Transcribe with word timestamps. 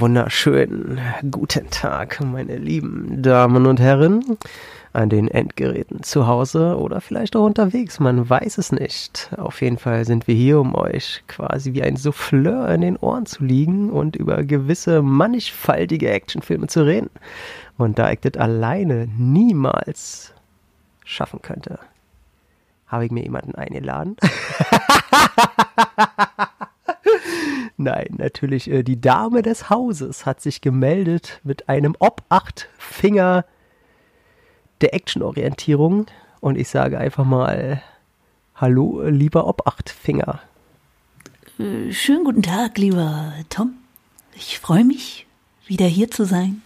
Wunderschönen 0.00 0.98
guten 1.30 1.70
Tag, 1.70 2.18
meine 2.24 2.56
lieben 2.56 3.22
Damen 3.22 3.66
und 3.66 3.78
Herren, 3.78 4.38
an 4.92 5.08
den 5.08 5.28
Endgeräten 5.28 6.02
zu 6.02 6.26
Hause 6.26 6.78
oder 6.78 7.00
vielleicht 7.00 7.36
auch 7.36 7.44
unterwegs, 7.44 8.00
man 8.00 8.28
weiß 8.28 8.58
es 8.58 8.72
nicht. 8.72 9.30
Auf 9.36 9.60
jeden 9.62 9.78
Fall 9.78 10.04
sind 10.04 10.26
wir 10.26 10.34
hier, 10.34 10.58
um 10.58 10.74
euch 10.74 11.22
quasi 11.28 11.74
wie 11.74 11.82
ein 11.82 11.96
Souffleur 11.96 12.68
in 12.70 12.80
den 12.80 12.96
Ohren 12.96 13.26
zu 13.26 13.44
liegen 13.44 13.90
und 13.90 14.16
über 14.16 14.42
gewisse 14.42 15.02
mannigfaltige 15.02 16.10
Actionfilme 16.10 16.66
zu 16.66 16.84
reden. 16.84 17.10
Und 17.76 17.98
da 17.98 18.10
ich 18.10 18.20
das 18.20 18.34
alleine 18.34 19.08
niemals 19.16 20.32
schaffen 21.04 21.40
könnte, 21.42 21.78
habe 22.86 23.04
ich 23.04 23.10
mir 23.10 23.22
jemanden 23.22 23.54
eingeladen. 23.54 24.16
Nein, 27.76 28.14
natürlich 28.18 28.70
äh, 28.70 28.82
die 28.82 29.00
Dame 29.00 29.42
des 29.42 29.70
Hauses 29.70 30.26
hat 30.26 30.40
sich 30.40 30.60
gemeldet 30.60 31.40
mit 31.44 31.68
einem 31.68 31.96
Obachtfinger 31.98 33.44
der 34.80 34.94
Actionorientierung 34.94 36.06
und 36.40 36.56
ich 36.56 36.68
sage 36.68 36.98
einfach 36.98 37.24
mal 37.24 37.82
Hallo, 38.56 39.02
lieber 39.08 39.48
Obachtfinger. 39.48 40.40
Äh, 41.58 41.92
schönen 41.92 42.24
guten 42.24 42.42
Tag, 42.42 42.78
lieber 42.78 43.32
Tom. 43.48 43.74
Ich 44.34 44.60
freue 44.60 44.84
mich, 44.84 45.26
wieder 45.66 45.86
hier 45.86 46.10
zu 46.10 46.24
sein 46.24 46.62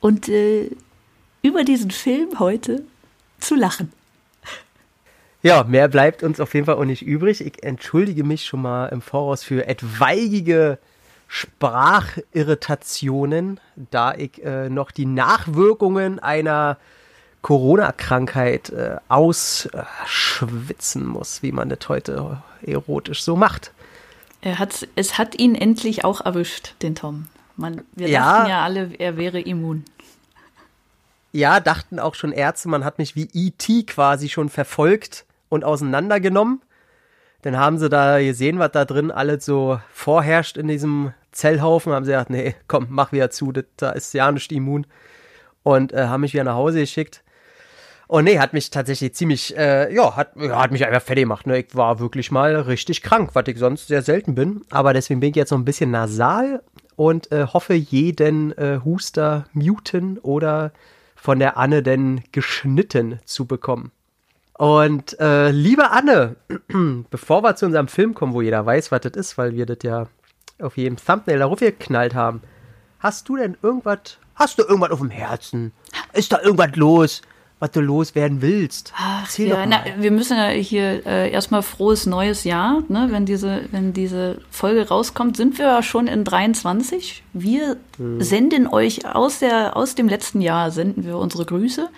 und 0.00 0.28
äh, 0.28 0.70
über 1.42 1.64
diesen 1.64 1.90
Film 1.90 2.38
heute 2.38 2.84
zu 3.40 3.54
lachen. 3.54 3.92
Ja, 5.42 5.64
mehr 5.64 5.88
bleibt 5.88 6.22
uns 6.22 6.38
auf 6.38 6.54
jeden 6.54 6.66
Fall 6.66 6.76
auch 6.76 6.84
nicht 6.84 7.02
übrig. 7.02 7.44
Ich 7.44 7.64
entschuldige 7.64 8.22
mich 8.22 8.46
schon 8.46 8.62
mal 8.62 8.86
im 8.86 9.02
Voraus 9.02 9.42
für 9.42 9.66
etwaige 9.66 10.78
Sprachirritationen, 11.26 13.58
da 13.90 14.14
ich 14.14 14.40
äh, 14.44 14.68
noch 14.68 14.92
die 14.92 15.06
Nachwirkungen 15.06 16.20
einer 16.20 16.78
Corona-Krankheit 17.40 18.70
äh, 18.70 18.98
ausschwitzen 19.08 21.06
muss, 21.06 21.42
wie 21.42 21.50
man 21.50 21.68
das 21.68 21.88
heute 21.88 22.40
erotisch 22.64 23.24
so 23.24 23.34
macht. 23.34 23.72
Er 24.42 24.60
hat, 24.60 24.86
es 24.94 25.18
hat 25.18 25.36
ihn 25.38 25.56
endlich 25.56 26.04
auch 26.04 26.20
erwischt, 26.20 26.76
den 26.82 26.94
Tom. 26.94 27.26
Man, 27.56 27.82
wir 27.94 28.08
ja, 28.08 28.20
dachten 28.20 28.50
ja 28.50 28.62
alle, 28.62 28.92
er 28.98 29.16
wäre 29.16 29.40
immun. 29.40 29.84
Ja, 31.32 31.58
dachten 31.58 31.98
auch 31.98 32.14
schon 32.14 32.30
Ärzte, 32.30 32.68
man 32.68 32.84
hat 32.84 32.98
mich 32.98 33.16
wie 33.16 33.28
E.T. 33.32 33.82
quasi 33.84 34.28
schon 34.28 34.48
verfolgt 34.48 35.24
und 35.52 35.64
auseinandergenommen. 35.64 36.62
Dann 37.42 37.58
haben 37.58 37.76
sie 37.76 37.90
da 37.90 38.18
gesehen, 38.20 38.58
was 38.58 38.72
da 38.72 38.86
drin 38.86 39.10
alles 39.10 39.44
so 39.44 39.78
vorherrscht 39.92 40.56
in 40.56 40.66
diesem 40.66 41.12
Zellhaufen. 41.30 41.92
Haben 41.92 42.06
sie 42.06 42.12
gesagt, 42.12 42.30
nee, 42.30 42.54
komm, 42.68 42.86
mach 42.88 43.12
wieder 43.12 43.30
zu, 43.30 43.52
das, 43.52 43.64
da 43.76 43.90
ist 43.90 44.14
ja 44.14 44.32
nicht 44.32 44.50
immun. 44.50 44.86
Und 45.62 45.92
äh, 45.92 46.06
haben 46.06 46.22
mich 46.22 46.32
wieder 46.32 46.44
nach 46.44 46.54
Hause 46.54 46.80
geschickt. 46.80 47.22
Und 48.08 48.24
nee, 48.24 48.38
hat 48.38 48.54
mich 48.54 48.70
tatsächlich 48.70 49.14
ziemlich, 49.14 49.56
äh, 49.56 49.94
ja, 49.94 50.16
hat, 50.16 50.32
ja, 50.36 50.60
hat 50.62 50.70
mich 50.70 50.86
einfach 50.86 51.02
fertig 51.02 51.24
gemacht. 51.24 51.46
Ne? 51.46 51.58
Ich 51.58 51.74
war 51.76 51.98
wirklich 51.98 52.30
mal 52.30 52.54
richtig 52.56 53.02
krank, 53.02 53.30
was 53.34 53.44
ich 53.46 53.58
sonst 53.58 53.88
sehr 53.88 54.02
selten 54.02 54.34
bin. 54.34 54.62
Aber 54.70 54.94
deswegen 54.94 55.20
bin 55.20 55.30
ich 55.30 55.36
jetzt 55.36 55.50
noch 55.50 55.58
ein 55.58 55.66
bisschen 55.66 55.90
nasal 55.90 56.62
und 56.96 57.30
äh, 57.30 57.46
hoffe, 57.46 57.74
jeden 57.74 58.56
äh, 58.56 58.80
Huster 58.84 59.44
muten 59.52 60.18
oder 60.18 60.72
von 61.14 61.38
der 61.38 61.58
Anne 61.58 61.82
denn 61.82 62.22
geschnitten 62.32 63.20
zu 63.26 63.46
bekommen. 63.46 63.92
Und 64.62 65.18
äh, 65.18 65.50
liebe 65.50 65.90
Anne, 65.90 66.36
bevor 67.10 67.42
wir 67.42 67.56
zu 67.56 67.66
unserem 67.66 67.88
Film 67.88 68.14
kommen, 68.14 68.32
wo 68.32 68.42
jeder 68.42 68.64
weiß, 68.64 68.92
was 68.92 69.00
das 69.00 69.14
ist, 69.14 69.36
weil 69.36 69.56
wir 69.56 69.66
das 69.66 69.78
ja 69.82 70.06
auf 70.60 70.76
jedem 70.76 70.98
Thumbnail 70.98 71.40
darauf 71.40 71.58
geknallt 71.58 72.14
haben, 72.14 72.42
hast 73.00 73.28
du 73.28 73.34
denn 73.34 73.56
irgendwas, 73.60 74.18
hast 74.36 74.60
du 74.60 74.62
irgendwas 74.62 74.92
auf 74.92 75.00
dem 75.00 75.10
Herzen? 75.10 75.72
Ist 76.12 76.32
da 76.32 76.40
irgendwas 76.40 76.76
los, 76.76 77.22
was 77.58 77.72
du 77.72 77.80
loswerden 77.80 78.40
willst? 78.40 78.92
Ach, 78.96 79.24
Erzähl 79.24 79.48
ja, 79.48 79.66
na, 79.66 79.82
wir 79.98 80.12
müssen 80.12 80.36
ja 80.36 80.50
hier 80.50 81.04
äh, 81.06 81.32
erstmal 81.32 81.62
frohes 81.64 82.06
neues 82.06 82.44
Jahr, 82.44 82.84
ne? 82.86 83.08
Wenn 83.10 83.26
diese, 83.26 83.62
wenn 83.72 83.92
diese 83.92 84.42
Folge 84.48 84.86
rauskommt, 84.86 85.36
sind 85.36 85.58
wir 85.58 85.66
ja 85.66 85.82
schon 85.82 86.06
in 86.06 86.22
23. 86.22 87.24
Wir 87.32 87.78
hm. 87.96 88.20
senden 88.20 88.68
euch 88.68 89.12
aus 89.12 89.40
der, 89.40 89.76
aus 89.76 89.96
dem 89.96 90.08
letzten 90.08 90.40
Jahr, 90.40 90.70
senden 90.70 91.04
wir 91.04 91.18
unsere 91.18 91.46
Grüße. 91.46 91.88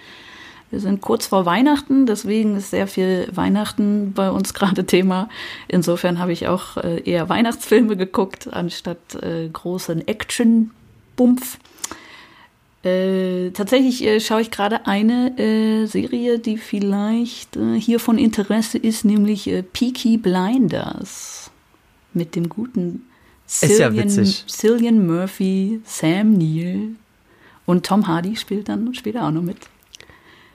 Wir 0.75 0.81
sind 0.81 1.03
kurz 1.03 1.29
vor 1.29 1.47
Weihnachten, 1.47 2.05
deswegen 2.05 2.57
ist 2.57 2.71
sehr 2.71 2.89
viel 2.89 3.29
Weihnachten 3.33 4.12
bei 4.12 4.29
uns 4.29 4.55
gerade 4.55 4.85
Thema. 4.85 5.29
Insofern 5.69 6.19
habe 6.19 6.33
ich 6.33 6.49
auch 6.49 6.77
äh, 6.79 7.01
eher 7.09 7.29
Weihnachtsfilme 7.29 7.97
geguckt, 7.97 8.53
anstatt 8.53 8.99
äh, 9.23 9.49
großen 9.49 10.09
Action-Bumpf. 10.09 11.59
Äh, 12.83 13.51
tatsächlich 13.53 14.03
äh, 14.03 14.19
schaue 14.19 14.41
ich 14.41 14.51
gerade 14.51 14.89
eine 14.89 15.39
äh, 15.39 15.87
Serie, 15.87 16.41
die 16.41 16.57
vielleicht 16.57 17.57
äh, 17.57 17.79
hier 17.79 18.01
von 18.01 18.19
Interesse 18.19 18.77
ist, 18.77 19.05
nämlich 19.05 19.49
Peaky 19.73 20.17
Blinders. 20.17 21.53
Mit 22.15 22.34
dem 22.34 22.49
guten 22.49 23.05
Cillian, 23.47 24.09
ja 24.09 24.25
Cillian 24.25 25.07
Murphy, 25.07 25.81
Sam 25.84 26.33
Neill 26.33 26.97
und 27.65 27.87
Tom 27.87 28.09
Hardy 28.09 28.34
spielt 28.34 28.69
dann 28.69 28.93
später 28.93 29.29
auch 29.29 29.31
noch 29.31 29.43
mit. 29.43 29.59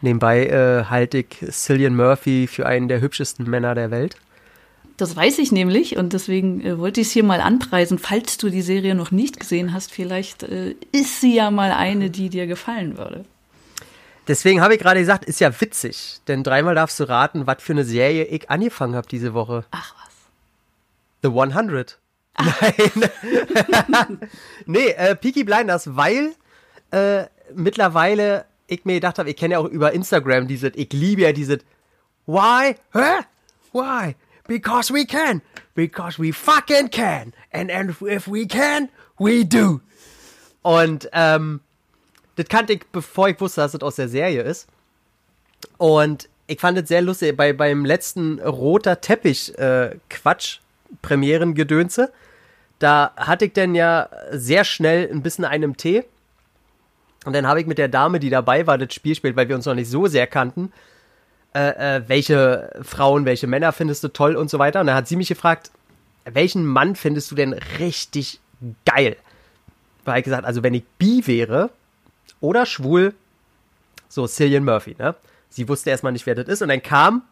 Nebenbei 0.02 0.48
äh, 0.48 0.86
halte 0.86 1.20
ich 1.20 1.28
Cillian 1.52 1.96
Murphy 1.96 2.48
für 2.48 2.66
einen 2.66 2.88
der 2.88 3.02
hübschesten 3.02 3.50
Männer 3.50 3.76
der 3.76 3.92
Welt. 3.92 4.16
Das 4.98 5.16
weiß 5.16 5.40
ich 5.40 5.52
nämlich 5.52 5.98
und 5.98 6.14
deswegen 6.14 6.62
äh, 6.62 6.78
wollte 6.78 7.02
ich 7.02 7.08
es 7.08 7.14
hier 7.14 7.24
mal 7.24 7.42
anpreisen. 7.42 8.00
Falls 8.00 8.38
du 8.38 8.50
die 8.50 8.62
Serie 8.62 8.96
noch 8.96 9.12
nicht 9.12 9.40
gesehen 9.40 9.74
hast, 9.74 9.92
vielleicht 9.92 10.44
äh, 10.44 10.76
ist 10.92 11.22
sie 11.22 11.36
ja 11.36 11.52
mal 11.52 11.72
eine, 11.72 12.10
die 12.10 12.30
dir 12.30 12.48
gefallen 12.48 12.98
würde. 12.98 13.24
Deswegen 14.28 14.62
habe 14.62 14.76
ich 14.76 14.80
gerade 14.80 15.00
gesagt, 15.00 15.26
ist 15.26 15.40
ja 15.40 15.60
witzig, 15.60 16.20
denn 16.28 16.44
dreimal 16.44 16.76
darfst 16.76 17.00
du 17.00 17.06
raten, 17.06 17.48
was 17.48 17.64
für 17.64 17.74
eine 17.74 17.84
Serie 17.84 18.26
ich 18.26 18.50
angefangen 18.50 18.96
habe 18.96 19.08
diese 19.08 19.34
Woche. 19.34 19.66
Ach 19.72 19.96
was. 19.96 20.14
The 21.24 21.30
100. 21.30 21.98
Ach. 22.36 22.62
Nein. 22.62 24.20
nee, 24.66 24.90
äh, 24.90 25.16
Peaky 25.16 25.46
Blinders, 25.46 25.96
weil 25.96 26.36
äh, 26.92 27.26
mittlerweile 27.56 28.46
ich 28.70 28.86
mir 28.86 28.96
gedacht 28.96 29.20
habe, 29.20 29.30
ich 29.30 29.36
kenne 29.36 29.54
ja 29.54 29.60
auch 29.60 29.66
über 29.66 29.92
Instagram 29.94 30.48
dieses, 30.48 30.72
ich 30.76 30.94
liebe 30.94 31.24
ja 31.24 31.32
dieses 31.32 31.60
Why? 32.26 32.76
Hä? 32.94 33.26
Why? 33.74 34.16
Because 34.48 34.94
we 34.94 35.06
can. 35.06 35.42
Because 35.76 36.22
we 36.22 36.32
fucking 36.32 36.90
can. 36.90 37.34
And, 37.52 37.72
and 37.72 37.96
if 38.02 38.28
we 38.28 38.48
can, 38.48 38.90
we 39.18 39.44
do. 39.44 39.82
Und 40.62 41.10
ähm, 41.14 41.62
das 42.36 42.48
kannte 42.48 42.74
ich, 42.74 42.86
bevor 42.92 43.30
ich 43.30 43.40
wusste, 43.42 43.62
dass 43.62 43.72
das 43.72 43.82
aus 43.82 43.96
der 43.96 44.10
Serie 44.10 44.44
ist. 44.44 44.68
Und 45.78 46.30
ich 46.48 46.60
fand 46.60 46.78
es 46.78 46.88
sehr 46.88 47.02
lustig, 47.02 47.36
bei, 47.36 47.54
beim 47.54 47.86
letzten 47.86 48.40
roter 48.40 49.02
Teppich 49.02 49.58
äh, 49.58 49.96
Quatsch, 50.10 50.60
Premierengedönse, 51.02 52.12
da 52.80 53.14
hatte 53.16 53.46
ich 53.46 53.54
dann 53.54 53.76
ja 53.76 54.10
sehr 54.32 54.64
schnell 54.64 55.10
ein 55.12 55.22
bisschen 55.22 55.46
einem 55.46 55.78
Tee 55.78 56.06
und 57.26 57.34
dann 57.34 57.48
habe 57.48 57.60
ich 57.62 57.68
mit 57.68 57.78
der 57.78 57.88
Dame, 57.88 58.20
die 58.20 58.30
dabei 58.30 58.66
war, 58.68 58.78
das 58.78 58.94
Spiel 58.94 59.16
spielt, 59.16 59.36
weil 59.36 59.50
wir 59.50 59.56
uns 59.56 59.66
noch 59.66 59.76
nicht 59.76 59.90
so 59.90 60.08
sehr 60.08 60.28
kannten, 60.28 60.72
äh, 61.54 61.98
äh, 61.98 62.04
welche 62.08 62.72
Frauen, 62.82 63.26
welche 63.26 63.48
Männer 63.48 63.72
findest 63.72 64.04
du 64.04 64.08
toll 64.08 64.36
und 64.36 64.50
so 64.50 64.60
weiter. 64.60 64.82
Und 64.82 64.88
dann 64.88 64.96
hat 64.96 65.08
sie 65.08 65.16
mich 65.16 65.28
gefragt, 65.28 65.72
welchen 66.26 66.66
Mann 66.66 66.96
findest 66.96 67.32
du 67.32 67.36
denn 67.36 67.54
richtig 67.80 68.40
geil? 68.86 69.18
Habe 70.06 70.20
ich 70.20 70.26
gesagt, 70.26 70.46
also 70.46 70.64
wenn 70.64 70.74
ich 70.74 70.84
bi 70.98 71.26
wäre 71.26 71.70
oder 72.40 72.66
schwul, 72.66 73.14
so 74.08 74.26
Cillian 74.28 74.64
Murphy, 74.64 74.96
ne? 74.98 75.16
Sie 75.50 75.68
wusste 75.68 75.90
erstmal 75.90 76.12
nicht, 76.12 76.26
wer 76.26 76.36
das 76.36 76.48
ist. 76.48 76.62
Und 76.62 76.70
dann 76.70 76.82
kam 76.82 77.24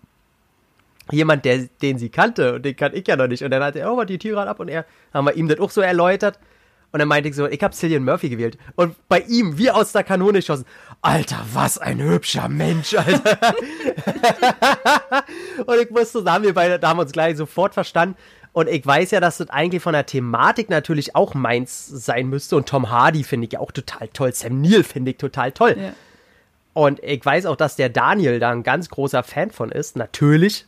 jemand, 1.12 1.46
der, 1.46 1.70
den 1.82 1.98
sie 1.98 2.10
kannte 2.10 2.56
und 2.56 2.66
den 2.66 2.76
kann 2.76 2.94
ich 2.96 3.08
ja 3.08 3.16
noch 3.16 3.28
nicht. 3.28 3.44
Und 3.44 3.52
dann 3.52 3.64
hat 3.64 3.76
er, 3.76 3.92
oh, 3.92 4.04
die 4.04 4.18
Tür 4.18 4.48
ab 4.48 4.60
und 4.60 4.68
er, 4.68 4.86
haben 5.14 5.26
wir 5.26 5.36
ihm 5.36 5.48
das 5.48 5.60
auch 5.60 5.70
so 5.70 5.82
erläutert. 5.82 6.40
Und 6.92 7.00
dann 7.00 7.08
meinte 7.08 7.30
ich 7.30 7.36
so, 7.36 7.48
ich 7.48 7.62
habe 7.62 7.74
Cillian 7.74 8.04
Murphy 8.04 8.30
gewählt. 8.30 8.58
Und 8.76 8.96
bei 9.10 9.20
ihm, 9.22 9.58
wie 9.58 9.70
aus 9.70 9.92
der 9.92 10.04
Kanone 10.04 10.40
geschossen. 10.40 10.66
Alter, 11.02 11.46
was 11.54 11.78
ein 11.78 12.02
hübscher 12.02 12.48
Mensch, 12.48 12.96
Alter. 12.96 13.56
und 15.66 15.82
ich 15.82 15.92
wusste, 15.92 16.24
da 16.24 16.34
haben 16.34 16.44
wir 16.44 16.54
beide, 16.54 16.80
da 16.80 16.90
haben 16.90 16.98
wir 16.98 17.04
uns 17.04 17.12
gleich 17.12 17.38
sofort 17.38 17.74
verstanden. 17.74 18.16
Und 18.54 18.70
ich 18.70 18.84
weiß 18.84 19.12
ja, 19.12 19.20
dass 19.20 19.38
das 19.38 19.50
eigentlich 19.50 19.84
von 19.84 19.94
der 19.94 20.06
Thematik 20.06 20.70
natürlich 20.70 21.16
auch 21.16 21.36
meins 21.36 21.86
sein 21.88 22.28
müsste. 22.30 22.56
Und 22.56 22.68
Tom 22.68 22.90
Hardy 22.90 23.24
finde 23.24 23.46
ich 23.46 23.54
ja 23.54 23.60
auch 23.60 23.72
total 23.72 24.08
toll. 24.08 24.34
Sam 24.34 24.62
Neill 24.62 24.84
finde 24.84 25.12
ich 25.12 25.18
total 25.18 25.52
toll. 25.52 25.76
Ja. 25.78 25.94
Und 26.74 27.04
ich 27.04 27.24
weiß 27.24 27.46
auch, 27.48 27.56
dass 27.56 27.76
der 27.76 27.90
Daniel 27.90 28.40
da 28.40 28.50
ein 28.50 28.64
ganz 28.64 28.90
großer 28.90 29.22
Fan 29.24 29.52
von 29.52 29.72
ist. 29.72 29.96
Natürlich. 29.96 30.66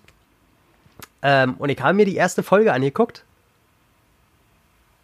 Ähm, 1.22 1.56
und 1.58 1.70
ich 1.70 1.80
habe 1.82 1.94
mir 1.96 2.06
die 2.06 2.16
erste 2.16 2.44
Folge 2.44 2.74
angeguckt. 2.74 3.24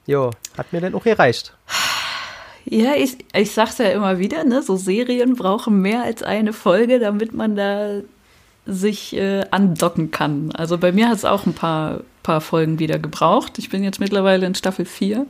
Jo, 0.06 0.32
hat 0.58 0.72
mir 0.72 0.82
denn 0.82 0.96
auch 0.96 1.04
gereicht. 1.04 1.54
Ja, 2.66 2.96
ich, 2.96 3.18
ich 3.34 3.52
sag's 3.52 3.78
ja 3.78 3.90
immer 3.90 4.18
wieder, 4.18 4.44
ne, 4.44 4.62
so 4.64 4.76
Serien 4.76 5.36
brauchen 5.36 5.82
mehr 5.82 6.04
als 6.04 6.24
eine 6.24 6.52
Folge, 6.52 7.00
damit 7.00 7.34
man 7.34 7.56
da 7.56 8.02
sich 8.66 9.16
äh, 9.16 9.46
andocken 9.52 10.10
kann. 10.10 10.52
Also 10.54 10.80
bei 10.80 10.92
mir 10.92 11.10
hat 11.10 11.18
es 11.18 11.26
auch 11.26 11.46
ein 11.46 11.54
paar, 11.54 12.02
paar 12.24 12.42
Folgen 12.42 12.80
wieder 12.80 12.98
gebraucht. 12.98 13.60
Ich 13.60 13.70
bin 13.70 13.84
jetzt 13.84 14.00
mittlerweile 14.00 14.48
in 14.48 14.56
Staffel 14.56 14.86
4 14.86 15.28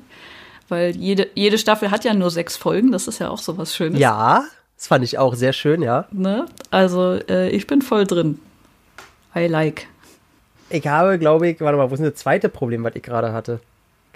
weil 0.70 0.96
jede, 0.96 1.28
jede 1.36 1.58
Staffel 1.58 1.92
hat 1.92 2.06
ja 2.06 2.14
nur 2.14 2.32
sechs 2.32 2.58
Folgen, 2.58 2.92
das 2.92 3.08
ist 3.08 3.20
ja 3.20 3.30
auch 3.30 3.38
so 3.38 3.58
was 3.58 3.76
Schönes. 3.76 4.00
Ja, 4.00 4.46
das 4.78 4.88
fand 4.88 5.04
ich 5.04 5.18
auch 5.18 5.36
sehr 5.36 5.54
schön, 5.54 5.82
ja. 5.82 6.06
Ne? 6.12 6.46
Also 6.72 7.20
äh, 7.30 7.50
ich 7.50 7.68
bin 7.68 7.82
voll 7.82 8.06
drin. 8.06 8.40
I 9.36 9.48
like. 9.48 9.88
Ich 10.70 10.88
habe, 10.88 11.20
glaube 11.20 11.48
ich, 11.50 11.62
warte 11.62 11.78
mal, 11.78 11.90
wo 11.90 11.94
ist 11.94 12.00
denn 12.00 12.10
das 12.10 12.20
zweite 12.20 12.50
Problem, 12.50 12.84
was 12.84 12.96
ich 12.96 13.04
gerade 13.04 13.32
hatte? 13.32 13.60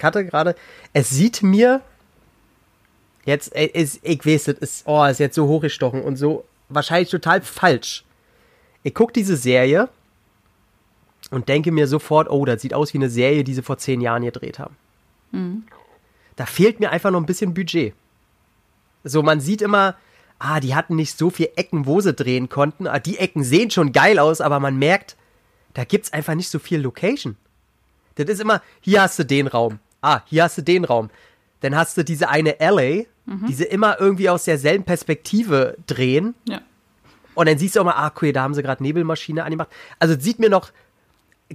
Hatte 0.03 0.25
gerade, 0.25 0.55
es 0.93 1.09
sieht 1.09 1.43
mir 1.43 1.81
jetzt, 3.25 3.49
ist, 3.49 3.99
ich 4.03 4.25
weiß, 4.25 4.45
das 4.45 4.57
ist, 4.57 4.87
oh, 4.87 5.03
ist 5.05 5.19
jetzt 5.19 5.35
so 5.35 5.47
hochgestochen 5.47 6.01
und 6.01 6.15
so 6.15 6.45
wahrscheinlich 6.69 7.09
total 7.09 7.41
falsch. 7.41 8.03
Ich 8.83 8.93
gucke 8.93 9.13
diese 9.13 9.35
Serie 9.35 9.89
und 11.31 11.49
denke 11.49 11.71
mir 11.71 11.87
sofort, 11.87 12.29
oh, 12.29 12.45
das 12.45 12.61
sieht 12.61 12.73
aus 12.73 12.93
wie 12.93 12.97
eine 12.97 13.09
Serie, 13.09 13.43
die 13.43 13.53
sie 13.53 13.61
vor 13.61 13.77
zehn 13.77 14.01
Jahren 14.01 14.23
gedreht 14.23 14.59
haben. 14.59 14.75
Mhm. 15.31 15.63
Da 16.35 16.45
fehlt 16.45 16.79
mir 16.79 16.91
einfach 16.91 17.11
noch 17.11 17.19
ein 17.19 17.25
bisschen 17.25 17.53
Budget. 17.53 17.93
So, 19.03 19.21
man 19.23 19.41
sieht 19.41 19.61
immer, 19.61 19.95
ah, 20.39 20.59
die 20.59 20.75
hatten 20.75 20.95
nicht 20.95 21.17
so 21.17 21.29
viele 21.29 21.55
Ecken, 21.57 21.85
wo 21.85 21.99
sie 22.01 22.13
drehen 22.13 22.49
konnten. 22.49 22.87
Ah, 22.87 22.99
die 22.99 23.17
Ecken 23.17 23.43
sehen 23.43 23.71
schon 23.71 23.91
geil 23.91 24.19
aus, 24.19 24.41
aber 24.41 24.59
man 24.59 24.77
merkt, 24.77 25.17
da 25.73 25.83
gibt's 25.83 26.13
einfach 26.13 26.35
nicht 26.35 26.49
so 26.49 26.59
viel 26.59 26.79
Location. 26.79 27.35
Das 28.15 28.27
ist 28.27 28.41
immer, 28.41 28.61
hier 28.81 29.01
hast 29.01 29.19
du 29.19 29.25
den 29.25 29.47
Raum. 29.47 29.79
Ah, 30.01 30.21
hier 30.25 30.43
hast 30.43 30.57
du 30.57 30.61
den 30.61 30.85
Raum. 30.85 31.09
Dann 31.61 31.75
hast 31.75 31.97
du 31.97 32.03
diese 32.03 32.29
eine 32.29 32.55
LA, 32.59 33.05
die 33.47 33.53
sie 33.53 33.65
immer 33.65 33.99
irgendwie 33.99 34.29
aus 34.29 34.45
derselben 34.45 34.85
Perspektive 34.85 35.77
drehen. 35.85 36.33
Ja. 36.47 36.61
Und 37.35 37.47
dann 37.47 37.57
siehst 37.57 37.75
du 37.75 37.81
auch 37.81 37.85
mal, 37.85 37.93
ah, 37.93 38.11
cool, 38.21 38.33
da 38.33 38.41
haben 38.41 38.53
sie 38.53 38.63
gerade 38.63 38.81
Nebelmaschine 38.81 39.43
angemacht. 39.43 39.69
Also 39.99 40.19
sieht 40.19 40.39
mir 40.39 40.49
noch, 40.49 40.71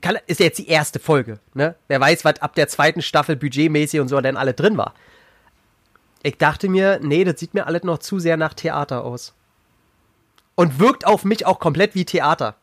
kann, 0.01 0.19
ist 0.27 0.41
ja 0.41 0.47
jetzt 0.47 0.59
die 0.59 0.69
erste 0.69 0.99
Folge, 0.99 1.41
ne? 1.53 1.75
Wer 1.89 2.01
weiß, 2.01 2.25
was 2.25 2.41
ab 2.41 2.55
der 2.55 2.69
zweiten 2.69 3.03
Staffel 3.03 3.37
budgetmäßig 3.37 4.01
und 4.01 4.09
so 4.09 4.21
dann 4.21 4.37
alle 4.37 4.55
drin 4.55 4.77
war. 4.77 4.95
Ich 6.23 6.39
dachte 6.39 6.69
mir, 6.69 7.01
nee, 7.03 7.25
das 7.25 7.39
sieht 7.39 7.55
mir 7.55 7.67
alles 7.67 7.83
noch 7.83 7.99
zu 7.99 8.19
sehr 8.19 8.37
nach 8.37 8.55
Theater 8.55 9.05
aus. 9.05 9.35
Und 10.55 10.79
wirkt 10.79 11.07
auf 11.07 11.25
mich 11.25 11.45
auch 11.45 11.59
komplett 11.59 11.95
wie 11.95 12.05
Theater. 12.05 12.57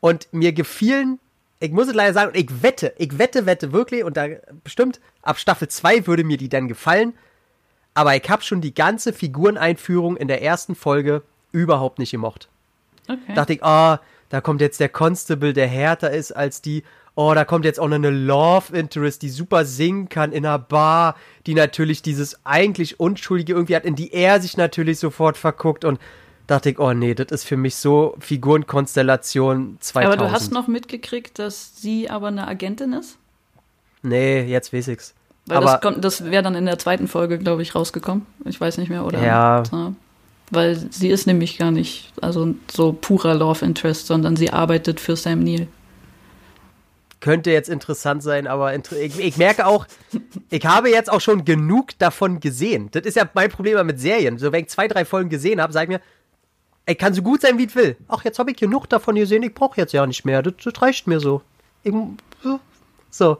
Und 0.00 0.28
mir 0.32 0.52
gefielen, 0.52 1.20
ich 1.60 1.72
muss 1.72 1.88
es 1.88 1.94
leider 1.94 2.14
sagen, 2.14 2.32
ich 2.34 2.62
wette, 2.62 2.94
ich 2.96 3.18
wette, 3.18 3.44
wette 3.44 3.72
wirklich, 3.72 4.02
und 4.02 4.16
da 4.16 4.26
bestimmt 4.64 4.98
ab 5.22 5.38
Staffel 5.38 5.68
2 5.68 6.06
würde 6.06 6.24
mir 6.24 6.38
die 6.38 6.48
dann 6.48 6.68
gefallen. 6.68 7.12
Aber 7.92 8.16
ich 8.16 8.28
habe 8.30 8.42
schon 8.42 8.62
die 8.62 8.74
ganze 8.74 9.12
Figureneinführung 9.12 10.16
in 10.16 10.26
der 10.26 10.42
ersten 10.42 10.74
Folge 10.74 11.22
überhaupt 11.52 11.98
nicht 11.98 12.12
gemocht. 12.12 12.48
Okay. 13.08 13.34
Dachte 13.34 13.52
ich, 13.54 13.64
ah, 13.64 14.00
da 14.30 14.40
kommt 14.40 14.60
jetzt 14.60 14.80
der 14.80 14.88
Constable, 14.88 15.52
der 15.52 15.66
härter 15.66 16.10
ist 16.10 16.32
als 16.32 16.62
die. 16.62 16.82
Oh, 17.16 17.32
da 17.34 17.44
kommt 17.44 17.64
jetzt 17.64 17.80
auch 17.80 17.88
noch 17.88 17.96
eine 17.96 18.10
Love 18.10 18.74
Interest, 18.74 19.20
die 19.20 19.28
super 19.28 19.64
singen 19.64 20.08
kann 20.08 20.32
in 20.32 20.46
einer 20.46 20.58
Bar, 20.60 21.16
die 21.46 21.54
natürlich 21.54 22.00
dieses 22.00 22.46
eigentlich 22.46 23.00
Unschuldige 23.00 23.52
irgendwie 23.52 23.76
hat, 23.76 23.84
in 23.84 23.96
die 23.96 24.14
er 24.14 24.40
sich 24.40 24.56
natürlich 24.56 24.98
sofort 25.00 25.36
verguckt 25.36 25.84
und 25.84 25.98
dachte 26.50 26.70
ich, 26.70 26.78
oh 26.78 26.92
nee, 26.92 27.14
das 27.14 27.28
ist 27.30 27.44
für 27.44 27.56
mich 27.56 27.76
so 27.76 28.16
Figurenkonstellation 28.20 29.78
2000. 29.80 30.06
aber 30.06 30.16
du 30.28 30.32
hast 30.32 30.52
noch 30.52 30.66
mitgekriegt, 30.66 31.38
dass 31.38 31.80
sie 31.80 32.10
aber 32.10 32.28
eine 32.28 32.48
Agentin 32.48 32.92
ist? 32.92 33.16
Nee, 34.02 34.42
jetzt 34.42 34.72
weiß 34.72 34.88
ich's. 34.88 35.14
Weil 35.46 35.58
aber 35.58 35.66
das, 35.66 35.80
kommt- 35.80 36.04
das 36.04 36.24
wäre 36.24 36.42
dann 36.42 36.54
in 36.54 36.66
der 36.66 36.78
zweiten 36.78 37.08
Folge, 37.08 37.38
glaube 37.38 37.62
ich, 37.62 37.74
rausgekommen. 37.74 38.26
Ich 38.44 38.60
weiß 38.60 38.78
nicht 38.78 38.88
mehr, 38.88 39.04
oder? 39.04 39.22
Ja. 39.24 39.62
Weil 40.50 40.76
sie 40.90 41.08
ist 41.08 41.26
nämlich 41.26 41.58
gar 41.58 41.70
nicht 41.70 42.12
also 42.20 42.54
so 42.70 42.92
purer 42.92 43.34
Love 43.34 43.64
Interest, 43.64 44.06
sondern 44.06 44.36
sie 44.36 44.52
arbeitet 44.52 44.98
für 45.00 45.16
Sam 45.16 45.44
Neill. 45.44 45.68
könnte 47.20 47.50
jetzt 47.50 47.68
interessant 47.68 48.22
sein, 48.22 48.46
aber 48.46 48.74
ich, 48.74 49.18
ich 49.20 49.36
merke 49.36 49.66
auch, 49.66 49.86
ich 50.50 50.64
habe 50.64 50.90
jetzt 50.90 51.10
auch 51.12 51.20
schon 51.20 51.44
genug 51.44 51.98
davon 51.98 52.40
gesehen. 52.40 52.88
Das 52.92 53.02
ist 53.04 53.16
ja 53.16 53.28
mein 53.34 53.50
Problem 53.50 53.86
mit 53.86 54.00
Serien. 54.00 54.38
So, 54.38 54.50
wenn 54.52 54.62
ich 54.64 54.70
zwei, 54.70 54.88
drei 54.88 55.04
Folgen 55.04 55.28
gesehen 55.30 55.60
habe, 55.60 55.72
sage 55.72 55.84
ich 55.92 55.98
mir, 55.98 56.04
ey, 56.86 56.94
kann 56.94 57.14
so 57.14 57.22
gut 57.22 57.42
sein, 57.42 57.58
wie 57.58 57.64
ich 57.64 57.74
will. 57.74 57.96
Ach, 58.08 58.24
jetzt 58.24 58.38
habe 58.38 58.50
ich 58.50 58.56
genug 58.56 58.88
davon 58.88 59.14
gesehen, 59.14 59.42
ich 59.42 59.54
brauche 59.54 59.80
jetzt 59.80 59.92
ja 59.92 60.06
nicht 60.06 60.24
mehr. 60.24 60.42
Das, 60.42 60.54
das 60.62 60.82
reicht 60.82 61.06
mir 61.06 61.20
so. 61.20 61.42
Ich, 61.82 61.94
so. 63.10 63.38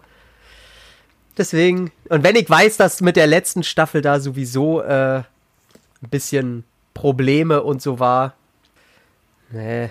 Deswegen, 1.37 1.91
und 2.09 2.23
wenn 2.23 2.37
ich 2.37 2.49
weiß, 2.49 2.77
dass 2.77 3.01
mit 3.01 3.17
der 3.17 3.27
letzten 3.27 3.63
Staffel 3.63 4.03
da 4.03 4.21
sowieso 4.21 4.83
äh, 4.83 5.19
ein 5.19 6.09
bisschen 6.11 6.65
Probleme 6.93 7.63
und 7.63 7.81
so 7.81 7.99
war, 7.99 8.35
nee. 9.51 9.91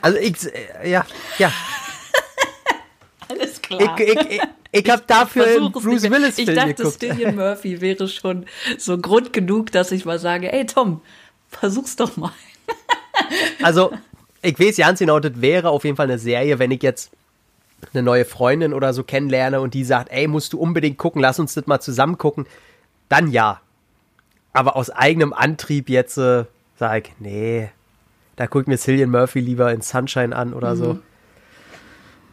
Also 0.00 0.18
ich, 0.18 0.36
äh, 0.46 0.90
ja, 0.90 1.04
ja, 1.38 1.52
Alles 3.28 3.60
ich, 3.68 3.80
ich, 3.80 4.30
ich, 4.30 4.40
ich 4.72 4.90
habe 4.90 5.02
dafür 5.06 5.46
einen 5.46 5.66
es 5.66 5.72
Bruce. 5.72 6.10
Willis 6.10 6.38
Ich 6.38 6.46
Film 6.46 6.56
dachte, 6.56 6.74
geguckt. 6.74 7.00
Cillian 7.00 7.36
Murphy 7.36 7.80
wäre 7.80 8.08
schon 8.08 8.46
so 8.78 8.98
Grund 8.98 9.32
genug, 9.32 9.70
dass 9.72 9.92
ich 9.92 10.04
mal 10.04 10.18
sage, 10.18 10.52
ey 10.52 10.66
Tom, 10.66 11.00
versuch's 11.58 11.96
doch 11.96 12.16
mal. 12.16 12.32
Also, 13.62 13.92
ich 14.42 14.58
weiß 14.58 14.76
ganz 14.76 14.98
genau, 14.98 15.20
das 15.20 15.40
wäre 15.40 15.70
auf 15.70 15.84
jeden 15.84 15.96
Fall 15.96 16.06
eine 16.06 16.18
Serie, 16.18 16.58
wenn 16.58 16.72
ich 16.72 16.82
jetzt 16.82 17.12
eine 17.92 18.02
neue 18.02 18.24
Freundin 18.24 18.74
oder 18.74 18.92
so 18.92 19.04
kennenlerne 19.04 19.60
und 19.60 19.72
die 19.72 19.84
sagt, 19.84 20.10
ey, 20.10 20.26
musst 20.26 20.52
du 20.52 20.58
unbedingt 20.58 20.98
gucken, 20.98 21.22
lass 21.22 21.38
uns 21.38 21.54
das 21.54 21.66
mal 21.66 21.80
zusammen 21.80 22.18
gucken, 22.18 22.46
dann 23.08 23.30
ja. 23.30 23.60
Aber 24.52 24.76
aus 24.76 24.90
eigenem 24.90 25.32
Antrieb 25.32 25.88
jetzt 25.88 26.18
äh, 26.18 26.44
sag 26.76 27.08
ich, 27.08 27.14
nee, 27.18 27.70
da 28.36 28.46
guckt 28.46 28.68
mir 28.68 28.78
Cillian 28.78 29.10
Murphy 29.10 29.40
lieber 29.40 29.72
in 29.72 29.80
Sunshine 29.80 30.34
an 30.34 30.54
oder 30.54 30.76
so. 30.76 30.98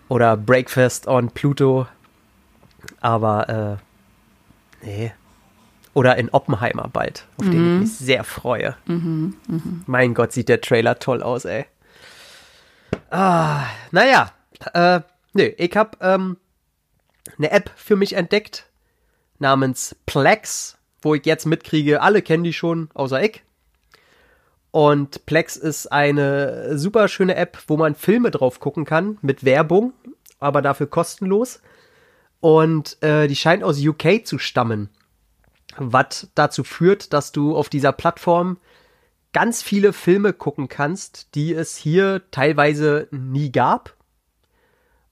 Oder 0.10 0.36
Breakfast 0.36 1.08
on 1.08 1.30
Pluto. 1.30 1.88
Aber, 3.00 3.80
äh, 4.82 4.86
nee. 4.86 5.14
Oder 5.94 6.16
in 6.18 6.30
Oppenheimer 6.30 6.90
bald, 6.92 7.26
auf 7.38 7.46
den 7.46 7.76
ich 7.76 7.82
mich 7.82 7.98
sehr 7.98 8.24
freue. 8.24 8.78
Mein 9.86 10.14
Gott, 10.14 10.32
sieht 10.32 10.48
der 10.48 10.62
Trailer 10.62 11.00
toll 11.00 11.22
aus, 11.22 11.46
ey. 11.46 11.66
Ah, 13.10 13.66
naja, 13.92 14.32
äh, 14.74 15.02
nö, 15.34 15.52
ich 15.58 15.76
hab 15.76 16.02
ähm, 16.02 16.38
eine 17.38 17.52
App 17.52 17.72
für 17.76 17.98
mich 17.98 18.14
entdeckt 18.14 18.68
namens 19.40 19.96
Plex, 20.06 20.78
wo 21.02 21.16
ich 21.16 21.26
jetzt 21.26 21.46
mitkriege, 21.46 22.02
alle 22.02 22.22
kennen 22.22 22.44
die 22.44 22.54
schon, 22.54 22.90
außer 22.94 23.22
ich. 23.22 23.44
Und 24.72 25.26
Plex 25.26 25.58
ist 25.58 25.92
eine 25.92 26.78
super 26.78 27.10
schöne 27.10 27.36
App, 27.36 27.58
wo 27.68 27.76
man 27.76 27.96
Filme 27.96 28.32
drauf 28.32 28.62
gucken 28.62 28.86
kann 28.86 29.18
mit 29.22 29.44
Werbung, 29.44 29.92
aber 30.40 30.62
dafür 30.62 30.88
kostenlos. 30.88 31.62
Und 32.40 33.02
äh, 33.04 33.28
die 33.28 33.36
scheint 33.36 33.64
aus 33.64 33.80
UK 33.86 34.26
zu 34.26 34.40
stammen, 34.40 34.90
was 35.82 36.30
dazu 36.36 36.64
führt, 36.64 37.14
dass 37.14 37.32
du 37.32 37.56
auf 37.56 37.70
dieser 37.70 37.92
Plattform 37.92 38.58
ganz 39.34 39.62
viele 39.62 39.94
Filme 39.94 40.34
gucken 40.34 40.68
kannst, 40.68 41.36
die 41.36 41.54
es 41.54 41.76
hier 41.76 42.22
teilweise 42.32 43.08
nie 43.12 43.52
gab 43.52 43.96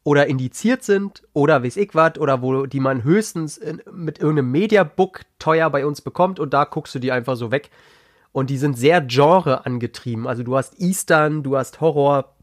oder 0.04 0.28
indiziert 0.28 0.84
sind 0.84 1.24
oder 1.34 1.64
weiß 1.64 1.78
ich 1.78 1.94
was 1.94 2.18
oder 2.18 2.42
wo 2.42 2.66
die 2.66 2.80
man 2.80 3.04
höchstens 3.04 3.58
in, 3.58 3.82
mit 3.92 4.20
irgendeinem 4.20 4.52
Mediabook 4.52 5.22
teuer 5.40 5.70
bei 5.70 5.86
uns 5.86 6.02
bekommt 6.02 6.40
und 6.40 6.54
da 6.54 6.66
guckst 6.66 6.96
du 6.96 7.00
die 7.00 7.12
einfach 7.12 7.36
so 7.36 7.52
weg. 7.52 7.70
Und 8.32 8.50
die 8.52 8.58
sind 8.58 8.78
sehr 8.78 9.02
Genre 9.02 9.66
angetrieben. 9.66 10.28
Also 10.28 10.44
du 10.44 10.56
hast 10.56 10.80
Eastern, 10.80 11.42
du 11.42 11.58
hast 11.58 11.82
Horror 11.82 12.36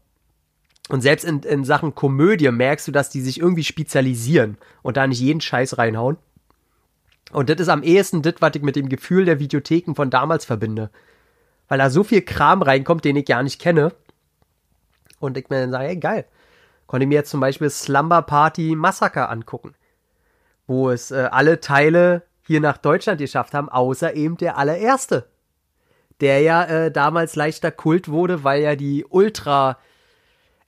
und 0.89 1.01
selbst 1.01 1.23
in, 1.25 1.41
in 1.41 1.63
Sachen 1.63 1.95
Komödie 1.95 2.51
merkst 2.51 2.87
du, 2.87 2.91
dass 2.91 3.09
die 3.09 3.21
sich 3.21 3.39
irgendwie 3.39 3.63
spezialisieren 3.63 4.57
und 4.81 4.97
da 4.97 5.05
nicht 5.05 5.19
jeden 5.19 5.41
Scheiß 5.41 5.77
reinhauen. 5.77 6.17
Und 7.31 7.49
das 7.49 7.59
ist 7.59 7.69
am 7.69 7.83
ehesten 7.83 8.21
das, 8.21 8.35
was 8.39 8.55
ich 8.55 8.61
mit 8.61 8.75
dem 8.75 8.89
Gefühl 8.89 9.25
der 9.25 9.39
Videotheken 9.39 9.95
von 9.95 10.09
damals 10.09 10.45
verbinde. 10.45 10.89
Weil 11.67 11.79
da 11.79 11.89
so 11.89 12.03
viel 12.03 12.21
Kram 12.21 12.61
reinkommt, 12.61 13.03
den 13.03 13.15
ich 13.15 13.25
gar 13.25 13.43
nicht 13.43 13.59
kenne. 13.59 13.93
Und 15.19 15.37
ich 15.37 15.49
mir 15.49 15.61
dann 15.61 15.71
sage, 15.71 15.87
ey, 15.89 15.97
geil. 15.97 16.25
Konnte 16.85 17.05
mir 17.05 17.15
jetzt 17.15 17.31
zum 17.31 17.41
Beispiel 17.41 17.69
Slumber 17.69 18.21
Party 18.21 18.75
Massacre 18.75 19.27
angucken. 19.29 19.75
Wo 20.67 20.89
es 20.89 21.11
äh, 21.11 21.27
alle 21.31 21.59
Teile 21.59 22.23
hier 22.45 22.61
nach 22.61 22.77
Deutschland 22.77 23.19
geschafft 23.19 23.53
haben, 23.53 23.67
außer 23.67 24.15
eben 24.15 24.37
der 24.37 24.57
allererste. 24.57 25.27
Der 26.21 26.39
ja 26.41 26.63
äh, 26.63 26.91
damals 26.91 27.35
leichter 27.35 27.71
Kult 27.71 28.07
wurde, 28.07 28.45
weil 28.45 28.61
ja 28.61 28.75
die 28.75 29.05
Ultra 29.05 29.77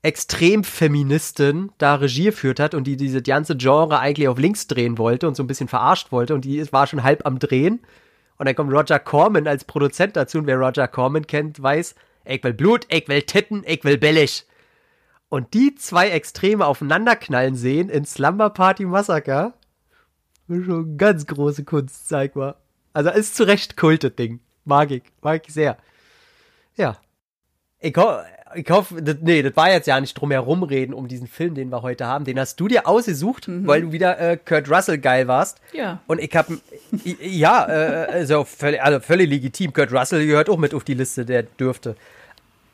Extremfeministin 0.02 1.72
da 1.78 1.96
Regie 1.96 2.26
geführt 2.26 2.60
hat 2.60 2.74
und 2.74 2.86
die 2.86 2.96
diese 2.96 3.22
ganze 3.22 3.58
Genre 3.58 4.00
eigentlich 4.00 4.28
auf 4.28 4.40
links 4.40 4.68
drehen 4.68 4.98
wollte 4.98 5.28
und 5.28 5.36
so 5.36 5.44
ein 5.44 5.48
bisschen 5.48 5.68
verarscht 5.68 6.12
wollte 6.12 6.34
und 6.36 6.46
die 6.46 6.72
war 6.72 6.88
schon 6.88 7.04
halb 7.04 7.26
am 7.26 7.40
Drehen. 7.40 7.82
Und 8.38 8.46
dann 8.46 8.56
kommt 8.56 8.72
Roger 8.72 9.00
Corman 9.00 9.48
als 9.48 9.66
Produzent 9.66 10.16
dazu 10.16 10.38
und 10.38 10.48
wer 10.48 10.58
Roger 10.58 10.88
Corman 10.88 11.28
kennt, 11.28 11.62
weiß, 11.62 11.96
ich 12.24 12.44
will 12.44 12.54
Blut, 12.54 12.88
ich 12.90 13.08
will 13.10 13.22
Titten, 13.24 13.64
ich 13.66 13.84
will 13.84 13.98
billig. 13.98 14.46
Und 15.28 15.54
die 15.54 15.76
zwei 15.76 16.10
Extreme 16.10 16.66
aufeinanderknallen 16.66 17.56
sehen 17.56 17.90
in 17.90 18.06
Slumber 18.06 18.50
Party 18.50 18.86
Massacre, 18.86 19.54
schon 20.48 20.98
ganz 20.98 21.28
große 21.28 21.66
Kunst, 21.66 22.08
sag 22.08 22.36
mal. 22.36 22.56
Also 22.94 23.12
ist 23.12 23.36
zu 23.36 23.46
Recht 23.46 23.78
Kult, 23.78 24.04
das 24.04 24.16
Ding. 24.16 24.40
Mag 24.64 24.92
ich, 24.92 25.04
mag 25.22 25.42
ich 25.46 25.54
sehr. 25.54 25.78
Ja. 26.76 26.98
Ich 27.80 27.94
ich 28.56 28.70
hoffe, 28.70 29.02
das, 29.02 29.18
nee, 29.22 29.42
das 29.42 29.56
war 29.56 29.72
jetzt 29.72 29.88
ja 29.88 30.00
nicht 30.00 30.14
drum 30.16 30.32
herum 30.32 30.64
reden 30.64 30.94
um 30.94 31.08
diesen 31.08 31.28
Film, 31.28 31.56
den 31.56 31.70
wir 31.70 31.82
heute 31.82 32.06
haben. 32.06 32.26
Den 32.26 32.40
hast 32.40 32.60
du 32.60 32.68
dir 32.68 32.88
ausgesucht, 32.88 33.48
mhm. 33.48 33.68
weil 33.68 33.82
du 33.82 33.92
wieder 33.92 34.20
äh, 34.20 34.38
Kurt 34.38 34.70
Russell 34.70 34.98
geil 34.98 35.28
warst. 35.28 35.60
Ja. 35.74 36.02
Und 36.08 36.20
ich 36.20 36.36
habe, 36.36 36.58
ja, 37.22 37.68
äh, 37.68 38.12
also, 38.12 38.44
völlig, 38.44 38.82
also 38.82 39.00
völlig 39.00 39.30
legitim. 39.30 39.74
Kurt 39.74 39.92
Russell 39.92 40.26
gehört 40.26 40.50
auch 40.50 40.58
mit 40.58 40.74
auf 40.74 40.84
die 40.84 40.96
Liste, 40.96 41.26
der 41.26 41.44
dürfte. 41.44 41.96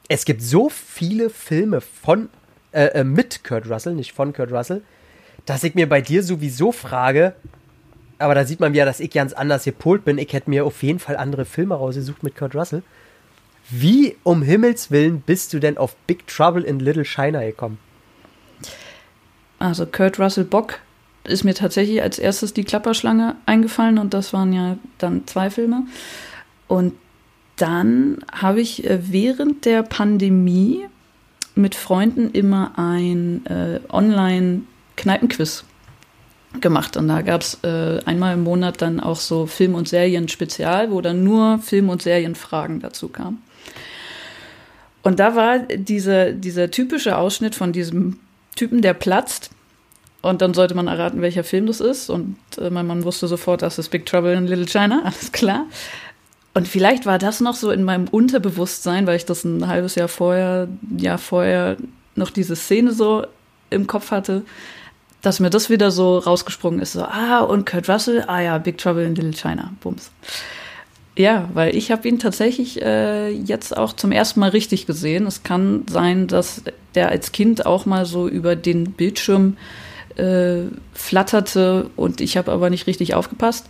Es 0.08 0.26
gibt 0.26 0.42
so 0.42 0.70
viele 0.70 1.30
Filme 1.30 1.82
von, 1.82 2.30
äh, 2.72 2.86
äh 2.86 3.04
mit 3.04 3.44
Kurt 3.44 3.70
Russell, 3.70 3.94
nicht 3.94 4.14
von 4.14 4.34
Kurt 4.34 4.52
Russell, 4.52 4.82
dass 5.46 5.64
ich 5.64 5.76
mir 5.76 5.90
bei 5.90 6.02
dir 6.02 6.24
sowieso 6.24 6.72
frage, 6.72 7.34
aber 8.18 8.34
da 8.34 8.46
sieht 8.46 8.60
man 8.60 8.74
wieder, 8.74 8.86
dass 8.86 9.00
ich 9.00 9.12
ganz 9.12 9.34
anders 9.34 9.66
gepolt 9.66 10.06
bin. 10.06 10.18
Ich 10.18 10.32
hätte 10.32 10.50
mir 10.50 10.66
auf 10.66 10.82
jeden 10.84 11.00
Fall 11.00 11.18
andere 11.18 11.44
Filme 11.44 11.76
rausgesucht 11.76 12.24
mit 12.24 12.36
Kurt 12.36 12.56
Russell. 12.56 12.82
Wie 13.70 14.16
um 14.24 14.42
Himmels 14.42 14.92
Willen 14.92 15.22
bist 15.22 15.54
du 15.54 15.60
denn 15.60 15.78
auf 15.78 15.96
Big 16.08 16.28
Trouble 16.28 16.64
in 16.64 16.80
Little 16.80 17.06
China 17.06 17.42
gekommen? 17.42 17.80
Also 19.58 19.86
Kurt 19.86 20.20
Russell 20.20 20.44
Bock 20.44 20.80
ist 21.24 21.44
mir 21.44 21.56
tatsächlich 21.56 22.02
als 22.02 22.20
erstes 22.20 22.54
die 22.54 22.64
Klapperschlange 22.64 23.36
eingefallen 23.46 23.98
und 23.98 24.14
das 24.14 24.34
waren 24.34 24.54
ja 24.54 24.78
dann 25.00 25.26
zwei 25.26 25.50
Filme. 25.50 25.84
Und 26.68 26.94
dann 27.56 28.20
habe 28.32 28.62
ich 28.62 28.86
äh, 28.86 29.00
während 29.12 29.66
der 29.66 29.82
Pandemie 29.82 30.86
mit 31.56 31.74
Freunden 31.74 32.32
immer 32.32 32.74
ein 32.78 33.46
äh, 33.46 33.80
Online-Kneipenquiz 33.90 35.64
gemacht. 36.60 36.98
Und 36.98 37.08
da 37.08 37.22
gab 37.22 37.42
es 37.42 37.60
äh, 37.64 38.00
einmal 38.06 38.34
im 38.34 38.44
Monat 38.44 38.82
dann 38.82 39.00
auch 39.00 39.16
so 39.16 39.46
Film- 39.46 39.76
und 39.76 39.88
Serien-Spezial, 39.88 40.92
wo 40.92 41.02
dann 41.02 41.24
nur 41.24 41.60
Film- 41.60 41.90
und 41.90 42.02
Serienfragen 42.02 42.82
dazu 42.82 43.08
kamen. 43.08 43.42
Und 45.06 45.20
da 45.20 45.36
war 45.36 45.60
diese, 45.60 46.34
dieser 46.34 46.72
typische 46.72 47.16
Ausschnitt 47.16 47.54
von 47.54 47.72
diesem 47.72 48.20
Typen, 48.56 48.82
der 48.82 48.96
platzt. 48.96 49.52
Und 50.24 50.42
dann 50.42 50.56
sollte 50.56 50.74
man 50.74 50.88
erraten, 50.88 51.22
welcher 51.22 51.44
Film 51.44 51.68
das 51.68 51.80
ist. 51.80 52.10
Und 52.10 52.38
äh, 52.58 52.72
mein 52.72 52.88
Mann 52.88 53.04
wusste 53.04 53.28
sofort, 53.28 53.62
das 53.62 53.78
ist 53.78 53.90
Big 53.90 54.08
Trouble 54.08 54.34
in 54.34 54.48
Little 54.48 54.66
China, 54.66 55.02
alles 55.06 55.32
klar. 55.32 55.68
Und 56.56 56.68
vielleicht 56.68 57.06
war 57.06 57.20
das 57.20 57.40
noch 57.40 57.54
so 57.54 57.70
in 57.70 57.84
meinem 57.84 58.08
Unterbewusstsein, 58.08 59.06
weil 59.06 59.18
ich 59.18 59.26
das 59.26 59.44
ein 59.44 59.68
halbes 59.68 59.94
Jahr 59.94 60.08
vorher, 60.08 60.70
Jahr 60.98 61.20
vorher 61.20 61.78
noch 62.16 62.32
diese 62.32 62.56
Szene 62.56 62.92
so 62.92 63.28
im 63.70 63.86
Kopf 63.86 64.10
hatte, 64.10 64.42
dass 65.22 65.40
mir 65.40 65.52
das 65.52 65.70
wieder 65.70 65.92
so 65.92 66.18
rausgesprungen 66.18 66.80
ist. 66.80 66.94
So, 66.94 67.04
ah, 67.04 67.42
und 67.42 67.68
Kurt 67.70 67.88
Russell, 67.90 68.24
ah 68.26 68.40
ja, 68.40 68.58
Big 68.58 68.80
Trouble 68.80 69.06
in 69.06 69.14
Little 69.14 69.34
China, 69.34 69.72
bums. 69.82 70.10
Ja, 71.18 71.50
weil 71.54 71.76
ich 71.76 71.92
habe 71.92 72.08
ihn 72.08 72.20
tatsächlich 72.20 72.82
äh, 72.82 73.30
jetzt 73.30 73.76
auch 73.76 73.94
zum 73.94 74.12
ersten 74.12 74.42
Mal 74.42 74.50
richtig 74.50 74.86
gesehen. 74.86 75.26
Es 75.26 75.44
kann 75.44 75.86
sein, 75.90 76.28
dass 76.28 76.64
der 76.94 77.10
als 77.10 77.32
Kind 77.32 77.66
auch 77.66 77.86
mal 77.86 78.06
so 78.06 78.28
über 78.28 78.58
den 78.58 78.92
Bildschirm 78.92 79.56
äh, 80.18 80.64
flatterte 80.94 81.90
und 81.96 82.20
ich 82.20 82.36
habe 82.36 82.52
aber 82.52 82.70
nicht 82.70 82.88
richtig 82.88 83.14
aufgepasst. 83.14 83.68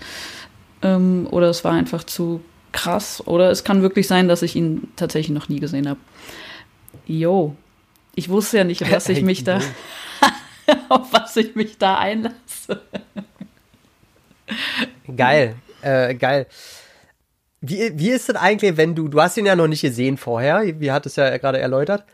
Ähm, 0.81 1.27
oder 1.29 1.49
es 1.49 1.63
war 1.63 1.73
einfach 1.73 2.03
zu 2.03 2.41
krass. 2.71 3.25
Oder 3.27 3.51
es 3.51 3.63
kann 3.63 3.83
wirklich 3.83 4.07
sein, 4.07 4.27
dass 4.27 4.41
ich 4.41 4.55
ihn 4.55 4.87
tatsächlich 4.95 5.33
noch 5.33 5.47
nie 5.47 5.59
gesehen 5.59 5.87
habe. 5.87 5.99
Jo, 7.05 7.55
ich 8.15 8.29
wusste 8.29 8.57
ja 8.57 8.63
nicht, 8.63 8.81
was 8.91 9.07
ich 9.07 9.21
mich 9.21 9.43
da, 9.43 9.59
auf 10.89 11.13
was 11.13 11.35
ich 11.37 11.55
mich 11.55 11.77
da 11.77 11.99
einlasse. 11.99 12.81
Geil, 15.15 15.55
äh, 15.81 16.15
geil. 16.15 16.47
Wie, 17.67 17.97
wie 17.97 18.09
ist 18.09 18.29
das 18.29 18.35
eigentlich, 18.35 18.77
wenn 18.77 18.95
du, 18.95 19.07
du 19.07 19.21
hast 19.21 19.37
ihn 19.37 19.45
ja 19.45 19.55
noch 19.55 19.67
nicht 19.67 19.81
gesehen 19.81 20.17
vorher, 20.17 20.79
wie 20.79 20.91
hat 20.91 21.05
es 21.05 21.15
ja 21.15 21.37
gerade 21.37 21.59
erläutert. 21.59 22.05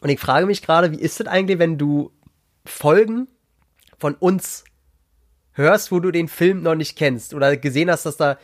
Und 0.00 0.10
ich 0.10 0.20
frage 0.20 0.46
mich 0.46 0.62
gerade, 0.62 0.92
wie 0.92 1.00
ist 1.00 1.20
das 1.20 1.26
eigentlich, 1.26 1.58
wenn 1.58 1.78
du 1.78 2.12
Folgen 2.64 3.26
von 3.98 4.14
uns 4.14 4.64
hörst, 5.52 5.90
wo 5.90 6.00
du 6.00 6.10
den 6.10 6.28
Film 6.28 6.62
noch 6.62 6.74
nicht 6.74 6.96
kennst 6.96 7.34
oder 7.34 7.56
gesehen 7.56 7.90
hast, 7.90 8.06
dass 8.06 8.16
da 8.16 8.38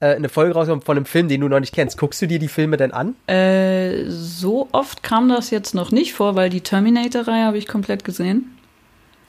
äh, 0.00 0.14
eine 0.14 0.28
Folge 0.28 0.54
rauskommt 0.54 0.84
von 0.84 0.96
einem 0.96 1.06
Film, 1.06 1.28
den 1.28 1.40
du 1.40 1.48
noch 1.48 1.60
nicht 1.60 1.74
kennst. 1.74 1.96
Guckst 1.96 2.20
du 2.20 2.26
dir 2.26 2.38
die 2.38 2.48
Filme 2.48 2.76
denn 2.76 2.92
an? 2.92 3.14
Äh, 3.26 4.04
so 4.08 4.68
oft 4.72 5.02
kam 5.02 5.28
das 5.28 5.50
jetzt 5.50 5.74
noch 5.74 5.90
nicht 5.90 6.12
vor, 6.12 6.36
weil 6.36 6.50
die 6.50 6.60
Terminator-Reihe 6.60 7.46
habe 7.46 7.58
ich 7.58 7.66
komplett 7.66 8.04
gesehen. 8.04 8.56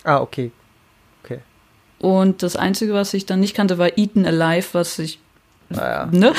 Ah, 0.03 0.19
okay. 0.19 0.51
Okay. 1.23 1.39
Und 1.99 2.43
das 2.43 2.55
Einzige, 2.55 2.93
was 2.93 3.13
ich 3.13 3.25
dann 3.25 3.39
nicht 3.39 3.55
kannte, 3.55 3.77
war 3.77 3.97
Eaten 3.97 4.25
Alive, 4.25 4.67
was 4.73 4.99
ich 4.99 5.19
naja. 5.69 6.07
Ne? 6.11 6.33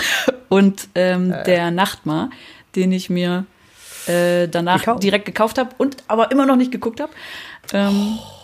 Und 0.48 0.88
ähm, 0.94 1.28
naja. 1.28 1.42
der 1.44 1.70
Nachtmar, 1.70 2.30
den 2.76 2.92
ich 2.92 3.10
mir 3.10 3.46
äh, 4.06 4.48
danach 4.48 4.80
gekauft. 4.80 5.02
direkt 5.02 5.24
gekauft 5.24 5.58
habe 5.58 5.70
und 5.78 5.98
aber 6.08 6.30
immer 6.30 6.46
noch 6.46 6.56
nicht 6.56 6.72
geguckt 6.72 7.00
habe. 7.00 7.12
Ähm, 7.72 8.18
oh. 8.18 8.40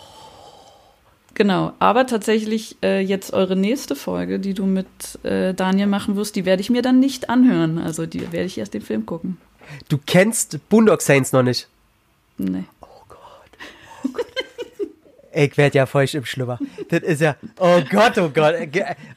Genau, 1.37 1.75
aber 1.81 2.07
tatsächlich 2.07 2.79
äh, 2.83 3.01
jetzt 3.01 3.35
eure 3.35 3.57
nächste 3.57 3.95
Folge, 3.95 4.39
die 4.39 4.55
du 4.55 4.65
mit 4.65 4.87
äh, 5.23 5.53
Daniel 5.53 5.87
machen 5.87 6.17
wirst, 6.17 6.35
die 6.35 6.47
werde 6.47 6.63
ich 6.63 6.71
mir 6.71 6.81
dann 6.81 6.99
nicht 6.99 7.29
anhören. 7.29 7.77
Also 7.77 8.07
die 8.07 8.33
werde 8.33 8.47
ich 8.47 8.57
erst 8.57 8.73
den 8.73 8.81
Film 8.81 9.05
gucken. 9.05 9.37
Du 9.91 9.99
kennst 9.99 10.59
Boondock 10.71 11.03
Saints 11.03 11.33
noch 11.33 11.43
nicht? 11.43 11.69
Nee. 12.39 12.65
Oh 12.81 12.87
Gott. 13.07 13.19
Oh 14.05 14.09
Gott. 14.15 14.27
ich 15.33 15.59
werde 15.59 15.77
ja 15.77 15.85
feucht 15.85 16.15
im 16.15 16.25
Schlüpper. 16.25 16.59
Das 16.89 17.01
ist 17.01 17.21
ja, 17.21 17.37
oh 17.59 17.83
Gott, 17.91 18.17
oh 18.17 18.31
Gott. 18.31 18.55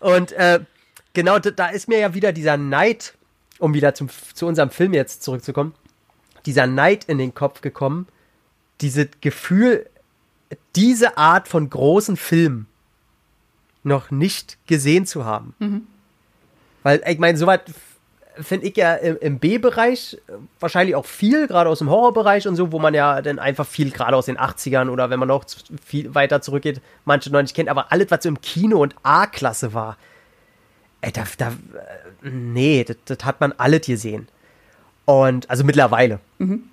Und 0.01 0.33
äh, 0.33 0.59
genau, 1.19 1.37
da 1.37 1.67
ist 1.67 1.89
mir 1.89 1.99
ja 1.99 2.13
wieder 2.13 2.31
dieser 2.31 2.55
Neid, 2.55 3.13
um 3.59 3.73
wieder 3.73 3.93
zum, 3.93 4.07
zu 4.33 4.45
unserem 4.45 4.69
Film 4.69 4.93
jetzt 4.93 5.21
zurückzukommen, 5.21 5.73
dieser 6.45 6.65
Neid 6.65 7.03
in 7.05 7.17
den 7.17 7.33
Kopf 7.33 7.59
gekommen, 7.59 8.07
dieses 8.79 9.07
Gefühl, 9.19 9.85
diese 10.77 11.17
Art 11.17 11.49
von 11.49 11.69
großen 11.69 12.15
Filmen 12.15 12.67
noch 13.83 14.11
nicht 14.11 14.57
gesehen 14.65 15.05
zu 15.05 15.25
haben. 15.25 15.53
Mhm. 15.59 15.87
Weil, 16.83 17.03
ich 17.05 17.19
meine, 17.19 17.37
soweit 17.37 17.63
finde 18.39 18.67
ich 18.67 18.77
ja 18.77 18.95
im, 18.95 19.17
im 19.19 19.39
B-Bereich 19.39 20.17
wahrscheinlich 20.61 20.95
auch 20.95 21.05
viel, 21.05 21.47
gerade 21.47 21.69
aus 21.69 21.79
dem 21.79 21.89
Horrorbereich 21.89 22.47
und 22.47 22.55
so, 22.55 22.71
wo 22.71 22.79
man 22.79 22.93
ja 22.93 23.21
dann 23.21 23.39
einfach 23.39 23.67
viel, 23.67 23.91
gerade 23.91 24.15
aus 24.15 24.27
den 24.27 24.37
80ern 24.37 24.89
oder 24.89 25.09
wenn 25.09 25.19
man 25.19 25.27
noch 25.27 25.43
viel 25.85 26.15
weiter 26.15 26.41
zurückgeht, 26.41 26.79
manche 27.03 27.29
noch 27.29 27.41
nicht 27.41 27.53
kennt, 27.53 27.67
aber 27.67 27.91
alles, 27.91 28.09
was 28.09 28.23
so 28.23 28.29
im 28.29 28.39
Kino 28.39 28.81
und 28.81 28.95
A-Klasse 29.03 29.73
war, 29.73 29.97
ey, 31.01 31.11
da, 31.11 31.23
da 31.37 31.53
nee, 32.21 32.83
das, 32.83 32.97
das, 33.05 33.25
hat 33.25 33.41
man 33.41 33.53
alles 33.53 33.85
gesehen. 33.85 34.27
Und, 35.05 35.49
also 35.49 35.63
mittlerweile. 35.63 36.19
Mhm. 36.37 36.63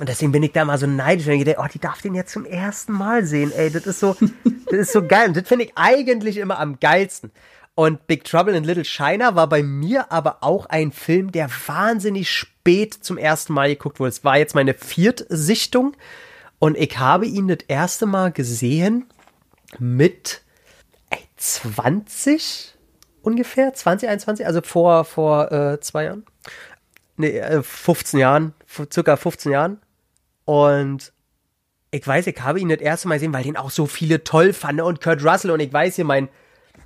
Und 0.00 0.08
deswegen 0.08 0.32
bin 0.32 0.42
ich 0.42 0.52
da 0.52 0.64
mal 0.64 0.78
so 0.78 0.86
neidisch, 0.86 1.26
wenn 1.26 1.38
ich 1.38 1.44
denke, 1.44 1.60
oh, 1.62 1.68
die 1.72 1.78
darf 1.78 2.00
den 2.00 2.14
jetzt 2.14 2.32
zum 2.32 2.46
ersten 2.46 2.92
Mal 2.92 3.24
sehen, 3.24 3.52
ey, 3.52 3.70
das 3.70 3.86
ist 3.86 4.00
so, 4.00 4.16
das 4.66 4.74
ist 4.74 4.92
so 4.92 5.06
geil. 5.06 5.28
Und 5.28 5.36
das 5.36 5.46
finde 5.46 5.66
ich 5.66 5.72
eigentlich 5.74 6.38
immer 6.38 6.58
am 6.58 6.80
geilsten. 6.80 7.30
Und 7.74 8.06
Big 8.06 8.24
Trouble 8.24 8.54
in 8.54 8.64
Little 8.64 8.84
China 8.84 9.34
war 9.34 9.48
bei 9.48 9.62
mir 9.62 10.12
aber 10.12 10.38
auch 10.42 10.66
ein 10.66 10.92
Film, 10.92 11.32
der 11.32 11.48
wahnsinnig 11.66 12.30
spät 12.30 12.94
zum 12.94 13.16
ersten 13.16 13.54
Mal 13.54 13.68
geguckt 13.68 13.98
wurde. 13.98 14.10
Es 14.10 14.24
war 14.24 14.36
jetzt 14.36 14.54
meine 14.54 14.74
Viertsichtung 14.74 15.96
und 16.58 16.76
ich 16.76 16.98
habe 16.98 17.26
ihn 17.26 17.48
das 17.48 17.60
erste 17.68 18.06
Mal 18.06 18.30
gesehen 18.30 19.06
mit 19.78 20.42
ey, 21.10 21.18
20 21.36 22.74
ungefähr, 23.22 23.72
2021, 23.72 24.46
also 24.46 24.60
vor, 24.62 25.04
vor 25.04 25.50
äh, 25.52 25.80
zwei 25.80 26.04
Jahren. 26.04 26.24
Nee, 27.16 27.38
äh, 27.38 27.62
15 27.62 28.20
Jahren, 28.20 28.54
circa 28.92 29.16
15 29.16 29.52
Jahren. 29.52 29.80
Und 30.44 31.12
ich 31.90 32.06
weiß, 32.06 32.26
ich 32.26 32.40
habe 32.40 32.58
ihn 32.58 32.68
das 32.68 32.80
erste 32.80 33.08
Mal 33.08 33.14
gesehen, 33.14 33.32
weil 33.32 33.44
den 33.44 33.56
auch 33.56 33.70
so 33.70 33.86
viele 33.86 34.24
toll 34.24 34.52
fanden 34.52 34.82
und 34.82 35.00
Kurt 35.00 35.24
Russell 35.24 35.50
und 35.50 35.60
ich 35.60 35.72
weiß 35.72 35.96
hier, 35.96 36.04
mein, 36.04 36.28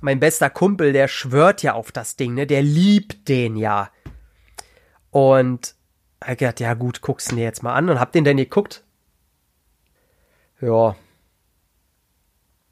mein 0.01 0.19
bester 0.19 0.49
Kumpel, 0.49 0.93
der 0.93 1.07
schwört 1.07 1.63
ja 1.63 1.73
auf 1.73 1.91
das 1.91 2.17
Ding, 2.17 2.33
ne? 2.33 2.45
Der 2.45 2.61
liebt 2.61 3.29
den 3.29 3.55
ja. 3.55 3.89
Und 5.09 5.75
ich 6.29 6.37
gedacht, 6.37 6.59
ja 6.59 6.73
gut, 6.73 7.01
guckst 7.01 7.31
du 7.31 7.35
dir 7.35 7.43
jetzt 7.43 7.63
mal 7.63 7.73
an 7.73 7.89
und 7.89 7.99
hab 7.99 8.11
den 8.11 8.25
denn 8.25 8.37
geguckt. 8.37 8.83
Ja. 10.59 10.95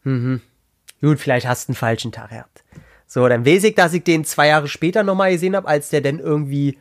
Mhm. 0.04 0.42
Gut, 1.02 1.20
vielleicht 1.20 1.48
hast 1.48 1.68
du 1.68 1.72
einen 1.72 1.78
falschen 1.78 2.12
Tag 2.12 2.32
gehabt. 2.32 2.65
So, 3.08 3.28
dann 3.28 3.46
weiß 3.46 3.64
ich, 3.66 3.76
dass 3.76 3.94
ich 3.94 4.04
den 4.04 4.26
zwei 4.26 4.48
Jahre 4.48 4.68
später 4.68 5.04
nochmal 5.04 5.32
gesehen 5.32 5.56
habe, 5.56 5.68
als 5.68 5.90
der 5.90 6.02
dann 6.02 6.20
irgendwie, 6.20 6.78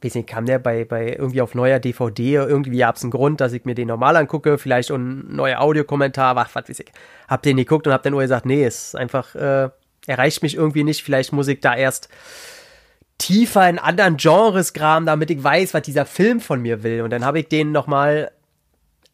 weiß 0.00 0.14
nicht, 0.16 0.28
kam 0.28 0.46
der 0.46 0.58
bei, 0.58 0.84
bei 0.84 1.12
irgendwie 1.12 1.40
auf 1.40 1.54
neuer 1.54 1.78
DVD, 1.78 2.34
irgendwie 2.34 2.78
gab 2.78 2.96
es 2.96 3.02
einen 3.02 3.12
Grund, 3.12 3.40
dass 3.40 3.52
ich 3.52 3.64
mir 3.64 3.74
den 3.74 3.88
normal 3.88 4.16
angucke, 4.16 4.58
vielleicht 4.58 4.90
ein 4.90 5.34
neuer 5.34 5.60
Audiokommentar, 5.60 6.36
was, 6.36 6.54
was 6.54 6.68
weiß 6.68 6.80
ich. 6.80 6.92
Hab 7.28 7.42
den 7.42 7.56
geguckt 7.56 7.86
und 7.86 7.92
hab 7.92 8.02
dann 8.02 8.12
nur 8.12 8.22
gesagt, 8.22 8.44
nee, 8.44 8.66
ist 8.66 8.96
einfach, 8.96 9.34
äh, 9.34 9.70
erreicht 10.06 10.42
mich 10.42 10.56
irgendwie 10.56 10.84
nicht, 10.84 11.04
vielleicht 11.04 11.32
muss 11.32 11.48
ich 11.48 11.60
da 11.60 11.76
erst 11.76 12.08
tiefer 13.18 13.68
in 13.68 13.78
anderen 13.78 14.16
Genres 14.16 14.72
graben, 14.72 15.06
damit 15.06 15.30
ich 15.30 15.42
weiß, 15.42 15.74
was 15.74 15.82
dieser 15.82 16.06
Film 16.06 16.40
von 16.40 16.60
mir 16.60 16.82
will. 16.82 17.02
Und 17.02 17.10
dann 17.10 17.24
habe 17.24 17.38
ich 17.38 17.48
den 17.48 17.70
nochmal 17.70 18.32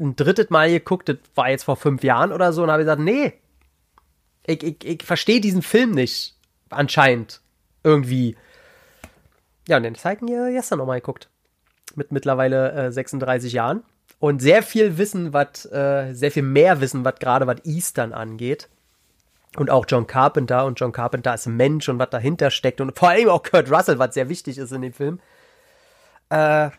ein 0.01 0.17
drittes 0.17 0.49
Mal 0.49 0.71
geguckt, 0.71 1.11
das 1.11 1.19
war 1.35 1.51
jetzt 1.51 1.65
vor 1.65 1.77
fünf 1.77 2.03
Jahren 2.03 2.33
oder 2.33 2.55
so, 2.55 2.63
und 2.63 2.71
habe 2.71 2.83
gesagt, 2.83 3.03
nee, 3.03 3.35
ich, 4.47 4.63
ich, 4.63 4.85
ich 4.85 5.03
verstehe 5.03 5.43
diesen 5.43 5.61
Film 5.61 5.91
nicht 5.91 6.38
anscheinend 6.71 7.41
irgendwie. 7.83 8.37
Ja, 9.67 9.77
und 9.77 9.83
den 9.83 9.95
zeigen 9.95 10.29
ihr 10.29 10.51
gestern 10.51 10.79
nochmal 10.79 11.01
geguckt. 11.01 11.29
mit 11.95 12.13
mittlerweile 12.13 12.73
äh, 12.73 12.93
36 12.93 13.53
Jahren 13.53 13.83
und 14.19 14.41
sehr 14.41 14.63
viel 14.63 14.99
Wissen, 14.99 15.33
was, 15.33 15.65
äh, 15.67 16.13
sehr 16.13 16.31
viel 16.31 16.43
mehr 16.43 16.81
Wissen, 16.81 17.05
was 17.05 17.17
gerade 17.17 17.47
was 17.47 17.65
Eastern 17.65 18.13
angeht. 18.13 18.69
Und 19.57 19.71
auch 19.71 19.87
John 19.89 20.07
Carpenter 20.07 20.67
und 20.67 20.79
John 20.79 20.93
Carpenter 20.93 21.33
als 21.33 21.47
Mensch 21.47 21.89
und 21.89 21.99
was 21.99 22.11
dahinter 22.11 22.51
steckt 22.51 22.81
und 22.81 22.97
vor 22.97 23.09
allem 23.09 23.29
auch 23.29 23.43
Kurt 23.43 23.71
Russell, 23.71 23.99
was 23.99 24.15
sehr 24.15 24.29
wichtig 24.29 24.59
ist 24.59 24.73
in 24.73 24.83
dem 24.83 24.93
Film. 24.93 25.21
Äh, 26.29 26.71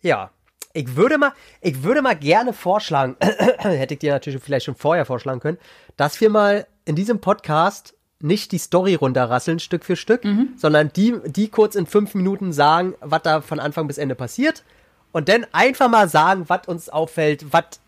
ja, 0.00 0.30
ich 0.72 0.94
würde 0.94 1.18
mal, 1.18 1.32
ich 1.60 1.82
würde 1.82 2.02
mal 2.02 2.14
gerne 2.14 2.52
vorschlagen, 2.52 3.16
hätte 3.20 3.94
ich 3.94 4.00
dir 4.00 4.12
natürlich 4.12 4.42
vielleicht 4.42 4.66
schon 4.66 4.76
vorher 4.76 5.04
vorschlagen 5.04 5.40
können, 5.40 5.58
dass 5.96 6.20
wir 6.20 6.30
mal 6.30 6.66
in 6.84 6.94
diesem 6.94 7.20
Podcast 7.20 7.94
nicht 8.20 8.52
die 8.52 8.58
Story 8.58 8.94
runterrasseln, 8.94 9.58
Stück 9.60 9.84
für 9.84 9.96
Stück, 9.96 10.24
mhm. 10.24 10.50
sondern 10.56 10.92
die, 10.92 11.14
die 11.26 11.48
kurz 11.48 11.74
in 11.74 11.86
fünf 11.86 12.14
Minuten 12.14 12.52
sagen, 12.52 12.94
was 13.00 13.22
da 13.22 13.40
von 13.40 13.60
Anfang 13.60 13.86
bis 13.86 13.98
Ende 13.98 14.14
passiert. 14.14 14.64
Und 15.12 15.28
dann 15.28 15.46
einfach 15.52 15.88
mal 15.88 16.08
sagen, 16.08 16.44
was 16.48 16.66
uns 16.66 16.88
auffällt, 16.88 17.52
was 17.52 17.80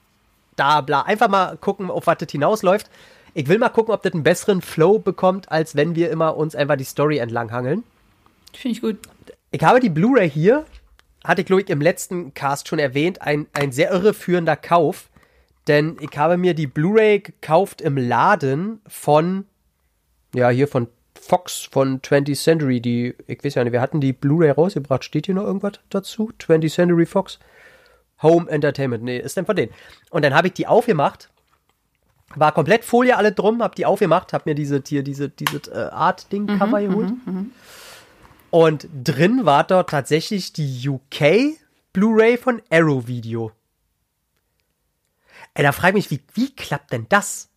da 0.57 0.81
bla. 0.81 1.03
Einfach 1.03 1.29
mal 1.29 1.57
gucken, 1.57 1.91
auf 1.91 2.07
was 2.07 2.19
das 2.19 2.31
hinausläuft. 2.31 2.89
Ich 3.35 3.49
will 3.49 3.59
mal 3.59 3.69
gucken, 3.69 3.93
ob 3.93 4.03
das 4.03 4.13
einen 4.13 4.23
besseren 4.23 4.63
Flow 4.63 4.99
bekommt, 4.99 5.51
als 5.51 5.77
wenn 5.77 5.95
wir 5.95 6.11
immer 6.11 6.37
uns 6.37 6.55
einfach 6.55 6.77
die 6.77 6.85
Story 6.85 7.19
entlang 7.19 7.53
hangeln. 7.53 7.85
Finde 8.55 8.77
ich 8.77 8.83
gut. 8.83 8.99
Ich 9.51 9.63
habe 9.63 9.81
die 9.81 9.91
Blu-ray 9.91 10.31
hier 10.31 10.65
hatte 11.25 11.43
ich, 11.43 11.47
glaube 11.47 11.63
ich, 11.63 11.69
im 11.69 11.81
letzten 11.81 12.35
Cast 12.35 12.69
schon 12.69 12.79
erwähnt, 12.79 13.23
ein, 13.23 13.47
ein 13.53 13.73
sehr 13.73 13.91
irreführender 13.91 14.57
Kauf. 14.57 15.09
Denn 15.67 15.97
ich 16.01 16.17
habe 16.17 16.37
mir 16.37 16.55
die 16.55 16.67
Blu-ray 16.67 17.21
gekauft 17.21 17.81
im 17.81 17.97
Laden 17.97 18.81
von, 18.87 19.45
ja, 20.35 20.49
hier 20.51 20.69
von 20.69 20.89
Fox 21.21 21.69
von 21.71 22.01
20th 22.01 22.43
Century. 22.43 22.81
Die, 22.81 23.15
ich 23.27 23.45
weiß 23.45 23.55
ja 23.55 23.65
nicht, 23.65 23.73
wir 23.73 23.81
hatten 23.81 24.01
die 24.01 24.13
Blu-ray 24.13 24.51
rausgebracht. 24.51 25.05
Steht 25.05 25.27
hier 25.27 25.35
noch 25.35 25.45
irgendwas 25.45 25.81
dazu? 25.91 26.33
20th 26.39 26.73
Century 26.73 27.07
Fox? 27.07 27.39
Home 28.23 28.51
Entertainment. 28.51 29.03
Nee, 29.03 29.19
ist 29.19 29.37
denn 29.37 29.47
von 29.47 29.57
denen. 29.57 29.73
Und 30.11 30.25
dann 30.25 30.35
habe 30.35 30.49
ich 30.49 30.55
die 30.55 30.67
aufgemacht. 30.67 31.31
War 32.37 32.53
komplett 32.53 32.85
Folie 32.85 33.17
alle 33.17 33.33
drum, 33.33 33.61
hab 33.61 33.75
die 33.75 33.87
aufgemacht, 33.87 34.33
hab 34.33 34.47
mir 34.47 34.55
diese, 34.55 34.83
hier, 34.87 35.03
diese, 35.03 35.29
diese 35.29 35.59
äh, 35.73 35.91
Art-Ding-Cover 35.91 36.81
mhm, 36.81 36.89
geholt. 36.89 37.09
Mhm, 37.09 37.35
mhm. 37.35 37.51
Und 38.51 38.89
drin 39.03 39.47
war 39.47 39.65
dort 39.65 39.91
tatsächlich 39.91 40.53
die 40.53 40.89
UK 40.89 41.57
Blu-ray 41.93 42.37
von 42.37 42.63
Arrow 42.71 43.07
Video. 43.09 43.51
Ey, 45.55 45.65
da 45.65 45.73
frage 45.73 45.99
ich 45.99 46.11
mich, 46.11 46.21
wie, 46.35 46.43
wie 46.43 46.55
klappt 46.55 46.93
denn 46.93 47.07
das? 47.09 47.49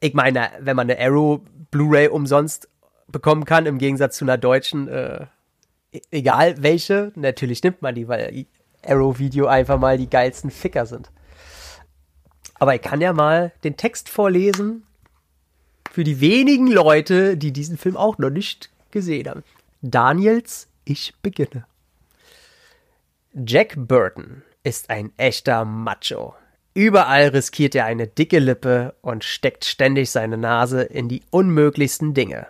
Ich 0.00 0.14
meine, 0.14 0.50
wenn 0.60 0.76
man 0.76 0.90
eine 0.90 1.00
Arrow 1.00 1.40
Blu-ray 1.70 2.08
umsonst 2.08 2.68
bekommen 3.08 3.44
kann, 3.44 3.66
im 3.66 3.78
Gegensatz 3.78 4.16
zu 4.16 4.24
einer 4.24 4.38
deutschen, 4.38 4.88
äh, 4.88 5.26
e-, 5.92 6.00
egal 6.10 6.62
welche, 6.62 7.12
natürlich 7.14 7.62
nimmt 7.62 7.82
man 7.82 7.94
die, 7.94 8.08
weil 8.08 8.46
Arrow 8.84 9.18
Video 9.18 9.46
einfach 9.46 9.78
mal 9.78 9.98
die 9.98 10.10
geilsten 10.10 10.50
Ficker 10.50 10.86
sind. 10.86 11.10
Aber 12.54 12.74
ich 12.74 12.82
kann 12.82 13.00
ja 13.00 13.12
mal 13.12 13.52
den 13.64 13.76
Text 13.76 14.08
vorlesen 14.08 14.84
für 15.90 16.04
die 16.04 16.20
wenigen 16.20 16.66
Leute, 16.66 17.36
die 17.36 17.52
diesen 17.52 17.78
Film 17.78 17.96
auch 17.96 18.18
noch 18.18 18.30
nicht 18.30 18.70
gesehen 18.90 19.28
haben. 19.28 19.44
Daniels 19.80 20.68
Ich 20.84 21.14
beginne. 21.22 21.66
Jack 23.34 23.74
Burton 23.76 24.42
ist 24.64 24.90
ein 24.90 25.12
echter 25.16 25.64
Macho. 25.64 26.34
Überall 26.78 27.30
riskiert 27.30 27.74
er 27.74 27.86
eine 27.86 28.06
dicke 28.06 28.38
Lippe 28.38 28.94
und 29.00 29.24
steckt 29.24 29.64
ständig 29.64 30.12
seine 30.12 30.36
Nase 30.38 30.82
in 30.82 31.08
die 31.08 31.24
unmöglichsten 31.30 32.14
Dinge. 32.14 32.46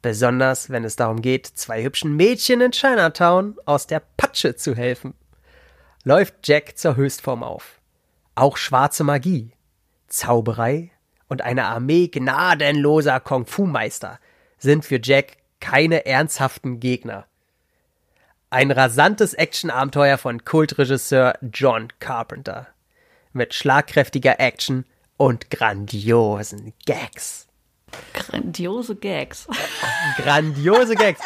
Besonders 0.00 0.70
wenn 0.70 0.84
es 0.84 0.94
darum 0.94 1.20
geht, 1.20 1.44
zwei 1.44 1.82
hübschen 1.82 2.14
Mädchen 2.14 2.60
in 2.60 2.70
Chinatown 2.70 3.56
aus 3.64 3.88
der 3.88 4.00
Patsche 4.16 4.54
zu 4.54 4.76
helfen. 4.76 5.14
Läuft 6.04 6.46
Jack 6.46 6.78
zur 6.78 6.94
Höchstform 6.94 7.42
auf. 7.42 7.80
Auch 8.36 8.58
schwarze 8.58 9.02
Magie, 9.02 9.50
Zauberei 10.06 10.92
und 11.26 11.42
eine 11.42 11.64
Armee 11.64 12.06
gnadenloser 12.06 13.18
Kung-Fu-Meister 13.18 14.20
sind 14.56 14.84
für 14.84 15.00
Jack 15.02 15.38
keine 15.58 16.06
ernsthaften 16.06 16.78
Gegner. 16.78 17.26
Ein 18.50 18.70
rasantes 18.70 19.34
Actionabenteuer 19.34 20.16
von 20.16 20.44
Kultregisseur 20.44 21.36
John 21.52 21.88
Carpenter. 21.98 22.68
Mit 23.34 23.52
schlagkräftiger 23.52 24.40
Action 24.40 24.86
und 25.18 25.50
grandiosen 25.50 26.72
Gags. 26.86 27.46
Grandiose 28.14 28.96
Gags. 28.96 29.46
Grandiose 30.16 30.94
Gags. 30.94 31.20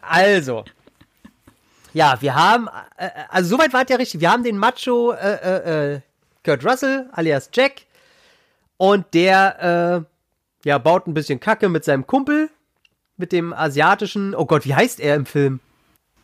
Also, 0.00 0.64
ja, 1.92 2.20
wir 2.20 2.34
haben, 2.34 2.68
äh, 2.96 3.10
also 3.28 3.56
soweit 3.56 3.72
war 3.72 3.82
es 3.82 3.90
ja 3.90 3.96
richtig. 3.96 4.20
Wir 4.20 4.30
haben 4.30 4.44
den 4.44 4.58
Macho 4.58 5.12
äh, 5.12 5.34
äh, 5.34 5.94
äh, 5.94 6.00
Kurt 6.44 6.64
Russell 6.64 7.08
alias 7.12 7.50
Jack 7.52 7.82
und 8.76 9.06
der 9.14 10.04
äh, 10.64 10.68
ja 10.68 10.78
baut 10.78 11.06
ein 11.06 11.14
bisschen 11.14 11.40
Kacke 11.40 11.68
mit 11.68 11.84
seinem 11.84 12.06
Kumpel 12.06 12.50
mit 13.16 13.32
dem 13.32 13.52
asiatischen, 13.52 14.34
oh 14.34 14.44
Gott, 14.44 14.64
wie 14.64 14.74
heißt 14.74 15.00
er 15.00 15.14
im 15.14 15.26
Film? 15.26 15.60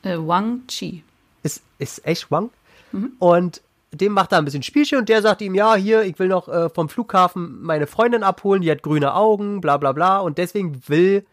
Äh, 0.03 0.17
Wang 0.17 0.67
Chi. 0.67 1.05
Ist, 1.43 1.63
ist 1.79 2.05
echt 2.05 2.31
Wang? 2.31 2.51
Mhm. 2.93 3.13
Und 3.19 3.63
dem 3.93 4.13
macht 4.13 4.33
er 4.33 4.39
ein 4.39 4.45
bisschen 4.45 4.63
Spielchen 4.63 4.99
und 4.99 5.09
der 5.09 5.23
sagt 5.23 5.43
ihm, 5.43 5.55
ja, 5.55 5.75
hier, 5.75 6.03
ich 6.03 6.19
will 6.19 6.29
noch 6.29 6.49
äh, 6.49 6.69
vom 6.71 6.89
Flughafen 6.89 7.61
meine 7.63 7.87
Freundin 7.87 8.23
abholen, 8.23 8.63
die 8.63 8.71
hat 8.71 8.83
grüne 8.83 9.15
Augen, 9.15 9.61
bla 9.61 9.77
bla 9.77 9.93
bla. 9.93 10.21
Und 10.21 10.39
deswegen 10.39 10.89
will 10.89 11.27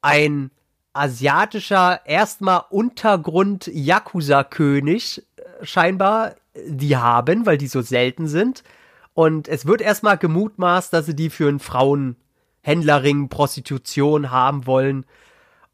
ein 0.00 0.50
asiatischer, 0.94 2.00
erstmal 2.06 2.62
Untergrund-Yakuza-König 2.70 5.22
äh, 5.36 5.64
scheinbar 5.64 6.36
die 6.66 6.96
haben, 6.96 7.44
weil 7.44 7.58
die 7.58 7.66
so 7.66 7.82
selten 7.82 8.28
sind. 8.28 8.62
Und 9.12 9.48
es 9.48 9.66
wird 9.66 9.82
erstmal 9.82 10.18
gemutmaßt, 10.18 10.92
dass 10.92 11.06
sie 11.06 11.16
die 11.16 11.30
für 11.30 11.48
einen 11.48 11.60
Frauen 11.60 12.16
Händlerring, 12.62 13.28
Prostitution 13.28 14.30
haben 14.30 14.66
wollen. 14.66 15.06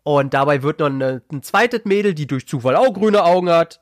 Und 0.02 0.34
dabei 0.34 0.62
wird 0.62 0.80
noch 0.80 0.88
ein 0.88 1.42
zweites 1.42 1.84
Mädel, 1.84 2.14
die 2.14 2.26
durch 2.26 2.46
Zufall 2.46 2.76
auch 2.76 2.92
grüne 2.92 3.24
Augen 3.24 3.48
hat, 3.48 3.80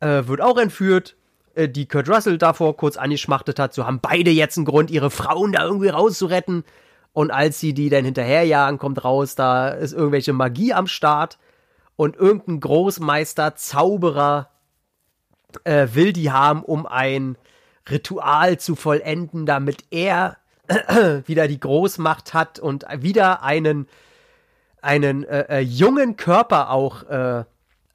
äh, 0.00 0.26
wird 0.26 0.40
auch 0.40 0.58
entführt, 0.58 1.16
äh, 1.54 1.68
die 1.68 1.86
Kurt 1.86 2.08
Russell 2.08 2.38
davor 2.38 2.76
kurz 2.76 2.96
angeschmachtet 2.96 3.58
hat. 3.58 3.74
So 3.74 3.86
haben 3.86 4.00
beide 4.00 4.30
jetzt 4.30 4.56
einen 4.56 4.66
Grund, 4.66 4.90
ihre 4.90 5.10
Frauen 5.10 5.52
da 5.52 5.64
irgendwie 5.64 5.88
rauszuretten. 5.88 6.64
Und 7.12 7.30
als 7.30 7.60
sie 7.60 7.74
die 7.74 7.90
dann 7.90 8.04
hinterherjagen, 8.04 8.78
kommt 8.78 9.04
raus, 9.04 9.34
da 9.34 9.68
ist 9.68 9.92
irgendwelche 9.92 10.32
Magie 10.32 10.72
am 10.72 10.86
Start. 10.86 11.38
Und 11.96 12.16
irgendein 12.16 12.60
Großmeister, 12.60 13.54
Zauberer 13.54 14.48
äh, 15.64 15.88
will 15.92 16.12
die 16.12 16.30
haben, 16.30 16.62
um 16.62 16.86
ein 16.86 17.36
Ritual 17.90 18.58
zu 18.58 18.76
vollenden, 18.76 19.44
damit 19.44 19.84
er 19.90 20.38
wieder 21.26 21.48
die 21.48 21.60
Großmacht 21.60 22.32
hat 22.32 22.58
und 22.58 22.86
wieder 22.98 23.42
einen, 23.42 23.88
einen 24.80 25.24
äh, 25.24 25.58
äh, 25.58 25.60
jungen 25.60 26.16
Körper 26.16 26.70
auch 26.70 27.44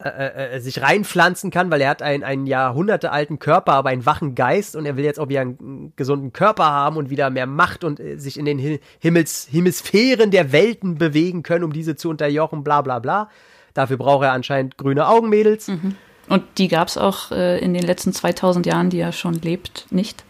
äh, 0.04 0.10
äh, 0.10 0.56
äh, 0.56 0.60
sich 0.60 0.84
reinpflanzen 0.84 1.50
kann, 1.50 1.72
weil 1.72 1.82
er 1.82 1.90
hat 1.90 2.04
einen, 2.04 2.24
einen 2.24 2.46
jahrhundertealten 2.46 3.40
Körper, 3.40 3.74
aber 3.74 3.90
einen 3.90 4.06
wachen 4.06 4.36
Geist 4.36 4.76
und 4.76 4.86
er 4.86 4.96
will 4.96 5.04
jetzt 5.04 5.20
auch 5.20 5.28
wieder 5.28 5.42
einen 5.42 5.92
gesunden 5.96 6.34
Körper 6.34 6.66
haben 6.66 6.98
und 6.98 7.10
wieder 7.10 7.32
mehr 7.32 7.48
Macht 7.48 7.84
und 7.84 8.00
äh, 8.00 8.18
sich 8.18 8.38
in 8.38 8.46
den 8.46 8.80
Himmels, 9.00 9.48
Hemisphären 9.50 10.30
der 10.30 10.52
Welten 10.52 11.00
bewegen 11.00 11.42
können, 11.42 11.64
um 11.64 11.74
diese 11.74 11.96
zu 11.96 12.12
unterjochen, 12.12 12.64
bla 12.64 12.84
bla 12.84 13.00
bla. 13.00 13.32
Dafür 13.74 13.98
braucht 13.98 14.24
er 14.24 14.34
anscheinend 14.34 14.78
grüne 14.78 15.08
Augenmädels. 15.08 15.68
Mhm. 15.68 15.96
Und 16.30 16.44
die 16.60 16.68
gab 16.68 16.90
es 16.90 16.98
auch 17.00 17.32
äh, 17.32 17.58
in 17.58 17.74
den 17.74 17.84
letzten 17.84 18.14
2000 18.14 18.68
Jahren, 18.68 18.92
die 18.92 19.00
er 19.00 19.14
schon 19.14 19.34
lebt, 19.34 19.88
nicht? 19.90 20.24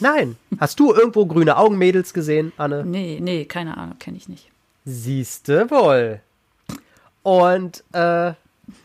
Nein. 0.00 0.36
Hast 0.58 0.78
du 0.80 0.92
irgendwo 0.92 1.24
grüne 1.24 1.56
Augenmädels 1.56 2.12
gesehen, 2.12 2.52
Anne? 2.58 2.84
Nee, 2.84 3.20
nee, 3.22 3.46
keine 3.46 3.78
Ahnung, 3.78 3.98
kenne 3.98 4.18
ich 4.18 4.28
nicht. 4.28 4.50
Siehste 4.84 5.70
wohl. 5.70 6.20
Und 7.22 7.82
äh, 7.94 8.34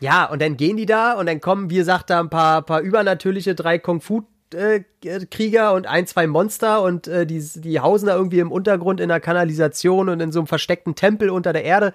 ja, 0.00 0.24
und 0.24 0.40
dann 0.40 0.56
gehen 0.56 0.76
die 0.76 0.86
da 0.86 1.14
und 1.14 1.26
dann 1.26 1.40
kommen, 1.40 1.70
wie 1.70 1.76
gesagt, 1.76 2.10
da 2.10 2.20
ein 2.20 2.30
paar, 2.30 2.62
paar 2.62 2.80
übernatürliche 2.80 3.54
drei 3.54 3.78
Kung-Fu-Krieger 3.78 5.70
äh, 5.70 5.74
und 5.74 5.86
ein, 5.86 6.06
zwei 6.06 6.26
Monster 6.26 6.82
und 6.82 7.08
äh, 7.08 7.26
die, 7.26 7.42
die 7.56 7.80
hausen 7.80 8.06
da 8.06 8.16
irgendwie 8.16 8.38
im 8.38 8.52
Untergrund 8.52 9.00
in 9.00 9.08
der 9.08 9.20
Kanalisation 9.20 10.08
und 10.08 10.20
in 10.20 10.32
so 10.32 10.40
einem 10.40 10.46
versteckten 10.46 10.94
Tempel 10.94 11.30
unter 11.30 11.52
der 11.52 11.64
Erde. 11.64 11.94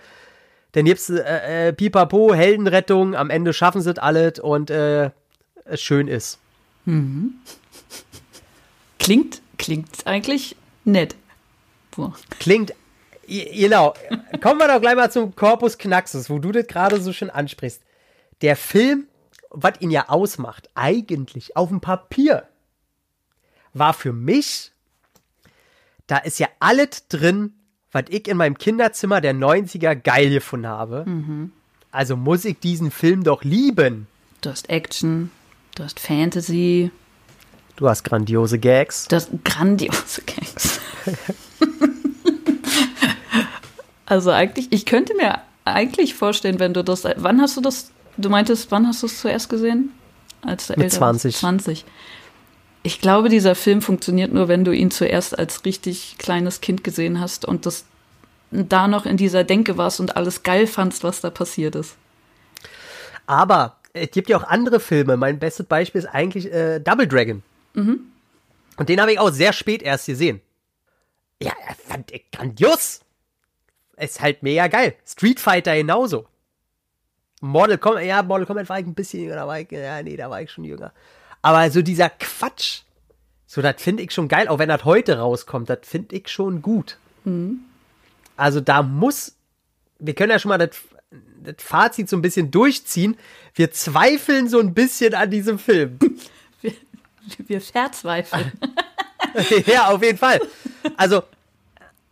Dann 0.73 0.85
gibt's 0.85 1.09
äh, 1.09 1.69
äh, 1.69 1.73
Pipapo, 1.73 2.33
Heldenrettung, 2.33 3.15
am 3.15 3.29
Ende 3.29 3.53
schaffen 3.53 3.81
sie 3.81 3.91
es 3.91 3.97
alles 3.97 4.39
und 4.39 4.69
äh, 4.69 5.11
es 5.65 5.81
schön 5.81 6.07
ist. 6.07 6.39
Mhm. 6.85 7.35
Klingt, 8.99 9.41
klingt 9.57 10.05
eigentlich 10.05 10.55
nett. 10.83 11.15
So. 11.95 12.13
Klingt, 12.39 12.73
genau. 13.27 13.93
Kommen 14.41 14.59
wir 14.59 14.67
doch 14.67 14.81
gleich 14.81 14.95
mal 14.95 15.11
zum 15.11 15.35
Corpus 15.35 15.77
Knaxus, 15.77 16.29
wo 16.29 16.39
du 16.39 16.51
das 16.51 16.67
gerade 16.67 16.99
so 17.01 17.13
schön 17.13 17.29
ansprichst. 17.29 17.81
Der 18.41 18.55
Film, 18.55 19.07
was 19.49 19.73
ihn 19.79 19.91
ja 19.91 20.09
ausmacht, 20.09 20.69
eigentlich 20.75 21.55
auf 21.55 21.69
dem 21.69 21.81
Papier, 21.81 22.47
war 23.73 23.93
für 23.93 24.13
mich, 24.13 24.71
da 26.07 26.17
ist 26.17 26.39
ja 26.39 26.47
alles 26.59 27.07
drin, 27.07 27.53
was 27.91 28.05
ich 28.09 28.27
in 28.27 28.37
meinem 28.37 28.57
Kinderzimmer 28.57 29.21
der 29.21 29.33
90er 29.33 29.95
geil 29.95 30.29
gefunden 30.29 30.67
habe. 30.67 31.03
Mhm. 31.05 31.51
Also 31.91 32.15
muss 32.15 32.45
ich 32.45 32.59
diesen 32.59 32.91
Film 32.91 33.23
doch 33.23 33.43
lieben. 33.43 34.07
Du 34.41 34.49
hast 34.49 34.69
Action, 34.69 35.31
du 35.75 35.83
hast 35.83 35.99
Fantasy, 35.99 36.91
Du 37.75 37.87
hast 37.87 38.03
grandiose 38.03 38.57
Gags. 38.57 39.07
du 39.07 39.15
hast 39.15 39.29
grandiose 39.43 40.21
Gags. 40.23 40.79
also 44.07 44.31
eigentlich, 44.31 44.67
ich 44.71 44.85
könnte 44.85 45.13
mir 45.15 45.41
eigentlich 45.65 46.15
vorstellen, 46.15 46.59
wenn 46.59 46.73
du 46.73 46.83
das, 46.83 47.03
wann 47.17 47.41
hast 47.41 47.57
du 47.57 47.61
das, 47.61 47.91
du 48.15 48.29
meintest, 48.29 48.71
wann 48.71 48.87
hast 48.87 49.03
du 49.03 49.07
es 49.07 49.19
zuerst 49.19 49.49
gesehen? 49.49 49.91
Als 50.41 50.69
Mit 50.69 50.79
älter 50.79 51.01
warst? 51.01 51.19
20. 51.21 51.35
20. 51.35 51.85
Ich 52.83 53.01
glaube, 53.01 53.27
dieser 53.27 53.53
Film 53.53 53.81
funktioniert 53.81 54.31
nur, 54.31 54.47
wenn 54.47 54.63
du 54.63 54.71
ihn 54.71 54.91
zuerst 54.91 55.37
als 55.37 55.65
richtig 55.65 56.15
kleines 56.17 56.61
Kind 56.61 56.85
gesehen 56.85 57.19
hast 57.19 57.43
und 57.43 57.65
das 57.65 57.83
da 58.49 58.87
noch 58.87 59.05
in 59.05 59.17
dieser 59.17 59.43
Denke 59.43 59.77
warst 59.77 59.99
und 59.99 60.15
alles 60.15 60.43
geil 60.43 60.67
fandst, 60.67 61.03
was 61.03 61.19
da 61.19 61.29
passiert 61.29 61.75
ist. 61.75 61.97
Aber 63.25 63.75
es 63.91 64.11
gibt 64.11 64.29
ja 64.29 64.37
auch 64.37 64.45
andere 64.45 64.79
Filme. 64.79 65.17
Mein 65.17 65.37
bestes 65.37 65.65
Beispiel 65.65 65.99
ist 65.99 66.07
eigentlich 66.07 66.53
äh, 66.53 66.79
Double 66.79 67.07
Dragon. 67.07 67.43
Und 68.77 68.87
den 68.87 69.01
habe 69.01 69.11
ich 69.11 69.19
auch 69.19 69.31
sehr 69.31 69.51
spät 69.51 69.81
erst 69.81 70.05
gesehen. 70.05 70.39
Ja, 71.41 71.51
er 71.67 71.75
fand 71.75 72.09
ich 72.11 72.23
grandios. 72.31 73.01
Ist 73.97 74.21
halt 74.21 74.43
mega 74.43 74.67
geil. 74.67 74.95
Street 75.05 75.39
Fighter 75.39 75.75
genauso. 75.75 76.27
Mortal 77.41 77.77
Kombat, 77.77 78.05
ja, 78.05 78.23
Mortal 78.23 78.45
Kombat 78.45 78.69
war 78.69 78.79
ich 78.79 78.85
ein 78.85 78.95
bisschen 78.95 79.21
jünger, 79.21 79.35
da 79.35 79.47
war 79.47 79.59
ich, 79.59 79.71
ja, 79.71 80.01
nee, 80.01 80.17
da 80.17 80.29
war 80.29 80.41
ich 80.41 80.51
schon 80.51 80.63
jünger. 80.63 80.91
Aber 81.41 81.69
so 81.69 81.81
dieser 81.81 82.09
Quatsch, 82.09 82.81
so, 83.45 83.61
das 83.61 83.81
finde 83.81 84.03
ich 84.03 84.11
schon 84.11 84.27
geil, 84.27 84.47
auch 84.47 84.59
wenn 84.59 84.69
das 84.69 84.85
heute 84.85 85.19
rauskommt, 85.19 85.69
das 85.69 85.79
finde 85.83 86.15
ich 86.15 86.29
schon 86.29 86.61
gut. 86.61 86.97
Also 88.35 88.61
da 88.61 88.83
muss, 88.83 89.35
wir 89.99 90.15
können 90.15 90.31
ja 90.31 90.39
schon 90.39 90.49
mal 90.49 90.57
das, 90.57 90.77
das 91.43 91.55
Fazit 91.59 92.09
so 92.09 92.15
ein 92.17 92.21
bisschen 92.21 92.51
durchziehen. 92.51 93.17
Wir 93.53 93.71
zweifeln 93.71 94.47
so 94.47 94.59
ein 94.59 94.73
bisschen 94.73 95.13
an 95.13 95.29
diesem 95.31 95.59
Film. 95.59 95.99
Wir, 96.61 96.73
wir 97.49 97.59
verzweifeln. 97.59 98.53
ja, 99.65 99.89
auf 99.89 100.01
jeden 100.01 100.17
Fall. 100.17 100.39
Also, 100.95 101.23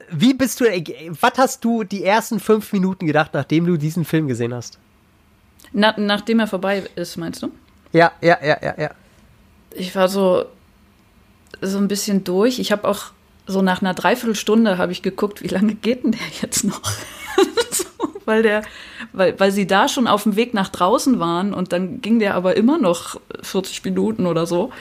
wie 0.09 0.33
bist 0.33 0.59
du, 0.59 0.65
was 0.65 1.33
hast 1.37 1.63
du 1.63 1.83
die 1.83 2.03
ersten 2.03 2.39
fünf 2.39 2.71
Minuten 2.73 3.05
gedacht, 3.05 3.31
nachdem 3.33 3.65
du 3.65 3.77
diesen 3.77 4.05
Film 4.05 4.27
gesehen 4.27 4.53
hast? 4.53 4.79
Na, 5.73 5.93
nachdem 5.97 6.39
er 6.39 6.47
vorbei 6.47 6.83
ist, 6.95 7.17
meinst 7.17 7.43
du? 7.43 7.51
Ja, 7.91 8.11
ja, 8.21 8.37
ja, 8.43 8.57
ja, 8.61 8.73
ja. 8.77 8.91
Ich 9.71 9.95
war 9.95 10.07
so, 10.07 10.45
so 11.61 11.77
ein 11.77 11.87
bisschen 11.87 12.23
durch. 12.23 12.59
Ich 12.59 12.71
habe 12.71 12.87
auch 12.87 13.11
so 13.47 13.61
nach 13.61 13.81
einer 13.81 13.93
Dreiviertelstunde 13.93 14.77
habe 14.77 14.91
ich 14.91 15.01
geguckt, 15.01 15.43
wie 15.43 15.47
lange 15.47 15.75
geht 15.75 16.03
denn 16.03 16.11
der 16.11 16.27
jetzt 16.41 16.63
noch? 16.63 16.81
so, 17.71 17.85
weil 18.25 18.43
der, 18.43 18.63
weil, 19.13 19.39
weil 19.39 19.51
sie 19.51 19.67
da 19.67 19.87
schon 19.87 20.07
auf 20.07 20.23
dem 20.23 20.35
Weg 20.35 20.53
nach 20.53 20.69
draußen 20.69 21.19
waren 21.19 21.53
und 21.53 21.71
dann 21.71 22.01
ging 22.01 22.19
der 22.19 22.35
aber 22.35 22.55
immer 22.55 22.77
noch 22.77 23.19
40 23.41 23.83
Minuten 23.83 24.25
oder 24.25 24.45
so. 24.45 24.71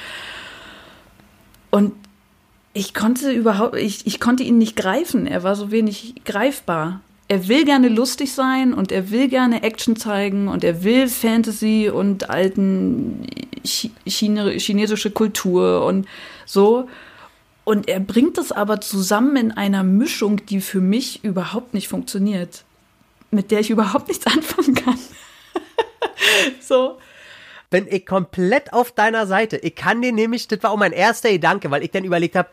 Und 1.70 1.92
ich 2.74 2.92
konnte 2.92 3.30
überhaupt, 3.30 3.76
ich, 3.76 4.06
ich 4.06 4.20
konnte 4.20 4.42
ihn 4.42 4.58
nicht 4.58 4.76
greifen. 4.76 5.26
Er 5.26 5.42
war 5.42 5.54
so 5.54 5.70
wenig 5.70 6.16
greifbar. 6.24 7.00
Er 7.28 7.48
will 7.48 7.64
gerne 7.64 7.88
lustig 7.88 8.34
sein 8.34 8.74
und 8.74 8.92
er 8.92 9.10
will 9.10 9.28
gerne 9.28 9.62
Action 9.62 9.96
zeigen 9.96 10.48
und 10.48 10.62
er 10.62 10.84
will 10.84 11.08
Fantasy 11.08 11.88
und 11.88 12.28
alten 12.28 13.26
Chi- 13.64 13.92
Chine, 14.06 14.50
chinesische 14.58 15.10
Kultur 15.10 15.86
und 15.86 16.06
so. 16.44 16.88
Und 17.62 17.88
er 17.88 18.00
bringt 18.00 18.36
das 18.36 18.52
aber 18.52 18.80
zusammen 18.82 19.36
in 19.36 19.52
einer 19.52 19.82
Mischung, 19.84 20.44
die 20.46 20.60
für 20.60 20.82
mich 20.82 21.24
überhaupt 21.24 21.72
nicht 21.72 21.88
funktioniert. 21.88 22.64
Mit 23.30 23.50
der 23.50 23.60
ich 23.60 23.70
überhaupt 23.70 24.08
nichts 24.08 24.26
anfangen 24.32 24.74
kann. 24.74 24.98
so. 26.60 26.98
Bin 27.70 27.86
ich 27.88 28.04
komplett 28.04 28.72
auf 28.72 28.92
deiner 28.92 29.26
Seite. 29.26 29.56
Ich 29.56 29.74
kann 29.74 30.02
den 30.02 30.14
nämlich, 30.14 30.46
das 30.46 30.62
war 30.62 30.72
auch 30.72 30.76
mein 30.76 30.92
erster 30.92 31.30
Gedanke, 31.30 31.70
weil 31.70 31.82
ich 31.82 31.90
dann 31.90 32.04
überlegt 32.04 32.36
habe, 32.36 32.48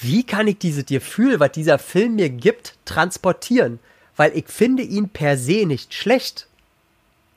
wie 0.00 0.24
kann 0.24 0.48
ich 0.48 0.58
dieses 0.58 0.86
Gefühl, 0.86 1.40
was 1.40 1.52
dieser 1.52 1.78
Film 1.78 2.16
mir 2.16 2.30
gibt, 2.30 2.74
transportieren? 2.84 3.78
Weil 4.16 4.36
ich 4.36 4.48
finde 4.48 4.82
ihn 4.82 5.08
per 5.08 5.36
se 5.36 5.66
nicht 5.66 5.94
schlecht. 5.94 6.48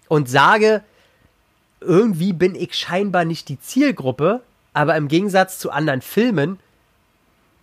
Und 0.08 0.30
sage, 0.30 0.84
irgendwie 1.82 2.34
bin 2.34 2.56
ich 2.56 2.76
scheinbar 2.76 3.26
nicht 3.26 3.50
die 3.50 3.60
Zielgruppe, 3.60 4.41
aber 4.74 4.96
im 4.96 5.08
Gegensatz 5.08 5.60
zu 5.60 5.72
anderen 5.72 6.02
Filmen 6.02 6.60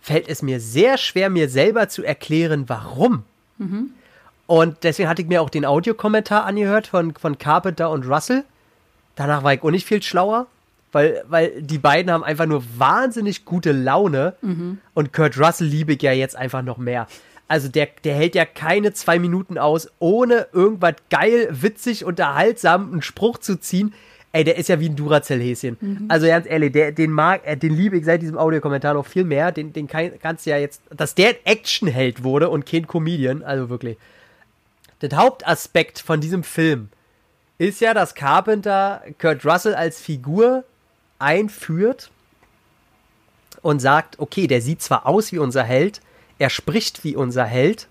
fällt 0.01 0.27
es 0.27 0.41
mir 0.41 0.59
sehr 0.59 0.97
schwer, 0.97 1.29
mir 1.29 1.49
selber 1.49 1.89
zu 1.89 2.03
erklären, 2.03 2.69
warum. 2.69 3.23
Und 4.47 4.83
deswegen 4.83 5.09
hatte 5.09 5.23
ich 5.23 5.27
mir 5.27 5.41
auch 5.41 5.49
den 5.49 5.65
Audiokommentar 5.65 6.45
angehört 6.45 6.87
von, 6.87 7.15
von 7.15 7.37
Carpenter 7.39 7.89
und 7.89 8.05
Russell. 8.05 8.43
Danach 9.15 9.43
war 9.43 9.53
ich 9.53 9.63
auch 9.63 9.71
nicht 9.71 9.87
viel 9.87 10.03
schlauer, 10.03 10.45
weil, 10.95 11.25
weil 11.27 11.61
die 11.61 11.77
beiden 11.77 12.09
haben 12.09 12.23
einfach 12.23 12.45
nur 12.45 12.63
wahnsinnig 12.77 13.43
gute 13.43 13.73
Laune. 13.73 14.35
Und 14.93 15.11
Kurt 15.11 15.37
Russell 15.37 15.67
liebe 15.67 15.93
ich 15.93 16.01
ja 16.01 16.13
jetzt 16.13 16.37
einfach 16.37 16.61
noch 16.61 16.77
mehr. 16.77 17.07
Also 17.49 17.67
der, 17.67 17.89
der 18.05 18.15
hält 18.15 18.33
ja 18.33 18.45
keine 18.45 18.93
zwei 18.93 19.19
Minuten 19.19 19.57
aus, 19.57 19.89
ohne 19.99 20.47
irgendwas 20.53 20.95
geil, 21.09 21.49
witzig, 21.51 22.05
unterhaltsam 22.05 22.93
einen 22.93 23.01
Spruch 23.01 23.39
zu 23.39 23.59
ziehen. 23.59 23.93
Ey, 24.31 24.45
der 24.45 24.57
ist 24.57 24.69
ja 24.69 24.79
wie 24.79 24.87
ein 24.87 24.95
Duracell-Häschen. 24.95 25.77
Also 26.07 26.27
ganz 26.27 26.47
ehrlich, 26.47 26.71
der, 26.71 26.93
den 26.93 27.11
mag, 27.11 27.41
äh, 27.45 27.57
den 27.57 27.75
liebe 27.75 27.97
ich 27.97 28.05
seit 28.05 28.21
diesem 28.21 28.37
Audiokommentar 28.37 28.93
noch 28.93 29.05
viel 29.05 29.25
mehr. 29.25 29.51
Den, 29.51 29.73
den 29.73 29.87
kann, 29.87 30.11
kannst 30.21 30.45
du 30.45 30.51
ja 30.51 30.57
jetzt, 30.57 30.81
dass 30.95 31.13
der 31.13 31.45
Actionheld 31.45 32.23
wurde 32.23 32.49
und 32.49 32.65
kein 32.65 32.87
Comedian, 32.87 33.43
also 33.43 33.69
wirklich. 33.69 33.97
Der 35.01 35.15
Hauptaspekt 35.17 35.99
von 35.99 36.21
diesem 36.21 36.43
Film 36.43 36.87
ist 37.57 37.81
ja, 37.81 37.93
dass 37.93 38.15
Carpenter 38.15 39.03
Kurt 39.19 39.45
Russell 39.45 39.75
als 39.75 39.99
Figur 39.99 40.63
einführt 41.19 42.11
und 43.61 43.79
sagt, 43.79 44.19
okay, 44.19 44.47
der 44.47 44.61
sieht 44.61 44.81
zwar 44.81 45.05
aus 45.05 45.31
wie 45.31 45.39
unser 45.39 45.63
Held, 45.63 46.01
er 46.37 46.49
spricht 46.49 47.03
wie 47.03 47.15
unser 47.15 47.45
Held, 47.45 47.87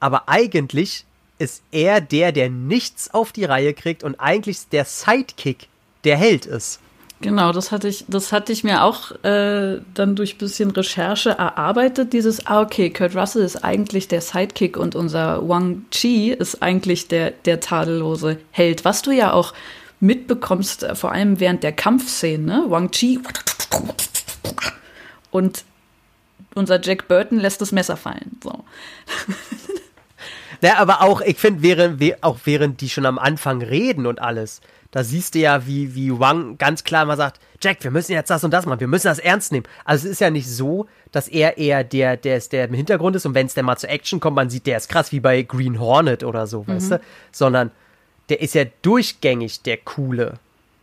aber 0.00 0.28
eigentlich 0.28 1.04
ist 1.38 1.62
er 1.72 2.00
der, 2.00 2.32
der 2.32 2.48
nichts 2.48 3.12
auf 3.12 3.32
die 3.32 3.44
Reihe 3.44 3.74
kriegt 3.74 4.04
und 4.04 4.20
eigentlich 4.20 4.68
der 4.68 4.84
Sidekick 4.84 5.68
der 6.04 6.16
Held 6.16 6.46
ist. 6.46 6.80
Genau, 7.20 7.52
das 7.52 7.72
hatte 7.72 7.88
ich, 7.88 8.04
das 8.08 8.32
hatte 8.32 8.52
ich 8.52 8.64
mir 8.64 8.82
auch 8.82 9.12
äh, 9.24 9.80
dann 9.94 10.14
durch 10.14 10.36
bisschen 10.36 10.70
Recherche 10.72 11.30
erarbeitet. 11.30 12.12
Dieses, 12.12 12.46
ah, 12.46 12.60
okay, 12.60 12.90
Kurt 12.90 13.16
Russell 13.16 13.42
ist 13.42 13.64
eigentlich 13.64 14.08
der 14.08 14.20
Sidekick 14.20 14.76
und 14.76 14.94
unser 14.94 15.48
Wang 15.48 15.84
Chi 15.90 16.32
ist 16.32 16.62
eigentlich 16.62 17.08
der, 17.08 17.30
der 17.30 17.60
tadellose 17.60 18.38
Held. 18.50 18.84
Was 18.84 19.00
du 19.00 19.10
ja 19.10 19.32
auch 19.32 19.54
mitbekommst, 20.04 20.82
äh, 20.82 20.94
vor 20.94 21.12
allem 21.12 21.40
während 21.40 21.62
der 21.62 21.72
Kampfszenen, 21.72 22.46
ne? 22.46 22.64
Wang 22.68 22.90
Chi 22.90 23.20
und 25.30 25.64
unser 26.54 26.80
Jack 26.80 27.08
Burton 27.08 27.38
lässt 27.38 27.60
das 27.60 27.72
Messer 27.72 27.96
fallen. 27.96 28.38
So. 28.42 28.64
Ja, 30.62 30.78
aber 30.78 31.02
auch, 31.02 31.20
ich 31.20 31.36
finde, 31.36 31.62
während, 31.62 32.24
auch 32.24 32.38
während 32.44 32.80
die 32.80 32.88
schon 32.88 33.04
am 33.04 33.18
Anfang 33.18 33.60
reden 33.60 34.06
und 34.06 34.22
alles, 34.22 34.62
da 34.92 35.04
siehst 35.04 35.34
du 35.34 35.40
ja, 35.40 35.66
wie, 35.66 35.94
wie 35.94 36.18
Wang 36.18 36.56
ganz 36.56 36.84
klar 36.84 37.04
mal 37.04 37.18
sagt, 37.18 37.38
Jack, 37.60 37.84
wir 37.84 37.90
müssen 37.90 38.12
jetzt 38.12 38.30
das 38.30 38.44
und 38.44 38.50
das 38.50 38.64
machen, 38.64 38.80
wir 38.80 38.88
müssen 38.88 39.08
das 39.08 39.18
ernst 39.18 39.52
nehmen. 39.52 39.66
Also 39.84 40.06
es 40.06 40.12
ist 40.12 40.20
ja 40.22 40.30
nicht 40.30 40.48
so, 40.48 40.86
dass 41.12 41.28
er 41.28 41.58
eher 41.58 41.84
der, 41.84 42.16
der 42.16 42.38
ist, 42.38 42.52
der 42.52 42.64
im 42.64 42.72
Hintergrund 42.72 43.14
ist 43.14 43.26
und 43.26 43.34
wenn 43.34 43.44
es 43.44 43.52
dann 43.52 43.66
mal 43.66 43.76
zur 43.76 43.90
Action 43.90 44.20
kommt, 44.20 44.36
man 44.36 44.48
sieht, 44.48 44.66
der 44.66 44.78
ist 44.78 44.88
krass 44.88 45.12
wie 45.12 45.20
bei 45.20 45.42
Green 45.42 45.78
Hornet 45.80 46.24
oder 46.24 46.46
so, 46.46 46.66
weißt 46.66 46.92
du? 46.92 47.00
Sondern 47.30 47.70
der 48.28 48.40
ist 48.40 48.54
ja 48.54 48.64
durchgängig 48.82 49.62
der 49.62 49.76
coole 49.78 50.34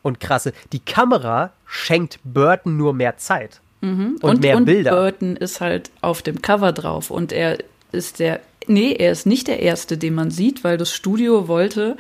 und 0.04 0.20
krasse. 0.20 0.54
Die 0.72 0.80
Kamera 0.80 1.52
schenkt 1.66 2.20
Burton 2.24 2.78
nur 2.78 2.94
mehr 2.94 3.18
Zeit. 3.18 3.62
Und, 3.82 4.42
mehr 4.42 4.58
und 4.58 4.66
Bilder. 4.66 4.92
Burton 4.92 5.36
ist 5.36 5.60
halt 5.60 5.90
auf 6.02 6.22
dem 6.22 6.42
Cover 6.44 6.72
drauf 6.72 7.10
und 7.10 7.32
er 7.32 7.58
ist 7.92 8.20
der, 8.20 8.40
nee, 8.68 8.92
er 8.94 9.12
ist 9.12 9.26
nicht 9.26 9.48
der 9.48 9.60
Erste, 9.60 9.98
den 9.98 10.14
man 10.14 10.30
sieht, 10.30 10.64
weil 10.64 10.78
das 10.78 10.94
Studio 10.94 11.48
wollte 11.48 11.98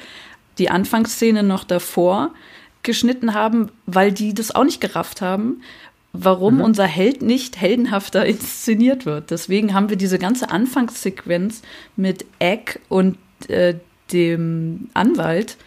die 0.60 0.69
Anfangsszene 0.69 1.41
noch 1.41 1.63
davor 1.63 2.30
geschnitten 2.84 3.34
haben, 3.34 3.69
weil 3.88 4.12
die 4.12 4.36
das 4.36 4.54
auch 4.54 4.63
nicht 4.63 4.80
gerafft 4.80 5.21
haben, 5.21 5.63
warum 6.13 6.58
Mhm. 6.58 6.62
unser 6.62 6.86
Held 6.86 7.23
nicht 7.23 7.60
heldenhafter 7.60 8.25
inszeniert 8.27 9.08
wird. 9.08 9.32
Deswegen 9.32 9.73
haben 9.73 9.89
wir 9.89 9.97
diese 9.97 10.19
ganze 10.19 10.51
Anfangssequenz 10.51 11.63
mit 11.95 12.25
Egg 12.38 12.80
und 12.89 13.17
äh, 13.47 13.73
dem 14.13 14.89
Anwalt, 14.93 15.58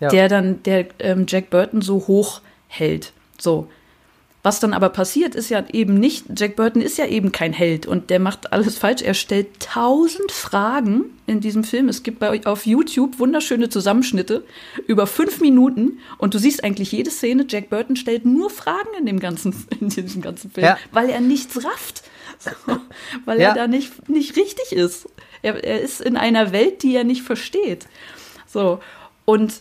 Ja. 0.00 0.08
der 0.08 0.28
dann 0.28 0.62
der 0.62 0.86
ähm, 1.00 1.26
Jack 1.28 1.50
Burton 1.50 1.82
so 1.82 2.06
hoch 2.06 2.40
hält. 2.68 3.12
So. 3.38 3.68
Was 4.44 4.60
dann 4.60 4.72
aber 4.72 4.88
passiert, 4.90 5.34
ist 5.34 5.50
ja 5.50 5.64
eben 5.72 5.94
nicht, 5.94 6.26
Jack 6.36 6.54
Burton 6.54 6.80
ist 6.80 6.96
ja 6.96 7.06
eben 7.06 7.32
kein 7.32 7.52
Held 7.52 7.86
und 7.86 8.08
der 8.08 8.20
macht 8.20 8.52
alles 8.52 8.78
falsch. 8.78 9.02
Er 9.02 9.14
stellt 9.14 9.58
tausend 9.58 10.30
Fragen 10.30 11.06
in 11.26 11.40
diesem 11.40 11.64
Film. 11.64 11.88
Es 11.88 12.04
gibt 12.04 12.20
bei 12.20 12.30
euch 12.30 12.46
auf 12.46 12.64
YouTube 12.64 13.18
wunderschöne 13.18 13.68
Zusammenschnitte 13.68 14.44
über 14.86 15.08
fünf 15.08 15.40
Minuten 15.40 15.98
und 16.18 16.34
du 16.34 16.38
siehst 16.38 16.62
eigentlich 16.62 16.92
jede 16.92 17.10
Szene. 17.10 17.46
Jack 17.48 17.68
Burton 17.68 17.96
stellt 17.96 18.24
nur 18.24 18.48
Fragen 18.48 18.88
in 18.98 19.06
dem 19.06 19.18
ganzen, 19.18 19.52
in 19.80 19.88
diesem 19.88 20.22
ganzen 20.22 20.52
Film, 20.52 20.66
Ja. 20.66 20.78
weil 20.92 21.10
er 21.10 21.20
nichts 21.20 21.56
rafft. 21.64 22.04
So, 22.38 22.50
weil 23.24 23.40
Ja. 23.40 23.48
er 23.48 23.54
da 23.54 23.66
nicht, 23.66 24.08
nicht 24.08 24.36
richtig 24.36 24.70
ist. 24.72 25.08
Er, 25.42 25.62
er 25.62 25.80
ist 25.80 26.00
in 26.00 26.16
einer 26.16 26.52
Welt, 26.52 26.82
die 26.82 26.94
er 26.94 27.04
nicht 27.04 27.22
versteht. 27.22 27.86
So. 28.46 28.80
Und 29.24 29.60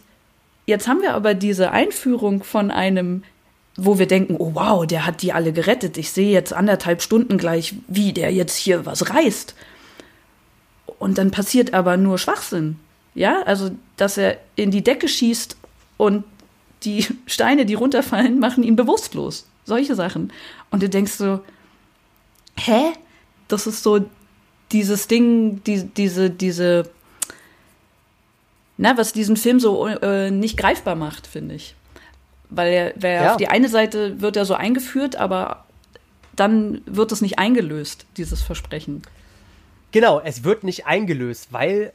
jetzt 0.65 0.87
haben 0.87 1.01
wir 1.01 1.13
aber 1.13 1.33
diese 1.33 1.71
Einführung 1.71 2.43
von 2.43 2.71
einem, 2.71 3.23
wo 3.75 3.99
wir 3.99 4.07
denken, 4.07 4.35
oh 4.39 4.51
wow, 4.53 4.85
der 4.85 5.05
hat 5.05 5.21
die 5.21 5.33
alle 5.33 5.53
gerettet. 5.53 5.97
Ich 5.97 6.11
sehe 6.11 6.31
jetzt 6.31 6.53
anderthalb 6.53 7.01
Stunden 7.01 7.37
gleich, 7.37 7.75
wie 7.87 8.13
der 8.13 8.31
jetzt 8.31 8.55
hier 8.55 8.85
was 8.85 9.09
reißt. 9.09 9.55
Und 10.99 11.17
dann 11.17 11.31
passiert 11.31 11.73
aber 11.73 11.97
nur 11.97 12.17
Schwachsinn. 12.17 12.79
Ja, 13.13 13.41
also, 13.43 13.71
dass 13.97 14.17
er 14.17 14.37
in 14.55 14.71
die 14.71 14.83
Decke 14.83 15.07
schießt 15.07 15.57
und 15.97 16.23
die 16.83 17.07
Steine, 17.25 17.65
die 17.65 17.73
runterfallen, 17.73 18.39
machen 18.39 18.63
ihn 18.63 18.75
bewusstlos. 18.75 19.47
Solche 19.65 19.95
Sachen. 19.95 20.31
Und 20.71 20.81
du 20.81 20.89
denkst 20.89 21.13
so, 21.13 21.41
hä? 22.57 22.93
Das 23.47 23.65
ist 23.67 23.83
so 23.83 24.05
dieses 24.71 25.08
Ding, 25.08 25.63
die, 25.63 25.84
diese, 25.86 26.30
diese, 26.30 26.89
na, 28.77 28.97
was 28.97 29.13
diesen 29.13 29.38
Film 29.38 29.60
so 29.60 29.88
äh, 29.88 30.30
nicht 30.32 30.58
greifbar 30.58 30.95
macht, 30.95 31.27
finde 31.27 31.56
ich. 31.56 31.75
Weil 32.49 32.93
er, 33.01 33.23
Ja. 33.23 33.32
auf 33.32 33.38
die 33.38 33.47
eine 33.47 33.69
Seite 33.69 34.21
wird 34.21 34.38
er 34.38 34.45
so 34.45 34.53
eingeführt, 34.53 35.15
aber 35.15 35.65
dann 36.36 36.82
wird 36.86 37.12
es 37.12 37.21
nicht 37.21 37.39
eingelöst, 37.39 38.06
dieses 38.17 38.41
Versprechen. 38.41 39.01
Genau, 39.91 40.19
es 40.23 40.43
wird 40.43 40.63
nicht 40.63 40.86
eingelöst, 40.86 41.47
weil 41.51 41.91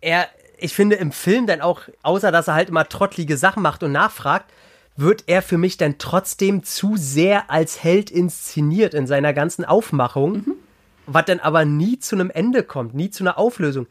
er, 0.00 0.28
ich 0.58 0.74
finde, 0.74 0.96
im 0.96 1.12
Film 1.12 1.46
dann 1.46 1.60
auch, 1.60 1.82
außer 2.02 2.32
dass 2.32 2.48
er 2.48 2.54
halt 2.54 2.68
immer 2.70 2.88
trottlige 2.88 3.36
Sachen 3.36 3.62
macht 3.62 3.82
und 3.82 3.92
nachfragt, 3.92 4.50
wird 4.96 5.24
er 5.26 5.42
für 5.42 5.58
mich 5.58 5.76
dann 5.76 5.98
trotzdem 5.98 6.62
zu 6.62 6.96
sehr 6.96 7.50
als 7.50 7.82
Held 7.82 8.10
inszeniert 8.10 8.94
in 8.94 9.06
seiner 9.08 9.32
ganzen 9.32 9.64
Aufmachung, 9.64 10.44
was 11.06 11.24
dann 11.26 11.40
aber 11.40 11.64
nie 11.64 11.98
zu 11.98 12.16
einem 12.16 12.30
Ende 12.30 12.62
kommt, 12.62 12.94
nie 12.94 13.10
zu 13.10 13.22
einer 13.24 13.38
Auflösung. 13.38 13.86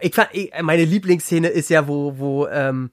Ich 0.00 0.14
fand, 0.14 0.28
ich, 0.32 0.52
meine 0.62 0.84
Lieblingsszene 0.84 1.48
ist 1.48 1.70
ja, 1.70 1.88
wo, 1.88 2.18
wo, 2.18 2.46
ähm, 2.48 2.90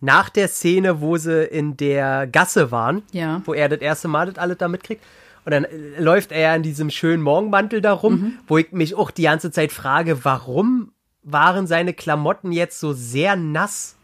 nach 0.00 0.28
der 0.30 0.48
Szene, 0.48 1.00
wo 1.00 1.16
sie 1.16 1.44
in 1.44 1.76
der 1.76 2.26
Gasse 2.26 2.70
waren, 2.72 3.02
Ja. 3.12 3.40
wo 3.44 3.54
er 3.54 3.68
das 3.68 3.80
erste 3.80 4.08
Mal 4.08 4.26
das 4.26 4.38
alles 4.38 4.58
da 4.58 4.66
mitkriegt. 4.68 5.02
Und 5.44 5.52
dann 5.52 5.64
äh, 5.64 6.00
läuft 6.00 6.32
er 6.32 6.40
ja 6.40 6.54
in 6.56 6.62
diesem 6.64 6.90
schönen 6.90 7.22
Morgenmantel 7.22 7.80
da 7.80 7.92
rum, 7.92 8.38
wo 8.48 8.58
ich 8.58 8.72
mich 8.72 8.94
auch 8.96 9.10
die 9.12 9.22
ganze 9.22 9.50
Zeit 9.52 9.72
frage, 9.72 10.24
warum 10.24 10.92
waren 11.22 11.68
seine 11.68 11.94
Klamotten 11.94 12.50
jetzt 12.50 12.80
so 12.80 12.92
sehr 12.92 13.36
nass? 13.36 13.94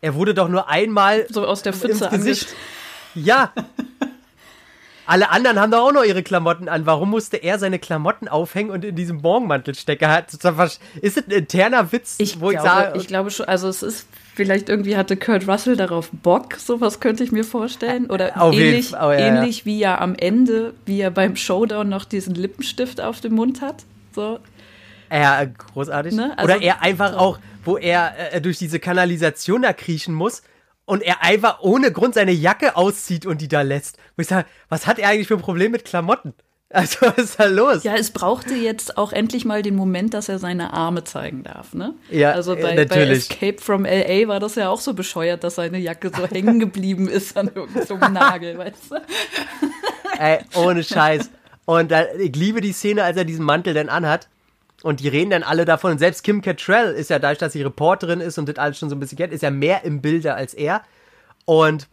Er 0.00 0.14
wurde 0.16 0.34
doch 0.34 0.48
nur 0.48 0.68
einmal 0.68 1.26
So 1.30 1.46
aus 1.46 1.62
der 1.62 1.72
ins 1.72 1.82
Pfütze 1.82 2.08
Gesicht. 2.08 2.48
angesch- 2.48 2.54
Ja. 3.14 3.52
Alle 5.08 5.30
anderen 5.30 5.58
haben 5.58 5.70
doch 5.70 5.88
auch 5.88 5.92
noch 5.92 6.04
ihre 6.04 6.22
Klamotten 6.22 6.68
an. 6.68 6.84
Warum 6.84 7.08
musste 7.10 7.38
er 7.38 7.58
seine 7.58 7.78
Klamotten 7.78 8.28
aufhängen 8.28 8.70
und 8.70 8.84
in 8.84 8.94
diesem 8.94 9.16
Morgenmantel 9.22 9.74
stecken? 9.74 10.06
Hat- 10.08 10.32
Ist 10.34 10.44
das 10.44 11.24
ein 11.26 11.30
interner 11.30 11.90
Witz, 11.92 12.16
Ich, 12.18 12.40
wo 12.40 12.50
ich 12.50 12.58
glaube, 12.58 12.68
sage, 12.68 12.98
ich 12.98 13.06
glaube 13.06 13.30
schon, 13.30 13.46
also 13.46 13.68
es 13.68 13.82
ist, 13.82 14.06
vielleicht 14.34 14.68
irgendwie 14.68 14.98
hatte 14.98 15.16
Kurt 15.16 15.48
Russell 15.48 15.76
darauf 15.76 16.10
Bock, 16.12 16.56
sowas 16.56 17.00
könnte 17.00 17.24
ich 17.24 17.32
mir 17.32 17.44
vorstellen. 17.44 18.10
Oder 18.10 18.40
Auf 18.40 18.52
jeden 18.52 18.68
ähnlich, 18.68 18.92
oh, 18.92 18.96
ja, 18.96 19.12
ja. 19.12 19.18
ähnlich 19.28 19.64
wie 19.64 19.82
er 19.82 20.02
am 20.02 20.14
Ende, 20.14 20.74
wie 20.84 21.00
er 21.00 21.10
beim 21.10 21.36
Showdown 21.36 21.88
noch 21.88 22.04
diesen 22.04 22.34
Lippenstift 22.34 23.00
auf 23.00 23.20
dem 23.22 23.34
Mund 23.34 23.62
hat. 23.62 23.84
So. 24.14 24.38
Ja, 25.10 25.42
großartig. 25.46 26.12
Ne? 26.14 26.34
Also- 26.36 26.52
Oder 26.52 26.62
er 26.62 26.82
einfach 26.82 27.16
auch, 27.16 27.38
wo 27.64 27.78
er 27.78 28.12
äh, 28.34 28.40
durch 28.42 28.58
diese 28.58 28.78
Kanalisation 28.78 29.62
da 29.62 29.72
kriechen 29.72 30.12
muss 30.12 30.42
und 30.88 31.02
er 31.02 31.22
einfach 31.22 31.60
ohne 31.60 31.92
Grund 31.92 32.14
seine 32.14 32.32
Jacke 32.32 32.74
auszieht 32.74 33.26
und 33.26 33.42
die 33.42 33.48
da 33.48 33.60
lässt. 33.60 33.98
Wo 34.16 34.22
ich 34.22 34.26
sage, 34.26 34.48
was 34.70 34.86
hat 34.86 34.98
er 34.98 35.10
eigentlich 35.10 35.28
für 35.28 35.34
ein 35.34 35.42
Problem 35.42 35.70
mit 35.70 35.84
Klamotten? 35.84 36.34
Also, 36.70 36.98
was 37.00 37.16
ist 37.16 37.40
da 37.40 37.46
los? 37.46 37.82
Ja, 37.82 37.94
es 37.94 38.10
brauchte 38.10 38.52
jetzt 38.52 38.98
auch 38.98 39.14
endlich 39.14 39.46
mal 39.46 39.62
den 39.62 39.74
Moment, 39.74 40.12
dass 40.12 40.28
er 40.28 40.38
seine 40.38 40.74
Arme 40.74 41.02
zeigen 41.02 41.42
darf, 41.42 41.72
ne? 41.72 41.94
Ja, 42.10 42.32
also 42.32 42.52
äh, 42.52 42.60
bei, 42.60 42.74
bei 42.74 42.84
natürlich. 42.84 43.30
Escape 43.30 43.56
from 43.58 43.86
LA 43.86 44.28
war 44.28 44.38
das 44.38 44.54
ja 44.56 44.68
auch 44.68 44.82
so 44.82 44.92
bescheuert, 44.92 45.44
dass 45.44 45.54
seine 45.54 45.78
Jacke 45.78 46.10
so 46.14 46.26
hängen 46.26 46.60
geblieben 46.60 47.08
ist 47.08 47.38
an 47.38 47.50
irgendeinem 47.54 48.12
Nagel, 48.12 48.58
weißt 48.58 48.90
du? 48.90 48.96
Ey, 50.18 50.40
ohne 50.56 50.84
Scheiß. 50.84 51.30
Und 51.64 51.90
ich 52.18 52.36
liebe 52.36 52.60
die 52.60 52.72
Szene, 52.72 53.02
als 53.02 53.16
er 53.16 53.24
diesen 53.24 53.46
Mantel 53.46 53.72
dann 53.72 53.88
anhat. 53.88 54.28
Und 54.82 55.00
die 55.00 55.08
reden 55.08 55.30
dann 55.30 55.42
alle 55.42 55.64
davon. 55.64 55.92
Und 55.92 55.98
selbst 55.98 56.22
Kim 56.22 56.40
Cattrall 56.40 56.92
ist 56.92 57.10
ja 57.10 57.18
dadurch, 57.18 57.38
dass 57.38 57.52
sie 57.52 57.62
Reporterin 57.62 58.20
ist 58.20 58.38
und 58.38 58.48
das 58.48 58.56
alles 58.56 58.78
schon 58.78 58.88
so 58.88 58.94
ein 58.96 59.00
bisschen 59.00 59.18
kennt, 59.18 59.32
ist 59.32 59.42
ja 59.42 59.50
mehr 59.50 59.82
im 59.84 60.00
Bilde 60.00 60.34
als 60.34 60.54
er. 60.54 60.82
Und 61.44 61.88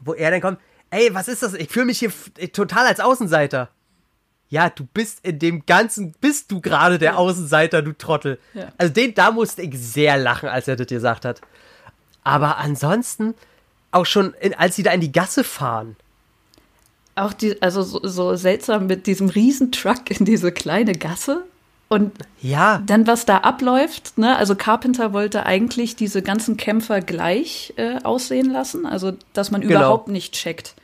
wo 0.00 0.14
er 0.14 0.30
dann 0.30 0.40
kommt, 0.40 0.58
ey, 0.90 1.12
was 1.14 1.28
ist 1.28 1.42
das? 1.42 1.54
Ich 1.54 1.68
fühle 1.70 1.86
mich 1.86 1.98
hier 1.98 2.10
f- 2.10 2.30
total 2.52 2.86
als 2.86 3.00
Außenseiter. 3.00 3.70
Ja, 4.50 4.70
du 4.70 4.84
bist 4.84 5.24
in 5.24 5.40
dem 5.40 5.66
Ganzen, 5.66 6.12
bist 6.20 6.52
du 6.52 6.60
gerade 6.60 6.98
der 6.98 7.18
Außenseiter, 7.18 7.82
du 7.82 7.92
Trottel. 7.92 8.38
Ja. 8.52 8.70
Also 8.78 8.92
den, 8.92 9.14
da 9.14 9.32
musste 9.32 9.62
ich 9.62 9.76
sehr 9.76 10.16
lachen, 10.16 10.48
als 10.48 10.68
er 10.68 10.76
das 10.76 10.86
gesagt 10.86 11.24
hat. 11.24 11.40
Aber 12.22 12.58
ansonsten, 12.58 13.34
auch 13.90 14.06
schon, 14.06 14.32
in, 14.40 14.54
als 14.54 14.76
sie 14.76 14.84
da 14.84 14.92
in 14.92 15.00
die 15.00 15.10
Gasse 15.12 15.42
fahren, 15.42 15.96
Auch 17.16 17.32
die, 17.32 17.60
also 17.62 17.82
so, 17.82 18.00
so 18.02 18.36
seltsam 18.36 18.86
mit 18.86 19.06
diesem 19.06 19.28
Riesentruck 19.28 20.10
in 20.10 20.24
diese 20.24 20.52
kleine 20.52 20.92
Gasse. 20.92 21.44
Und 21.88 22.12
ja, 22.40 22.82
dann, 22.86 23.06
was 23.06 23.26
da 23.26 23.38
abläuft, 23.38 24.16
ne? 24.18 24.36
Also 24.36 24.54
Carpenter 24.56 25.12
wollte 25.12 25.44
eigentlich 25.46 25.96
diese 25.96 26.22
ganzen 26.22 26.56
Kämpfer 26.56 27.00
gleich 27.00 27.72
äh, 27.76 27.98
aussehen 28.02 28.50
lassen, 28.50 28.86
also 28.86 29.12
dass 29.32 29.50
man 29.50 29.60
Genau. 29.60 29.74
überhaupt 29.80 30.08
nicht 30.08 30.32
checkt, 30.34 30.74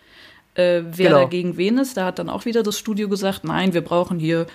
äh, 0.54 0.82
wer 0.84 1.08
Genau. 1.10 1.22
da 1.22 1.24
gegen 1.28 1.56
wen 1.56 1.78
ist. 1.78 1.96
Da 1.96 2.04
hat 2.04 2.18
dann 2.18 2.28
auch 2.28 2.44
wieder 2.44 2.62
das 2.62 2.78
Studio 2.78 3.08
gesagt, 3.08 3.44
nein, 3.44 3.72
wir 3.72 3.80
brauchen 3.82 4.18
hier 4.18 4.46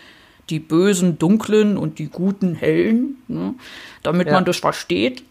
die 0.52 0.60
bösen 0.60 1.18
dunklen 1.18 1.76
und 1.78 1.98
die 1.98 2.08
guten 2.10 2.54
hellen, 2.54 3.18
ne? 3.28 3.56
damit 4.04 4.28
Ja. 4.28 4.34
man 4.34 4.46
das 4.46 4.58
versteht. 4.58 5.24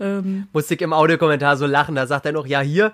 Ähm, 0.00 0.48
musste 0.52 0.74
ich 0.74 0.80
im 0.80 0.94
Audiokommentar 0.94 1.56
so 1.58 1.66
lachen. 1.66 1.94
Da 1.94 2.06
sagt 2.06 2.24
er 2.26 2.32
noch, 2.32 2.46
ja, 2.46 2.60
hier, 2.60 2.92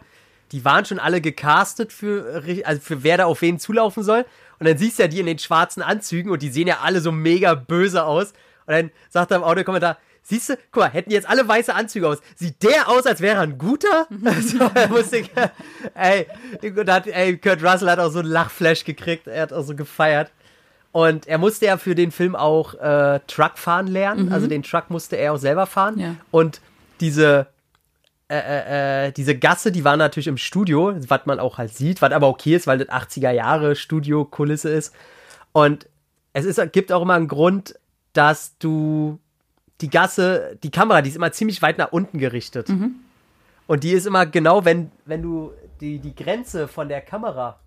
die 0.52 0.64
waren 0.64 0.84
schon 0.84 0.98
alle 0.98 1.20
gecastet 1.20 1.92
für, 1.92 2.42
also 2.64 2.80
für 2.80 3.02
wer 3.04 3.16
da 3.18 3.26
auf 3.26 3.40
wen 3.42 3.58
zulaufen 3.60 4.02
soll. 4.02 4.24
Und 4.58 4.68
dann 4.68 4.78
siehst 4.78 4.98
du 4.98 5.04
ja 5.04 5.08
die 5.08 5.20
in 5.20 5.26
den 5.26 5.38
schwarzen 5.38 5.82
Anzügen 5.82 6.30
und 6.30 6.42
die 6.42 6.50
sehen 6.50 6.66
ja 6.66 6.78
alle 6.82 7.00
so 7.00 7.12
mega 7.12 7.54
böse 7.54 8.04
aus. 8.04 8.32
Und 8.66 8.74
dann 8.74 8.90
sagt 9.08 9.30
er 9.30 9.38
im 9.38 9.44
Audiokommentar, 9.44 9.98
siehst 10.22 10.50
du, 10.50 10.58
guck 10.72 10.82
mal, 10.82 10.90
hätten 10.90 11.10
jetzt 11.10 11.28
alle 11.28 11.46
weiße 11.46 11.74
Anzüge 11.74 12.08
aus. 12.08 12.18
Sieht 12.36 12.62
der 12.62 12.88
aus, 12.88 13.06
als 13.06 13.20
wäre 13.20 13.36
er 13.36 13.42
ein 13.42 13.58
guter? 13.58 14.06
so, 14.40 14.58
da 14.58 14.88
musste 14.88 15.22
ey, 15.94 16.26
und 16.62 16.90
hat, 16.90 17.06
ey, 17.06 17.38
Kurt 17.38 17.62
Russell 17.62 17.88
hat 17.88 17.98
auch 17.98 18.10
so 18.10 18.18
einen 18.18 18.28
Lachflash 18.28 18.84
gekriegt. 18.84 19.26
Er 19.26 19.42
hat 19.42 19.52
auch 19.52 19.62
so 19.62 19.74
gefeiert. 19.74 20.30
Und 20.92 21.28
er 21.28 21.38
musste 21.38 21.66
ja 21.66 21.76
für 21.76 21.94
den 21.94 22.10
Film 22.10 22.34
auch 22.34 22.74
äh, 22.74 23.20
Truck 23.26 23.58
fahren 23.58 23.86
lernen. 23.86 24.32
Also 24.32 24.46
den 24.46 24.62
Truck 24.62 24.90
musste 24.90 25.16
er 25.16 25.34
auch 25.34 25.38
selber 25.38 25.66
fahren. 25.66 25.98
Ja. 25.98 26.14
Und 26.30 26.60
diese, 27.00 27.46
äh, 28.30 28.36
äh, 28.36 29.06
äh, 29.06 29.12
diese 29.12 29.38
Gasse, 29.38 29.72
die 29.72 29.84
war 29.84 29.96
natürlich 29.96 30.26
im 30.26 30.36
Studio, 30.36 30.94
was 31.08 31.24
man 31.24 31.40
auch 31.40 31.56
halt 31.56 31.74
sieht, 31.74 32.02
was 32.02 32.12
aber 32.12 32.28
okay 32.28 32.56
ist, 32.56 32.66
weil 32.66 32.76
das 32.78 32.88
80er 32.88 33.30
Jahre 33.30 33.74
Studio-Kulisse 33.74 34.68
ist. 34.68 34.94
Und 35.52 35.88
es 36.34 36.44
ist, 36.44 36.60
gibt 36.72 36.92
auch 36.92 37.00
immer 37.00 37.14
einen 37.14 37.28
Grund, 37.28 37.78
dass 38.12 38.58
du 38.58 39.18
die 39.80 39.88
Gasse, 39.88 40.58
die 40.62 40.70
Kamera, 40.70 41.00
die 41.00 41.08
ist 41.08 41.16
immer 41.16 41.32
ziemlich 41.32 41.62
weit 41.62 41.78
nach 41.78 41.90
unten 41.90 42.18
gerichtet. 42.18 42.68
Und 43.66 43.82
die 43.82 43.92
ist 43.92 44.06
immer 44.06 44.26
genau, 44.26 44.64
wenn, 44.64 44.90
wenn 45.06 45.22
du 45.22 45.52
die, 45.80 45.98
die 45.98 46.14
Grenze 46.14 46.68
von 46.68 46.88
der 46.88 47.00
Kamera 47.00 47.58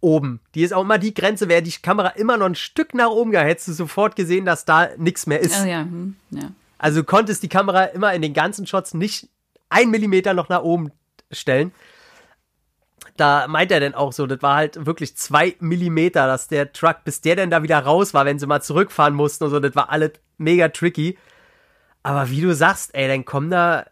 oben, 0.00 0.40
die 0.54 0.62
ist 0.62 0.72
auch 0.72 0.82
immer 0.82 0.98
die 0.98 1.14
Grenze, 1.14 1.48
wäre 1.48 1.62
die 1.62 1.70
Kamera 1.70 2.08
immer 2.08 2.36
noch 2.36 2.46
ein 2.46 2.54
Stück 2.56 2.94
nach 2.94 3.10
oben 3.10 3.30
gegangen, 3.30 3.48
hättest 3.48 3.68
du 3.68 3.72
sofort 3.74 4.16
gesehen, 4.16 4.44
dass 4.44 4.64
da 4.64 4.88
nichts 4.96 5.26
mehr 5.26 5.38
ist. 5.38 5.60
ah 5.60 5.66
ja, 5.66 5.80
hm, 5.82 6.16
ja. 6.30 6.50
Also 6.78 7.00
du 7.00 7.04
konntest 7.04 7.42
die 7.42 7.48
Kamera 7.48 7.84
immer 7.84 8.12
in 8.14 8.22
den 8.22 8.32
ganzen 8.32 8.66
Shots 8.66 8.94
nicht 8.94 9.28
ein 9.70 9.90
Millimeter 9.90 10.34
noch 10.34 10.48
nach 10.48 10.62
oben 10.62 10.92
stellen. 11.30 11.72
Da 13.16 13.48
meint 13.48 13.72
er 13.72 13.80
denn 13.80 13.94
auch 13.94 14.12
so, 14.12 14.26
das 14.26 14.42
war 14.42 14.56
halt 14.56 14.86
wirklich 14.86 15.16
zwei 15.16 15.56
Millimeter, 15.60 16.26
dass 16.26 16.48
der 16.48 16.72
Truck, 16.72 17.04
bis 17.04 17.20
der 17.20 17.36
denn 17.36 17.50
da 17.50 17.62
wieder 17.62 17.78
raus 17.78 18.14
war, 18.14 18.24
wenn 18.24 18.38
sie 18.38 18.46
mal 18.46 18.62
zurückfahren 18.62 19.14
mussten 19.14 19.44
und 19.44 19.50
so, 19.50 19.60
das 19.60 19.74
war 19.74 19.90
alles 19.90 20.12
mega 20.38 20.68
tricky. 20.68 21.18
Aber 22.02 22.30
wie 22.30 22.40
du 22.40 22.54
sagst, 22.54 22.94
ey, 22.94 23.08
dann 23.08 23.24
kommen 23.24 23.50
da, 23.50 23.86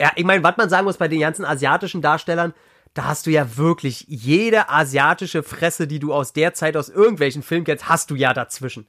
ja, 0.00 0.12
ich 0.14 0.24
meine, 0.24 0.42
was 0.44 0.56
man 0.56 0.68
sagen 0.68 0.84
muss 0.84 0.98
bei 0.98 1.08
den 1.08 1.20
ganzen 1.20 1.44
asiatischen 1.44 2.02
Darstellern, 2.02 2.54
da 2.94 3.04
hast 3.04 3.26
du 3.26 3.30
ja 3.30 3.56
wirklich 3.56 4.04
jede 4.08 4.68
asiatische 4.68 5.42
Fresse, 5.42 5.86
die 5.86 5.98
du 5.98 6.12
aus 6.12 6.32
der 6.32 6.54
Zeit 6.54 6.76
aus 6.76 6.88
irgendwelchen 6.88 7.42
Filmen 7.42 7.64
kennst, 7.64 7.88
hast 7.88 8.10
du 8.10 8.14
ja 8.14 8.32
dazwischen. 8.32 8.86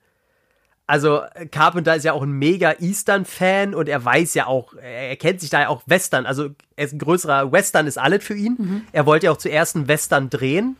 Also 0.91 1.21
Carpenter 1.51 1.95
ist 1.95 2.03
ja 2.03 2.11
auch 2.11 2.21
ein 2.21 2.33
mega 2.33 2.73
Eastern-Fan 2.79 3.73
und 3.73 3.87
er 3.87 4.03
weiß 4.03 4.33
ja 4.33 4.47
auch, 4.47 4.73
er 4.73 5.15
kennt 5.15 5.39
sich 5.39 5.49
da 5.49 5.61
ja 5.61 5.69
auch 5.69 5.83
Western. 5.85 6.25
Also 6.25 6.49
er 6.75 6.83
ist 6.83 6.91
ein 6.91 6.99
größerer 6.99 7.49
Western, 7.49 7.87
ist 7.87 7.97
alles 7.97 8.25
für 8.25 8.33
ihn. 8.33 8.85
Er 8.91 9.05
wollte 9.05 9.27
ja 9.27 9.31
auch 9.31 9.37
zuerst 9.37 9.77
einen 9.77 9.87
Western 9.87 10.29
drehen. 10.29 10.75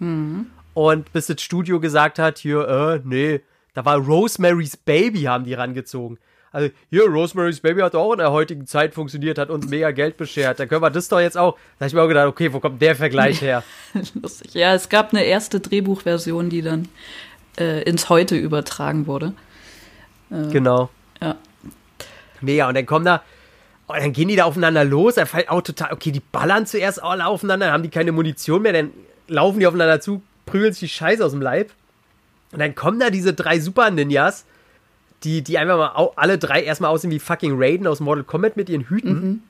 Und 0.74 1.14
bis 1.14 1.28
das 1.28 1.42
Studio 1.42 1.80
gesagt 1.80 2.20
hat, 2.20 2.40
hier, 2.40 2.68
äh, 2.68 3.00
nee, 3.06 3.40
da 3.74 3.86
war 3.86 4.00
Rosemary's 4.00 4.76
Baby, 4.76 5.22
haben 5.22 5.46
die 5.46 5.54
rangezogen. 5.54 6.18
Also, 6.52 6.70
hier, 6.90 7.06
Rosemary's 7.06 7.62
Baby 7.62 7.80
hat 7.80 7.96
auch 7.96 8.12
in 8.12 8.18
der 8.18 8.34
heutigen 8.34 8.68
Zeit 8.68 8.94
funktioniert, 8.94 9.38
hat 9.38 9.50
uns 9.50 9.70
mega 9.70 9.92
Geld 9.92 10.18
beschert. 10.18 10.60
Da 10.60 10.66
können 10.66 10.82
wir 10.82 10.90
das 10.90 11.08
doch 11.08 11.22
jetzt 11.22 11.38
auch. 11.38 11.54
Da 11.80 11.86
habe 11.86 11.88
ich 11.88 11.94
mir 11.94 12.02
auch 12.02 12.10
gedacht, 12.10 12.28
okay, 12.28 12.52
wo 12.52 12.60
kommt 12.60 12.82
der 12.82 12.98
Vergleich 12.98 13.42
her? 13.42 13.64
Lustig. 14.22 14.54
Ja, 14.56 14.76
es 14.76 14.90
gab 14.90 15.14
eine 15.14 15.24
erste 15.24 15.62
Drehbuchversion, 15.62 16.50
die 16.50 16.62
dann 16.62 16.90
äh, 17.58 17.84
ins 17.84 18.10
Heute 18.10 18.36
übertragen 18.36 19.08
wurde. 19.08 19.34
Genau. 20.32 20.90
Ja. 21.22 21.36
Mega. 22.40 22.68
Und 22.68 22.76
dann 22.76 22.86
kommen 22.86 23.06
da, 23.06 23.22
und 23.88 23.98
dann 23.98 24.14
gehen 24.14 24.30
die 24.30 24.36
da 24.36 24.46
aufeinander 24.46 24.84
los. 24.84 25.18
Er 25.18 25.26
fällt 25.26 25.50
auch 25.50 25.62
total, 25.62 25.92
okay, 25.94 26.12
die 26.12 26.22
ballern 26.22 26.66
zuerst 26.66 27.04
alle 27.04 27.26
aufeinander, 27.26 27.68
dann 27.68 27.74
haben 27.74 27.84
die 27.84 27.90
keine 27.90 28.12
Munition 28.12 28.62
mehr, 28.62 28.74
dann 28.74 28.92
laufen 29.28 29.60
die 29.60 29.68
aufeinander 29.68 30.00
zu, 30.00 30.22
prügeln 30.46 30.74
sich 30.74 30.80
die 30.80 30.90
Scheiße 30.90 31.24
aus 31.24 31.32
dem 31.32 31.42
Leib. 31.42 31.72
Und 32.52 32.60
dann 32.60 32.76
kommen 32.76 33.00
da 33.00 33.10
diese 33.10 33.34
drei 33.34 33.60
Super-Ninjas, 33.60 34.46
die, 35.24 35.42
die 35.42 35.58
einfach 35.58 35.78
mal 35.78 36.10
alle 36.16 36.38
drei 36.38 36.64
erstmal 36.64 36.90
aussehen 36.90 37.12
wie 37.12 37.20
fucking 37.20 37.54
Raiden 37.56 37.88
aus 37.88 38.00
Mortal 38.00 38.24
Kombat 38.24 38.58
mit 38.58 38.70
ihren 38.70 38.84
Hüten. 38.84 39.14
Mhm. 39.14 39.44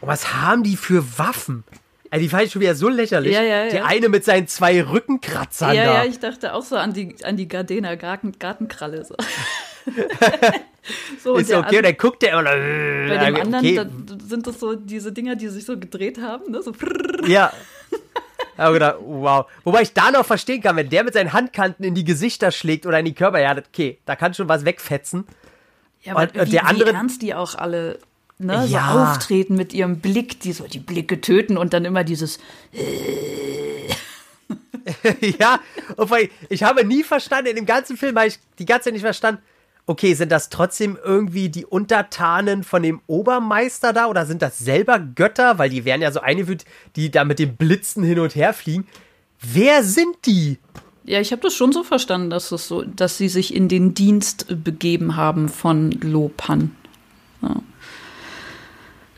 Und 0.00 0.08
was 0.08 0.34
haben 0.34 0.62
die 0.62 0.76
für 0.76 1.18
Waffen? 1.18 1.64
Also 2.12 2.22
die 2.24 2.28
fand 2.28 2.42
ich 2.44 2.52
schon 2.52 2.60
wieder 2.60 2.74
so 2.74 2.90
lächerlich. 2.90 3.32
Ja, 3.32 3.40
ja, 3.42 3.64
Der 3.70 3.74
ja. 3.74 3.84
eine 3.86 4.10
mit 4.10 4.22
seinen 4.22 4.46
zwei 4.46 4.82
Rückenkratzern 4.82 5.74
Ja, 5.74 5.84
da. 5.86 5.94
ja, 5.94 6.04
ich 6.10 6.18
dachte 6.18 6.52
auch 6.52 6.60
so 6.62 6.76
an 6.76 6.92
die, 6.92 7.16
an 7.24 7.38
die 7.38 7.48
Gardena 7.48 7.94
Garten, 7.94 8.32
Gartenkralle. 8.38 9.02
So. 9.06 9.14
so, 11.24 11.36
ist 11.36 11.48
der 11.48 11.60
okay, 11.60 11.80
dann 11.80 11.96
guckt 11.96 12.20
der 12.22 12.32
immer. 12.32 12.42
bei 12.44 13.30
dem 13.30 13.36
anderen 13.36 13.54
okay. 13.64 13.76
da 13.76 14.26
sind 14.28 14.46
das 14.46 14.60
so 14.60 14.74
diese 14.74 15.10
Dinger, 15.10 15.36
die 15.36 15.48
sich 15.48 15.64
so 15.64 15.78
gedreht 15.78 16.20
haben. 16.20 16.50
Ne? 16.52 16.60
So 16.62 16.74
Ja. 17.26 17.50
Aber 18.58 18.74
gedacht, 18.74 18.96
wow. 19.00 19.46
Wobei 19.64 19.80
ich 19.80 19.94
da 19.94 20.10
noch 20.10 20.26
verstehen 20.26 20.60
kann, 20.60 20.76
wenn 20.76 20.90
der 20.90 21.04
mit 21.04 21.14
seinen 21.14 21.32
Handkanten 21.32 21.82
in 21.82 21.94
die 21.94 22.04
Gesichter 22.04 22.50
schlägt 22.52 22.84
oder 22.84 22.98
in 22.98 23.06
die 23.06 23.14
Körper, 23.14 23.40
ja, 23.40 23.56
okay, 23.56 23.98
da 24.04 24.16
kann 24.16 24.34
schon 24.34 24.48
was 24.50 24.66
wegfetzen. 24.66 25.24
Ja, 26.02 26.12
aber 26.12 26.24
Und- 26.24 26.36
und 26.36 26.46
wie, 26.48 26.50
der 26.50 26.66
andere- 26.66 26.90
wie 26.90 26.94
ernst 26.94 27.22
die 27.22 27.34
auch 27.34 27.54
alle 27.54 27.98
ne, 28.42 28.66
Ja. 28.66 28.92
so 28.92 28.98
auftreten 28.98 29.56
mit 29.56 29.72
ihrem 29.72 30.00
Blick, 30.00 30.40
die 30.40 30.52
so 30.52 30.66
die 30.66 30.78
Blicke 30.78 31.20
töten 31.20 31.56
und 31.56 31.72
dann 31.72 31.84
immer 31.84 32.04
dieses 32.04 32.38
ja, 35.38 35.60
und 35.96 36.10
ich 36.48 36.62
habe 36.62 36.84
nie 36.84 37.04
verstanden, 37.04 37.50
in 37.50 37.56
dem 37.56 37.66
ganzen 37.66 37.96
Film 37.96 38.16
habe 38.16 38.28
ich 38.28 38.38
die 38.58 38.66
ganze 38.66 38.84
Zeit 38.84 38.94
nicht 38.94 39.02
verstanden, 39.02 39.42
okay, 39.86 40.14
sind 40.14 40.32
das 40.32 40.48
trotzdem 40.48 40.98
irgendwie 41.02 41.48
die 41.48 41.66
Untertanen 41.66 42.64
von 42.64 42.82
dem 42.82 43.00
Obermeister 43.06 43.92
da 43.92 44.06
oder 44.06 44.26
sind 44.26 44.42
das 44.42 44.58
selber 44.58 44.98
Götter? 44.98 45.58
Weil 45.58 45.70
die 45.70 45.84
werden 45.84 46.02
ja 46.02 46.12
so 46.12 46.20
eingeführt, 46.20 46.64
die 46.96 47.10
da 47.10 47.24
mit 47.24 47.38
den 47.38 47.56
Blitzen 47.56 48.04
hin 48.04 48.18
und 48.18 48.34
her 48.34 48.54
fliegen. 48.54 48.86
Wer 49.40 49.82
sind 49.82 50.16
die? 50.26 50.58
Ja, 51.04 51.20
ich 51.20 51.32
habe 51.32 51.42
das 51.42 51.54
schon 51.54 51.72
so 51.72 51.82
verstanden, 51.82 52.30
dass 52.30 52.52
es 52.52 52.68
so, 52.68 52.82
dass 52.82 53.18
sie 53.18 53.28
sich 53.28 53.54
in 53.54 53.68
den 53.68 53.94
Dienst 53.94 54.46
begeben 54.62 55.16
haben 55.16 55.48
von 55.48 55.90
Lopan. 55.90 56.76
Ja. 57.42 57.56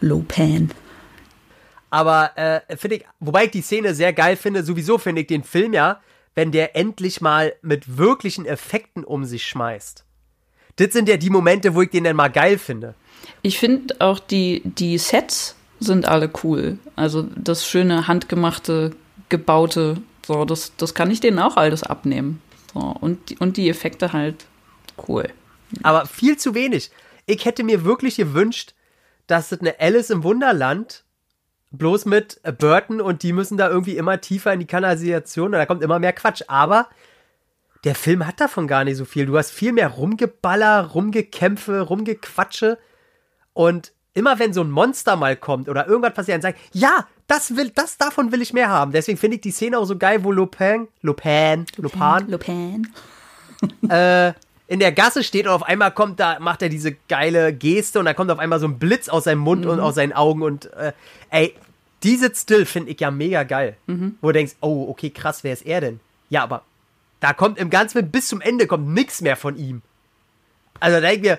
Lopan. 0.01 0.71
Aber 1.91 2.37
äh, 2.37 2.77
finde 2.77 2.97
ich, 2.97 3.05
wobei 3.21 3.45
ich 3.45 3.51
die 3.53 3.63
Szene 3.63 3.95
sehr 3.95 4.13
geil 4.13 4.37
finde, 4.37 4.65
sowieso 4.65 4.99
finde 4.99 5.23
ich 5.23 5.29
den 5.29 5.45
Film 5.45 5.73
ja, 5.73 6.01
wenn 6.35 6.51
der 6.51 6.75
endlich 6.75 7.21
mal 7.21 7.55
mit 7.63 7.97
wirklichen 7.97 8.47
Effekten 8.47 9.05
um 9.05 9.25
sich 9.25 9.47
schmeißt. 9.47 10.05
Das 10.77 10.93
sind 10.93 11.09
ja 11.09 11.17
die 11.17 11.31
Momente, 11.31 11.75
wo 11.75 11.83
ich 11.83 11.91
den 11.91 12.05
dann 12.05 12.17
mal 12.17 12.29
geil 12.29 12.59
finde. 12.59 12.95
Ich 13.43 13.59
finde 13.59 13.95
auch 14.01 14.19
die, 14.19 14.63
die 14.65 14.99
Sets 14.99 15.55
sind 15.79 16.07
alle 16.07 16.31
cool. 16.43 16.79
Also 16.97 17.23
das 17.37 17.67
schöne, 17.67 18.09
handgemachte, 18.09 18.97
gebaute, 19.29 19.99
so, 20.27 20.45
das, 20.45 20.73
das 20.77 20.95
kann 20.95 21.11
ich 21.11 21.21
denen 21.21 21.39
auch 21.39 21.57
alles 21.57 21.83
abnehmen. 21.83 22.43
So, 22.73 22.81
und, 22.81 23.41
und 23.41 23.57
die 23.57 23.69
Effekte 23.69 24.13
halt 24.13 24.47
cool. 25.09 25.29
Aber 25.83 26.07
viel 26.07 26.37
zu 26.37 26.55
wenig. 26.55 26.91
Ich 27.27 27.45
hätte 27.45 27.63
mir 27.63 27.85
wirklich 27.85 28.17
gewünscht, 28.17 28.75
dass 29.27 29.53
es 29.53 29.61
eine 29.61 29.79
Alice 29.81 30.11
im 30.11 30.23
Wunderland 30.25 31.05
bloß 31.71 32.05
mit 32.05 32.41
äh, 32.43 32.53
Burton 32.53 33.01
und 33.01 33.23
die 33.23 33.33
müssen 33.33 33.57
da 33.57 33.69
irgendwie 33.69 33.97
immer 33.97 34.21
tiefer 34.21 34.53
in 34.53 34.61
die 34.61 34.67
Kanalisation 34.67 35.47
und 35.47 35.53
da 35.53 35.67
kommt 35.67 35.83
immer 35.83 35.99
mehr 35.99 36.13
Quatsch. 36.13 36.43
Aber 36.47 36.89
der 37.85 37.95
Film 37.95 38.27
hat 38.27 38.41
davon 38.41 38.67
gar 38.67 38.85
nicht 38.85 38.97
so 38.97 39.05
viel. 39.05 39.27
Du 39.27 39.37
hast 39.37 39.51
viel 39.51 39.73
mehr 39.73 39.89
Rumgeballer, 39.89 40.87
Rumgekämpfe, 40.87 41.81
Rumgequatsche 41.81 42.79
und 43.53 43.93
immer 44.15 44.39
wenn 44.39 44.53
so 44.53 44.63
ein 44.63 44.71
Monster 44.71 45.17
mal 45.17 45.37
kommt 45.37 45.69
oder 45.69 45.87
irgendwas 45.87 46.15
passiert, 46.15 46.37
dann 46.37 46.53
sagen, 46.53 46.59
ja, 46.73 47.07
das 47.27 47.57
will, 47.57 47.71
das 47.71 47.99
davon 47.99 48.33
will 48.33 48.43
ich 48.43 48.53
mehr 48.53 48.69
haben. 48.69 48.93
Deswegen 48.93 49.19
finde 49.19 49.37
ich 49.37 49.41
die 49.43 49.51
Szene 49.51 49.79
auch 49.79 49.87
so 49.87 49.99
geil, 49.99 50.23
wo 50.25 50.31
Lupin, 50.31 50.89
Lupin, 51.03 51.67
Lupin, 51.77 52.29
Lopan. 52.29 52.31
In 54.67 54.81
der 54.81 54.93
Gasse 54.93 55.23
steht 55.23 55.47
und 55.47 55.53
auf 55.53 55.63
einmal 55.63 55.93
kommt 55.93 56.21
da, 56.21 56.39
macht 56.41 56.63
er 56.63 56.69
diese 56.69 56.93
geile 57.09 57.53
Geste 57.53 57.99
und 57.99 58.07
da 58.07 58.15
kommt 58.15 58.31
auf 58.31 58.39
einmal 58.39 58.61
so 58.61 58.67
ein 58.67 58.79
Blitz 58.79 59.09
aus 59.09 59.25
seinem 59.25 59.41
Mund 59.41 59.67
und 59.67 59.81
aus 59.81 59.95
seinen 59.95 60.13
Augen 60.13 60.43
und 60.43 60.73
äh, 60.75 60.93
ey, 61.31 61.55
diese 62.03 62.35
Still 62.35 62.67
finde 62.67 62.93
ich 62.93 63.01
ja 63.01 63.11
mega 63.11 63.43
geil. 63.43 63.77
Wo 64.21 64.29
du 64.29 64.35
denkst, 64.35 64.55
oh, 64.61 64.89
okay, 64.89 65.11
krass, 65.11 65.45
wer 65.45 65.53
ist 65.53 65.67
er 65.67 65.81
denn? 65.81 66.01
Ja, 66.29 66.43
aber 66.43 66.63
da 67.21 67.33
kommt 67.33 67.59
im 67.59 67.71
ganzen 67.71 68.11
bis 68.11 68.29
zum 68.29 68.41
Ende 68.41 68.67
kommt 68.67 68.89
nichts 68.89 69.21
mehr 69.21 69.37
von 69.37 69.57
ihm. 69.57 69.83
Also 70.81 71.01
da 71.01 71.09
denk 71.09 71.17
ich 71.17 71.31
mir, 71.31 71.39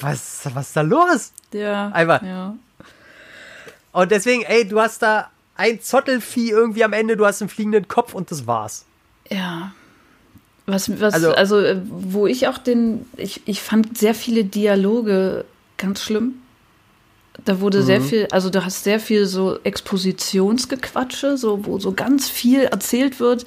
was, 0.00 0.48
was 0.54 0.68
ist 0.68 0.76
da 0.76 0.82
los? 0.82 1.32
Ja. 1.52 1.88
Einfach. 1.88 2.22
Ja. 2.22 2.54
Und 3.92 4.10
deswegen, 4.10 4.42
ey, 4.42 4.66
du 4.66 4.80
hast 4.80 5.02
da 5.02 5.30
ein 5.56 5.80
Zottelvieh 5.80 6.50
irgendwie 6.50 6.84
am 6.84 6.92
Ende, 6.92 7.16
du 7.16 7.26
hast 7.26 7.42
einen 7.42 7.48
fliegenden 7.48 7.88
Kopf 7.88 8.14
und 8.14 8.30
das 8.30 8.46
war's. 8.46 8.84
Ja. 9.28 9.72
Was, 10.66 11.00
was, 11.00 11.14
Also- 11.14 11.32
also, 11.32 11.58
äh, 11.60 11.76
wo 11.84 12.26
ich 12.26 12.48
auch 12.48 12.58
den, 12.58 13.04
ich, 13.16 13.42
ich 13.46 13.60
fand 13.60 13.98
sehr 13.98 14.14
viele 14.14 14.44
Dialoge 14.44 15.44
ganz 15.76 16.02
schlimm. 16.02 16.34
Da 17.44 17.60
wurde 17.60 17.82
sehr 17.82 18.00
Mhm. 18.00 18.04
viel, 18.04 18.28
also 18.30 18.48
du 18.48 18.64
hast 18.64 18.84
sehr 18.84 19.00
viel 19.00 19.26
so 19.26 19.58
Expositionsgequatsche, 19.64 21.36
so, 21.36 21.66
wo 21.66 21.78
so 21.78 21.92
ganz 21.92 22.28
viel 22.28 22.60
erzählt 22.62 23.20
wird. 23.20 23.44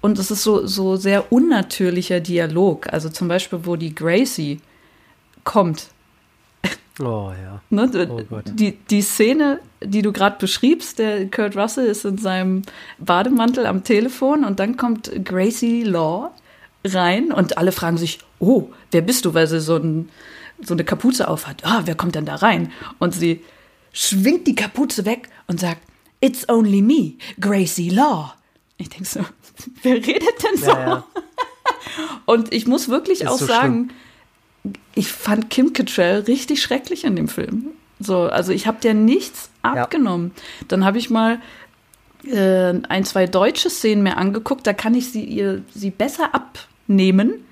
Und 0.00 0.18
es 0.18 0.30
ist 0.30 0.42
so, 0.42 0.66
so 0.66 0.96
sehr 0.96 1.32
unnatürlicher 1.32 2.20
Dialog. 2.20 2.92
Also 2.92 3.08
zum 3.08 3.26
Beispiel, 3.28 3.60
wo 3.64 3.76
die 3.76 3.94
Gracie 3.94 4.60
kommt. 5.44 5.88
Oh 7.00 7.32
ja. 7.42 7.60
Ne? 7.70 7.90
Oh 8.08 8.20
Gott. 8.30 8.44
Die, 8.54 8.72
die 8.72 9.02
Szene, 9.02 9.58
die 9.82 10.02
du 10.02 10.12
gerade 10.12 10.36
beschriebst, 10.38 10.98
der 10.98 11.28
Kurt 11.28 11.56
Russell 11.56 11.86
ist 11.86 12.04
in 12.04 12.18
seinem 12.18 12.62
Bademantel 12.98 13.66
am 13.66 13.82
Telefon 13.82 14.44
und 14.44 14.60
dann 14.60 14.76
kommt 14.76 15.10
Gracie 15.24 15.82
Law 15.82 16.30
rein 16.84 17.32
und 17.32 17.58
alle 17.58 17.72
fragen 17.72 17.98
sich, 17.98 18.18
oh, 18.38 18.68
wer 18.90 19.02
bist 19.02 19.24
du, 19.24 19.34
weil 19.34 19.46
sie 19.46 19.60
so, 19.60 19.76
ein, 19.76 20.10
so 20.62 20.74
eine 20.74 20.84
Kapuze 20.84 21.28
aufhat. 21.28 21.64
Ah, 21.64 21.82
wer 21.84 21.94
kommt 21.94 22.14
denn 22.14 22.26
da 22.26 22.36
rein? 22.36 22.72
Und 22.98 23.14
sie 23.14 23.42
schwingt 23.92 24.46
die 24.46 24.54
Kapuze 24.54 25.04
weg 25.04 25.28
und 25.46 25.60
sagt, 25.60 25.80
It's 26.20 26.48
only 26.48 26.80
me, 26.80 27.14
Gracie 27.38 27.90
Law. 27.90 28.34
Ich 28.78 28.88
denke 28.88 29.04
so, 29.04 29.20
wer 29.82 29.94
redet 29.96 30.42
denn 30.42 30.56
so? 30.56 30.70
Ja, 30.70 30.86
ja. 30.86 31.04
Und 32.24 32.52
ich 32.52 32.66
muss 32.66 32.88
wirklich 32.88 33.22
Ist 33.22 33.28
auch 33.28 33.38
so 33.38 33.46
sagen, 33.46 33.90
ich 34.94 35.08
fand 35.08 35.50
Kim 35.50 35.72
Cattrall 35.72 36.20
richtig 36.20 36.62
schrecklich 36.62 37.04
in 37.04 37.16
dem 37.16 37.28
Film. 37.28 37.72
So, 38.00 38.22
also 38.22 38.52
ich 38.52 38.66
habe 38.66 38.78
der 38.82 38.94
nichts 38.94 39.50
abgenommen. 39.62 40.32
Dann 40.68 40.84
habe 40.84 40.98
ich 40.98 41.10
mal 41.10 41.40
äh, 42.24 42.72
ein, 42.88 43.04
zwei 43.04 43.26
deutsche 43.26 43.70
Szenen 43.70 44.02
mir 44.02 44.16
angeguckt, 44.16 44.66
da 44.66 44.72
kann 44.72 44.94
ich 44.94 45.12
sie 45.12 45.24
ihr 45.24 45.62
sie 45.74 45.90
besser 45.90 46.34
abnehmen 46.84 47.44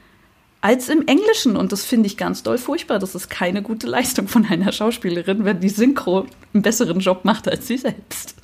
als 0.60 0.88
im 0.88 1.06
Englischen 1.08 1.56
und 1.56 1.72
das 1.72 1.84
finde 1.84 2.06
ich 2.06 2.16
ganz 2.16 2.44
doll 2.44 2.56
furchtbar. 2.56 3.00
Das 3.00 3.16
ist 3.16 3.28
keine 3.28 3.62
gute 3.62 3.88
Leistung 3.88 4.28
von 4.28 4.46
einer 4.46 4.70
Schauspielerin, 4.70 5.44
wenn 5.44 5.58
die 5.58 5.68
Synchro 5.68 6.26
einen 6.54 6.62
besseren 6.62 7.00
Job 7.00 7.24
macht 7.24 7.48
als 7.48 7.66
sie 7.66 7.78
selbst. 7.78 8.36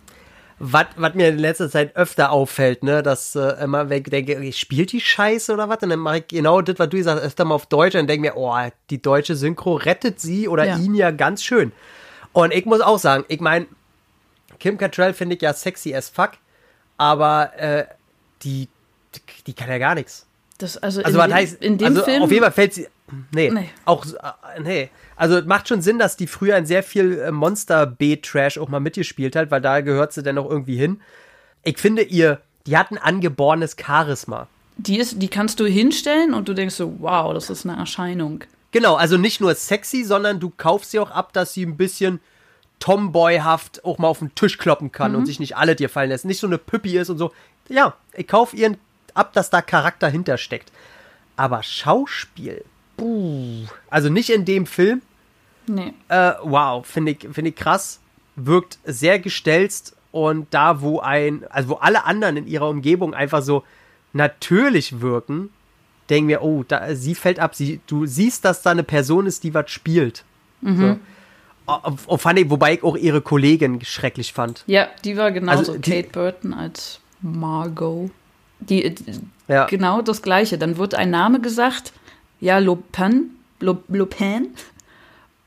Was, 0.58 0.86
was 0.96 1.14
mir 1.14 1.28
in 1.28 1.38
letzter 1.38 1.70
Zeit 1.70 1.94
öfter 1.94 2.32
auffällt, 2.32 2.82
ne, 2.82 3.04
dass 3.04 3.36
äh, 3.36 3.62
immer, 3.62 3.88
wenn 3.88 3.98
ich 3.98 4.10
denke, 4.10 4.52
spielt 4.52 4.90
die 4.90 5.00
Scheiße 5.00 5.54
oder 5.54 5.68
was? 5.68 5.78
Und 5.82 5.90
dann 5.90 6.00
mache 6.00 6.18
ich 6.18 6.26
genau 6.26 6.60
das, 6.60 6.80
was 6.80 6.88
du 6.88 6.96
gesagt 6.96 7.20
hast, 7.20 7.26
öfter 7.26 7.44
mal 7.44 7.54
auf 7.54 7.66
Deutsch 7.66 7.94
und 7.94 8.08
denke 8.08 8.22
mir, 8.22 8.36
oh, 8.36 8.56
die 8.90 9.00
deutsche 9.00 9.36
Synchro 9.36 9.76
rettet 9.76 10.18
sie 10.18 10.48
oder 10.48 10.64
Ja. 10.66 10.76
ihn 10.76 10.96
ja 10.96 11.12
ganz 11.12 11.44
schön. 11.44 11.70
Und 12.32 12.52
ich 12.52 12.66
muss 12.66 12.80
auch 12.80 12.98
sagen, 12.98 13.24
ich 13.28 13.38
meine, 13.38 13.66
Kim 14.58 14.76
Cattrall 14.78 15.14
finde 15.14 15.36
ich 15.36 15.42
ja 15.42 15.54
sexy 15.54 15.94
as 15.94 16.08
fuck, 16.08 16.32
aber 16.96 17.52
äh, 17.56 17.84
die, 18.42 18.68
die 19.46 19.52
kann 19.52 19.68
ja 19.68 19.78
gar 19.78 19.94
nichts. 19.94 20.27
Das, 20.58 20.76
also 20.76 21.02
Also 21.02 21.18
in, 21.18 21.22
was 21.22 21.26
dem, 21.28 21.34
heißt, 21.34 21.62
in 21.62 21.78
dem 21.78 21.86
also 21.88 22.02
Film. 22.02 22.22
auf 22.22 22.30
jeden 22.30 22.42
Fall 22.42 22.52
fällt 22.52 22.74
sie, 22.74 22.88
nee, 23.32 23.50
Nee. 23.50 23.70
auch, 23.84 24.04
äh, 24.06 24.60
nee. 24.60 24.90
Also 25.16 25.40
macht 25.46 25.68
schon 25.68 25.82
Sinn, 25.82 25.98
dass 25.98 26.16
die 26.16 26.26
früher 26.26 26.56
in 26.56 26.66
sehr 26.66 26.82
viel 26.82 27.18
äh, 27.18 27.30
Monster-B-Trash 27.32 28.58
auch 28.58 28.68
mal 28.68 28.80
mitgespielt 28.80 29.36
hat, 29.36 29.50
weil 29.50 29.60
da 29.60 29.80
gehört 29.80 30.12
sie 30.12 30.22
dann 30.22 30.36
auch 30.38 30.50
irgendwie 30.50 30.76
hin. 30.76 31.00
Ich 31.64 31.78
finde 31.78 32.02
ihr, 32.02 32.40
die 32.66 32.76
hat 32.76 32.90
ein 32.90 32.98
angeborenes 32.98 33.76
Charisma. 33.80 34.46
die, 34.76 34.98
ist, 34.98 35.20
die 35.22 35.28
kannst 35.28 35.58
du 35.60 35.66
hinstellen 35.66 36.34
und 36.34 36.48
du 36.48 36.54
denkst 36.54 36.74
so, 36.76 36.94
wow, 37.00 37.32
das 37.34 37.50
ist 37.50 37.64
eine 37.66 37.76
Erscheinung. 37.78 38.44
Genau, 38.70 38.96
also 38.96 39.16
nicht 39.16 39.40
nur 39.40 39.54
sexy, 39.54 40.04
sondern 40.04 40.40
du 40.40 40.52
kaufst 40.56 40.90
sie 40.90 40.98
auch 41.00 41.10
ab, 41.10 41.32
dass 41.32 41.54
sie 41.54 41.64
ein 41.64 41.76
bisschen 41.76 42.20
Tomboyhaft 42.80 43.84
auch 43.84 43.98
mal 43.98 44.08
auf 44.08 44.20
den 44.20 44.34
Tisch 44.34 44.56
kloppen 44.58 44.92
kann 44.92 45.14
und 45.16 45.26
sich 45.26 45.40
nicht 45.40 45.56
alle 45.56 45.74
dir 45.74 45.88
fallen 45.88 46.10
lässt. 46.10 46.24
Nicht 46.24 46.38
so 46.40 46.46
eine 46.46 46.58
Püppi 46.58 46.96
ist 46.96 47.10
und 47.10 47.18
so. 47.18 47.32
Ja, 47.68 47.94
ich 48.14 48.26
kaufe 48.28 48.56
ihren 48.56 48.76
ab, 49.18 49.32
dass 49.32 49.50
da 49.50 49.60
Charakter 49.62 50.08
hintersteckt. 50.08 50.70
Aber 51.36 51.62
Schauspiel, 51.62 52.64
buh. 52.96 53.64
also 53.90 54.08
nicht 54.08 54.30
in 54.30 54.44
dem 54.44 54.66
Film. 54.66 55.02
Nee. 55.66 55.92
Äh, 56.08 56.32
wow, 56.42 56.84
finde 56.86 57.12
ich, 57.12 57.18
finde 57.32 57.50
ich 57.50 57.56
krass. 57.56 58.00
Wirkt 58.36 58.78
sehr 58.84 59.18
gestelzt 59.18 59.94
und 60.12 60.46
da, 60.52 60.80
wo 60.80 61.00
ein, 61.00 61.44
also 61.50 61.70
wo 61.70 61.74
alle 61.74 62.04
anderen 62.04 62.36
in 62.38 62.46
ihrer 62.46 62.68
Umgebung 62.68 63.12
einfach 63.14 63.42
so 63.42 63.64
natürlich 64.12 65.00
wirken, 65.00 65.50
denken 66.08 66.28
wir, 66.28 66.42
oh, 66.42 66.64
da, 66.66 66.94
sie 66.94 67.14
fällt 67.14 67.38
ab. 67.38 67.54
Sie, 67.54 67.80
du 67.86 68.06
siehst, 68.06 68.44
dass 68.44 68.62
da 68.62 68.70
eine 68.70 68.82
Person 68.82 69.26
ist, 69.26 69.44
die 69.44 69.52
was 69.54 69.70
spielt. 69.70 70.24
So. 70.62 70.98
Oh, 71.66 71.78
oh, 72.06 72.16
fand 72.16 72.38
ich, 72.38 72.48
wobei 72.50 72.74
ich 72.74 72.82
auch 72.82 72.96
ihre 72.96 73.20
Kollegin 73.20 73.84
schrecklich 73.84 74.32
fand. 74.32 74.64
Ja, 74.66 74.88
die 75.04 75.16
war 75.18 75.30
genauso 75.30 75.58
Also 75.58 75.76
die- 75.76 75.90
Kate 75.90 76.08
Burton 76.10 76.54
als 76.54 76.98
Margot. 77.20 78.10
Die, 78.60 78.94
die 78.94 79.20
Ja. 79.48 79.66
genau 79.66 80.02
das 80.02 80.22
gleiche. 80.22 80.58
Dann 80.58 80.76
wird 80.76 80.94
ein 80.94 81.10
Name 81.10 81.40
gesagt, 81.40 81.92
ja, 82.40 82.58
Lopin, 82.58 83.30
Lo- 83.60 83.82
Lopin. 83.88 84.48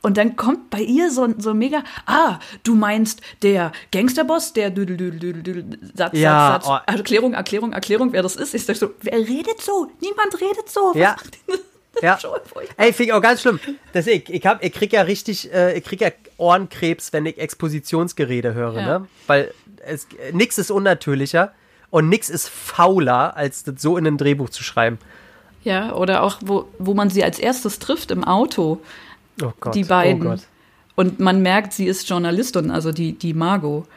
Und 0.04 0.18
dann 0.18 0.36
kommt 0.36 0.72
bei 0.72 0.80
ihr 0.82 1.12
so, 1.12 1.24
ein- 1.26 1.40
so 1.40 1.54
mega, 1.54 1.84
ah, 2.08 2.40
du 2.64 2.74
meinst 2.74 3.22
der 3.44 3.72
Gangsterboss, 3.92 4.52
der 4.54 4.72
Düdel, 4.72 4.98
Düdel, 4.98 5.20
Düdel, 5.20 5.44
Düdel, 5.44 5.80
Satz, 5.96 6.18
Ja, 6.18 6.54
Satz, 6.54 6.66
Satz. 6.66 6.82
oh. 6.88 6.92
Erklärung, 6.92 7.34
Erklärung, 7.36 7.72
Erklärung, 7.74 8.12
wer 8.12 8.24
das 8.24 8.36
ist. 8.36 8.56
Ich 8.56 8.66
sag 8.66 8.76
so, 8.78 8.92
wer 9.02 9.14
redet 9.20 9.62
so? 9.62 9.92
Niemand 10.02 10.34
redet 10.42 10.70
so. 10.70 10.94
Ja. 10.96 11.16
Ja. 12.02 12.18
Ey, 12.78 12.94
finde 12.94 13.10
ich 13.10 13.14
auch 13.14 13.22
ganz 13.22 13.42
schlimm. 13.42 13.60
Das, 13.92 14.08
ich, 14.08 14.28
ich, 14.30 14.46
hab, 14.46 14.64
ich 14.64 14.72
krieg 14.72 14.94
ja 14.94 15.02
richtig, 15.02 15.54
äh, 15.54 15.78
ich 15.78 15.84
krieg 15.84 16.00
ja 16.00 16.08
Ohrenkrebs, 16.38 17.12
wenn 17.12 17.26
ich 17.26 17.38
Expositionsgerede 17.38 18.54
höre, 18.54 18.76
Ja. 18.80 19.00
ne? 19.00 19.08
Weil 19.28 19.54
es, 19.86 20.08
nix 20.32 20.58
ist 20.58 20.72
unnatürlicher 20.72 21.52
und 21.92 22.10
nix 22.10 22.30
ist 22.30 22.50
fauler, 22.50 23.36
als 23.38 23.64
das 23.64 23.82
so 23.82 23.98
in 23.98 24.08
ein 24.08 24.18
Drehbuch 24.18 24.50
zu 24.50 24.64
schreiben. 24.64 24.98
Ja, 25.64 25.94
oder 25.94 26.24
auch, 26.24 26.38
wo, 26.42 26.68
wo 26.80 26.94
man 26.94 27.10
sie 27.10 27.24
als 27.24 27.38
erstes 27.38 27.78
trifft 27.78 28.10
im 28.10 28.24
Auto. 28.24 28.82
Oh 29.42 29.52
Gott. 29.60 29.76
die 29.76 29.84
beiden. 29.84 30.26
Oh 30.26 30.30
Gott. 30.32 30.40
Und 30.96 31.20
man 31.20 31.42
merkt, 31.42 31.74
sie 31.74 31.86
ist 31.86 32.10
Journalistin, 32.10 32.72
also 32.72 32.92
die, 32.92 33.14
die 33.14 33.34
Margot. 33.34 33.88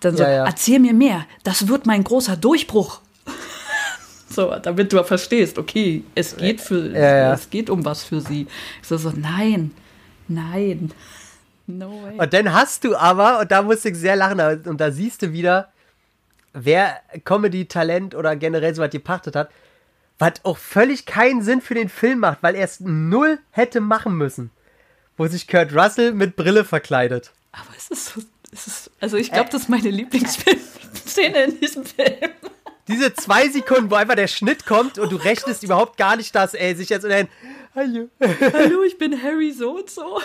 Dann 0.00 0.16
so, 0.16 0.22
Ja, 0.22 0.30
ja. 0.30 0.44
erzähl 0.46 0.78
mir 0.78 0.92
mehr, 0.94 1.26
das 1.44 1.68
wird 1.68 1.86
mein 1.86 2.04
großer 2.04 2.36
Durchbruch. 2.36 3.00
so, 4.28 4.54
damit 4.62 4.92
du 4.92 5.02
verstehst, 5.04 5.58
okay, 5.58 6.04
es 6.14 6.36
geht 6.36 6.60
für, 6.60 6.90
Ja, 6.92 7.32
es 7.34 7.48
geht 7.50 7.70
um 7.70 7.84
was 7.84 8.04
für 8.04 8.20
sie. 8.20 8.46
Ich 8.82 8.88
so, 8.88 8.96
so, 8.96 9.12
nein, 9.14 9.72
nein, 10.28 10.92
no 11.66 11.90
way. 12.02 12.18
Und 12.18 12.32
dann 12.32 12.52
hast 12.52 12.84
du 12.84 12.96
aber, 12.96 13.40
und 13.40 13.50
da 13.50 13.62
musste 13.62 13.88
ich 13.90 13.96
sehr 13.96 14.16
lachen, 14.16 14.40
und 14.66 14.80
da 14.80 14.90
siehst 14.90 15.22
du 15.22 15.32
wieder, 15.32 15.68
wer 16.64 17.00
Comedy-Talent 17.24 18.14
oder 18.14 18.36
generell 18.36 18.74
so 18.74 18.82
was 18.82 18.90
gepachtet 18.90 19.36
hat, 19.36 19.50
was 20.18 20.44
auch 20.44 20.58
völlig 20.58 21.06
keinen 21.06 21.42
Sinn 21.42 21.60
für 21.60 21.74
den 21.74 21.88
Film 21.88 22.20
macht, 22.20 22.42
weil 22.42 22.54
er 22.54 22.64
es 22.64 22.80
null 22.80 23.38
hätte 23.50 23.80
machen 23.80 24.16
müssen. 24.16 24.50
Wo 25.16 25.26
sich 25.26 25.48
Kurt 25.48 25.74
Russell 25.74 26.12
mit 26.12 26.36
Brille 26.36 26.64
verkleidet. 26.64 27.32
Aber 27.52 27.70
es 27.76 27.88
ist 27.90 28.06
so, 28.06 28.22
es 28.52 28.66
ist, 28.66 28.90
also 29.00 29.16
ich 29.16 29.32
glaube, 29.32 29.50
das 29.50 29.62
ist 29.62 29.68
meine 29.68 29.90
Lieblingsszene 29.90 31.44
in 31.44 31.60
diesem 31.60 31.84
Film. 31.84 32.30
Diese 32.86 33.12
zwei 33.14 33.48
Sekunden, 33.48 33.90
wo 33.90 33.96
einfach 33.96 34.14
der 34.14 34.28
Schnitt 34.28 34.64
kommt 34.64 34.98
und 34.98 35.12
du 35.12 35.16
rechnest 35.16 35.62
überhaupt 35.62 35.98
gar 35.98 36.16
nicht, 36.16 36.34
dass 36.34 36.54
er 36.54 36.74
sich 36.74 36.88
jetzt 36.88 37.04
in 37.04 37.12
ein 37.12 37.28
Hallo. 37.74 38.08
Hallo, 38.20 38.82
ich 38.82 38.96
bin 38.96 39.22
Harry 39.22 39.52
so 39.52 39.76
und 39.76 39.90
so. 39.90 40.16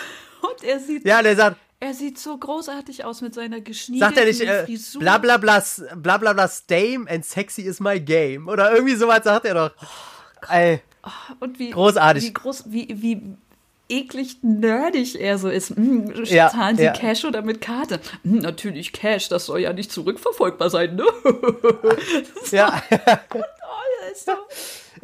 Und 0.42 0.64
er 0.64 0.80
sieht, 0.80 1.06
Ja, 1.06 1.22
der 1.22 1.36
sagt, 1.36 1.56
er 1.84 1.94
sieht 1.94 2.18
so 2.18 2.36
großartig 2.36 3.04
aus 3.04 3.20
mit 3.20 3.34
seiner 3.34 3.60
geschniegelten 3.60 4.14
sagt 4.14 4.18
er 4.18 4.26
nicht, 4.26 4.40
äh, 4.40 4.64
Frisur. 4.64 5.00
bla 5.00 5.18
bla 5.18 5.36
bla, 5.36 5.62
bla 5.96 6.16
bla 6.16 6.32
bla, 6.32 6.48
stame 6.48 7.08
and 7.08 7.24
sexy 7.24 7.62
is 7.62 7.78
my 7.78 8.00
game. 8.00 8.48
Oder 8.48 8.72
irgendwie 8.72 8.94
sowas 8.94 9.20
sagt 9.24 9.44
er 9.44 9.54
doch. 9.54 9.70
Ey, 10.48 10.80
Und 11.40 11.58
wie 11.58 11.70
Großartig. 11.70 12.24
Wie, 12.24 12.32
groß, 12.32 12.64
wie, 12.66 12.88
wie 13.02 13.36
eklig 13.88 14.38
nerdig 14.42 15.20
er 15.20 15.36
so 15.38 15.48
ist. 15.50 15.76
Hm, 15.76 16.24
Ja, 16.24 16.48
zahlen 16.48 16.76
Sie 16.76 16.84
ja. 16.84 16.92
Cash 16.92 17.24
oder 17.26 17.42
mit 17.42 17.60
Karte? 17.60 18.00
Hm, 18.22 18.38
natürlich 18.38 18.92
Cash, 18.92 19.28
das 19.28 19.46
soll 19.46 19.60
ja 19.60 19.72
nicht 19.72 19.92
zurückverfolgbar 19.92 20.70
sein, 20.70 20.96
ne? 20.96 21.04
ja. 22.50 22.82
oh, 23.34 23.42
er 24.02 24.12
ist 24.12 24.24
so. 24.24 24.32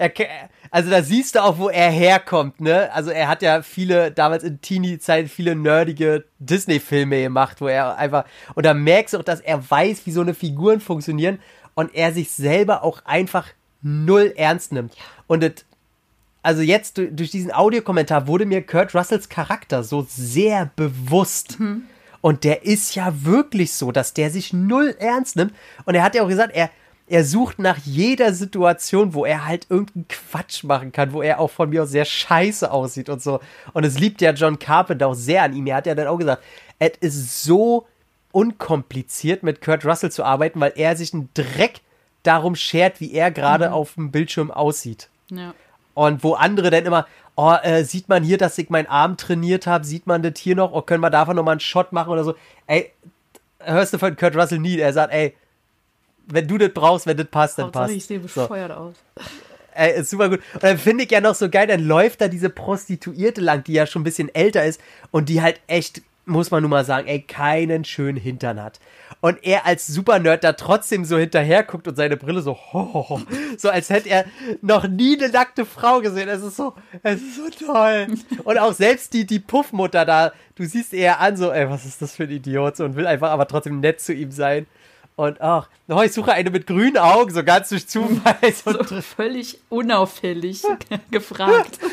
Er, 0.01 0.49
also 0.71 0.89
da 0.89 1.03
siehst 1.03 1.35
du 1.35 1.43
auch, 1.43 1.59
wo 1.59 1.69
er 1.69 1.91
herkommt, 1.91 2.59
ne? 2.59 2.91
Also 2.95 3.11
er 3.11 3.29
hat 3.29 3.43
ja 3.43 3.61
viele, 3.61 4.11
damals 4.11 4.43
in 4.43 4.63
Teenie-Zeit, 4.63 5.29
viele 5.29 5.55
nerdige 5.55 6.25
Disney-Filme 6.39 7.21
gemacht, 7.21 7.61
wo 7.61 7.69
er 7.69 7.99
einfach, 7.99 8.25
und 8.55 8.65
da 8.65 8.73
merkst 8.73 9.13
du 9.13 9.19
auch, 9.19 9.23
dass 9.23 9.41
er 9.41 9.71
weiß, 9.71 10.07
wie 10.07 10.13
so 10.13 10.23
eine 10.23 10.33
Figuren 10.33 10.81
funktionieren 10.81 11.39
und 11.75 11.95
er 11.95 12.13
sich 12.13 12.31
selber 12.33 12.83
auch 12.83 13.05
einfach 13.05 13.49
null 13.83 14.33
ernst 14.37 14.73
nimmt. 14.73 14.95
Und 15.27 15.43
das, 15.43 15.67
also 16.43 16.63
jetzt 16.63 16.97
durch, 16.97 17.11
durch 17.13 17.31
diesen 17.31 17.53
Audiokommentar 17.53 18.27
wurde 18.27 18.47
mir 18.47 18.67
Kurt 18.67 18.95
Russells 18.95 19.29
Charakter 19.29 19.85
so 19.85 20.07
sehr 20.09 20.71
bewusst. 20.77 21.59
Und 22.23 22.45
der 22.45 22.65
ist 22.65 22.95
ja 22.95 23.13
wirklich 23.25 23.75
so, 23.75 23.93
dass 23.93 24.15
der 24.15 24.31
sich 24.31 24.55
null 24.55 24.97
ernst 24.99 25.37
nimmt. 25.37 25.53
Und 25.85 25.95
er 25.95 26.03
hat 26.03 26.15
ja 26.15 26.23
auch 26.23 26.29
gesagt, 26.29 26.55
er, 26.55 26.71
er 27.11 27.25
sucht 27.25 27.59
nach 27.59 27.77
jeder 27.79 28.33
Situation, 28.33 29.15
wo 29.15 29.25
er 29.25 29.45
halt 29.45 29.67
irgendeinen 29.69 30.07
Quatsch 30.07 30.63
machen 30.63 30.93
kann, 30.93 31.13
wo 31.13 31.23
er 31.23 31.41
auch 31.41 31.51
von 31.51 31.69
mir 31.69 31.83
aus 31.83 31.91
sehr 31.91 32.05
scheiße 32.05 32.71
aussieht 32.71 33.09
und 33.09 33.21
so. 33.21 33.41
Und 33.73 33.85
es 33.85 33.99
liebt 33.99 34.21
ja 34.21 34.31
John 34.31 34.61
Carpenter 34.61 35.09
auch 35.09 35.15
sehr 35.15 35.43
an 35.43 35.53
ihm. 35.53 35.67
Er 35.67 35.77
hat 35.77 35.87
ja 35.87 35.97
dann 35.97 36.07
auch 36.07 36.19
gesagt, 36.19 36.43
es 36.79 37.17
ist 37.17 37.43
so 37.43 37.89
unkompliziert 38.31 39.43
mit 39.43 39.61
Kurt 39.61 39.85
Russell 39.85 40.13
zu 40.13 40.23
arbeiten, 40.23 40.61
weil 40.61 40.73
er 40.77 40.95
sich 40.95 41.13
einen 41.13 41.29
Dreck 41.35 41.81
darum 42.23 42.55
schert, 42.55 43.01
wie 43.01 43.13
er 43.13 43.33
gerade 43.33 43.73
auf 43.73 43.95
dem 43.95 44.13
Bildschirm 44.13 44.53
aussieht. 44.53 45.09
Ja. 45.31 45.53
Und 45.95 46.23
wo 46.23 46.35
andere 46.35 46.71
dann 46.71 46.87
immer, 46.87 47.09
oh, 47.35 47.57
äh, 47.61 47.83
sieht 47.83 48.09
man 48.09 48.23
hier, 48.23 48.39
dass 48.39 48.57
ich 48.57 48.71
meinen 48.71 48.87
Arm 48.87 49.17
trainiert 49.17 49.67
habe, 49.67 49.85
sieht 49.85 50.07
man 50.07 50.23
das 50.23 50.35
hier 50.39 50.55
noch, 50.55 50.71
oh, 50.73 50.83
können 50.83 51.03
wir 51.03 51.11
davon 51.11 51.35
nochmal 51.35 51.55
einen 51.55 51.61
Shot 51.61 51.91
machen 51.91 52.11
oder 52.11 52.23
so. 52.23 52.35
Ey, 52.69 52.93
hörst 53.59 53.93
du 53.93 53.99
von 53.99 54.17
Kurt 54.17 54.37
Russell 54.37 54.61
nie, 54.61 54.79
er 54.79 54.93
sagt, 54.93 55.13
ey, 55.13 55.35
wenn 56.33 56.47
du 56.49 56.59
das 56.59 56.71
brauchst, 56.73 57.07
wenn 57.07 57.17
das 57.17 57.27
passt, 57.27 57.59
dann 57.59 57.67
Hauptsache, 57.67 57.85
passt. 57.85 57.97
ich 57.97 58.07
sehe 58.07 58.21
So. 58.29 58.43
bescheuert 58.43 58.73
aus. 58.73 58.95
Ey, 59.73 60.01
ist 60.01 60.11
super 60.11 60.29
gut. 60.29 60.41
Und 60.55 60.63
dann 60.63 60.79
finde 60.79 61.05
ich 61.05 61.11
ja 61.11 61.21
noch 61.21 61.35
so 61.35 61.49
geil, 61.49 61.67
dann 61.67 61.81
läuft 61.81 62.21
da 62.21 62.29
diese 62.29 62.51
Prostituierte 62.51 63.41
lang, 63.41 63.63
die 63.65 63.73
ja 63.75 63.87
schon 63.87 64.03
ein 64.03 64.05
bisschen 64.05 64.35
älter 64.35 64.65
ist 64.65 64.81
und 65.11 65.29
die 65.29 65.43
halt 65.43 65.61
echt, 65.69 66.03
muss 66.27 66.51
man 66.51 66.63
nun 66.63 66.71
mal 66.71 66.85
sagen, 66.85 67.07
ey, 67.07 67.23
keinen 67.23 67.85
schönen 67.85 68.19
Hintern 68.19 68.61
hat. 68.63 68.81
Und 69.21 69.39
er 69.45 69.67
als 69.67 69.87
Super-Nerd 69.87 70.43
da 70.45 70.55
trotzdem 70.55 71.05
so 71.05 71.19
hinterher 71.19 71.63
guckt 71.63 71.87
und 71.87 71.95
seine 71.95 72.17
Brille 72.17 72.41
so, 72.41 72.53
ho, 72.55 72.91
ho, 72.95 73.09
ho, 73.11 73.21
so 73.59 73.69
als 73.69 73.91
hätte 73.91 74.09
er 74.09 74.25
noch 74.63 74.89
nie 74.89 75.17
eine 75.21 75.31
nackte 75.31 75.65
Frau 75.67 76.01
gesehen. 76.01 76.29
Es 76.29 76.43
ist 76.43 76.57
so, 76.57 76.75
es 77.03 77.21
ist 77.21 77.37
so 77.37 77.67
toll. 77.67 78.07
Und 78.45 78.59
auch 78.59 78.73
selbst 78.73 79.13
die, 79.13 79.25
die 79.27 79.39
Puffmutter 79.39 80.05
da, 80.05 80.33
du 80.57 80.65
siehst 80.65 80.95
eher 80.95 81.21
an, 81.21 81.37
so, 81.37 81.53
ey, 81.53 81.69
was 81.71 81.85
ist 81.85 82.01
das 82.03 82.17
für 82.17 82.25
ein 82.25 82.31
Idiot, 82.31 82.77
so, 82.77 82.85
und 82.85 82.97
will 82.97 83.07
einfach 83.07 83.31
aber 83.31 83.47
trotzdem 83.47 83.81
nett 83.81 84.01
zu 84.01 84.13
ihm 84.13 84.31
sein. 84.33 84.67
Und 85.17 85.41
ach, 85.41 85.69
oh, 85.89 86.01
ich 86.01 86.13
suche 86.13 86.33
eine 86.33 86.51
mit 86.51 86.67
grünen 86.67 86.97
Augen, 86.97 87.33
so 87.33 87.45
ganz 87.45 87.69
durch 87.69 87.87
Zufall. 87.87 88.37
So, 88.65 88.73
völlig 89.03 89.59
unauffällig 89.69 90.63
gefragt. 91.11 91.79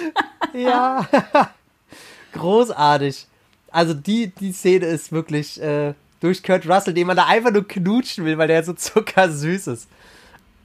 Ja. 0.53 1.05
Großartig. 2.31 3.27
Also 3.69 3.93
die, 3.93 4.27
die 4.27 4.53
Szene 4.53 4.85
ist 4.85 5.11
wirklich 5.11 5.61
äh, 5.61 5.93
durch 6.21 6.41
Kurt 6.41 6.67
Russell, 6.67 6.93
den 6.93 7.05
man 7.05 7.17
da 7.17 7.25
einfach 7.25 7.51
nur 7.51 7.67
knutschen 7.67 8.23
will, 8.23 8.37
weil 8.37 8.47
der 8.47 8.63
so 8.63 8.73
zuckersüß 8.73 9.67
ist. 9.67 9.87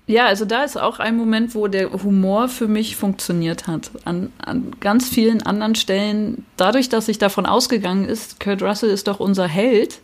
Ja, 0.06 0.26
also 0.26 0.44
da 0.44 0.64
ist 0.64 0.76
auch 0.76 0.98
ein 0.98 1.16
Moment, 1.16 1.54
wo 1.54 1.68
der 1.68 1.92
Humor 1.92 2.48
für 2.48 2.68
mich 2.68 2.96
funktioniert 2.96 3.66
hat. 3.66 3.90
An, 4.04 4.32
an 4.38 4.76
ganz 4.80 5.08
vielen 5.08 5.42
anderen 5.42 5.74
Stellen, 5.74 6.44
dadurch, 6.56 6.88
dass 6.88 7.08
ich 7.08 7.18
davon 7.18 7.46
ausgegangen 7.46 8.06
ist, 8.06 8.40
Kurt 8.40 8.62
Russell 8.62 8.90
ist 8.90 9.06
doch 9.06 9.20
unser 9.20 9.46
Held, 9.46 10.00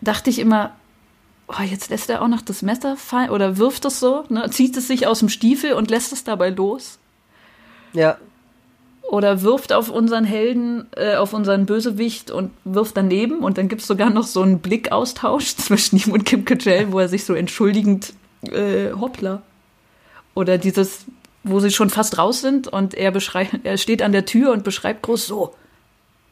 dachte 0.00 0.30
ich 0.30 0.38
immer, 0.38 0.72
oh, 1.48 1.62
jetzt 1.62 1.90
lässt 1.90 2.10
er 2.10 2.22
auch 2.22 2.28
noch 2.28 2.42
das 2.42 2.62
Messer 2.62 2.96
fallen 2.96 3.30
oder 3.30 3.58
wirft 3.58 3.84
es 3.84 4.00
so, 4.00 4.24
ne, 4.28 4.48
zieht 4.50 4.76
es 4.76 4.88
sich 4.88 5.06
aus 5.06 5.18
dem 5.20 5.28
Stiefel 5.28 5.74
und 5.74 5.90
lässt 5.90 6.12
es 6.12 6.24
dabei 6.24 6.50
los. 6.50 6.98
Ja. 7.92 8.18
Oder 9.02 9.42
wirft 9.42 9.72
auf 9.72 9.90
unseren 9.90 10.24
Helden, 10.24 10.86
äh, 10.96 11.16
auf 11.16 11.34
unseren 11.34 11.66
Bösewicht 11.66 12.30
und 12.30 12.50
wirft 12.64 12.96
daneben. 12.96 13.40
Und 13.40 13.58
dann 13.58 13.68
gibt 13.68 13.82
es 13.82 13.86
sogar 13.86 14.10
noch 14.10 14.26
so 14.26 14.42
einen 14.42 14.60
Blickaustausch 14.60 15.56
zwischen 15.56 15.98
ihm 15.98 16.12
und 16.12 16.24
Kim 16.24 16.44
Cattrall, 16.44 16.90
wo 16.92 16.98
er 16.98 17.08
sich 17.08 17.24
so 17.24 17.34
entschuldigend, 17.34 18.14
äh, 18.42 18.92
hoppla. 18.92 19.42
Oder 20.34 20.58
dieses, 20.58 21.04
wo 21.44 21.60
sie 21.60 21.70
schon 21.70 21.90
fast 21.90 22.18
raus 22.18 22.40
sind 22.40 22.66
und 22.66 22.94
er 22.94 23.10
beschreibt, 23.10 23.64
er 23.64 23.76
steht 23.76 24.02
an 24.02 24.12
der 24.12 24.24
Tür 24.24 24.52
und 24.52 24.64
beschreibt 24.64 25.02
groß 25.02 25.26
so. 25.26 25.54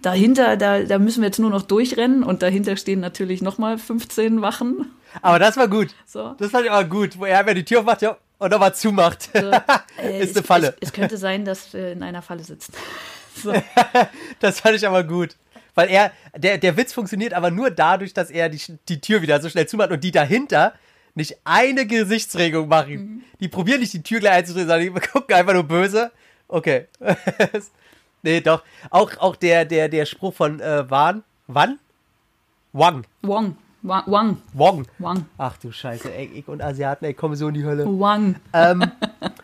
Dahinter, 0.01 0.57
da, 0.57 0.83
da 0.83 0.99
müssen 0.99 1.21
wir 1.21 1.29
jetzt 1.29 1.39
nur 1.39 1.51
noch 1.51 1.63
durchrennen 1.63 2.25
und 2.25 2.43
dahinter 2.43 2.77
stehen 2.77 2.99
natürlich 2.99 3.43
nochmal 3.43 3.79
15 3.79 4.43
Wachen. 4.43 4.87
Aber 5.21 5.39
das 5.39 5.57
war 5.57 5.69
gut. 5.69 5.95
So. 6.07 6.35
Das 6.39 6.51
fand 6.51 6.65
ich 6.65 6.71
aber 6.71 6.85
gut, 6.85 7.19
wo 7.19 7.25
er 7.25 7.39
einfach 7.41 7.55
die 7.55 7.65
Tür 7.65 7.81
aufmacht 7.81 8.03
ja, 8.03 8.17
und 8.39 8.51
nochmal 8.51 8.75
zumacht. 8.75 9.29
So, 9.35 9.39
äh, 10.03 10.21
ist 10.23 10.31
es- 10.31 10.37
eine 10.37 10.45
Falle. 10.47 10.69
Es, 10.81 10.89
es 10.89 10.93
könnte 10.93 11.17
sein, 11.19 11.45
dass 11.45 11.73
wir 11.73 11.93
in 11.93 12.03
einer 12.03 12.23
Falle 12.23 12.43
sitzen. 12.45 12.73
So. 13.35 13.51
Das 14.41 14.61
fand 14.61 14.77
ich 14.77 14.87
aber 14.87 15.05
gut. 15.05 15.37
Weil 15.75 15.89
er, 15.89 16.13
der, 16.37 16.59
der 16.59 16.77
Witz 16.77 16.93
funktioniert 16.93 17.33
aber 17.33 17.51
nur 17.51 17.71
dadurch, 17.71 18.13
dass 18.13 18.31
er 18.31 18.51
die, 18.51 18.61
die 18.91 19.01
Tür 19.01 19.23
wieder 19.23 19.41
so 19.41 19.49
schnell 19.49 19.67
zumacht 19.67 19.91
und 19.91 20.05
die 20.05 20.11
dahinter 20.11 20.75
nicht 21.15 21.39
eine 21.45 21.87
Gesichtsregung 21.87 22.69
machen. 22.69 22.93
Mhm. 22.93 23.23
Die 23.41 23.49
probieren 23.49 23.81
nicht 23.81 23.95
die 23.95 24.03
Tür 24.03 24.21
gleich 24.21 24.35
einzudrehen, 24.35 24.69
sondern 24.69 24.95
die 24.95 25.01
gucken 25.09 25.35
einfach 25.35 25.55
nur 25.55 25.65
böse. 25.65 26.13
Okay. 26.47 26.89
nee, 28.23 28.43
doch. 28.43 28.63
Auch, 28.91 29.17
auch 29.17 29.37
der, 29.37 29.65
der, 29.65 29.89
der 29.89 30.05
Spruch 30.05 30.35
von 30.35 30.61
äh, 30.61 30.91
Wan. 30.91 31.23
Wann? 31.47 31.79
Wang. 32.75 33.07
Wong. 33.23 33.57
Wa- 33.83 34.05
Wang. 34.07 34.39
Wong. 34.53 34.87
Wang. 34.99 35.27
Ach 35.39 35.57
du 35.59 35.73
Scheiße, 35.73 36.13
ey, 36.15 36.31
ich 36.35 36.49
und 36.49 36.63
Asiaten, 36.63 37.05
ey, 37.05 37.15
kommen 37.15 37.35
so 37.35 37.49
in 37.49 37.55
die 37.55 37.65
Hölle. 37.65 37.85
Wang. 37.87 38.37
ähm, 38.53 38.85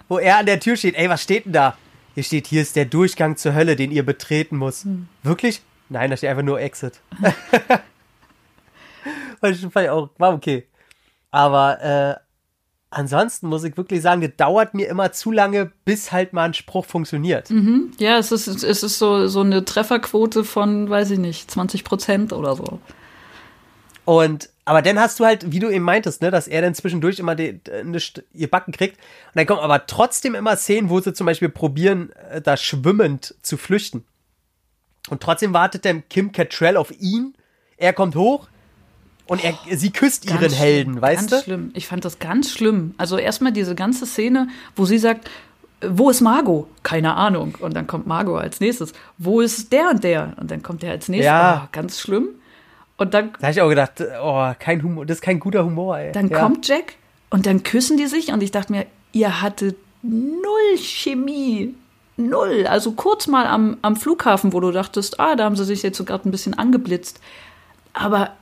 wo 0.09 0.19
er 0.19 0.39
an 0.39 0.47
der 0.47 0.61
Tür 0.61 0.77
steht. 0.77 0.95
Ey, 0.97 1.09
was 1.09 1.23
steht 1.23 1.47
denn 1.47 1.53
da? 1.53 1.77
Hier 2.15 2.23
steht, 2.25 2.47
hier 2.47 2.63
ist 2.63 2.77
der 2.77 2.85
Durchgang 2.85 3.37
zur 3.37 3.55
Hölle, 3.55 3.75
den 3.77 3.91
ihr 3.91 4.05
betreten 4.07 4.57
muss. 4.57 4.87
Wirklich? 5.23 5.63
Nein, 5.89 6.11
da 6.11 6.17
steht 6.17 6.31
einfach 6.31 6.43
nur 6.43 6.61
Exit. 6.61 7.01
Weil 9.41 9.89
auch, 9.91 10.11
war 10.19 10.35
okay. 10.35 10.67
Aber 11.31 11.81
äh, 11.83 12.15
ansonsten 12.91 13.49
muss 13.49 13.65
ich 13.65 13.77
wirklich 13.77 14.03
sagen, 14.03 14.21
das 14.21 14.33
dauert 14.37 14.75
mir 14.75 14.89
immer 14.89 15.13
zu 15.13 15.31
lange, 15.31 15.71
bis 15.85 16.11
halt 16.13 16.33
mal 16.33 16.45
ein 16.45 16.55
Spruch 16.55 16.85
funktioniert. 16.87 17.51
Mhm. 17.51 17.93
Ja, 17.99 18.19
es 18.19 18.33
ist, 18.33 18.47
es 18.49 18.83
ist 18.83 18.99
so, 18.99 19.29
so 19.29 19.41
eine 19.41 19.65
Trefferquote 19.65 20.45
von, 20.45 20.91
weiß 20.91 21.11
ich 21.13 21.19
nicht, 21.19 21.51
20 21.51 21.85
Prozent 21.85 22.33
oder 22.33 22.57
so. 22.57 22.81
Und, 24.09 24.49
aber 24.65 24.81
dann 24.81 24.99
hast 24.99 25.21
du 25.21 25.27
halt, 25.27 25.53
wie 25.53 25.59
du 25.59 25.69
eben 25.69 25.85
meintest, 25.85 26.23
ne, 26.23 26.31
dass 26.31 26.49
er 26.49 26.63
dann 26.63 26.75
zwischendurch 26.75 27.19
immer 27.19 27.35
die, 27.35 27.61
die, 27.63 28.23
ihr 28.33 28.49
Backen 28.49 28.73
kriegt. 28.73 28.97
Und 28.97 29.35
dann 29.35 29.45
kommen 29.45 29.61
aber 29.61 29.85
trotzdem 29.85 30.35
immer 30.35 30.57
Szenen, 30.57 30.89
wo 30.89 30.99
sie 30.99 31.13
zum 31.13 31.27
Beispiel 31.27 31.51
probieren, 31.51 32.13
äh, 32.31 32.41
da 32.41 32.57
schwimmend 32.57 33.35
zu 33.43 33.59
flüchten. 33.59 34.07
Und 35.11 35.23
trotzdem 35.23 35.53
wartet 35.53 35.85
dann 35.85 36.09
Kim 36.09 36.33
Cattrall 36.33 36.79
auf 36.79 36.91
ihn. 36.99 37.35
Er 37.77 37.93
kommt 37.93 38.17
hoch 38.17 38.49
und 39.27 39.45
er, 39.45 39.53
sie 39.77 39.91
küsst 39.91 40.27
Ganz 40.27 40.41
ihren 40.41 40.51
schlimm, 40.53 40.59
Helden, 40.59 41.03
weißt 41.03 41.29
ganz 41.29 41.31
du? 41.31 41.45
schlimm. 41.45 41.71
Ich 41.75 41.87
fand 41.87 42.07
das 42.07 42.19
ganz 42.19 42.51
schlimm. 42.51 42.95
Also 42.97 43.19
erstmal 43.19 43.53
diese 43.53 43.75
ganze 43.75 44.07
Szene, 44.07 44.49
wo 44.75 44.87
sie 44.87 44.97
sagt, 44.97 45.29
wo 45.87 46.09
ist 46.09 46.23
Margot? 46.23 46.67
Keine 46.83 47.15
Ahnung. 47.15 47.59
Und 47.61 47.75
dann 47.75 47.87
kommt 47.87 48.07
Margot 48.07 48.41
als 48.41 48.59
nächstes. 48.59 48.95
Wo 49.19 49.43
ist 49.43 49.71
der 49.71 49.91
und 49.91 50.03
der? 50.03 50.33
Und 50.41 50.51
dann 50.51 50.63
kommt 50.63 50.83
der 50.83 50.93
als 50.93 51.11
nächstes. 51.11 51.27
Ja. 51.27 51.65
Oh, 51.67 51.69
ganz 51.73 52.01
schlimm. 52.01 52.31
Und 52.99 53.15
dann, 53.15 53.33
Da 53.35 53.47
habe 53.47 53.53
ich 53.53 53.63
auch 53.63 53.69
gedacht, 53.69 54.03
oh, 54.23 54.53
kein 54.59 54.83
Humor, 54.83 55.07
das 55.07 55.19
ist 55.19 55.23
kein 55.23 55.41
guter 55.41 55.65
Humor, 55.65 55.99
ey. 55.99 56.13
dann 56.13 56.29
ja. 56.29 56.41
kommt 56.41 56.67
Jack 56.67 56.95
und 57.31 57.47
dann 57.47 57.63
küssen 57.63 57.97
die 57.97 58.07
sich 58.07 58.33
und 58.33 58.43
ich 58.43 58.51
dachte 58.51 58.73
mir, 58.73 58.87
ihr 59.13 59.41
hattet 59.41 59.77
null 60.03 60.77
Chemie. 60.77 61.75
Null. 62.17 62.67
Also 62.67 62.93
kurz 62.93 63.29
mal 63.29 63.47
am, 63.47 63.77
am 63.83 63.95
Flughafen, 63.95 64.53
wo 64.53 64.59
du 64.59 64.73
dachtest, 64.73 65.21
ah, 65.21 65.37
da 65.37 65.45
haben 65.45 65.55
sie 65.55 65.65
sich 65.65 65.85
jetzt 65.85 65.97
sogar 65.97 66.21
ein 66.25 66.33
bisschen 66.33 66.55
angeblitzt. 66.55 67.21
Aber 67.93 68.33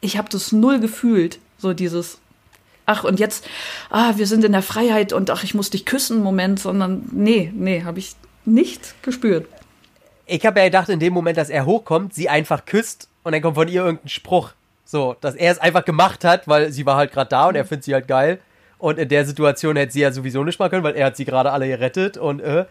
ich 0.00 0.16
habe 0.16 0.30
das 0.30 0.52
null 0.52 0.80
gefühlt. 0.80 1.38
So 1.58 1.74
dieses, 1.74 2.18
ach, 2.86 3.04
und 3.04 3.20
jetzt, 3.20 3.46
ah, 3.90 4.14
wir 4.16 4.26
sind 4.26 4.42
in 4.42 4.52
der 4.52 4.62
Freiheit 4.62 5.12
und 5.12 5.30
ach, 5.30 5.44
ich 5.44 5.54
muss 5.54 5.68
dich 5.68 5.84
küssen, 5.84 6.22
Moment, 6.22 6.60
sondern 6.60 7.10
nee, 7.12 7.52
nee, 7.54 7.82
habe 7.84 7.98
ich 7.98 8.16
nicht 8.46 9.02
gespürt. 9.02 9.46
Ich 10.24 10.46
habe 10.46 10.60
ja 10.60 10.66
gedacht, 10.66 10.88
in 10.88 11.00
dem 11.00 11.12
Moment, 11.12 11.36
dass 11.36 11.50
er 11.50 11.66
hochkommt, 11.66 12.14
sie 12.14 12.30
einfach 12.30 12.64
küsst 12.64 13.08
und 13.26 13.32
dann 13.32 13.42
kommt 13.42 13.56
von 13.56 13.66
ihr 13.66 13.84
irgendein 13.84 14.08
Spruch. 14.08 14.52
So, 14.84 15.16
dass 15.20 15.34
er 15.34 15.50
es 15.50 15.58
einfach 15.58 15.84
gemacht 15.84 16.24
hat, 16.24 16.46
weil 16.46 16.70
sie 16.70 16.86
war 16.86 16.96
halt 16.96 17.10
gerade 17.10 17.28
da 17.28 17.48
und 17.48 17.56
er 17.56 17.64
findet 17.64 17.82
sie 17.82 17.92
halt 17.92 18.06
geil. 18.06 18.38
Und 18.78 19.00
in 19.00 19.08
der 19.08 19.24
Situation 19.24 19.74
hätte 19.74 19.92
sie 19.92 20.00
ja 20.02 20.12
sowieso 20.12 20.44
nicht 20.44 20.60
mal 20.60 20.70
können, 20.70 20.84
weil 20.84 20.94
er 20.94 21.06
hat 21.06 21.16
sie 21.16 21.24
gerade 21.24 21.50
alle 21.50 21.66
gerettet 21.66 22.18
und 22.18 22.38
äh, 22.38 22.66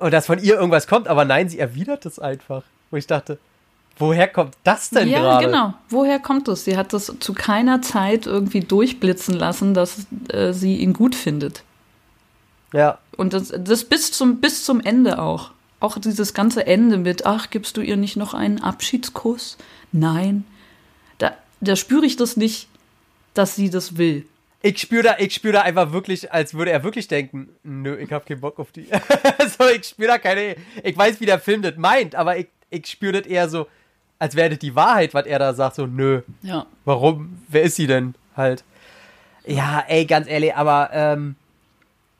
und 0.00 0.12
dass 0.12 0.26
von 0.26 0.40
ihr 0.40 0.56
irgendwas 0.56 0.88
kommt, 0.88 1.06
aber 1.06 1.24
nein, 1.24 1.48
sie 1.48 1.60
erwidert 1.60 2.04
es 2.04 2.18
einfach. 2.18 2.64
Wo 2.90 2.96
ich 2.96 3.06
dachte, 3.06 3.38
woher 3.96 4.26
kommt 4.26 4.54
das 4.64 4.90
denn 4.90 5.08
ja, 5.08 5.20
gerade? 5.20 5.46
genau. 5.46 5.74
Woher 5.88 6.18
kommt 6.18 6.48
es? 6.48 6.64
Sie 6.64 6.76
hat 6.76 6.92
das 6.92 7.14
zu 7.20 7.32
keiner 7.32 7.80
Zeit 7.80 8.26
irgendwie 8.26 8.60
durchblitzen 8.60 9.34
lassen, 9.34 9.72
dass 9.72 10.06
äh, 10.32 10.52
sie 10.52 10.78
ihn 10.78 10.94
gut 10.94 11.14
findet. 11.14 11.62
Ja, 12.72 12.98
Und 13.16 13.34
das, 13.34 13.54
das 13.56 13.84
bis, 13.84 14.10
zum, 14.10 14.40
bis 14.40 14.64
zum 14.64 14.80
Ende 14.80 15.20
auch. 15.22 15.52
Auch 15.78 15.96
dieses 15.98 16.34
ganze 16.34 16.66
Ende 16.66 16.98
mit, 16.98 17.24
ach, 17.24 17.50
gibst 17.50 17.76
du 17.76 17.80
ihr 17.82 17.96
nicht 17.96 18.16
noch 18.16 18.34
einen 18.34 18.60
Abschiedskuss? 18.60 19.56
Nein. 19.92 20.44
Da, 21.18 21.36
da 21.60 21.76
spüre 21.76 22.04
ich 22.06 22.16
das 22.16 22.36
nicht, 22.36 22.68
dass 23.34 23.54
sie 23.56 23.70
das 23.70 23.96
will. 23.96 24.26
ich 24.62 24.80
spüre 24.80 25.02
da, 25.02 25.16
ich 25.18 25.34
spüre 25.34 25.52
da 25.54 25.62
einfach 25.62 25.92
wirklich, 25.92 26.32
als 26.32 26.54
würde 26.54 26.70
er 26.72 26.82
wirklich 26.84 27.08
denken, 27.08 27.48
nö, 27.62 27.96
ich 27.96 28.12
hab 28.12 28.26
keinen 28.26 28.40
Bock 28.40 28.58
auf 28.58 28.72
die. 28.72 28.86
so, 29.58 29.68
ich 29.68 29.84
spüre 29.84 30.08
da 30.08 30.18
keine, 30.18 30.56
ich 30.82 30.96
weiß, 30.96 31.20
wie 31.20 31.26
der 31.26 31.38
Film 31.38 31.62
das 31.62 31.76
meint, 31.76 32.14
aber 32.14 32.36
ich, 32.36 32.48
ich 32.70 32.86
spüre 32.86 33.12
das 33.20 33.26
eher 33.30 33.48
so, 33.48 33.66
als 34.18 34.34
wäre 34.34 34.50
das 34.50 34.58
die 34.58 34.74
Wahrheit, 34.74 35.12
was 35.14 35.26
er 35.26 35.38
da 35.38 35.52
sagt, 35.54 35.76
so, 35.76 35.86
nö, 35.86 36.22
Ja. 36.42 36.66
warum, 36.84 37.38
wer 37.48 37.62
ist 37.62 37.76
sie 37.76 37.86
denn 37.86 38.14
halt? 38.36 38.64
Ja, 39.46 39.84
ey, 39.86 40.04
ganz 40.06 40.26
ehrlich, 40.28 40.54
aber 40.56 40.90
ähm, 40.92 41.36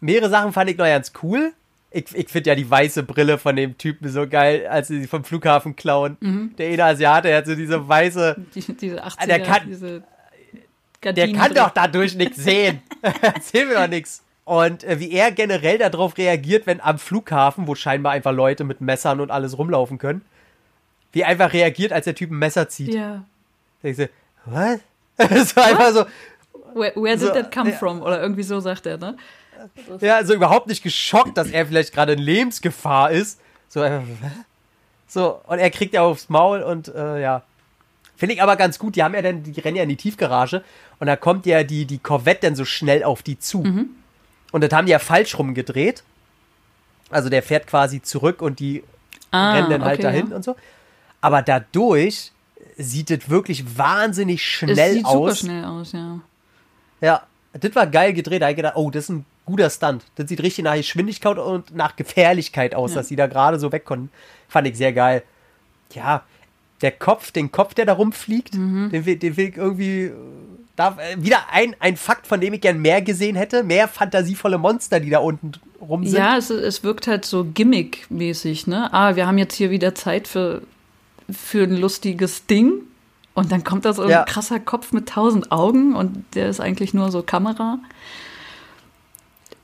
mehrere 0.01 0.31
Sachen 0.31 0.53
fand 0.53 0.71
ich 0.71 0.77
noch 0.77 0.85
ganz 0.85 1.13
cool. 1.23 1.53
Ich, 1.97 2.15
ich 2.15 2.29
finde 2.29 2.51
ja 2.51 2.55
die 2.55 2.69
weiße 2.71 3.03
Brille 3.03 3.39
von 3.39 3.57
dem 3.57 3.79
Typen 3.79 4.09
so 4.09 4.27
geil, 4.29 4.67
als 4.67 4.89
sie 4.89 5.01
sie 5.01 5.07
vom 5.07 5.25
Flughafen 5.25 5.75
klauen. 5.77 6.17
Der 6.59 6.69
eine 6.71 6.85
Asiate, 6.85 7.29
der 7.29 7.39
hat 7.39 7.47
so 7.47 7.55
diese 7.55 7.89
weiße, 7.89 8.37
Die, 8.55 8.61
diese 8.77 9.05
80er, 9.05 9.27
Der 9.27 9.41
kann- 9.43 9.63
diese 9.67 10.03
der 11.03 11.33
kann 11.33 11.53
drin. 11.53 11.55
doch 11.55 11.71
dadurch 11.71 12.15
nichts 12.17 12.37
sehen. 12.43 12.81
Erzähl 13.23 13.67
mir 13.67 13.75
doch 13.75 13.87
nichts. 13.89 14.23
Und 14.45 14.85
äh, 14.85 14.99
wie 15.01 15.11
er 15.13 15.31
generell 15.33 15.79
darauf 15.79 16.17
reagiert, 16.19 16.67
wenn 16.67 16.81
am 16.81 16.99
Flughafen, 16.99 17.67
wo 17.67 17.75
scheinbar 17.75 18.13
einfach 18.13 18.33
Leute 18.33 18.65
mit 18.65 18.81
Messern 18.81 19.21
und 19.21 19.31
alles 19.31 19.57
rumlaufen 19.59 19.99
können, 19.99 20.23
wie 21.13 21.21
er 21.23 21.29
einfach 21.29 21.53
reagiert, 21.53 21.93
als 21.93 22.05
der 22.05 22.15
Typ 22.15 22.31
ein 22.31 22.39
Messer 22.39 22.69
zieht. 22.69 22.95
Ja. 22.95 23.25
Da 23.83 23.89
ich 23.89 23.97
so, 23.97 24.05
was? 24.47 24.81
so 25.55 25.61
einfach 25.61 25.91
so, 25.93 26.05
Where, 26.75 26.93
where 26.97 27.17
did 27.17 27.21
So, 27.29 27.33
that 27.33 27.51
come 27.53 27.71
ja. 27.71 27.77
from? 27.77 28.03
Oder 28.03 28.21
irgendwie 28.21 28.43
so 28.43 28.61
sagt 28.61 28.85
er, 28.87 28.99
ne? 28.99 29.17
Ja, 30.01 30.25
so 30.25 30.35
überhaupt 30.35 30.67
nicht 30.67 30.83
geschockt, 30.83 31.37
dass 31.37 31.49
er 31.51 31.67
vielleicht 31.67 31.93
gerade 31.93 32.13
in 32.13 32.19
Lebensgefahr 32.19 33.11
ist. 33.11 33.41
So, 33.69 33.81
was? 33.81 34.01
so, 35.09 35.41
und 35.47 35.59
er 35.59 35.71
kriegt 35.71 35.95
ja 35.95 36.03
aufs 36.03 36.29
Maul 36.29 36.63
und 36.63 36.89
äh, 36.89 37.21
ja. 37.21 37.43
Finde 38.17 38.35
ich 38.35 38.43
aber 38.43 38.57
ganz 38.57 38.79
gut, 38.79 38.97
die 38.97 39.03
haben 39.03 39.15
ja 39.15 39.21
dann, 39.21 39.43
die 39.43 39.61
rennen 39.61 39.77
ja 39.77 39.83
in 39.83 39.91
die 39.91 39.97
Tiefgarage 39.97 40.65
und 41.01 41.07
da 41.07 41.17
kommt 41.17 41.45
ja 41.45 41.65
die, 41.65 41.85
die 41.85 41.99
Corvette 41.99 42.47
dann 42.47 42.57
so 42.57 42.65
schnell 42.65 43.05
auf 43.05 43.23
die 43.23 43.39
zu. 43.39 43.63
Und 44.53 44.65
das 44.65 44.73
haben 44.73 44.87
die 44.87 44.93
ja 44.93 44.99
falsch 44.99 45.39
rumgedreht. 45.39 46.03
Also 47.11 47.29
der 47.29 47.43
fährt 47.43 47.67
quasi 47.67 48.01
zurück 48.01 48.41
und 48.41 48.59
die 48.59 48.83
Ah, 49.33 49.53
rennen 49.55 49.71
dann 49.71 49.85
halt 49.85 49.99
okay, 49.99 50.03
dahin 50.05 50.31
ja. 50.31 50.37
und 50.37 50.45
so. 50.45 50.57
Aber 51.21 51.43
dadurch 51.43 52.33
sieht 52.79 53.11
es 53.11 53.29
wirklich 53.29 53.77
wahnsinnig 53.77 54.41
Es 54.41 54.47
schnell 54.47 54.93
sieht 54.95 55.07
super 55.07 55.19
aus. 55.19 55.39
schnell 55.41 55.65
aus, 55.65 55.93
ja. 55.93 56.21
Ja, 57.01 57.23
das 57.53 57.75
war 57.75 57.87
geil 57.87 58.13
gedreht. 58.13 58.41
Da 58.41 58.47
hab 58.47 58.51
ich 58.53 58.57
gedacht, 58.57 58.77
oh, 58.77 58.91
das 58.91 59.05
ist 59.05 59.09
ein 59.11 59.27
guter 59.47 59.71
Stunt. 59.71 60.05
Das 60.17 60.29
sieht 60.29 60.43
richtig 60.43 60.65
nach 60.65 60.75
Geschwindigkeit 60.77 61.39
und 61.39 61.75
nach 61.75 61.97
Gefährlichkeit 61.97 62.75
aus, 62.75 62.91
Ja. 62.91 62.97
dass 62.99 63.09
sie 63.09 63.17
da 63.17 63.27
gerade 63.27 63.59
so 63.59 63.73
weg 63.73 63.85
konnten. 63.87 64.11
Fand 64.49 64.67
ich 64.69 64.77
sehr 64.77 64.93
geil. 64.93 65.23
Ja, 65.95 66.23
der 66.83 66.93
Kopf, 66.93 67.31
den 67.33 67.51
Kopf, 67.53 67.73
der 67.75 67.87
da 67.87 67.95
rumfliegt, 67.95 68.55
Mhm. 68.55 68.91
den, 68.91 69.07
will, 69.07 69.17
den 69.17 69.37
will 69.37 69.49
ich 69.49 69.57
irgendwie. 69.57 70.03
äh, 70.05 70.13
Da, 70.77 70.95
äh, 71.01 71.17
wieder 71.25 71.39
ein, 71.51 71.75
ein 71.81 71.97
Fakt, 71.97 72.27
von 72.27 72.39
dem 72.39 72.53
ich 72.53 72.61
gern 72.61 72.83
mehr 72.83 73.01
gesehen 73.01 73.35
hätte. 73.35 73.63
Mehr 73.63 73.89
fantasievolle 73.89 74.59
Monster, 74.59 75.01
die 75.01 75.09
da 75.09 75.21
unten 75.21 75.53
rum 75.81 76.05
sind. 76.05 76.19
Ja, 76.19 76.37
es, 76.37 76.51
es 76.51 76.85
wirkt 76.85 77.07
halt 77.07 77.25
so 77.25 77.45
gimmick-mäßig, 77.45 78.67
ne? 78.67 78.93
Ah, 78.93 79.17
wir 79.17 79.27
haben 79.27 79.39
jetzt 79.39 79.55
hier 79.55 79.71
wieder 79.71 79.95
Zeit 79.95 80.29
für, 80.29 80.61
für 81.31 81.63
ein 81.65 81.77
lustiges 81.79 82.45
Ding. 82.45 82.83
Und 83.33 83.53
dann 83.53 83.65
kommt 83.65 83.87
da 83.87 83.95
so 83.95 84.03
ein 84.03 84.11
Ja. 84.11 84.25
krasser 84.25 84.61
Kopf 84.61 84.93
mit 84.93 85.09
tausend 85.09 85.51
Augen 85.51 85.95
und 85.97 86.25
der 86.35 86.51
ist 86.51 86.61
eigentlich 86.61 86.93
nur 86.93 87.11
so 87.11 87.23
Kamera. 87.23 87.79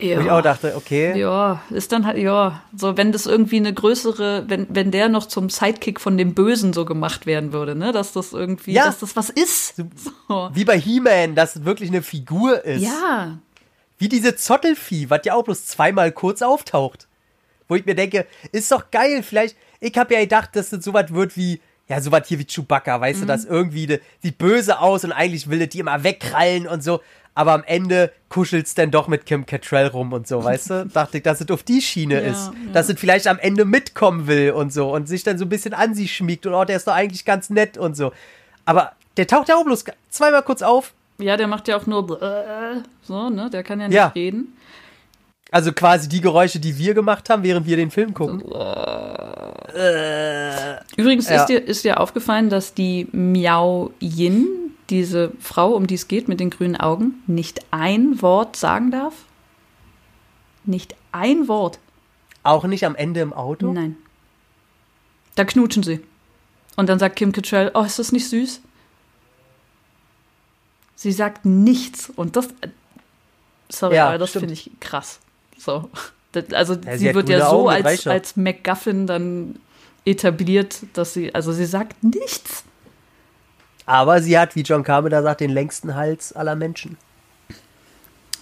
Ja. 0.02 0.16
Wo 0.18 0.20
ich 0.22 0.30
auch 0.30 0.42
dachte, 0.42 0.74
okay. 0.76 1.18
Ja, 1.18 1.62
ist 1.70 1.92
dann 1.92 2.04
halt, 2.06 2.18
ja, 2.18 2.62
so 2.76 2.96
wenn 2.96 3.12
das 3.12 3.26
irgendwie 3.26 3.56
eine 3.56 3.72
größere, 3.72 4.44
wenn, 4.48 4.66
wenn 4.70 4.90
der 4.90 5.08
noch 5.08 5.26
zum 5.26 5.48
Sidekick 5.48 6.00
von 6.00 6.18
dem 6.18 6.34
Bösen 6.34 6.72
so 6.72 6.84
gemacht 6.84 7.24
werden 7.26 7.52
würde, 7.52 7.74
ne, 7.74 7.92
dass 7.92 8.12
das 8.12 8.32
irgendwie, 8.32 8.72
Ja. 8.72 8.86
dass 8.86 8.98
das 8.98 9.16
was 9.16 9.30
ist. 9.30 9.74
So. 10.28 10.50
Wie 10.54 10.64
bei 10.64 10.78
He-Man, 10.78 11.34
dass 11.34 11.64
wirklich 11.64 11.90
eine 11.90 12.02
Figur 12.02 12.64
ist. 12.64 12.82
Ja, 12.82 13.38
Wie 13.98 14.08
diese 14.08 14.34
Zottelvieh, 14.36 15.08
was 15.10 15.20
ja 15.24 15.34
auch 15.34 15.44
bloß 15.44 15.66
zweimal 15.66 16.10
kurz 16.10 16.42
auftaucht. 16.42 17.06
Wo 17.68 17.76
ich 17.76 17.86
mir 17.86 17.94
denke, 17.94 18.26
ist 18.50 18.70
doch 18.72 18.90
geil, 18.90 19.22
vielleicht, 19.22 19.56
ich 19.80 19.96
habe 19.96 20.14
ja 20.14 20.20
gedacht, 20.20 20.50
dass 20.56 20.70
das 20.70 20.84
sowas 20.84 21.12
wird 21.14 21.36
wie, 21.36 21.60
ja, 21.88 22.00
sowas 22.00 22.22
hier 22.26 22.38
wie 22.38 22.44
Chewbacca, 22.46 23.00
weißt 23.00 23.18
Mhm. 23.18 23.22
du, 23.22 23.26
dass 23.28 23.44
irgendwie 23.44 23.86
die, 23.86 24.00
sieht 24.22 24.38
böse 24.38 24.80
aus 24.80 25.04
und 25.04 25.12
eigentlich 25.12 25.48
will 25.48 25.66
die 25.66 25.78
immer 25.78 26.02
wegkrallen 26.02 26.66
und 26.66 26.82
so, 26.82 27.00
aber 27.34 27.52
am 27.52 27.64
Ende 27.64 28.12
kuschelt's 28.28 28.74
dann 28.74 28.90
doch 28.90 29.08
mit 29.08 29.24
Kim 29.26 29.46
Cattrall 29.46 29.86
rum 29.86 30.12
und 30.12 30.26
so, 30.28 30.42
weißt 30.44 30.70
du? 30.70 30.86
Dachte 30.92 31.18
ich, 31.18 31.22
dass 31.22 31.40
es 31.40 31.50
auf 31.50 31.62
die 31.62 31.80
Schiene 31.80 32.22
Ja, 32.22 32.30
ist, 32.30 32.50
ja. 32.66 32.72
dass 32.72 32.88
es 32.88 32.98
vielleicht 33.00 33.26
am 33.26 33.38
Ende 33.38 33.64
mitkommen 33.64 34.26
will 34.26 34.50
und 34.52 34.72
so 34.72 34.92
und 34.94 35.08
sich 35.08 35.22
dann 35.22 35.38
so 35.38 35.44
ein 35.44 35.48
bisschen 35.48 35.74
an 35.74 35.94
sie 35.94 36.08
schmiegt 36.08 36.46
und 36.46 36.54
oh, 36.54 36.64
der 36.64 36.76
ist 36.76 36.86
doch 36.86 36.94
eigentlich 36.94 37.24
ganz 37.24 37.48
nett 37.50 37.78
und 37.78 37.96
so. 37.96 38.12
Aber 38.64 38.92
der 39.16 39.26
taucht 39.26 39.48
ja 39.48 39.56
auch 39.56 39.64
bloß 39.64 39.84
zweimal 40.10 40.42
kurz 40.42 40.62
auf, 40.62 40.92
ja, 41.18 41.36
der 41.36 41.46
macht 41.46 41.68
ja 41.68 41.76
auch 41.76 41.86
nur 41.86 42.20
äh, 42.22 42.80
so, 43.02 43.28
ne, 43.30 43.48
der 43.50 43.62
kann 43.62 43.80
ja 43.80 43.86
nicht 43.88 43.96
Ja. 43.96 44.06
reden. 44.08 44.56
Also 45.50 45.72
quasi 45.72 46.08
die 46.08 46.22
Geräusche, 46.22 46.58
die 46.58 46.78
wir 46.78 46.94
gemacht 46.94 47.28
haben, 47.28 47.42
während 47.42 47.66
wir 47.66 47.76
den 47.76 47.90
Film 47.90 48.14
gucken. 48.14 48.40
Übrigens 50.96 51.28
Ja. 51.28 51.36
ist, 51.36 51.46
dir, 51.46 51.58
ist 51.62 51.84
dir 51.84 52.00
aufgefallen, 52.00 52.48
dass 52.48 52.74
die 52.74 53.06
Miao 53.12 53.92
Yin, 54.00 54.61
diese 54.92 55.32
Frau, 55.40 55.72
um 55.72 55.86
die 55.86 55.94
es 55.94 56.06
geht 56.06 56.28
mit 56.28 56.38
den 56.38 56.50
grünen 56.50 56.76
Augen, 56.76 57.22
nicht 57.26 57.60
ein 57.72 58.22
Wort 58.22 58.56
sagen 58.56 58.90
darf? 58.90 59.14
Nicht 60.64 60.94
ein 61.10 61.48
Wort. 61.48 61.80
Auch 62.44 62.64
nicht 62.64 62.84
am 62.84 62.94
Ende 62.94 63.20
im 63.20 63.32
Auto? 63.32 63.72
Nein. 63.72 63.96
Da 65.34 65.44
knutschen 65.44 65.82
sie. 65.82 66.00
Und 66.76 66.88
dann 66.88 66.98
sagt 66.98 67.16
Kim 67.16 67.32
Cattrall, 67.32 67.70
oh, 67.74 67.82
ist 67.82 67.98
das 67.98 68.12
nicht 68.12 68.28
süß? 68.28 68.60
Sie 70.94 71.12
sagt 71.12 71.44
nichts. 71.44 72.10
Und 72.14 72.36
das, 72.36 72.46
äh, 72.60 72.68
sorry, 73.68 73.96
Ja, 73.96 74.08
aber 74.08 74.18
das 74.18 74.30
finde 74.30 74.52
ich 74.52 74.70
krass. 74.78 75.20
So. 75.58 75.90
Das, 76.32 76.52
also 76.52 76.74
Ja, 76.74 76.92
sie 76.96 77.08
sie 77.08 77.14
wird 77.14 77.28
ja 77.28 77.48
so 77.50 77.70
Augen, 77.70 77.84
als, 77.84 78.06
als 78.06 78.36
MacGuffin 78.36 79.06
dann 79.06 79.58
etabliert, 80.04 80.80
dass 80.92 81.14
sie, 81.14 81.34
also 81.34 81.52
sie 81.52 81.66
sagt 81.66 82.02
nichts. 82.04 82.64
Aber 83.92 84.22
sie 84.22 84.38
hat, 84.38 84.56
wie 84.56 84.62
John 84.62 84.84
Carpenter 84.84 85.22
sagt, 85.22 85.42
den 85.42 85.50
längsten 85.50 85.94
Hals 85.94 86.32
aller 86.32 86.56
Menschen. 86.56 86.96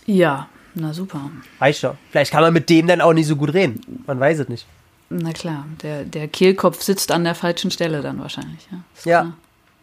Ja, 0.06 0.48
na 0.76 0.94
super. 0.94 1.28
Weißt 1.58 1.80
schon. 1.80 1.98
Vielleicht 2.12 2.30
kann 2.30 2.42
man 2.42 2.52
mit 2.52 2.70
dem 2.70 2.86
dann 2.86 3.00
auch 3.00 3.12
nicht 3.12 3.26
so 3.26 3.34
gut 3.34 3.52
reden. 3.52 4.04
Man 4.06 4.20
weiß 4.20 4.38
es 4.38 4.48
nicht. 4.48 4.64
Na 5.08 5.32
klar, 5.32 5.66
der, 5.82 6.04
der 6.04 6.28
Kehlkopf 6.28 6.80
sitzt 6.82 7.10
an 7.10 7.24
der 7.24 7.34
falschen 7.34 7.72
Stelle 7.72 8.00
dann 8.00 8.20
wahrscheinlich. 8.20 8.68
Ja, 8.70 9.10
ja. 9.10 9.32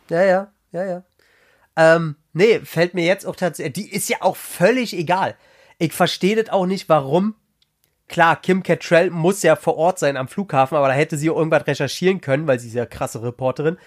ja, 0.09 0.23
ja, 0.23 0.47
ja, 0.71 0.85
ja. 0.85 1.03
Ähm, 1.75 2.15
nee, 2.31 2.61
fällt 2.61 2.93
mir 2.93 3.05
jetzt 3.05 3.25
auch 3.25 3.35
tatsächlich. 3.35 3.73
Die 3.73 3.93
ist 3.93 4.07
ja 4.07 4.19
auch 4.21 4.37
völlig 4.37 4.93
egal. 4.93 5.35
Ich 5.79 5.91
verstehe 5.91 6.41
das 6.41 6.49
auch 6.49 6.65
nicht, 6.65 6.87
warum. 6.87 7.35
Klar, 8.07 8.37
Kim 8.41 8.63
Cattrall 8.63 9.09
muss 9.09 9.43
ja 9.43 9.57
vor 9.57 9.75
Ort 9.75 9.99
sein 9.99 10.15
am 10.15 10.29
Flughafen, 10.29 10.77
aber 10.77 10.87
da 10.87 10.93
hätte 10.93 11.17
sie 11.17 11.27
irgendwas 11.27 11.67
recherchieren 11.67 12.21
können, 12.21 12.47
weil 12.47 12.57
sie 12.57 12.69
ist 12.69 12.73
ja 12.73 12.85
krasse 12.85 13.21
Reporterin. 13.21 13.77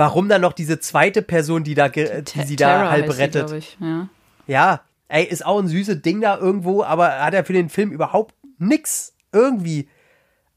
Warum 0.00 0.28
dann 0.28 0.40
noch 0.40 0.52
diese 0.52 0.80
zweite 0.80 1.22
Person, 1.22 1.62
die 1.62 1.74
da, 1.74 1.88
die, 1.88 2.06
die 2.34 2.42
sie 2.42 2.56
da 2.56 2.90
halb 2.90 3.16
rettet? 3.18 3.52
Ich, 3.52 3.76
ja. 3.80 4.08
ja, 4.46 4.80
ey, 5.08 5.24
ist 5.24 5.44
auch 5.44 5.58
ein 5.58 5.68
süßes 5.68 6.02
Ding 6.02 6.20
da 6.20 6.38
irgendwo, 6.38 6.82
aber 6.82 7.20
hat 7.20 7.34
er 7.34 7.44
für 7.44 7.52
den 7.52 7.68
Film 7.68 7.92
überhaupt 7.92 8.34
nix 8.58 9.14
irgendwie 9.32 9.88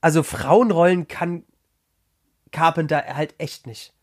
also 0.04 0.22
Frauenrollen 0.22 1.08
kann 1.08 1.44
Carpenter 2.52 3.04
halt 3.16 3.36
echt 3.38 3.66
nicht. 3.66 3.94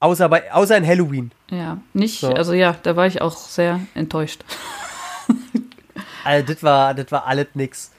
Außer, 0.00 0.28
bei, 0.28 0.52
außer 0.52 0.76
in 0.76 0.84
Halloween. 0.84 1.30
Ja, 1.50 1.78
nicht, 1.92 2.18
so. 2.18 2.32
also 2.32 2.52
ja, 2.52 2.76
da 2.82 2.96
war 2.96 3.06
ich 3.06 3.22
auch 3.22 3.36
sehr 3.36 3.80
enttäuscht. 3.94 4.44
also 6.24 6.52
das 6.52 6.62
war, 6.64 6.94
das 6.94 7.12
war 7.12 7.28
alles 7.28 7.46
nix. 7.54 7.92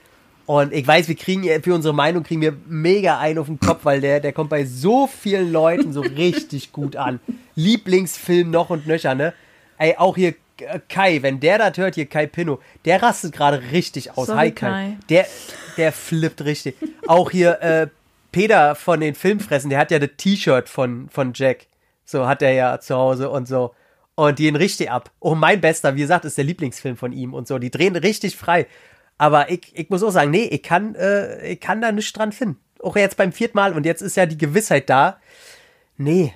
Und 0.48 0.72
ich 0.72 0.88
weiß, 0.88 1.10
wir 1.10 1.16
kriegen 1.16 1.43
für 1.62 1.76
unsere 1.76 1.93
Meinung 1.93 2.24
kriegen 2.24 2.39
wir 2.39 2.56
mega 2.68 3.20
einen 3.20 3.38
auf 3.38 3.48
den 3.48 3.60
Kopf, 3.60 3.84
weil 3.84 4.00
der, 4.00 4.22
der 4.22 4.32
kommt 4.32 4.50
bei 4.50 4.64
so 4.64 5.06
vielen 5.06 5.52
Leuten 5.52 5.91
so 5.91 6.00
richtig 6.00 6.72
gut 6.72 6.95
an. 6.95 7.20
Lieblingsfilm 7.56 8.50
noch 8.50 8.70
und 8.70 8.88
nöcher, 8.88 9.14
ne? 9.14 9.34
Ey, 9.78 9.95
auch 9.98 10.16
hier 10.16 10.36
Kai, 10.88 11.22
wenn 11.22 11.41
der 11.41 11.58
das 11.58 11.78
hört, 11.78 11.95
hier 11.95 12.06
Kai 12.06 12.28
Pinno, 12.28 12.60
der 12.86 13.04
rastet 13.04 13.34
gerade 13.34 13.62
richtig 13.74 14.18
aus. 14.18 14.28
Sorry, 14.28 14.38
Hi 14.39 14.52
Kai. 14.52 14.70
Kai. 14.70 14.98
Der, 15.10 15.26
der 15.76 15.91
flippt 15.91 16.45
richtig. 16.45 16.78
Auch 17.08 17.30
hier 17.30 17.62
äh, 17.62 17.88
Peter 18.32 18.76
von 18.76 19.02
den 19.02 19.16
Filmfressen, 19.16 19.70
der 19.70 19.80
hat 19.80 19.91
ja 19.91 20.00
das 20.00 20.12
T-Shirt 20.16 20.70
von, 20.70 21.10
von 21.10 21.34
Jack. 21.36 21.68
So 22.06 22.26
hat 22.26 22.41
er 22.41 22.54
ja 22.54 22.80
zu 22.80 22.95
Hause 22.95 23.30
und 23.30 23.50
so. 23.50 23.74
Und 24.16 24.39
die 24.39 24.43
gehen 24.43 24.56
richtig 24.56 24.89
ab. 24.89 25.12
Oh, 25.20 25.36
mein 25.36 25.60
Bester, 25.60 25.95
wie 25.95 26.02
gesagt, 26.02 26.24
ist 26.24 26.38
der 26.38 26.45
Lieblingsfilm 26.45 26.95
von 26.95 27.12
ihm 27.12 27.34
und 27.34 27.50
so. 27.50 27.60
Die 27.60 27.70
drehen 27.70 27.98
richtig 27.98 28.38
frei. 28.38 28.66
Aber 29.18 29.49
ich, 29.49 29.72
ich 29.74 29.89
muss 29.89 30.03
auch 30.03 30.11
sagen, 30.11 30.32
nee, 30.32 30.45
ich 30.45 30.63
kann, 30.63 30.95
äh, 30.95 31.47
ich 31.47 31.59
kann 31.59 31.82
da 31.82 31.91
nichts 31.91 32.13
dran 32.13 32.32
finden. 32.32 32.59
Auch 32.82 32.95
jetzt 32.95 33.18
beim 33.18 33.32
vierten 33.32 33.57
Mal 33.57 33.74
und 33.74 33.86
jetzt 33.86 34.01
ist 34.01 34.18
ja 34.18 34.26
die 34.26 34.38
Gewissheit 34.38 34.89
da. 34.89 35.20
Nee, 35.97 36.34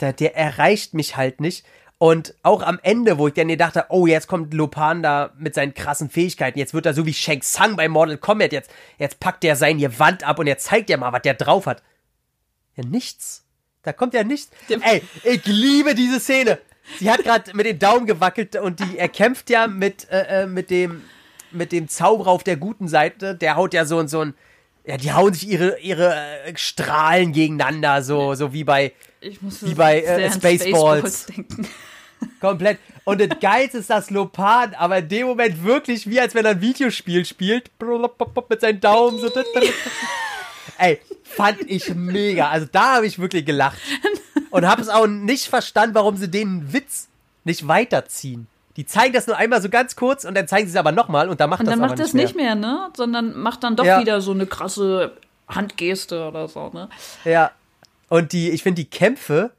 der, 0.00 0.12
der 0.12 0.36
erreicht 0.36 0.94
mich 0.94 1.16
halt 1.16 1.40
nicht. 1.40 1.66
Und 1.98 2.34
auch 2.42 2.62
am 2.62 2.80
Ende, 2.82 3.16
wo 3.16 3.28
ich 3.28 3.34
dann 3.34 3.56
dachte, 3.56 3.86
oh, 3.90 4.08
jetzt 4.08 4.26
kommt 4.26 4.52
Lopan 4.54 5.04
da 5.04 5.32
mit 5.38 5.54
seinen 5.54 5.72
krassen 5.72 6.10
Fähigkeiten, 6.10 6.58
jetzt 6.58 6.74
wird 6.74 6.84
er 6.84 6.94
so 6.94 7.06
wie 7.06 7.14
Shang 7.14 7.42
Tsung 7.42 7.76
bei 7.76 7.88
Mortal 7.88 8.18
Kombat, 8.18 8.52
jetzt, 8.52 8.72
jetzt 8.98 9.20
packt 9.20 9.44
er 9.44 9.54
sein 9.54 9.78
Gewand 9.78 10.26
ab 10.26 10.40
und 10.40 10.48
jetzt 10.48 10.64
zeigt 10.64 10.90
er 10.90 10.98
mal, 10.98 11.12
was 11.12 11.22
der 11.22 11.34
drauf 11.34 11.66
hat. 11.66 11.80
Ja, 12.74 12.84
nichts. 12.84 13.44
Da 13.82 13.92
kommt 13.92 14.14
ja 14.14 14.24
nichts. 14.24 14.50
Ey, 14.68 15.02
ich 15.22 15.44
liebe 15.46 15.94
diese 15.94 16.18
Szene. 16.18 16.58
Sie 16.98 17.08
hat 17.08 17.22
gerade 17.22 17.54
mit 17.54 17.66
den 17.66 17.78
Daumen 17.78 18.06
gewackelt 18.06 18.56
und 18.56 18.80
die, 18.80 18.98
er 18.98 19.08
kämpft 19.08 19.50
ja 19.50 19.68
mit, 19.68 20.08
äh, 20.10 20.42
äh, 20.42 20.46
mit 20.46 20.70
dem, 20.70 21.02
mit 21.52 21.72
dem 21.72 21.88
Zauberer 21.88 22.30
auf 22.30 22.44
der 22.44 22.56
guten 22.56 22.88
Seite. 22.88 23.34
Der 23.34 23.56
haut 23.56 23.74
ja 23.74 23.84
so 23.84 23.98
und 23.98 24.08
so 24.08 24.20
ein, 24.20 24.34
ja, 24.84 24.96
die 24.96 25.12
hauen 25.12 25.32
sich 25.32 25.48
ihre, 25.48 25.78
ihre 25.80 26.14
äh, 26.14 26.56
Strahlen 26.56 27.32
gegeneinander, 27.32 28.02
so, 28.02 28.34
so 28.34 28.52
wie 28.52 28.64
bei, 28.64 28.92
wie 29.20 29.74
bei 29.74 30.00
äh, 30.00 30.30
Spaceballs. 30.30 30.62
Spaceballs 30.62 31.26
denken. 31.26 31.68
Komplett. 32.40 32.78
Und 33.04 33.20
das 33.20 33.40
Geilste 33.40 33.78
ist 33.78 33.90
das 33.90 34.10
Lopan, 34.10 34.74
aber 34.74 34.98
in 34.98 35.08
dem 35.08 35.26
Moment 35.26 35.64
wirklich 35.64 36.08
wie 36.08 36.20
als 36.20 36.34
wenn 36.34 36.44
er 36.44 36.52
ein 36.52 36.60
Videospiel 36.60 37.24
spielt. 37.24 37.70
Mit 38.48 38.60
seinen 38.60 38.80
Daumen. 38.80 39.18
So. 39.18 39.28
Ey, 40.78 41.00
fand 41.24 41.58
ich 41.66 41.92
mega. 41.94 42.48
Also 42.48 42.66
da 42.70 42.96
habe 42.96 43.06
ich 43.06 43.18
wirklich 43.18 43.44
gelacht. 43.44 43.78
Und 44.50 44.66
habe 44.66 44.82
es 44.82 44.88
auch 44.88 45.06
nicht 45.06 45.46
verstanden, 45.46 45.94
warum 45.94 46.16
sie 46.16 46.30
den 46.30 46.72
Witz 46.72 47.08
nicht 47.44 47.66
weiterziehen. 47.66 48.46
Die 48.76 48.86
zeigen 48.86 49.12
das 49.12 49.26
nur 49.26 49.36
einmal 49.36 49.60
so 49.60 49.68
ganz 49.68 49.96
kurz 49.96 50.24
und 50.24 50.34
dann 50.34 50.48
zeigen 50.48 50.66
sie 50.66 50.72
es 50.72 50.78
aber 50.78 50.92
nochmal 50.92 51.28
und 51.28 51.40
da 51.40 51.46
macht 51.46 51.60
und 51.60 51.66
das 51.66 51.74
aber 51.74 51.88
macht 51.88 51.98
das 51.98 52.14
nicht 52.14 52.34
mehr. 52.34 52.54
nicht 52.54 52.62
mehr, 52.62 52.70
ne? 52.70 52.90
Sondern 52.96 53.36
macht 53.38 53.64
dann 53.64 53.76
doch 53.76 53.84
ja. 53.84 54.00
wieder 54.00 54.20
so 54.20 54.32
eine 54.32 54.46
krasse 54.46 55.12
Handgeste 55.48 56.26
oder 56.26 56.48
so, 56.48 56.70
ne? 56.72 56.88
Ja. 57.24 57.50
Und 58.08 58.32
die, 58.32 58.50
ich 58.50 58.62
finde 58.62 58.82
die 58.82 58.90
Kämpfe, 58.90 59.52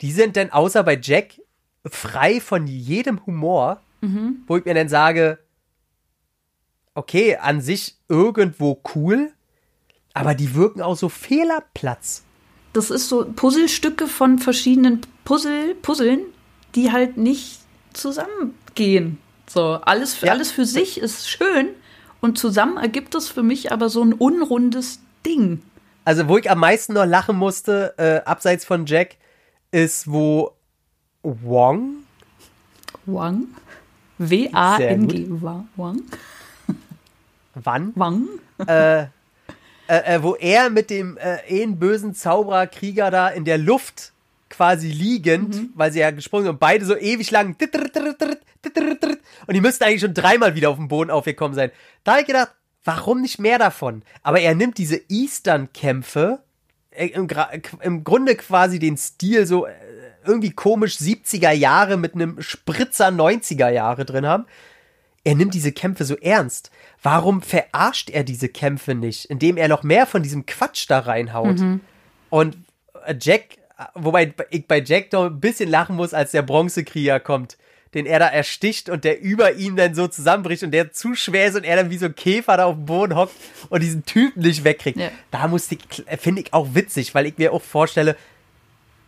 die 0.00 0.12
sind 0.12 0.36
dann 0.36 0.50
außer 0.50 0.82
bei 0.82 0.98
Jack 1.00 1.40
frei 1.86 2.40
von 2.40 2.66
jedem 2.66 3.24
Humor, 3.26 3.80
mhm. 4.00 4.42
wo 4.46 4.56
ich 4.56 4.64
mir 4.64 4.74
dann 4.74 4.88
sage, 4.88 5.38
okay, 6.94 7.36
an 7.36 7.60
sich 7.60 7.96
irgendwo 8.08 8.80
cool, 8.94 9.32
aber 10.14 10.34
die 10.34 10.54
wirken 10.54 10.82
auch 10.82 10.96
so 10.96 11.08
Fehlerplatz. 11.08 12.24
Das 12.72 12.90
ist 12.90 13.08
so 13.08 13.24
Puzzlestücke 13.24 14.06
von 14.06 14.38
verschiedenen 14.38 15.00
Puzzle, 15.24 15.74
Puzzeln, 15.76 16.20
die 16.74 16.92
halt 16.92 17.16
nicht 17.16 17.60
zusammengehen. 17.96 19.18
So, 19.46 19.74
alles, 19.74 20.20
ja. 20.20 20.32
alles 20.32 20.50
für 20.50 20.64
sich 20.64 21.00
ist 21.00 21.28
schön 21.28 21.68
und 22.20 22.38
zusammen 22.38 22.76
ergibt 22.76 23.14
es 23.14 23.28
für 23.28 23.42
mich 23.42 23.72
aber 23.72 23.88
so 23.88 24.02
ein 24.02 24.12
unrundes 24.12 25.00
Ding. 25.24 25.62
Also, 26.04 26.28
wo 26.28 26.38
ich 26.38 26.50
am 26.50 26.60
meisten 26.60 26.92
noch 26.94 27.04
lachen 27.04 27.36
musste, 27.36 27.94
äh, 27.98 28.28
abseits 28.28 28.64
von 28.64 28.86
Jack, 28.86 29.16
ist, 29.72 30.10
wo 30.10 30.52
Wong. 31.22 32.04
Wang. 33.04 33.48
W-A-N-G. 34.18 35.26
Wang. 35.28 35.68
Wann? 37.54 37.92
Wang. 37.94 38.28
Äh, 38.66 39.02
äh, 39.02 39.06
äh, 39.88 40.22
wo 40.22 40.34
er 40.34 40.70
mit 40.70 40.90
dem 40.90 41.16
äh, 41.16 41.38
eh 41.48 41.66
bösen 41.66 42.14
Zaubererkrieger 42.14 43.10
da 43.10 43.28
in 43.28 43.44
der 43.44 43.58
Luft 43.58 44.12
quasi 44.56 44.88
liegend, 44.88 45.54
mhm. 45.54 45.70
weil 45.74 45.92
sie 45.92 46.00
ja 46.00 46.10
gesprungen 46.10 46.44
sind 46.44 46.54
und 46.54 46.60
beide 46.60 46.84
so 46.84 46.96
ewig 46.96 47.30
lang 47.30 47.56
und 49.46 49.54
die 49.54 49.60
müssten 49.60 49.84
eigentlich 49.84 50.00
schon 50.00 50.14
dreimal 50.14 50.54
wieder 50.54 50.70
auf 50.70 50.76
dem 50.76 50.88
Boden 50.88 51.10
aufgekommen 51.10 51.54
sein. 51.54 51.70
Da 52.04 52.12
habe 52.12 52.22
ich 52.22 52.26
gedacht, 52.26 52.52
warum 52.84 53.20
nicht 53.20 53.38
mehr 53.38 53.58
davon? 53.58 54.02
Aber 54.22 54.40
er 54.40 54.54
nimmt 54.54 54.78
diese 54.78 55.00
Eastern-Kämpfe, 55.08 56.40
äh, 56.90 57.08
im, 57.08 57.28
im, 57.82 58.04
Grunde 58.04 58.36
quasi 58.36 58.78
den 58.78 58.96
Stil 58.96 59.46
so 59.46 59.66
äh, 59.66 59.72
irgendwie 60.24 60.50
komisch 60.50 60.96
70er 60.96 61.52
Jahre 61.52 61.96
mit 61.96 62.14
einem 62.14 62.40
Spritzer 62.40 63.08
90er 63.08 63.68
Jahre 63.68 64.04
drin 64.04 64.26
haben. 64.26 64.46
Er 65.22 65.34
nimmt 65.34 65.54
diese 65.54 65.72
Kämpfe 65.72 66.04
so 66.04 66.16
ernst. 66.16 66.70
Warum 67.02 67.42
verarscht 67.42 68.10
er 68.10 68.24
diese 68.24 68.48
Kämpfe 68.48 68.94
nicht, 68.94 69.24
indem 69.26 69.56
er 69.56 69.68
noch 69.68 69.82
mehr 69.82 70.06
von 70.06 70.22
diesem 70.22 70.46
Quatsch 70.46 70.86
da 70.88 71.00
reinhaut? 71.00 71.58
Mhm. 71.58 71.80
Und 72.30 72.56
äh, 73.04 73.14
Jack, 73.20 73.58
wobei 73.94 74.32
ich 74.50 74.66
bei 74.66 74.82
Jack 74.82 75.12
noch 75.12 75.26
ein 75.26 75.40
bisschen 75.40 75.70
lachen 75.70 75.96
muss, 75.96 76.14
als 76.14 76.30
der 76.30 76.42
Bronzekrieger 76.42 77.20
kommt, 77.20 77.56
den 77.94 78.06
er 78.06 78.18
da 78.18 78.28
ersticht 78.28 78.88
und 78.88 79.04
der 79.04 79.20
über 79.20 79.54
ihn 79.54 79.76
dann 79.76 79.94
so 79.94 80.08
zusammenbricht 80.08 80.62
und 80.62 80.70
der 80.70 80.92
zu 80.92 81.14
schwer 81.14 81.46
ist 81.46 81.56
und 81.56 81.64
er 81.64 81.76
dann 81.76 81.90
wie 81.90 81.98
so 81.98 82.06
ein 82.06 82.14
Käfer 82.14 82.56
da 82.56 82.66
auf 82.66 82.74
dem 82.74 82.86
Boden 82.86 83.16
hockt 83.16 83.34
und 83.68 83.82
diesen 83.82 84.04
Typen 84.04 84.42
nicht 84.42 84.64
wegkriegt. 84.64 84.98
Ja. 84.98 85.10
Da 85.30 85.48
musste 85.48 85.76
ich, 85.76 86.06
äh, 86.06 86.16
finde 86.16 86.42
ich 86.42 86.52
auch 86.52 86.68
witzig, 86.74 87.14
weil 87.14 87.26
ich 87.26 87.38
mir 87.38 87.52
auch 87.52 87.62
vorstelle, 87.62 88.16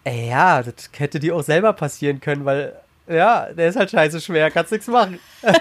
Ey, 0.08 0.30
ja, 0.30 0.62
das 0.62 0.88
hätte 0.96 1.20
dir 1.20 1.36
auch 1.36 1.42
selber 1.42 1.74
passieren 1.74 2.18
können, 2.18 2.46
weil, 2.46 2.72
ja, 3.08 3.52
der 3.52 3.68
ist 3.68 3.76
halt 3.76 3.90
scheiße 3.90 4.22
schwer, 4.22 4.50
kannst 4.50 4.72
nichts 4.72 4.86
machen. 4.86 5.18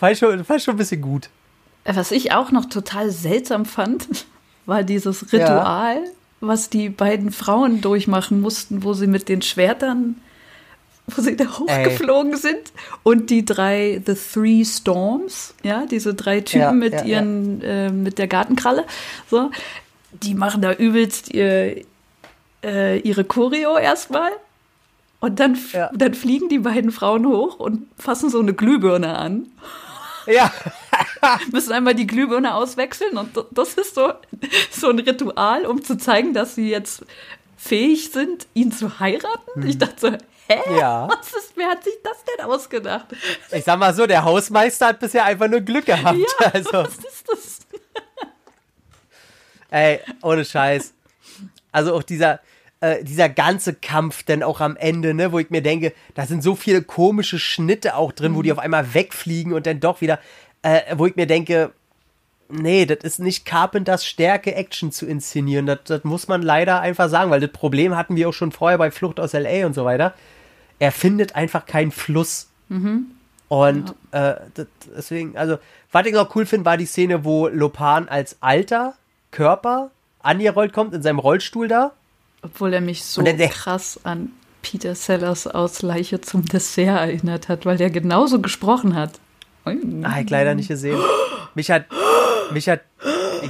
fand, 0.00 0.16
schon, 0.16 0.42
fand 0.46 0.62
schon 0.62 0.74
ein 0.74 0.78
bisschen 0.78 1.02
gut. 1.02 1.28
Was 1.84 2.10
ich 2.10 2.32
auch 2.32 2.52
noch 2.52 2.64
total 2.64 3.10
seltsam 3.10 3.66
fand, 3.66 4.08
war 4.66 4.82
dieses 4.82 5.30
Ritual, 5.30 6.04
ja. 6.04 6.10
Was 6.46 6.70
die 6.70 6.88
beiden 6.88 7.32
Frauen 7.32 7.80
durchmachen 7.80 8.40
mussten, 8.40 8.82
wo 8.82 8.94
sie 8.94 9.06
mit 9.06 9.28
den 9.28 9.42
Schwertern, 9.42 10.16
wo 11.06 11.22
sie 11.22 11.36
da 11.36 11.44
hochgeflogen 11.58 12.32
Ey. 12.32 12.38
sind 12.38 12.72
und 13.02 13.30
die 13.30 13.44
drei, 13.44 14.00
The 14.04 14.14
Three 14.14 14.64
Storms, 14.64 15.54
ja, 15.62 15.86
diese 15.86 16.14
drei 16.14 16.40
Typen 16.40 16.60
ja, 16.60 16.72
mit 16.72 16.92
ja, 16.92 17.04
ihren, 17.04 17.62
äh, 17.62 17.90
mit 17.90 18.18
der 18.18 18.26
Gartenkralle, 18.26 18.84
so, 19.30 19.50
die 20.12 20.34
machen 20.34 20.62
da 20.62 20.72
übelst 20.72 21.32
ihr, 21.34 21.84
äh, 22.62 22.98
ihre 23.00 23.24
Choreo 23.24 23.76
erstmal. 23.76 24.30
Und 25.20 25.40
dann, 25.40 25.58
ja. 25.72 25.90
dann 25.94 26.12
fliegen 26.12 26.50
die 26.50 26.58
beiden 26.58 26.90
Frauen 26.90 27.26
hoch 27.26 27.58
und 27.58 27.86
fassen 27.98 28.28
so 28.28 28.40
eine 28.40 28.52
Glühbirne 28.52 29.16
an. 29.16 29.46
Ja. 30.26 30.52
Müssen 31.52 31.72
einmal 31.72 31.94
die 31.94 32.06
Glühbirne 32.06 32.54
auswechseln 32.54 33.16
und 33.16 33.30
das 33.50 33.74
ist 33.74 33.94
so, 33.94 34.12
so 34.70 34.90
ein 34.90 34.98
Ritual, 34.98 35.66
um 35.66 35.82
zu 35.82 35.96
zeigen, 35.96 36.34
dass 36.34 36.54
sie 36.54 36.70
jetzt 36.70 37.04
fähig 37.56 38.10
sind, 38.12 38.46
ihn 38.54 38.72
zu 38.72 39.00
heiraten. 39.00 39.62
Hm. 39.62 39.66
Ich 39.66 39.78
dachte 39.78 39.94
so, 39.98 40.08
hä? 40.48 40.78
Ja. 40.78 41.08
Was 41.08 41.32
ist, 41.32 41.52
wer 41.56 41.68
hat 41.68 41.84
sich 41.84 41.94
das 42.02 42.18
denn 42.24 42.44
ausgedacht? 42.44 43.06
Ich 43.50 43.64
sag 43.64 43.78
mal 43.78 43.94
so, 43.94 44.06
der 44.06 44.24
Hausmeister 44.24 44.88
hat 44.88 45.00
bisher 45.00 45.24
einfach 45.24 45.48
nur 45.48 45.60
Glück 45.60 45.86
gehabt. 45.86 46.18
Ja, 46.18 46.46
also. 46.52 46.72
was 46.72 46.96
ist 46.96 47.28
das? 47.28 47.58
Ey, 49.70 50.00
ohne 50.22 50.44
Scheiß. 50.44 50.94
Also 51.72 51.94
auch 51.94 52.04
dieser, 52.04 52.38
äh, 52.80 53.02
dieser 53.02 53.28
ganze 53.28 53.74
Kampf 53.74 54.22
dann 54.22 54.42
auch 54.42 54.60
am 54.60 54.76
Ende, 54.76 55.14
ne, 55.14 55.32
wo 55.32 55.38
ich 55.38 55.50
mir 55.50 55.62
denke, 55.62 55.92
da 56.14 56.26
sind 56.26 56.42
so 56.42 56.54
viele 56.54 56.82
komische 56.82 57.38
Schnitte 57.38 57.96
auch 57.96 58.12
drin, 58.12 58.34
wo 58.34 58.42
die 58.42 58.52
auf 58.52 58.58
einmal 58.58 58.94
wegfliegen 58.94 59.52
und 59.52 59.66
dann 59.66 59.80
doch 59.80 60.00
wieder, 60.00 60.20
äh, 60.64 60.80
wo 60.96 61.06
ich 61.06 61.14
mir 61.16 61.26
denke, 61.26 61.70
nee, 62.48 62.86
das 62.86 62.98
ist 63.04 63.18
nicht 63.20 63.44
Carpenters 63.44 64.04
Stärke, 64.06 64.54
Action 64.54 64.90
zu 64.92 65.06
inszenieren. 65.06 65.66
Das, 65.66 65.78
das 65.84 66.04
muss 66.04 66.26
man 66.28 66.42
leider 66.42 66.80
einfach 66.80 67.08
sagen, 67.08 67.30
weil 67.30 67.40
das 67.40 67.52
Problem 67.52 67.96
hatten 67.96 68.16
wir 68.16 68.28
auch 68.28 68.32
schon 68.34 68.50
vorher 68.52 68.78
bei 68.78 68.90
Flucht 68.90 69.20
aus 69.20 69.34
L.A. 69.34 69.66
und 69.66 69.74
so 69.74 69.84
weiter. 69.84 70.14
Er 70.78 70.90
findet 70.92 71.36
einfach 71.36 71.66
keinen 71.66 71.92
Fluss. 71.92 72.48
Und 73.48 73.94
äh, 74.10 74.34
das, 74.54 74.66
deswegen, 74.96 75.36
also, 75.36 75.58
was 75.92 76.06
ich 76.06 76.12
noch 76.14 76.34
cool 76.34 76.44
finde, 76.46 76.64
war 76.64 76.76
die 76.76 76.86
Szene, 76.86 77.24
wo 77.24 77.46
Lopan 77.48 78.08
als 78.08 78.36
alter 78.40 78.94
Körper 79.30 79.90
angerollt 80.20 80.72
kommt 80.72 80.94
in 80.94 81.02
seinem 81.02 81.18
Rollstuhl 81.20 81.68
da. 81.68 81.92
Obwohl 82.42 82.72
er 82.72 82.80
mich 82.80 83.04
so 83.04 83.22
dann 83.22 83.36
der- 83.36 83.48
krass 83.48 84.00
an 84.04 84.32
Peter 84.62 84.94
Sellers 84.94 85.46
aus 85.46 85.82
Leiche 85.82 86.20
zum 86.20 86.46
Dessert 86.46 86.98
erinnert 87.00 87.48
hat, 87.48 87.64
weil 87.66 87.76
der 87.76 87.90
genauso 87.90 88.40
gesprochen 88.40 88.94
hat. 88.96 89.20
Ah, 89.64 90.20
ich 90.20 90.30
leider 90.30 90.54
nicht 90.54 90.68
gesehen. 90.68 91.00
Mich 91.54 91.70
hat, 91.70 91.86
mich 92.52 92.68
hat, 92.68 92.80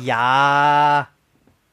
ja. 0.03 1.09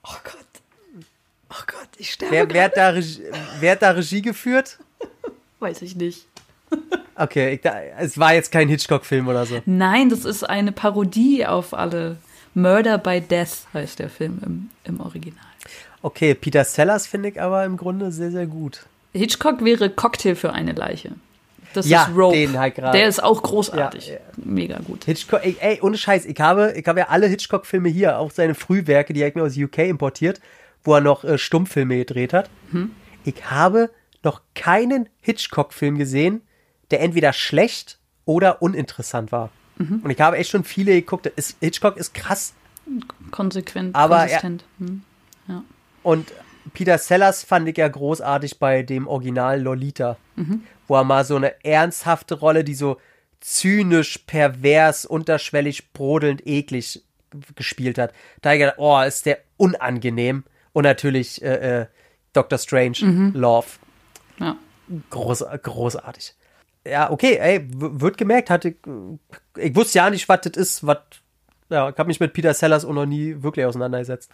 Oh 0.04 0.16
Gott. 0.24 1.06
Oh 1.50 1.64
Gott, 1.68 1.90
ich 1.98 2.12
sterbe. 2.12 2.34
Wer, 2.34 2.54
wer, 2.54 2.64
hat 2.66 2.78
da 2.78 2.90
Regie, 2.90 3.24
wer 3.60 3.72
hat 3.74 3.82
da 3.82 3.92
Regie 3.92 4.22
geführt? 4.22 4.80
Weiß 5.60 5.82
ich 5.82 5.96
nicht. 5.96 6.26
Okay, 7.16 7.54
ich, 7.54 7.72
es 8.00 8.18
war 8.18 8.34
jetzt 8.34 8.52
kein 8.52 8.70
Hitchcock-Film 8.70 9.28
oder 9.28 9.46
so. 9.46 9.62
Nein, 9.66 10.10
das 10.10 10.26
ist 10.26 10.44
eine 10.44 10.72
Parodie 10.72 11.46
auf 11.46 11.74
alle. 11.74 12.18
Murder 12.54 12.98
by 12.98 13.22
Death 13.22 13.68
heißt 13.74 14.00
der 14.00 14.10
Film 14.10 14.40
im, 14.46 14.70
im 14.86 15.00
Original. 15.00 15.46
Okay, 16.02 16.34
Peter 16.34 16.64
Sellers 16.64 17.08
finde 17.08 17.30
ich 17.30 17.42
aber 17.42 17.64
im 17.66 17.78
Grunde 17.78 18.12
sehr, 18.12 18.32
sehr 18.32 18.48
gut. 18.48 18.86
Hitchcock 19.14 19.64
wäre 19.64 19.90
Cocktail 19.90 20.36
für 20.36 20.52
eine 20.54 20.72
Leiche. 20.72 21.12
Das 21.74 21.88
Ja, 21.88 22.04
ist 22.04 22.16
Rope. 22.16 22.36
den 22.36 22.58
halt 22.60 22.78
der 22.78 23.08
ist 23.08 23.24
auch 23.24 23.42
großartig. 23.42 24.08
Ja, 24.08 24.14
ja. 24.14 24.20
Mega 24.38 24.80
gut. 24.80 25.06
Hitchcock, 25.06 25.42
ey, 25.44 25.56
ey, 25.60 25.80
ohne 25.82 25.98
Scheiß, 25.98 26.26
ich 26.26 26.40
habe, 26.40 26.74
ich 26.76 26.86
habe 26.88 27.00
ja 27.02 27.08
alle 27.10 27.28
Hitchcock-Filme 27.28 27.90
hier, 27.90 28.18
auch 28.20 28.32
seine 28.32 28.56
Frühwerke, 28.56 29.14
die 29.14 29.24
ich 29.24 29.36
mir 29.36 29.44
aus 29.44 29.58
UK 29.58 29.80
importiert, 29.80 30.40
wo 30.84 30.94
er 30.96 31.02
noch 31.02 31.24
äh, 31.24 31.38
Stummfilme 31.38 31.98
gedreht 31.98 32.34
hat. 32.34 32.50
Ich 33.24 33.36
habe 33.50 33.90
noch 34.24 34.42
keinen 34.56 35.10
Hitchcock-Film 35.22 35.98
gesehen, 35.98 36.42
der 36.92 37.02
entweder 37.02 37.34
schlecht 37.34 38.00
oder 38.26 38.62
uninteressant 38.62 39.32
war. 39.32 39.50
Und 39.80 40.10
ich 40.12 40.22
habe 40.22 40.38
echt 40.38 40.52
schon 40.52 40.64
viele 40.64 40.94
geguckt. 40.94 41.26
Ist, 41.26 41.58
Hitchcock 41.60 41.98
ist 41.98 42.14
krass. 42.14 42.54
Konsequent, 43.32 43.96
Aber 43.96 44.18
er- 44.18 44.40
konsistent. 44.42 44.64
Hm. 44.78 45.02
Und 46.04 46.32
Peter 46.74 46.98
Sellers 46.98 47.44
fand 47.44 47.68
ich 47.68 47.78
ja 47.78 47.88
großartig 47.88 48.60
bei 48.60 48.84
dem 48.84 49.08
Original 49.08 49.60
Lolita, 49.62 50.18
wo 50.92 50.96
er 50.98 51.06
mal 51.06 51.24
so 51.24 51.38
eine 51.38 51.64
ernsthafte 51.64 52.36
Rolle, 52.36 52.66
die 52.66 52.74
so 52.74 52.98
zynisch, 53.40 54.18
pervers, 54.28 55.06
unterschwellig, 55.06 55.94
brodelnd, 55.94 56.46
eklig 56.46 57.02
gespielt 57.56 57.98
hat. 57.98 58.12
Da 58.42 58.52
ich 58.52 58.60
gedacht, 58.60 58.76
oh, 58.78 59.00
ist 59.00 59.26
der 59.26 59.38
unangenehm. 59.56 60.44
Und 60.74 60.84
natürlich 60.84 61.42
äh, 61.42 61.84
äh, 61.84 61.86
Doctor 62.34 62.58
Strange, 62.58 63.32
Love. 63.34 63.68
Ja. 64.38 64.58
Groß, 65.12 65.46
großartig. 65.64 66.36
Ja, 66.86 67.10
okay, 67.10 67.38
ey, 67.38 67.66
wird 67.70 68.18
gemerkt, 68.18 68.50
hatte 68.50 68.70
ich, 68.70 68.76
ich 69.56 69.74
wusste 69.74 70.00
ja 70.00 70.10
nicht, 70.10 70.28
was 70.28 70.42
das 70.42 70.58
ist, 70.58 70.86
was, 70.86 70.98
ja, 71.70 71.88
ich 71.90 71.98
habe 71.98 72.08
mich 72.08 72.20
mit 72.20 72.34
Peter 72.34 72.54
Sellers 72.54 72.84
auch 72.84 72.92
noch 72.92 73.06
nie 73.06 73.42
wirklich 73.42 73.66
auseinandergesetzt. 73.66 74.30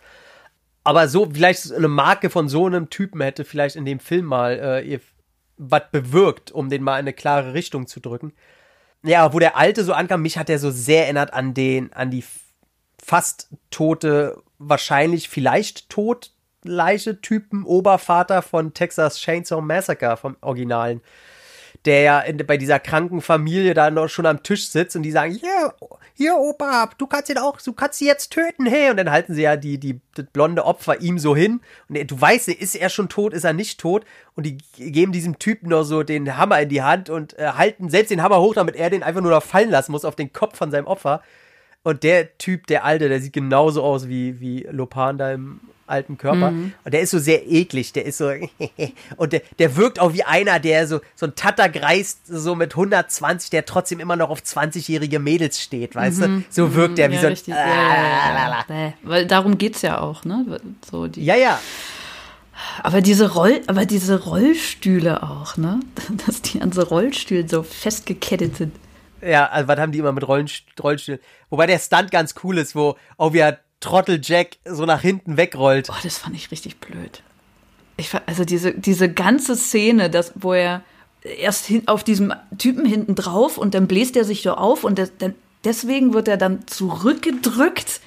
Aber 0.83 1.07
so, 1.07 1.29
vielleicht 1.31 1.71
eine 1.71 1.87
Marke 1.87 2.31
von 2.31 2.49
so 2.49 2.65
einem 2.65 2.89
Typen 2.89 3.21
hätte 3.21 3.45
vielleicht 3.45 3.75
in 3.75 3.85
dem 3.85 3.99
Film 3.99 4.25
mal 4.25 4.53
äh, 4.53 4.81
ihr 4.81 5.01
was 5.57 5.83
bewirkt, 5.91 6.51
um 6.51 6.69
den 6.69 6.83
mal 6.83 6.95
in 6.95 6.99
eine 6.99 7.13
klare 7.13 7.53
Richtung 7.53 7.87
zu 7.87 7.99
drücken. 7.99 8.33
Ja, 9.03 9.33
wo 9.33 9.39
der 9.39 9.57
Alte 9.57 9.83
so 9.83 9.93
ankam, 9.93 10.21
mich 10.21 10.37
hat 10.37 10.49
er 10.49 10.59
so 10.59 10.71
sehr 10.71 11.03
erinnert 11.03 11.33
an 11.33 11.53
den, 11.53 11.93
an 11.93 12.11
die 12.11 12.23
fast 13.03 13.49
tote, 13.69 14.41
wahrscheinlich 14.57 15.29
vielleicht 15.29 15.89
tot 15.89 16.31
Leiche-Typen 16.63 17.63
Obervater 17.63 18.41
von 18.41 18.73
Texas 18.73 19.19
Chainsaw 19.19 19.61
Massacre 19.61 20.17
vom 20.17 20.35
Originalen 20.41 21.01
der 21.87 22.01
ja 22.01 22.19
in, 22.19 22.37
bei 22.45 22.57
dieser 22.57 22.79
kranken 22.79 23.21
Familie 23.21 23.73
da 23.73 23.89
noch 23.89 24.09
schon 24.09 24.25
am 24.25 24.43
Tisch 24.43 24.67
sitzt 24.69 24.95
und 24.95 25.03
die 25.03 25.11
sagen, 25.11 25.33
hier, 25.33 25.73
hier 26.13 26.35
Opa, 26.35 26.89
du 26.97 27.07
kannst 27.07 27.29
ihn 27.29 27.37
auch, 27.37 27.61
du 27.61 27.71
kannst 27.73 27.99
sie 27.99 28.05
jetzt 28.05 28.31
töten, 28.31 28.65
hey. 28.65 28.91
Und 28.91 28.97
dann 28.97 29.09
halten 29.09 29.33
sie 29.33 29.43
ja 29.43 29.55
die, 29.55 29.79
die, 29.79 30.01
das 30.13 30.25
blonde 30.33 30.65
Opfer 30.65 31.01
ihm 31.01 31.17
so 31.17 31.35
hin. 31.35 31.61
Und 31.87 31.95
er, 31.95 32.05
du 32.05 32.19
weißt, 32.19 32.49
ist 32.49 32.75
er 32.75 32.89
schon 32.89 33.07
tot, 33.07 33.33
ist 33.33 33.45
er 33.45 33.53
nicht 33.53 33.79
tot? 33.79 34.05
Und 34.35 34.45
die 34.45 34.57
geben 34.75 35.13
diesem 35.13 35.39
Typen 35.39 35.69
noch 35.69 35.83
so 35.83 36.03
den 36.03 36.37
Hammer 36.37 36.61
in 36.61 36.69
die 36.69 36.83
Hand 36.83 37.09
und 37.09 37.39
äh, 37.39 37.47
halten 37.53 37.89
selbst 37.89 38.11
den 38.11 38.21
Hammer 38.21 38.41
hoch, 38.41 38.53
damit 38.53 38.75
er 38.75 38.89
den 38.89 39.01
einfach 39.01 39.21
nur 39.21 39.31
noch 39.31 39.43
fallen 39.43 39.71
lassen 39.71 39.93
muss 39.93 40.05
auf 40.05 40.15
den 40.15 40.33
Kopf 40.33 40.57
von 40.57 40.71
seinem 40.71 40.87
Opfer. 40.87 41.21
Und 41.83 42.03
der 42.03 42.37
Typ, 42.37 42.67
der 42.67 42.83
Alte, 42.83 43.07
der 43.07 43.21
sieht 43.21 43.33
genauso 43.33 43.81
aus 43.81 44.09
wie, 44.09 44.41
wie 44.41 44.67
Lopan 44.69 45.17
da 45.17 45.31
im 45.31 45.61
alten 45.87 46.17
Körper. 46.17 46.49
Und 46.83 46.93
der 46.93 47.01
ist 47.01 47.11
so 47.11 47.19
sehr 47.19 47.47
eklig. 47.49 47.93
Der 47.93 48.05
ist 48.05 48.17
so. 48.17 48.31
und 49.17 49.33
der, 49.33 49.41
der 49.59 49.75
wirkt 49.75 49.99
auch 49.99 50.13
wie 50.13 50.23
einer, 50.23 50.59
der 50.59 50.87
so, 50.87 51.01
so 51.15 51.25
ein 51.25 51.35
Tatter 51.35 51.69
greist, 51.69 52.27
so 52.27 52.55
mit 52.55 52.73
120, 52.73 53.49
der 53.49 53.65
trotzdem 53.65 53.99
immer 53.99 54.15
noch 54.15 54.29
auf 54.29 54.41
20-jährige 54.41 55.19
Mädels 55.19 55.61
steht, 55.61 55.95
weißt 55.95 56.21
du? 56.21 56.43
So 56.49 56.75
wirkt 56.75 56.97
der 56.97 57.09
wie 57.09 57.15
ja, 57.15 57.21
so 57.21 57.27
ein. 57.27 57.33
richtig. 57.33 57.53
Ja, 57.53 57.67
ja, 57.67 58.65
ja, 58.65 58.65
ja. 58.69 58.93
Weil 59.03 59.25
darum 59.25 59.57
geht's 59.57 59.81
ja 59.81 59.99
auch, 59.99 60.23
ne? 60.23 60.59
So 60.89 61.07
die, 61.07 61.23
Ja, 61.23 61.35
ja. 61.35 61.59
Aber 62.81 63.01
diese 63.01 63.33
Roll, 63.33 63.61
aber 63.67 63.85
diese 63.85 64.23
Rollstühle 64.23 65.23
auch, 65.23 65.57
ne? 65.57 65.79
Dass 66.25 66.41
die 66.41 66.61
an 66.61 66.71
so 66.71 66.81
Rollstühlen 66.81 67.47
so 67.47 67.63
festgekettet 67.63 68.57
sind. 68.57 68.75
Ja, 69.21 69.47
also 69.47 69.67
was 69.67 69.79
haben 69.79 69.91
die 69.91 69.99
immer 69.99 70.11
mit 70.11 70.27
Rollen, 70.27 70.49
Rollstühlen? 70.81 71.19
Wobei 71.49 71.65
der 71.67 71.79
Stunt 71.79 72.11
ganz 72.11 72.35
cool 72.43 72.57
ist, 72.57 72.75
wo 72.75 72.95
auch 73.17 73.33
wieder 73.33 73.59
Trottel 73.79 74.19
Jack 74.23 74.57
so 74.65 74.85
nach 74.85 75.01
hinten 75.01 75.37
wegrollt. 75.37 75.89
Oh, 75.91 75.95
das 76.03 76.17
fand 76.17 76.35
ich 76.35 76.51
richtig 76.51 76.77
blöd. 76.79 77.21
Ich, 77.97 78.09
also 78.25 78.45
diese, 78.45 78.73
diese 78.73 79.11
ganze 79.11 79.55
Szene, 79.55 80.09
das, 80.09 80.31
wo 80.35 80.53
er 80.53 80.81
erst 81.23 81.65
hin, 81.65 81.87
auf 81.87 82.03
diesem 82.03 82.33
Typen 82.57 82.85
hinten 82.85 83.15
drauf 83.15 83.57
und 83.57 83.73
dann 83.73 83.87
bläst 83.87 84.15
er 84.15 84.23
sich 84.23 84.41
so 84.43 84.53
auf 84.53 84.83
und 84.83 84.97
das, 84.99 85.11
dann, 85.17 85.35
deswegen 85.63 86.13
wird 86.13 86.27
er 86.27 86.37
dann 86.37 86.65
zurückgedrückt 86.67 88.01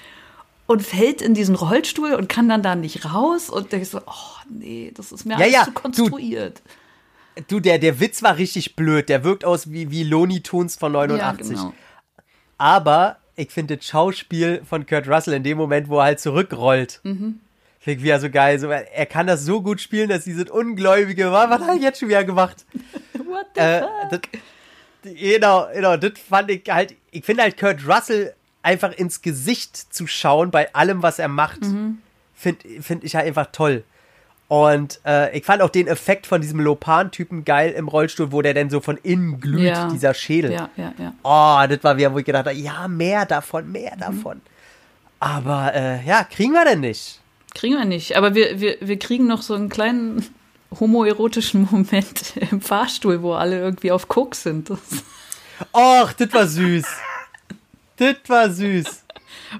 und 0.66 0.82
fällt 0.82 1.20
in 1.22 1.34
diesen 1.34 1.56
Rollstuhl 1.56 2.14
und 2.14 2.28
kann 2.28 2.48
dann 2.48 2.62
da 2.62 2.76
nicht 2.76 3.04
raus 3.04 3.50
und 3.50 3.72
denkst 3.72 3.90
so, 3.90 3.98
oh 4.06 4.40
nee, 4.48 4.92
das 4.94 5.10
ist 5.12 5.24
mir 5.24 5.32
Ja, 5.34 5.38
alles 5.40 5.52
ja, 5.52 5.64
zu 5.64 5.70
du- 5.70 5.80
konstruiert. 5.80 6.62
Du, 7.48 7.58
der, 7.60 7.78
der 7.78 8.00
Witz 8.00 8.22
war 8.22 8.36
richtig 8.36 8.76
blöd. 8.76 9.08
Der 9.08 9.24
wirkt 9.24 9.44
aus 9.44 9.70
wie, 9.72 9.90
wie 9.90 10.02
Looney 10.02 10.40
Tunes 10.42 10.76
von 10.76 10.92
89. 10.92 11.48
Ja, 11.50 11.54
genau. 11.62 11.74
Aber 12.58 13.16
ich 13.40 13.50
finde 13.50 13.76
das 13.76 13.86
Schauspiel 13.86 14.62
von 14.68 14.86
Kurt 14.86 15.08
Russell 15.08 15.34
in 15.34 15.42
dem 15.42 15.58
Moment, 15.58 15.88
wo 15.88 15.98
er 15.98 16.04
halt 16.04 16.20
zurückrollt, 16.20 17.00
Mhm. 17.02 17.40
finde 17.80 17.98
ich 17.98 18.04
wieder 18.04 18.20
so 18.20 18.30
geil. 18.30 18.58
So, 18.58 18.68
er 18.70 19.06
kann 19.06 19.26
das 19.26 19.44
so 19.44 19.62
gut 19.62 19.80
spielen, 19.80 20.08
dass 20.08 20.24
dieses 20.24 20.50
Ungläubige 20.50 21.32
war. 21.32 21.48
Was 21.50 21.60
hat 21.62 21.68
er 21.68 21.74
jetzt 21.76 22.00
schon 22.00 22.08
wieder 22.08 22.24
gemacht? 22.24 22.64
What 23.14 23.46
the 23.54 23.60
Äh, 23.60 23.80
fuck? 23.80 23.90
das, 24.10 25.14
genau, 25.14 25.68
genau, 25.72 25.96
das 25.96 26.12
fand 26.18 26.50
ich 26.50 26.62
halt, 26.68 26.94
ich 27.10 27.24
finde 27.24 27.42
halt 27.42 27.58
Kurt 27.58 27.86
Russell 27.88 28.34
einfach 28.62 28.92
ins 28.92 29.22
Gesicht 29.22 29.76
zu 29.94 30.06
schauen 30.06 30.50
bei 30.50 30.72
allem, 30.74 31.02
was 31.02 31.18
er 31.18 31.28
macht, 31.28 31.62
Mhm. 31.62 31.98
finde 32.34 32.82
find 32.82 33.04
ich 33.04 33.14
halt 33.16 33.26
einfach 33.26 33.46
toll. 33.52 33.84
Und 34.50 34.98
äh, 35.06 35.38
ich 35.38 35.44
fand 35.44 35.62
auch 35.62 35.68
den 35.70 35.86
Effekt 35.86 36.26
von 36.26 36.40
diesem 36.40 36.58
Lopan-Typen 36.58 37.44
geil 37.44 37.70
im 37.70 37.86
Rollstuhl, 37.86 38.32
wo 38.32 38.42
der 38.42 38.52
dann 38.52 38.68
so 38.68 38.80
von 38.80 38.96
innen 38.96 39.40
glüht, 39.40 39.60
Ja. 39.62 39.88
dieser 39.88 40.12
Schädel. 40.12 40.50
Ja, 40.50 40.68
ja, 40.76 40.92
ja. 40.98 41.12
Oh, 41.22 41.68
das 41.72 41.84
war 41.84 41.96
wieder, 41.96 42.12
wo 42.12 42.18
ich 42.18 42.24
gedacht 42.24 42.46
habe, 42.46 42.56
ja, 42.56 42.88
mehr 42.88 43.26
davon, 43.26 43.66
Mhm. 43.66 43.72
mehr 43.72 43.94
davon. 43.96 44.40
Aber 45.20 45.72
äh, 45.72 46.04
ja, 46.04 46.24
kriegen 46.24 46.50
wir 46.52 46.64
denn 46.64 46.80
nicht? 46.80 47.20
Kriegen 47.54 47.76
wir 47.76 47.84
nicht. 47.84 48.16
Aber 48.16 48.34
wir, 48.34 48.60
wir, 48.60 48.76
wir 48.80 48.98
kriegen 48.98 49.28
noch 49.28 49.42
so 49.42 49.54
einen 49.54 49.68
kleinen 49.68 50.26
homoerotischen 50.80 51.68
Moment 51.70 52.34
im 52.50 52.60
Fahrstuhl, 52.60 53.22
wo 53.22 53.34
alle 53.34 53.56
irgendwie 53.56 53.92
auf 53.92 54.08
Koks 54.08 54.42
sind. 54.42 54.68
Och, 54.70 56.12
das 56.18 56.32
war 56.32 56.46
süß. 56.48 56.86
das 57.98 58.16
war 58.26 58.50
süß. 58.50 59.04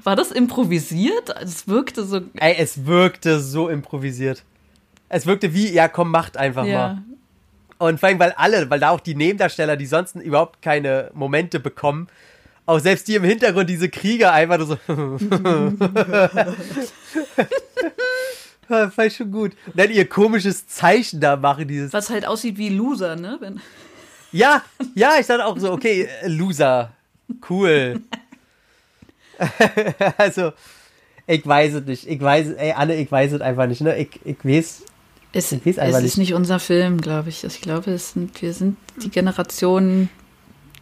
war 0.02 0.16
das 0.16 0.32
improvisiert? 0.32 1.30
Es 1.40 1.68
wirkte 1.68 2.02
so. 2.04 2.22
Ey, 2.40 2.56
es 2.58 2.86
wirkte 2.86 3.38
so 3.38 3.68
improvisiert. 3.68 4.42
Es 5.10 5.26
wirkte 5.26 5.52
wie, 5.52 5.70
ja, 5.70 5.88
komm, 5.88 6.10
macht 6.10 6.36
einfach 6.38 6.64
Ja. 6.64 6.72
mal. 6.78 7.02
Und 7.78 7.98
vor 8.00 8.08
allem, 8.08 8.18
weil 8.18 8.32
alle, 8.32 8.68
weil 8.70 8.80
da 8.80 8.90
auch 8.90 9.00
die 9.00 9.14
Nebendarsteller, 9.14 9.76
die 9.76 9.86
sonst 9.86 10.14
überhaupt 10.16 10.62
keine 10.62 11.10
Momente 11.14 11.60
bekommen, 11.60 12.08
auch 12.66 12.78
selbst 12.78 13.08
die 13.08 13.14
im 13.16 13.24
Hintergrund, 13.24 13.68
diese 13.70 13.88
Krieger 13.88 14.32
einfach 14.32 14.58
nur 14.58 14.66
so. 14.66 14.78
Ja, 18.68 18.90
Fand 18.90 19.08
ich 19.08 19.16
schon 19.16 19.32
gut. 19.32 19.52
Und 19.66 19.78
dann 19.78 19.90
ihr 19.90 20.08
komisches 20.08 20.66
Zeichen 20.68 21.20
da 21.20 21.36
machen, 21.36 21.66
dieses. 21.66 21.92
Was 21.92 22.08
halt 22.10 22.26
aussieht 22.26 22.56
wie 22.58 22.68
Loser, 22.68 23.16
ne? 23.16 23.36
Wenn, 23.40 23.60
Ja, 24.30 24.62
ja, 24.94 25.14
ich 25.18 25.26
dachte 25.26 25.44
auch 25.44 25.58
so, 25.58 25.72
okay, 25.72 26.08
äh, 26.22 26.28
Loser. 26.28 26.92
Cool. 27.48 28.00
also, 30.18 30.52
ich 31.26 31.44
weiß 31.46 31.74
es 31.74 31.84
nicht. 31.86 32.06
Ich 32.08 32.20
weiß, 32.20 32.48
ey, 32.52 32.72
Anne, 32.72 32.94
ich 32.96 33.10
weiß 33.10 33.32
es 33.32 33.40
einfach 33.40 33.66
nicht. 33.66 33.80
Ne? 33.80 33.96
Ich, 33.98 34.20
ich 34.24 34.36
weiß. 34.44 34.82
Es, 35.32 35.52
es 35.52 35.78
einfach 35.78 35.98
ist 35.98 36.02
nicht. 36.02 36.18
nicht 36.18 36.34
unser 36.34 36.58
Film, 36.58 37.00
glaube 37.00 37.28
ich. 37.28 37.44
Ich 37.44 37.60
glaube, 37.60 37.92
es 37.92 38.12
sind, 38.12 38.40
wir 38.42 38.52
sind 38.52 38.76
die 39.02 39.10
Generation, 39.10 40.08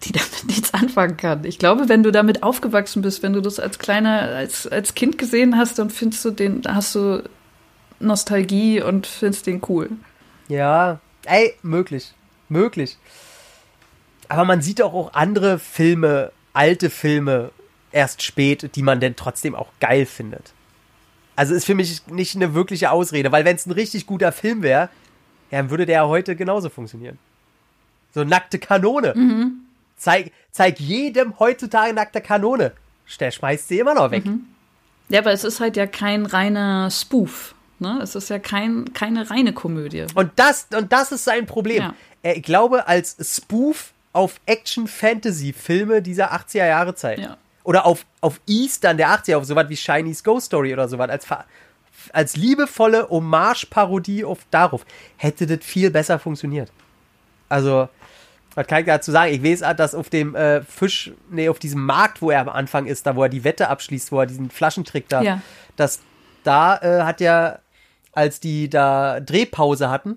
die 0.05 0.13
damit 0.13 0.45
nichts 0.47 0.73
anfangen 0.73 1.17
kann. 1.17 1.45
Ich 1.45 1.59
glaube, 1.59 1.89
wenn 1.89 2.03
du 2.03 2.11
damit 2.11 2.43
aufgewachsen 2.43 3.03
bist, 3.03 3.23
wenn 3.23 3.35
du 3.35 3.43
das 3.43 3.61
als 3.61 3.79
kleiner, 3.79 4.23
als, 4.23 4.67
als 4.67 4.95
Kind 4.95 5.19
gesehen 5.19 5.57
hast, 5.57 5.79
dann 5.79 5.91
findest 5.91 6.25
du 6.25 6.31
den, 6.31 6.63
hast 6.67 6.95
du 6.95 7.23
Nostalgie 8.01 8.81
und 8.81 9.07
findest 9.07 9.47
den 9.47 9.61
cool. 9.69 9.91
Ja, 10.49 11.01
ey, 11.25 11.55
möglich. 11.63 12.15
Möglich. 12.49 12.97
Aber 14.29 14.45
man 14.45 14.63
sieht 14.63 14.81
auch, 14.81 14.95
auch 14.95 15.13
andere 15.15 15.59
Filme, 15.59 16.33
alte 16.53 16.91
Filme, 16.91 17.51
erst 17.93 18.23
spät, 18.23 18.75
die 18.77 18.83
man 18.83 19.01
denn 19.01 19.17
trotzdem 19.17 19.55
auch 19.55 19.69
geil 19.81 20.07
findet. 20.07 20.53
Also 21.39 21.55
ist 21.55 21.67
für 21.67 21.77
mich 21.77 22.05
nicht 22.09 22.35
eine 22.35 22.53
wirkliche 22.55 22.91
Ausrede, 22.91 23.31
weil 23.31 23.45
wenn 23.45 23.55
es 23.55 23.65
ein 23.65 23.71
richtig 23.71 24.07
guter 24.07 24.33
Film 24.33 24.61
wäre, 24.63 24.89
ja, 25.53 25.59
dann 25.59 25.71
würde 25.71 25.87
der 25.87 25.95
ja 25.95 26.07
heute 26.09 26.35
genauso 26.35 26.69
funktionieren. 26.69 27.17
So 28.13 28.25
nackte 28.25 28.59
Kanone. 28.59 29.15
Zeig, 29.97 30.33
zeig 30.51 30.81
jedem 30.81 31.39
heutzutage 31.39 31.93
nackte 31.93 32.21
Kanone. 32.21 32.73
Der 33.21 33.31
schmeißt 33.31 33.69
sie 33.69 33.79
immer 33.79 33.95
noch 33.95 34.11
weg. 34.11 34.25
Ja, 35.11 35.21
aber 35.21 35.31
es 35.31 35.45
ist 35.45 35.61
halt 35.61 35.77
ja 35.77 35.87
kein 35.87 36.27
reiner 36.27 36.91
Spoof. 36.91 37.55
Ne? 37.79 38.01
Es 38.03 38.17
ist 38.17 38.31
ja 38.31 38.41
kein, 38.41 38.93
keine 38.93 39.31
reine 39.31 39.53
Komödie. 39.53 40.07
Und 40.17 40.33
das, 40.35 40.67
und 40.77 40.93
das 40.93 41.13
ist 41.13 41.23
sein 41.23 41.47
Problem. 41.47 41.95
Ja. 42.25 42.33
Ich 42.33 42.43
glaube, 42.43 42.89
als 42.89 43.17
Spoof 43.37 43.93
auf 44.13 44.41
Action-Fantasy-Filme 44.47 46.03
dieser 46.03 46.33
80er 46.33 46.67
Jahre 46.67 46.97
Zeit. 46.97 47.21
Ja. 47.21 47.37
Oder 47.69 47.85
auf, 47.85 48.07
auf 48.23 48.41
Eastern 48.47 48.97
der 48.97 49.11
80er, 49.11 49.37
auf 49.37 49.45
sowas 49.45 49.69
wie 49.69 49.77
Shiny's 49.77 50.25
Ghost 50.25 50.47
Story 50.47 50.73
oder 50.73 50.89
sowas, 50.89 51.11
als, 51.11 51.27
als 52.15 52.35
liebevolle 52.35 53.11
Hommage-Parodie 53.11 54.25
auf 54.25 54.39
darauf, 54.51 54.87
hätte 55.19 55.47
das 55.47 55.63
viel 55.63 55.91
besser 55.91 56.19
funktioniert. 56.19 56.73
Also, 57.51 57.91
was 58.55 58.67
kann 58.67 58.81
ich 58.81 58.87
dazu 58.87 59.13
sagen? 59.13 59.35
Ich 59.35 59.45
weiß, 59.45 59.77
dass 59.77 59.95
auf 59.95 60.09
dem 60.09 60.35
äh, 60.35 60.63
Fisch, 60.63 61.13
nee, 61.31 61.51
auf 61.51 61.59
diesem 61.59 61.85
Markt, 61.85 62.23
wo 62.23 62.31
er 62.31 62.41
am 62.41 62.49
Anfang 62.49 62.87
ist, 62.87 63.07
da 63.07 63.17
wo 63.17 63.25
er 63.25 63.29
die 63.29 63.45
Wette 63.45 63.69
abschließt, 63.69 64.13
wo 64.13 64.21
er 64.21 64.25
diesen 64.27 64.49
Flaschentrick 64.49 65.07
da, 65.11 65.21
Ja. 65.21 65.43
dass 65.77 66.01
da 66.45 66.79
äh, 66.79 67.03
hat 67.03 67.21
ja, 67.21 67.59
als 68.13 68.41
die 68.41 68.71
da 68.71 69.21
Drehpause 69.21 69.91
hatten, 69.91 70.17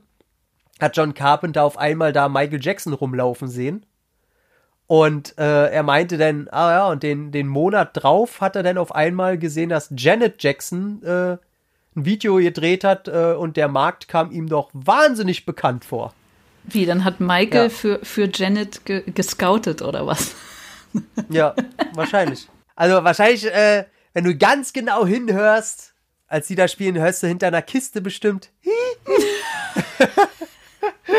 hat 0.79 0.95
John 0.95 1.13
Carpenter 1.13 1.65
auf 1.65 1.77
einmal 1.77 2.13
da 2.13 2.29
Michael 2.29 2.63
Jackson 2.63 2.93
rumlaufen 2.93 3.49
sehen. 3.49 3.85
Und 4.91 5.37
äh, 5.37 5.69
er 5.71 5.83
meinte 5.83 6.17
dann, 6.17 6.49
ah 6.51 6.71
ja, 6.73 6.87
und 6.89 7.01
den, 7.01 7.31
den 7.31 7.47
Monat 7.47 7.91
drauf 7.93 8.41
hat 8.41 8.57
er 8.57 8.63
dann 8.63 8.77
auf 8.77 8.93
einmal 8.93 9.37
gesehen, 9.37 9.69
dass 9.69 9.89
Janet 9.95 10.43
Jackson 10.43 11.01
äh, 11.03 11.37
ein 11.95 12.05
Video 12.05 12.35
gedreht 12.35 12.83
hat 12.83 13.07
äh, 13.07 13.33
und 13.39 13.55
der 13.55 13.69
Markt 13.69 14.09
kam 14.09 14.31
ihm 14.31 14.49
doch 14.49 14.69
wahnsinnig 14.73 15.45
bekannt 15.45 15.85
vor. 15.85 16.13
Wie, 16.65 16.85
dann 16.85 17.05
hat 17.05 17.21
Michael 17.21 17.63
Ja. 17.63 17.69
für, 17.69 17.99
für 18.03 18.29
Janet 18.33 18.83
ge 18.83 19.03
gescoutet 19.09 19.81
oder 19.81 20.05
was? 20.07 20.35
Ja, 21.29 21.55
wahrscheinlich. 21.93 22.49
Also 22.75 23.01
wahrscheinlich, 23.01 23.45
äh, 23.45 23.85
wenn 24.11 24.25
du 24.25 24.35
ganz 24.37 24.73
genau 24.73 25.05
hinhörst, 25.05 25.93
als 26.27 26.47
die 26.47 26.55
da 26.55 26.67
spielen, 26.67 26.99
hörst 26.99 27.23
du 27.23 27.27
hinter 27.27 27.47
einer 27.47 27.61
Kiste 27.61 28.01
bestimmt. 28.01 28.49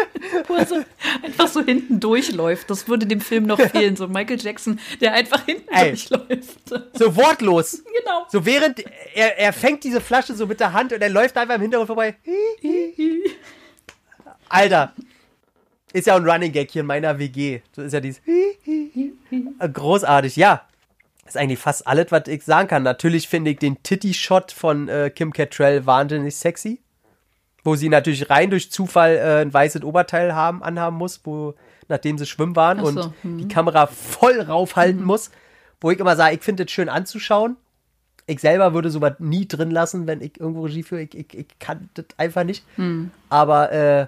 Wo 0.49 0.55
er 0.55 0.66
so 0.66 0.76
einfach 1.22 1.49
so 1.49 1.64
hinten 1.64 2.01
durchläuft. 2.01 2.70
Das 2.70 2.88
würde 2.88 3.07
dem 3.07 3.20
Film 3.20 3.47
noch 3.47 3.61
fehlen. 3.61 3.97
So 3.97 4.09
Michael 4.09 4.40
Jackson, 4.40 4.78
der 5.01 5.12
einfach 5.12 5.45
hinten 5.45 5.72
Ey. 5.72 5.90
durchläuft. 5.90 6.59
So 6.95 7.16
wortlos. 7.16 7.82
Genau. 7.84 8.26
So 8.30 8.45
während 8.45 8.84
er, 9.14 9.38
er 9.38 9.53
fängt 9.53 9.84
diese 9.84 10.01
Flasche 10.01 10.34
so 10.34 10.47
mit 10.47 10.61
der 10.61 10.72
Hand 10.72 10.93
und 10.93 11.03
er 11.03 11.11
läuft 11.11 11.36
einfach 11.36 11.57
im 11.57 11.62
Hintergrund 11.62 11.88
vorbei. 11.88 12.16
Alter. 14.49 14.93
Ist 15.93 16.07
ja 16.07 16.16
ein 16.16 16.28
Running 16.28 16.53
Gag 16.53 16.70
hier 16.70 16.80
in 16.80 16.86
meiner 16.86 17.18
WG. 17.18 17.61
So 17.76 17.82
ist 17.82 17.93
ja 17.93 18.01
dieses. 18.01 18.22
Großartig, 19.72 20.36
ja. 20.36 20.66
Ist 21.26 21.36
eigentlich 21.36 21.59
fast 21.59 21.86
alles, 21.86 22.11
was 22.11 22.28
ich 22.28 22.43
sagen 22.43 22.68
kann. 22.68 22.82
Natürlich 22.82 23.28
finde 23.28 23.53
ich 23.53 23.59
den 23.59 23.82
Titty-Shot 23.82 24.53
von 24.53 24.88
äh, 24.88 25.11
Kim 25.14 25.32
Cattrall 25.32 25.86
wahnsinnig 25.86 26.34
sexy. 26.34 26.80
Wo 27.65 27.77
sie 27.77 27.89
natürlich 27.89 28.29
rein 28.29 28.51
durch 28.51 28.71
Zufall 28.73 29.17
äh, 29.17 29.43
ein 29.43 29.53
weißes 29.53 29.85
Oberteil 29.85 30.35
haben, 30.35 30.63
anhaben 30.63 30.97
muss, 30.97 31.21
wo, 31.25 31.55
nachdem 31.89 32.19
sie 32.19 32.27
schwimmen 32.27 32.57
waren 32.57 32.81
so, 32.81 32.87
und 32.87 33.13
die 33.23 33.49
Kamera 33.49 33.87
voll 33.87 34.41
raufhalten 34.41 35.05
muss. 35.05 35.31
Wo 35.81 35.91
ich 35.91 35.99
immer 35.99 36.17
sage, 36.17 36.37
ich 36.37 36.43
finde 36.43 36.65
das 36.65 36.73
schön 36.73 36.89
anzuschauen. 36.89 37.57
Ich 38.27 38.41
selber 38.41 38.73
würde 38.73 38.91
sowas 38.91 39.15
nie 39.19 39.47
drin 39.49 39.71
lassen, 39.71 40.07
wenn 40.07 40.21
ich 40.21 40.39
irgendwo 40.41 40.63
Regie 40.63 40.85
führe. 40.85 41.03
Ich, 41.03 41.15
ich, 41.15 41.35
ich 41.35 41.47
kann 41.59 41.89
das 41.95 42.07
einfach 42.17 42.45
nicht. 42.45 42.65
Aber 43.29 43.73
äh, 43.73 44.07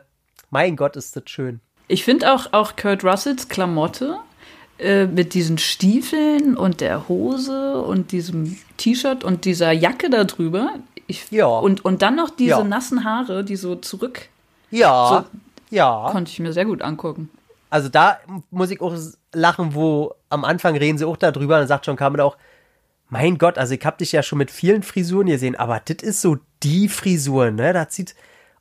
mein 0.50 0.76
Gott, 0.76 0.96
ist 0.96 1.16
das 1.16 1.24
schön. 1.26 1.60
Ich 1.88 2.04
finde 2.04 2.32
auch, 2.32 2.52
auch 2.52 2.76
Kurt 2.76 3.04
Russells 3.04 3.48
Klamotte 3.48 4.18
äh, 4.78 5.06
mit 5.06 5.34
diesen 5.34 5.58
Stiefeln 5.58 6.56
und 6.56 6.80
der 6.80 7.08
Hose 7.08 7.82
und 7.82 8.12
diesem 8.12 8.56
T-Shirt 8.76 9.24
und 9.24 9.44
dieser 9.44 9.72
Jacke 9.72 10.10
da 10.10 10.24
drüber. 10.24 10.74
Ich, 11.06 11.30
Ja. 11.30 11.46
Und, 11.46 11.84
und 11.84 12.02
dann 12.02 12.16
noch 12.16 12.30
diese 12.30 12.50
Ja. 12.50 12.64
nassen 12.64 13.04
Haare, 13.04 13.44
die 13.44 13.56
so 13.56 13.76
zurück, 13.76 14.28
Ja, 14.70 15.24
ja. 15.70 16.08
konnte 16.10 16.30
ich 16.30 16.38
mir 16.40 16.52
sehr 16.52 16.64
gut 16.64 16.82
angucken. 16.82 17.30
Also 17.70 17.88
da 17.88 18.18
muss 18.50 18.70
ich 18.70 18.80
auch 18.80 18.94
lachen, 19.32 19.74
wo 19.74 20.14
am 20.30 20.44
Anfang 20.44 20.76
reden 20.76 20.96
sie 20.98 21.04
auch 21.06 21.16
darüber, 21.16 21.58
dann 21.58 21.66
sagt 21.68 21.86
John 21.86 21.96
Carmen 21.96 22.20
auch, 22.20 22.36
mein 23.08 23.36
Gott, 23.38 23.58
also 23.58 23.74
ich 23.74 23.84
hab 23.84 23.98
dich 23.98 24.12
ja 24.12 24.22
schon 24.22 24.38
mit 24.38 24.50
vielen 24.50 24.82
Frisuren 24.82 25.26
gesehen, 25.26 25.56
aber 25.56 25.80
das 25.84 25.96
ist 26.02 26.20
so 26.20 26.38
die 26.62 26.88
Frisur, 26.88 27.50
ne? 27.50 27.72
Das 27.72 27.94
sieht, 27.94 28.14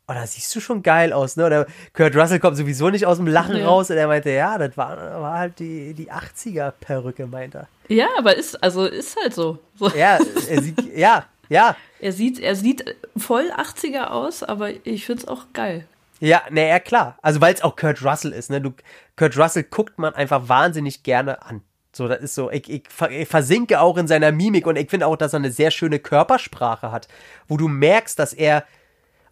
oh, 0.07 0.13
da 0.13 0.27
siehst 0.27 0.53
du 0.55 0.59
schon 0.59 0.83
geil 0.83 1.13
aus, 1.13 1.37
ne? 1.37 1.45
Oder 1.45 1.65
Kurt 1.93 2.15
Russell 2.15 2.39
kommt 2.39 2.57
sowieso 2.57 2.89
nicht 2.89 3.05
aus 3.05 3.17
dem 3.17 3.27
Lachen 3.27 3.55
Ja. 3.57 3.67
raus 3.67 3.89
und 3.89 3.97
er 3.97 4.07
meinte, 4.07 4.29
ja, 4.31 4.57
das 4.57 4.75
war, 4.75 4.97
war 5.21 5.37
halt 5.39 5.59
die, 5.59 5.93
die 5.93 6.11
80er-Perücke, 6.11 7.25
meint 7.25 7.55
er. 7.55 7.67
Ja, 7.87 8.07
aber 8.17 8.35
ist, 8.35 8.61
also 8.63 8.85
ist 8.85 9.15
halt 9.21 9.33
so. 9.33 9.59
so. 9.79 9.89
Ja, 9.89 10.17
er 10.49 10.61
sieht, 10.61 10.95
ja, 10.95 11.25
ja. 11.49 11.75
Er 11.99 12.11
sieht, 12.11 12.39
er 12.39 12.55
sieht 12.55 12.95
voll 13.17 13.51
80er 13.51 14.07
aus, 14.07 14.43
aber 14.43 14.69
ich 14.85 15.05
finde 15.05 15.23
es 15.23 15.27
auch 15.27 15.45
geil. 15.53 15.87
Ja, 16.19 16.41
ne, 16.49 16.69
ja, 16.69 16.79
klar. 16.79 17.17
Also, 17.21 17.41
weil 17.41 17.53
es 17.53 17.61
auch 17.61 17.75
Kurt 17.75 18.03
Russell 18.03 18.31
ist, 18.31 18.49
ne? 18.49 18.61
Du, 18.61 18.73
Kurt 19.17 19.37
Russell 19.37 19.63
guckt 19.63 19.99
man 19.99 20.13
einfach 20.15 20.47
wahnsinnig 20.47 21.03
gerne 21.03 21.43
an. 21.43 21.61
So, 21.91 22.07
das 22.07 22.21
ist 22.21 22.35
so, 22.35 22.49
ich, 22.49 22.69
ich, 22.69 22.83
ich 23.11 23.27
versinke 23.27 23.79
auch 23.79 23.97
in 23.97 24.07
seiner 24.07 24.31
Mimik 24.31 24.65
und 24.65 24.77
ich 24.77 24.89
finde 24.89 25.05
auch, 25.05 25.15
dass 25.15 25.33
er 25.33 25.39
eine 25.39 25.51
sehr 25.51 25.69
schöne 25.69 25.99
Körpersprache 25.99 26.91
hat, 26.91 27.07
wo 27.47 27.57
du 27.57 27.67
merkst, 27.67 28.17
dass 28.17 28.33
er, 28.33 28.63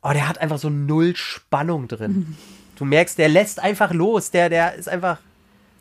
oh, 0.03 0.11
der 0.11 0.29
hat 0.29 0.37
einfach 0.37 0.59
so 0.59 0.69
null 0.69 1.15
Spannung 1.15 1.87
drin. 1.87 2.37
Du 2.75 2.85
merkst, 2.85 3.17
der 3.17 3.29
lässt 3.29 3.59
einfach 3.59 3.93
los, 3.93 4.31
der, 4.31 4.49
der 4.49 4.75
ist 4.75 4.89
einfach, 4.89 5.17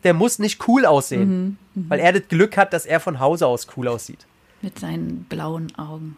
der 0.03 0.13
muss 0.13 0.39
nicht 0.39 0.67
cool 0.67 0.85
aussehen, 0.85 1.57
weil 1.75 1.99
er 1.99 2.13
das 2.13 2.27
Glück 2.29 2.57
hat, 2.57 2.73
dass 2.73 2.85
er 2.85 2.99
von 2.99 3.19
Hause 3.19 3.47
aus 3.47 3.67
cool 3.75 3.87
aussieht. 3.87 4.25
Mit 4.61 4.79
seinen 4.79 5.23
blauen 5.29 5.75
Augen. 5.77 6.15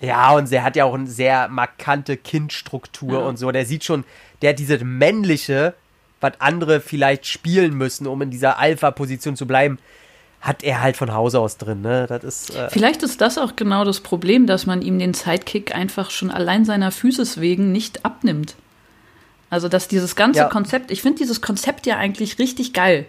Ja, 0.00 0.32
und 0.32 0.50
er 0.50 0.64
hat 0.64 0.76
ja 0.76 0.84
auch 0.84 0.94
eine 0.94 1.06
sehr 1.06 1.48
markante 1.48 2.16
Kindstruktur 2.16 3.20
Ja. 3.20 3.26
und 3.26 3.38
so. 3.38 3.50
Der 3.52 3.64
sieht 3.66 3.84
schon, 3.84 4.04
der 4.42 4.50
hat 4.50 4.58
diese 4.58 4.82
männliche, 4.84 5.74
was 6.20 6.32
andere 6.40 6.80
vielleicht 6.80 7.26
spielen 7.26 7.74
müssen, 7.74 8.06
um 8.06 8.20
in 8.22 8.30
dieser 8.30 8.58
Alpha-Position 8.58 9.36
zu 9.36 9.46
bleiben, 9.46 9.78
hat 10.40 10.62
er 10.62 10.82
halt 10.82 10.96
von 10.98 11.12
Hause 11.14 11.40
aus 11.40 11.56
drin, 11.56 11.80
ne? 11.80 12.06
Das 12.06 12.22
ist, 12.22 12.54
äh, 12.54 12.68
Vielleicht 12.70 13.02
ist 13.02 13.20
das 13.22 13.38
auch 13.38 13.56
genau 13.56 13.84
das 13.84 14.00
Problem, 14.00 14.46
dass 14.46 14.66
man 14.66 14.82
ihm 14.82 14.98
den 14.98 15.14
Sidekick 15.14 15.74
einfach 15.74 16.10
schon 16.10 16.30
allein 16.30 16.66
seiner 16.66 16.90
Physis 16.90 17.40
wegen 17.40 17.72
nicht 17.72 18.04
abnimmt. 18.04 18.54
Also, 19.48 19.68
dass 19.68 19.88
dieses 19.88 20.16
ganze 20.16 20.40
Ja. 20.40 20.48
Konzept, 20.48 20.90
ich 20.90 21.00
finde 21.00 21.18
dieses 21.18 21.40
Konzept 21.40 21.86
ja 21.86 21.96
eigentlich 21.96 22.38
richtig 22.38 22.72
geil. 22.74 23.06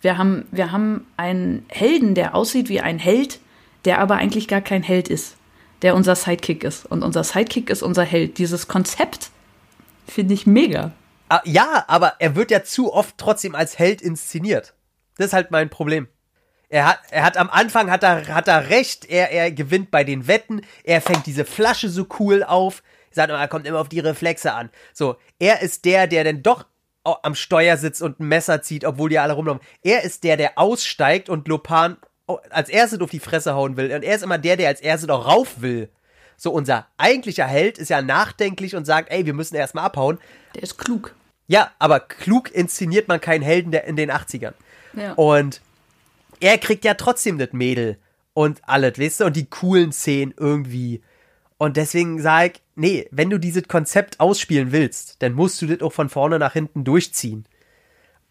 Wir 0.00 0.18
haben, 0.18 0.46
wir 0.50 0.72
haben 0.72 1.06
einen 1.16 1.64
Helden, 1.68 2.16
der 2.16 2.34
aussieht 2.34 2.68
wie 2.68 2.80
ein 2.80 2.98
Held, 2.98 3.38
der 3.84 3.98
aber 3.98 4.16
eigentlich 4.16 4.48
gar 4.48 4.60
kein 4.60 4.82
Held 4.82 5.08
ist, 5.08 5.36
der 5.82 5.94
unser 5.94 6.14
Sidekick 6.14 6.64
ist. 6.64 6.86
Und 6.86 7.02
unser 7.02 7.24
Sidekick 7.24 7.70
ist 7.70 7.82
unser 7.82 8.04
Held. 8.04 8.38
Dieses 8.38 8.68
Konzept 8.68 9.30
finde 10.06 10.34
ich 10.34 10.46
mega. 10.46 10.92
ah, 11.28 11.40
ja, 11.44 11.84
aber 11.88 12.14
er 12.18 12.36
wird 12.36 12.50
ja 12.50 12.62
zu 12.62 12.92
oft 12.92 13.16
trotzdem 13.18 13.54
als 13.54 13.78
Held 13.78 14.02
inszeniert. 14.02 14.74
Das 15.16 15.28
ist 15.28 15.32
halt 15.32 15.50
mein 15.50 15.70
Problem. 15.70 16.08
Er 16.68 16.86
hat, 16.86 17.00
er 17.10 17.24
hat 17.24 17.36
am 17.36 17.50
Anfang 17.50 17.90
hat 17.90 18.02
er, 18.02 18.28
hat 18.28 18.48
er 18.48 18.70
recht, 18.70 19.04
er, 19.04 19.30
er 19.30 19.52
gewinnt 19.52 19.90
bei 19.90 20.04
den 20.04 20.26
Wetten, 20.26 20.62
er 20.84 21.02
fängt 21.02 21.26
diese 21.26 21.44
Flasche 21.44 21.90
so 21.90 22.06
cool 22.18 22.42
auf, 22.42 22.82
ich 23.10 23.16
sag 23.16 23.28
immer, 23.28 23.38
er 23.38 23.48
kommt 23.48 23.66
immer 23.66 23.78
auf 23.78 23.90
die 23.90 24.00
Reflexe 24.00 24.54
an. 24.54 24.70
So, 24.94 25.16
er 25.38 25.60
ist 25.60 25.84
der, 25.84 26.06
der 26.06 26.24
dann 26.24 26.42
doch 26.42 26.64
am 27.04 27.34
Steuer 27.34 27.76
sitzt 27.76 28.00
und 28.00 28.20
ein 28.20 28.28
Messer 28.28 28.62
zieht, 28.62 28.86
obwohl 28.86 29.10
die 29.10 29.18
alle 29.18 29.34
rumlaufen. 29.34 29.60
Er 29.82 30.02
ist 30.02 30.24
der, 30.24 30.38
der 30.38 30.56
aussteigt 30.56 31.28
und 31.28 31.46
Lopan 31.46 31.98
als 32.50 32.68
erstes 32.68 33.00
auf 33.00 33.10
die 33.10 33.20
Fresse 33.20 33.54
hauen 33.54 33.76
will. 33.76 33.92
Und 33.92 34.02
er 34.02 34.14
ist 34.14 34.22
immer 34.22 34.38
der, 34.38 34.56
der 34.56 34.68
als 34.68 34.80
erstes 34.80 35.08
auch 35.10 35.26
rauf 35.26 35.60
will. 35.60 35.88
So, 36.36 36.50
unser 36.50 36.86
eigentlicher 36.96 37.46
Held 37.46 37.78
ist 37.78 37.90
ja 37.90 38.02
nachdenklich 38.02 38.74
und 38.74 38.84
sagt, 38.84 39.10
ey, 39.10 39.26
wir 39.26 39.34
müssen 39.34 39.54
erstmal 39.54 39.84
abhauen. 39.84 40.18
Der 40.54 40.62
ist 40.62 40.78
klug. 40.78 41.14
Ja, 41.46 41.70
aber 41.78 42.00
klug 42.00 42.50
inszeniert 42.50 43.08
man 43.08 43.20
keinen 43.20 43.42
Helden 43.42 43.72
der 43.72 43.84
in 43.84 43.96
den 43.96 44.10
80ern. 44.10 44.54
Ja. 44.94 45.12
Und 45.14 45.60
er 46.40 46.58
kriegt 46.58 46.84
ja 46.84 46.94
trotzdem 46.94 47.38
das 47.38 47.52
Mädel 47.52 47.98
und 48.34 48.60
alles, 48.66 48.98
weißt 48.98 49.20
du, 49.20 49.24
und 49.26 49.36
die 49.36 49.46
coolen 49.46 49.92
Szenen 49.92 50.34
irgendwie. 50.36 51.02
Und 51.58 51.76
deswegen 51.76 52.20
sag 52.20 52.54
ich, 52.54 52.62
nee, 52.74 53.06
wenn 53.10 53.30
du 53.30 53.38
dieses 53.38 53.68
Konzept 53.68 54.18
ausspielen 54.18 54.72
willst, 54.72 55.22
dann 55.22 55.34
musst 55.34 55.62
du 55.62 55.66
das 55.66 55.80
auch 55.80 55.92
von 55.92 56.08
vorne 56.08 56.38
nach 56.38 56.54
hinten 56.54 56.84
durchziehen. 56.84 57.46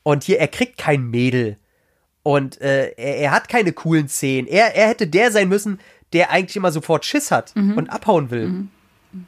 Und 0.03 0.23
hier, 0.23 0.39
er 0.39 0.47
kriegt 0.47 0.77
kein 0.77 1.09
Mädel. 1.09 1.57
Und 2.23 2.61
äh, 2.61 2.91
er, 2.97 3.17
er 3.17 3.31
hat 3.31 3.49
keine 3.49 3.73
coolen 3.73 4.07
Szenen. 4.07 4.47
Er, 4.47 4.75
er 4.75 4.87
hätte 4.87 5.07
der 5.07 5.31
sein 5.31 5.49
müssen, 5.49 5.79
der 6.13 6.31
eigentlich 6.31 6.55
immer 6.55 6.71
sofort 6.71 7.05
Schiss 7.05 7.31
hat 7.31 7.53
und 7.77 7.89
abhauen 7.89 8.29
will. 8.31 8.47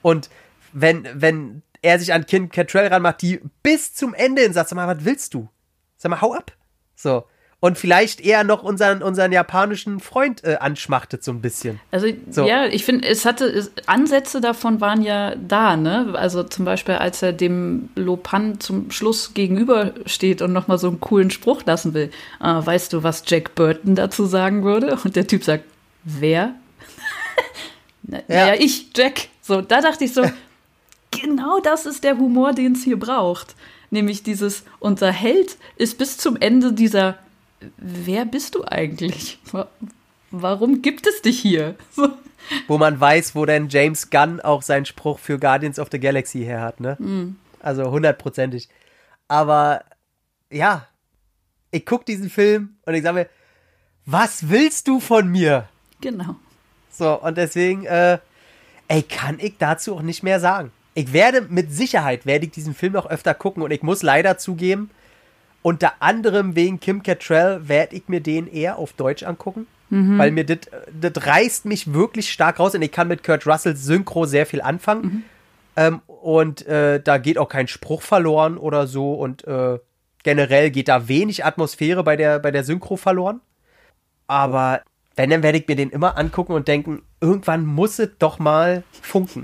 Und 0.02 0.30
wenn, 0.74 1.08
wenn 1.14 1.62
er 1.82 2.00
sich 2.00 2.14
an 2.14 2.26
Kim 2.26 2.50
Cattrall 2.50 2.88
ranmacht, 2.88 3.22
die 3.22 3.41
bis 3.62 3.94
zum 3.94 4.14
Ende 4.14 4.41
hin 4.41 4.54
sagt, 4.54 4.70
sag 4.70 4.76
mal, 4.76 4.88
was 4.88 5.06
willst 5.06 5.34
du? 5.34 5.50
Sag 5.98 6.10
mal, 6.10 6.22
hau 6.22 6.34
ab. 6.34 6.52
So. 6.96 7.26
Und 7.64 7.78
vielleicht 7.78 8.20
eher 8.20 8.43
noch 8.43 8.61
unseren, 8.61 9.01
unseren 9.01 9.32
japanischen 9.32 10.01
Freund 10.01 10.43
äh, 10.43 10.57
anschmachtet 10.59 11.24
so 11.24 11.32
ein 11.32 11.39
bisschen. 11.39 11.80
Also 11.91 12.07
So. 12.30 12.45
ja, 12.45 12.66
ich 12.66 12.84
finde, 12.84 13.07
es 13.07 13.24
hatte 13.24 13.45
es, 13.45 13.72
Ansätze 13.86 14.41
davon 14.41 14.82
waren 14.82 15.01
ja 15.01 15.34
da, 15.36 15.78
ne? 15.78 16.14
Also 16.14 16.43
zum 16.43 16.66
Beispiel, 16.66 16.95
als 16.95 17.22
er 17.22 17.32
dem 17.32 17.88
Lopan 17.95 18.59
zum 18.59 18.91
Schluss 18.91 19.34
gegenübersteht 19.34 20.41
und 20.41 20.51
nochmal 20.51 20.78
so 20.78 20.89
einen 20.89 20.99
coolen 20.99 21.32
Spruch 21.32 21.64
lassen 21.66 21.93
will. 21.93 22.11
Äh, 22.41 22.47
weißt 22.47 22.91
du, 22.91 23.03
was 23.03 23.24
Jack 23.26 23.55
Burton 23.55 23.95
dazu 23.95 24.26
sagen 24.26 24.66
würde? 24.66 24.97
Und 25.01 25.16
der 25.16 25.26
Typ 25.26 25.45
sagt, 25.45 25.64
wer? 26.03 26.55
Na, 28.03 28.20
Ja. 28.28 28.47
ja. 28.47 28.53
ich, 28.55 28.88
Jack. 28.93 29.30
So, 29.41 29.61
da 29.61 29.80
dachte 29.80 30.03
ich 30.03 30.14
so, 30.14 30.22
genau 31.11 31.61
das 31.61 31.86
ist 31.86 32.03
der 32.03 32.18
Humor, 32.18 32.51
den 32.51 32.74
es 32.74 32.84
hier 32.84 32.99
braucht. 32.99 33.55
Nämlich 33.89 34.22
dieses, 34.22 34.64
unser 34.80 35.14
Held 35.14 35.55
ist 35.78 35.97
bis 35.97 36.18
zum 36.18 36.36
Ende 36.36 36.74
dieser, 36.74 37.20
wer 37.78 38.26
bist 38.26 38.55
du 38.55 38.64
eigentlich? 38.66 39.39
Wa- 39.51 39.68
Warum 40.32 40.82
gibt 40.82 41.05
es 41.07 41.22
dich 41.22 41.39
hier? 41.39 41.76
Wo 42.68 42.78
man 42.78 42.99
weiß, 42.99 43.36
wo 43.36 43.45
denn 43.45 43.70
James 43.70 44.09
Gunn 44.09 44.41
auch 44.41 44.61
seinen 44.64 44.86
Spruch 44.86 45.20
für 45.20 45.38
Guardians 45.39 45.78
of 45.80 45.89
the 45.91 45.99
Galaxy 45.99 46.39
her 46.43 46.61
hat, 46.61 46.80
ne? 46.80 46.97
Also 47.59 47.91
hundertprozentig. 47.91 48.68
Aber 49.28 49.84
ja, 50.51 50.88
ich 51.72 51.86
guck 51.86 52.05
diesen 52.05 52.30
Film 52.30 52.76
und 52.86 52.95
ich 52.95 53.03
sage 53.03 53.20
mir, 53.20 53.30
was 54.05 54.49
willst 54.49 54.88
du 54.88 54.99
von 54.99 55.28
mir? 55.30 55.70
Genau. 56.01 56.36
So, 56.91 57.20
und 57.22 57.38
deswegen, 57.38 57.86
äh, 57.86 58.18
ey, 58.88 59.03
kann 59.03 59.38
ich 59.39 59.57
dazu 59.57 59.95
auch 59.95 60.01
nicht 60.01 60.24
mehr 60.24 60.39
sagen. 60.39 60.72
Ich 60.95 61.14
werde 61.14 61.41
mit 61.43 61.72
Sicherheit, 61.72 62.26
werde 62.26 62.45
ich 62.45 62.51
diesen 62.51 62.74
Film 62.76 62.93
noch 62.93 63.05
öfter 63.05 63.34
gucken 63.34 63.64
und 63.64 63.72
ich 63.72 63.82
muss 63.84 64.03
leider 64.03 64.38
zugeben, 64.38 64.89
unter 65.64 65.93
anderem 66.01 66.55
wegen 66.55 66.80
Kim 66.80 67.01
Cattrall 67.01 67.68
werde 67.68 67.95
ich 67.95 68.07
mir 68.07 68.22
den 68.22 68.47
eher 68.47 68.78
auf 68.78 68.93
Deutsch 68.93 69.24
angucken, 69.24 69.66
weil 69.89 70.32
mir 70.32 70.45
das 70.45 70.59
reißt 71.01 71.66
mich 71.66 71.93
wirklich 71.93 72.32
stark 72.32 72.59
raus 72.59 72.76
und 72.76 72.82
ich 72.82 72.91
kann 72.91 73.07
mit 73.07 73.24
Kurt 73.24 73.47
Russells 73.47 73.84
Synchro 73.84 74.26
sehr 74.26 74.45
viel 74.45 74.61
anfangen. 74.61 75.24
Ähm, 75.76 76.01
und 76.05 76.66
äh, 76.68 77.01
da 77.01 77.18
geht 77.18 77.38
auch 77.38 77.49
kein 77.49 77.68
Spruch 77.68 78.01
verloren 78.03 78.57
oder 78.57 78.86
so 78.86 79.14
und 79.14 79.45
äh, 79.47 79.80
generell 80.24 80.72
geht 80.72 80.88
da 80.88 81.07
wenig 81.07 81.45
Atmosphäre 81.45 82.03
bei 82.03 82.16
der, 82.16 82.39
bei 82.39 82.51
der 82.51 82.64
Synchro 82.64 82.95
verloren. 82.95 83.41
Aber 84.28 84.82
wenn, 85.16 85.30
dann 85.30 85.43
werde 85.43 85.57
ich 85.59 85.68
mir 85.68 85.76
den 85.76 85.89
immer 85.89 86.18
angucken 86.18 86.53
und 86.53 86.68
denken, 86.68 87.03
irgendwann 87.22 87.66
muss 87.66 87.99
es 87.99 88.09
doch 88.20 88.39
mal 88.39 88.84
funken. 89.01 89.43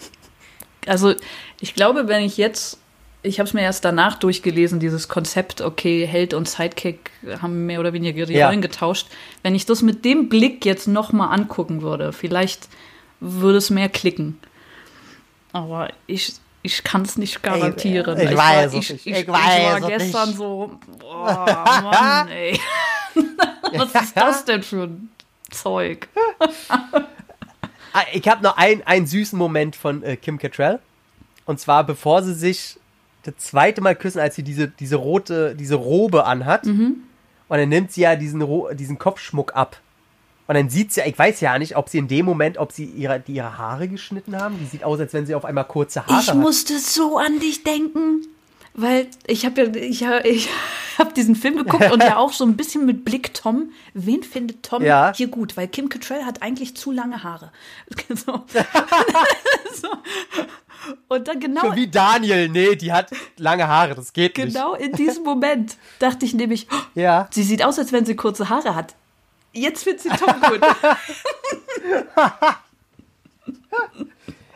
Also 0.88 1.14
ich 1.60 1.76
glaube, 1.76 2.08
wenn 2.08 2.24
ich 2.24 2.38
jetzt, 2.38 2.80
ich 3.22 3.40
habe 3.40 3.48
es 3.48 3.54
mir 3.54 3.62
erst 3.62 3.84
danach 3.86 4.16
durchgelesen, 4.18 4.80
dieses 4.80 5.08
Konzept, 5.10 5.62
okay, 5.62 6.06
Held 6.08 6.34
und 6.34 6.48
Sidekick 6.48 7.12
haben 7.42 7.66
mehr 7.66 7.80
oder 7.80 7.92
weniger 7.94 8.26
die 8.26 8.34
Ja. 8.34 8.48
Rollen 8.48 8.62
getauscht. 8.62 9.08
Wenn 9.44 9.56
ich 9.56 9.66
das 9.66 9.82
mit 9.82 10.06
dem 10.06 10.30
Blick 10.30 10.66
jetzt 10.66 10.88
nochmal 10.88 11.34
angucken 11.38 11.82
würde, 11.82 12.14
vielleicht 12.14 12.70
würde 13.20 13.58
es 13.58 13.70
mehr 13.70 13.90
klicken. 13.90 14.40
Aber 15.52 15.90
ich, 16.08 16.34
ich 16.62 16.84
kann 16.84 17.02
es 17.02 17.18
nicht 17.18 17.44
garantieren. 17.44 18.18
ich 18.20 18.30
war, 18.38 18.56
weiß 18.56 18.74
es 18.74 18.90
ich. 18.90 18.92
Ich, 18.92 19.08
Ich 19.08 19.18
ich 19.20 19.28
weiß 19.28 19.64
war 19.82 19.82
es 19.82 19.88
gestern 19.88 20.30
nicht. 20.30 20.38
so, 20.38 20.80
boah, 21.00 21.66
Mann, 21.84 22.28
ey. 22.30 22.60
Was 23.74 23.94
ist 23.96 24.16
das 24.16 24.46
denn 24.46 24.64
für 24.64 24.84
ein 24.84 25.10
Zeug? 25.52 26.08
Ah, 27.92 28.04
Ich 28.14 28.28
habe 28.28 28.44
noch 28.44 28.56
ein, 28.56 28.86
einen 28.86 29.08
süßen 29.08 29.38
Moment 29.38 29.76
von 29.76 30.04
äh, 30.04 30.16
Kim 30.16 30.38
Cattrall. 30.38 30.78
Und 31.46 31.60
zwar, 31.60 31.84
bevor 31.84 32.22
sie 32.22 32.36
sich 32.36 32.78
das 33.24 33.36
zweite 33.38 33.82
Mal 33.82 33.96
küssen, 33.96 34.20
als 34.20 34.36
sie 34.36 34.44
diese, 34.44 34.68
diese 34.68 34.96
rote, 34.96 35.56
diese 35.56 35.76
Robe 35.76 36.26
anhat. 36.26 36.66
Und 36.66 37.58
dann 37.58 37.70
nimmt 37.70 37.92
sie 37.92 38.02
ja 38.02 38.16
diesen, 38.16 38.44
diesen 38.78 38.98
Kopfschmuck 39.00 39.56
ab. 39.56 39.78
Und 40.48 40.56
dann 40.56 40.70
sieht 40.70 40.92
sie, 40.94 41.02
ich 41.02 41.18
weiß 41.18 41.42
ja 41.42 41.60
nicht, 41.60 41.76
ob 41.78 41.90
sie 41.90 42.00
in 42.00 42.08
dem 42.08 42.26
Moment, 42.26 42.58
ob 42.58 42.72
sie 42.72 42.86
ihre, 42.86 43.20
die 43.20 43.34
ihre 43.34 43.58
Haare 43.60 43.88
geschnitten 43.88 44.36
haben. 44.36 44.58
Die 44.60 44.66
sieht 44.66 44.84
aus, 44.84 45.00
als 45.00 45.14
wenn 45.14 45.26
sie 45.28 45.36
auf 45.36 45.46
einmal 45.46 45.66
kurze 45.66 46.08
Haare 46.08 46.22
Ich 46.22 46.30
hat. 46.30 46.38
musste 46.38 46.80
so 46.80 47.18
an 47.18 47.40
dich 47.40 47.64
denken, 47.64 48.26
weil 48.82 49.08
ich 49.28 49.46
habe 49.46 49.62
ja, 49.62 50.24
ich, 50.24 50.36
ich 50.36 50.50
habe 50.98 51.14
diesen 51.14 51.36
Film 51.36 51.58
geguckt 51.58 51.92
und 51.92 52.04
ja 52.04 52.18
auch 52.18 52.34
so 52.34 52.46
ein 52.46 52.56
bisschen 52.58 52.86
mit 52.86 53.06
Blick 53.06 53.34
Tom. 53.34 53.72
Wen 53.94 54.24
findet 54.24 54.64
Tom 54.64 54.84
Ja. 54.84 55.14
hier 55.16 55.28
gut? 55.28 55.58
Weil 55.58 55.68
Kim 55.68 55.90
Cattrall 55.90 56.26
hat 56.26 56.42
eigentlich 56.42 56.76
zu 56.76 56.92
lange 56.92 57.24
Haare. 57.24 57.52
So. 58.10 58.44
so. 59.74 59.88
Und 61.08 61.28
dann 61.28 61.40
genau, 61.40 61.62
So 61.62 61.76
wie 61.76 61.88
Daniel. 61.88 62.50
Nee, 62.50 62.76
die 62.76 62.92
hat 62.92 63.12
lange 63.38 63.68
Haare, 63.68 63.96
das 63.96 64.14
geht 64.14 64.36
genau 64.36 64.74
in 64.74 64.94
diesem 64.94 65.24
Moment 65.24 65.78
dachte 66.00 66.26
ich 66.26 66.34
nämlich, 66.34 66.68
oh, 66.72 66.76
nicht. 66.76 66.88
Ja. 66.96 67.28
sie 67.32 67.44
sieht 67.44 67.64
aus, 67.64 67.78
als 67.78 67.92
wenn 67.92 68.06
sie 68.06 68.16
kurze 68.16 68.50
Haare 68.50 68.76
hat. 68.76 68.96
Jetzt 69.54 69.84
findet 69.84 70.02
sie 70.02 70.10
Tom 70.10 70.42
gut. 70.42 70.62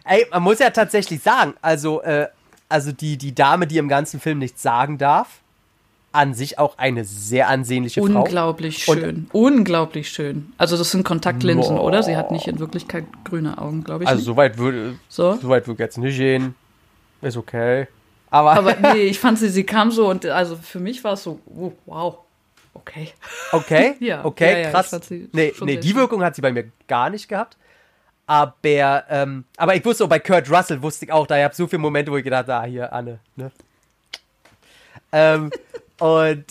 Ey, 0.06 0.26
man 0.32 0.44
muss 0.44 0.60
ja 0.60 0.70
tatsächlich 0.70 1.22
sagen, 1.22 1.54
also, 1.62 2.02
äh, 2.02 2.28
also 2.70 2.92
die, 2.92 3.18
die 3.18 3.36
Dame, 3.36 3.68
die 3.68 3.78
im 3.78 3.88
ganzen 3.88 4.20
Film 4.20 4.40
nichts 4.40 4.62
sagen 4.62 4.98
darf, 4.98 5.42
an 6.12 6.34
sich 6.36 6.60
auch 6.60 6.78
eine 6.78 7.06
sehr 7.06 7.48
ansehnliche 7.50 8.02
Frau. 8.02 8.22
Unglaublich 8.22 8.84
schön. 8.84 9.28
Unglaublich 9.32 10.10
schön. 10.10 10.54
Also 10.58 10.78
das 10.78 10.92
sind 10.92 11.04
Kontaktlinsen, 11.04 11.76
Boah. 11.78 11.86
oder? 11.86 12.04
Sie 12.04 12.16
hat 12.16 12.30
nicht 12.32 12.48
in 12.48 12.60
Wirklichkeit 12.60 13.06
grüne 13.24 13.58
Augen, 13.58 13.84
glaube 13.84 14.04
ich. 14.04 14.08
Also 14.08 14.20
nicht. 14.20 14.26
soweit 14.28 14.58
würde 14.60 14.96
So. 15.10 15.34
soweit 15.42 15.66
würde 15.68 15.74
ich 15.82 15.86
jetzt 15.86 15.98
nicht 15.98 16.18
gehen. 16.18 16.54
Ist 17.22 17.36
okay. 17.38 17.88
Aber, 18.30 18.52
Aber 18.54 18.76
nee, 18.94 19.04
ich 19.04 19.20
fand 19.20 19.40
sie, 19.40 19.50
sie 19.50 19.64
kam 19.64 19.90
so 19.92 20.08
und 20.08 20.26
also 20.28 20.56
für 20.56 20.80
mich 20.80 21.04
war 21.04 21.14
es 21.14 21.24
so, 21.24 21.40
oh, 21.48 21.72
wow, 21.86 22.18
okay. 22.76 23.10
okay, 23.52 23.96
Ja, 24.00 24.24
okay, 24.24 24.52
ja, 24.52 24.58
ja, 24.60 24.70
krass. 24.72 24.92
nee, 25.10 25.54
nee 25.62 25.78
die. 25.78 25.96
Wirkung 25.96 26.24
hat 26.24 26.36
sie 26.36 26.42
bei 26.42 26.52
mir 26.52 26.72
gar 26.88 27.10
nicht 27.10 27.28
gehabt. 27.28 27.58
Aber, 28.26 29.04
ähm, 29.10 29.44
aber 29.58 29.76
ich 29.76 29.84
wusste 29.84 30.06
auch, 30.06 30.10
bei 30.10 30.20
Kurt 30.20 30.50
Russell 30.50 30.82
wusste 30.82 31.06
ich 31.06 31.12
auch, 31.12 31.28
da 31.28 31.46
ich 31.46 31.54
so 31.54 31.68
viele 31.68 31.80
Momente, 31.82 32.12
wo 32.12 32.18
ich 32.18 32.24
gedacht 32.24 32.48
habe, 32.48 32.66
ah, 32.66 32.70
hier, 32.70 32.94
Anne, 32.94 33.20
ne? 33.36 33.52
ähm, 35.12 35.52
und 36.00 36.46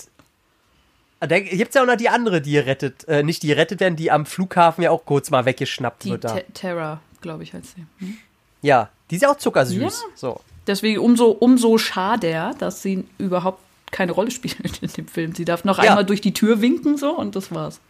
dann 1.21 1.45
gibt 1.45 1.69
es 1.69 1.75
ja 1.75 1.83
auch 1.83 1.87
noch 1.87 1.97
die 1.97 2.09
andere, 2.09 2.41
die 2.41 2.59
rettet, 2.59 3.07
äh, 3.09 3.23
nicht 3.23 3.43
die 3.43 3.53
rettet 3.53 3.81
werden, 3.81 3.97
die 3.97 4.11
am 4.11 4.27
Flughafen 4.27 4.83
ja 4.83 4.91
auch 4.91 5.05
kurz 5.05 5.31
mal 5.31 5.45
weggeschnappt 5.45 6.05
Die 6.05 6.11
wird 6.11 6.25
da. 6.25 6.35
Te- 6.35 6.45
Terra, 6.53 7.01
glaube 7.21 7.43
ich, 7.45 7.55
heißt 7.55 7.75
sie. 7.77 7.87
Hm? 8.05 8.17
Ja, 8.61 8.89
die 9.11 9.17
ist 9.17 9.23
ja 9.23 9.31
auch 9.31 9.37
zuckersüß. 9.39 9.81
Ja. 9.81 10.09
So. 10.15 10.41
Deswegen 10.67 11.01
umso, 11.01 11.31
umso 11.31 11.79
schade, 11.79 12.53
dass 12.59 12.83
sie 12.83 13.05
überhaupt 13.19 13.61
keine 13.91 14.13
Rolle 14.13 14.31
spielt 14.31 14.79
in 14.83 14.89
dem 14.93 15.07
Film. 15.09 15.35
Sie 15.35 15.45
darf 15.45 15.65
noch 15.65 15.79
Ja. 15.83 15.91
einmal 15.91 16.05
durch 16.05 16.21
die 16.21 16.33
Tür 16.35 16.61
winken 16.61 16.97
so 16.97 17.17
und 17.17 17.35
das 17.37 17.53
war's. 17.55 17.81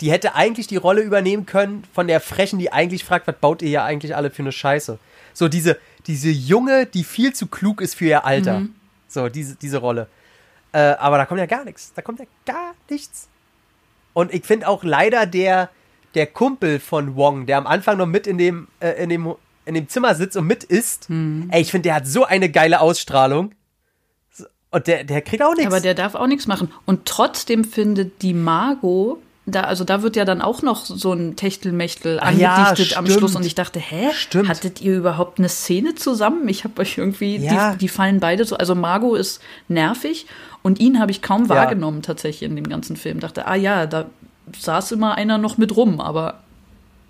Die 0.00 0.10
hätte 0.10 0.34
eigentlich 0.34 0.66
die 0.66 0.76
Rolle 0.76 1.02
übernehmen 1.02 1.46
können 1.46 1.84
von 1.92 2.06
der 2.06 2.20
Frechen, 2.20 2.58
die 2.58 2.72
eigentlich 2.72 3.04
fragt, 3.04 3.26
was 3.26 3.36
baut 3.40 3.62
ihr 3.62 3.70
ja 3.70 3.84
eigentlich 3.84 4.14
alle 4.16 4.30
für 4.30 4.42
eine 4.42 4.52
Scheiße. 4.52 4.98
So 5.32 5.48
diese, 5.48 5.78
diese 6.06 6.28
Junge, 6.30 6.86
die 6.86 7.04
viel 7.04 7.32
zu 7.34 7.46
klug 7.46 7.80
ist 7.80 7.94
für 7.94 8.06
ihr 8.06 8.24
Alter. 8.24 8.60
Mhm. 8.60 8.74
So, 9.08 9.28
diese, 9.28 9.56
diese 9.56 9.78
Rolle. 9.78 10.08
Äh, 10.72 10.78
aber 10.78 11.18
da 11.18 11.26
kommt 11.26 11.40
ja 11.40 11.46
gar 11.46 11.64
nichts. 11.64 11.92
Da 11.94 12.02
kommt 12.02 12.18
ja 12.18 12.26
gar 12.44 12.74
nichts. 12.90 13.28
Und 14.12 14.32
ich 14.32 14.44
finde 14.44 14.68
auch 14.68 14.82
leider 14.84 15.26
der, 15.26 15.70
der 16.14 16.26
Kumpel 16.26 16.80
von 16.80 17.16
Wong, 17.16 17.46
der 17.46 17.58
am 17.58 17.66
Anfang 17.66 17.98
noch 17.98 18.06
mit 18.06 18.26
in 18.26 18.38
dem, 18.38 18.68
äh, 18.80 19.02
in 19.02 19.10
dem, 19.10 19.34
in 19.64 19.74
dem 19.74 19.88
Zimmer 19.88 20.14
sitzt 20.14 20.36
und 20.36 20.46
mit 20.46 20.64
isst, 20.64 21.10
Mhm. 21.10 21.48
ey, 21.50 21.60
ich 21.60 21.70
finde, 21.70 21.88
der 21.88 21.94
hat 21.96 22.06
so 22.06 22.24
eine 22.24 22.50
geile 22.50 22.80
Ausstrahlung. 22.80 23.52
Und 24.70 24.86
der, 24.88 25.04
der 25.04 25.22
kriegt 25.22 25.42
auch 25.42 25.54
nichts. 25.54 25.66
Aber 25.66 25.80
der 25.80 25.94
darf 25.94 26.14
auch 26.14 26.26
nichts 26.26 26.46
machen. 26.46 26.72
Und 26.84 27.06
trotzdem 27.06 27.64
findet 27.64 28.20
die 28.22 28.34
Margot, 28.34 29.18
da, 29.46 29.62
also 29.62 29.84
da 29.84 30.02
wird 30.02 30.16
ja 30.16 30.24
dann 30.24 30.42
auch 30.42 30.62
noch 30.62 30.84
so 30.84 31.12
ein 31.12 31.36
Techtelmechtel 31.36 32.18
Ah 32.20 32.30
ja, 32.32 32.54
angedichtet 32.54 32.96
am 32.98 33.06
stimmt. 33.06 33.18
Schluss. 33.20 33.36
Und 33.36 33.46
ich 33.46 33.54
dachte, 33.54 33.78
hä? 33.78 34.10
Stimmt. 34.12 34.48
Hattet 34.48 34.80
ihr 34.80 34.96
überhaupt 34.96 35.38
eine 35.38 35.48
Szene 35.48 35.94
zusammen? 35.94 36.48
Ich 36.48 36.64
habe 36.64 36.82
euch 36.82 36.98
irgendwie, 36.98 37.36
Ja. 37.36 37.72
die, 37.72 37.78
die 37.78 37.88
fallen 37.88 38.18
beide 38.20 38.44
so. 38.44 38.56
Also 38.56 38.74
Margot 38.74 39.18
ist 39.18 39.40
nervig 39.68 40.26
und 40.62 40.80
ihn 40.80 40.98
habe 41.00 41.12
ich 41.12 41.22
kaum 41.22 41.44
Ja. 41.44 41.50
wahrgenommen 41.50 42.02
tatsächlich 42.02 42.48
in 42.48 42.56
dem 42.56 42.68
ganzen 42.68 42.96
Film. 42.96 43.20
Dachte, 43.20 43.46
ah 43.46 43.54
ja, 43.54 43.86
da 43.86 44.06
saß 44.58 44.92
immer 44.92 45.14
einer 45.14 45.38
noch 45.38 45.58
mit 45.58 45.76
rum, 45.76 46.00
aber 46.00 46.42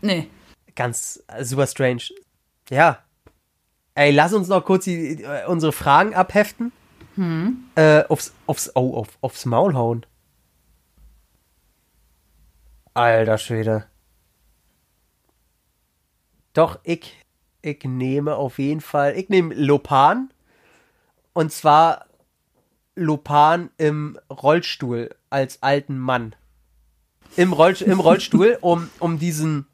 nee. 0.03 0.29
Ganz 0.75 1.23
äh, 1.29 1.43
super 1.45 1.67
strange. 1.67 2.03
Ja. 2.71 2.99
Ey, 3.95 4.11
lass 4.13 4.35
uns 4.35 4.49
noch 4.49 4.63
kurz 4.63 4.85
die, 4.85 5.23
äh, 5.23 5.47
unsere 5.47 5.73
Fragen 5.73 6.15
abheften. 6.15 6.71
Äh, 7.77 8.05
aufs, 8.11 8.35
aufs, 8.47 8.71
oh, 8.75 8.93
auf, 8.95 9.09
aufs 9.23 9.47
Maul 9.47 9.73
hauen. 9.75 10.05
Alter 12.97 13.37
Schwede. 13.37 13.85
Doch, 16.55 16.79
ich, 16.83 17.15
ich 17.61 17.85
nehme 17.85 18.37
auf 18.37 18.59
jeden 18.59 18.81
Fall, 18.81 19.19
ich 19.19 19.29
nehme 19.29 19.55
Lopan. 19.55 20.31
Und 21.35 21.53
zwar 21.53 22.07
Lopan 22.95 23.69
im 23.77 24.19
Rollstuhl 24.31 25.15
als 25.29 25.63
alten 25.63 25.99
Mann. 25.99 26.35
Im, 27.37 27.53
Roll, 27.53 27.77
im 27.81 28.01
Rollstuhl, 28.01 28.57
um, 28.63 28.89
um 28.99 29.19
diesen, 29.19 29.67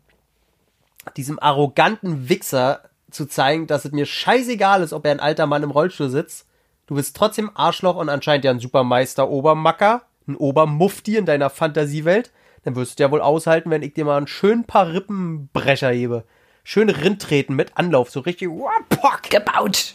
diesem 1.16 1.38
arroganten 1.38 2.28
Wichser 2.28 2.82
zu 3.12 3.26
zeigen, 3.26 3.68
dass 3.68 3.84
es 3.84 3.92
mir 3.92 4.06
scheißegal 4.06 4.82
ist, 4.82 4.92
ob 4.92 5.06
er 5.06 5.12
ein 5.12 5.20
alter 5.20 5.46
Mann 5.46 5.62
im 5.62 5.70
Rollstuhl 5.70 6.10
sitzt. 6.10 6.48
Du 6.86 6.96
bist 6.96 7.14
trotzdem 7.14 7.52
Arschloch 7.54 7.94
und 7.94 8.08
anscheinend 8.08 8.44
ja 8.44 8.50
ein 8.50 8.58
Supermeister 8.58 9.28
Obermacker, 9.28 10.02
ein 10.26 10.34
Obermufti 10.34 11.16
in 11.16 11.26
deiner 11.26 11.50
Fantasiewelt. 11.50 12.32
Dann 12.64 12.76
wirst 12.76 12.98
du 12.98 13.02
ja 13.02 13.10
wohl 13.10 13.20
aushalten, 13.20 13.70
wenn 13.70 13.82
ich 13.82 13.94
dir 13.94 14.04
mal 14.04 14.16
einen 14.16 14.26
schönen 14.26 14.64
paar 14.64 14.92
Rippenbrecher 14.92 15.90
hebe. 15.90 16.24
Schön 16.64 16.88
Rindtreten 16.90 17.56
mit 17.56 17.76
Anlauf, 17.76 18.10
so 18.10 18.20
richtig 18.20 18.48
pock. 18.88 19.22
gebaut. 19.30 19.94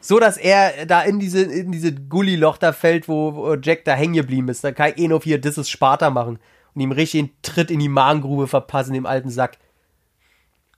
So, 0.00 0.18
dass 0.18 0.36
er 0.36 0.86
da 0.86 1.02
in 1.02 1.18
diese, 1.18 1.42
in 1.42 1.72
diese 1.72 1.94
Gulliloch 1.94 2.56
da 2.56 2.72
fällt, 2.72 3.08
wo, 3.08 3.34
wo 3.34 3.54
Jack 3.54 3.84
da 3.84 3.94
hängen 3.94 4.14
geblieben 4.14 4.48
ist. 4.48 4.64
Da 4.64 4.72
kann 4.72 4.92
ich 4.94 4.98
eh 4.98 5.08
noch 5.08 5.22
hier 5.22 5.42
is 5.44 5.68
Sparta 5.68 6.10
machen 6.10 6.38
und 6.74 6.80
ihm 6.80 6.92
richtig 6.92 7.20
einen 7.20 7.30
Tritt 7.42 7.70
in 7.70 7.80
die 7.80 7.88
Magengrube 7.88 8.46
verpassen, 8.46 8.94
dem 8.94 9.06
alten 9.06 9.30
Sack. 9.30 9.58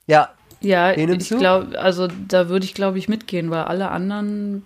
Ja. 0.07 0.31
Ja, 0.59 0.93
ich 0.93 1.29
glaube, 1.29 1.77
also 1.77 2.07
da 2.07 2.47
würde 2.47 2.65
ich, 2.65 2.73
glaube 2.73 2.97
ich, 2.97 3.09
mitgehen, 3.09 3.51
weil 3.51 3.63
alle 3.63 3.91
anderen. 3.91 4.63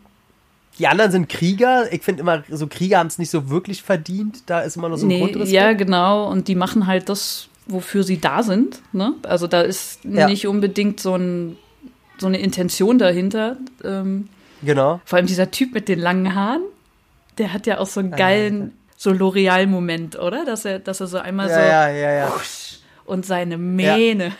Die 0.80 0.88
anderen 0.88 1.11
sind 1.11 1.30
Krieger. 1.30 1.91
Ich 1.91 2.03
finde 2.03 2.21
immer, 2.21 2.43
so 2.49 2.67
Krieger 2.67 2.99
haben 2.99 3.07
es 3.07 3.17
nicht 3.17 3.32
so 3.32 3.49
wirklich 3.49 3.82
verdient. 3.82 4.43
Da 4.45 4.61
ist 4.61 4.78
immer 4.78 4.89
noch 4.89 4.97
so 4.97 5.05
ein 5.05 5.09
nee, 5.09 5.19
Grundrespekt. 5.19 5.51
Ja, 5.51 5.73
genau. 5.73 6.30
Und 6.30 6.47
die 6.47 6.55
machen 6.55 6.88
halt 6.88 7.09
das, 7.09 7.47
wofür 7.65 8.03
sie 8.03 8.19
da 8.19 8.43
sind. 8.43 8.82
Ne? 8.91 9.13
Also 9.23 9.47
da 9.47 9.61
ist 9.61 10.03
ja. 10.03 10.28
nicht 10.28 10.45
unbedingt 10.47 10.99
so, 10.99 11.15
ein, 11.15 11.57
so 12.17 12.28
eine 12.28 12.39
Intention 12.39 12.99
dahinter. 12.99 13.57
Ähm, 13.84 14.30
genau. 14.63 15.01
Vor 15.05 15.17
allem 15.17 15.28
dieser 15.28 15.49
Typ 15.49 15.73
mit 15.73 15.88
den 15.88 15.99
langen 15.99 16.36
Haaren, 16.36 16.61
der 17.39 17.53
hat 17.53 17.65
ja 17.65 17.80
auch 17.80 17.88
so 17.88 17.99
einen 17.99 18.11
geilen, 18.11 18.73
so 18.95 19.11
L'Oreal-Moment, 19.11 20.19
oder? 20.19 20.45
Dass 20.45 20.65
er, 20.65 20.80
dass 20.80 20.99
er 20.99 21.07
so 21.07 21.17
einmal 21.17 21.49
ja, 21.49 21.55
so 21.55 21.59
ja, 21.59 21.89
ja, 21.89 22.11
ja. 22.13 22.34
und 23.05 23.25
seine 23.25 23.57
Mähne. 23.57 24.34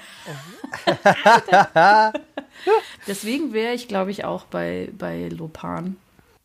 Deswegen 3.08 3.54
wäre 3.54 3.74
ich, 3.74 3.88
glaube 3.88 4.12
ich, 4.12 4.26
auch 4.26 4.46
bei, 4.46 4.90
bei 4.98 5.30
Lopan. 5.30 5.96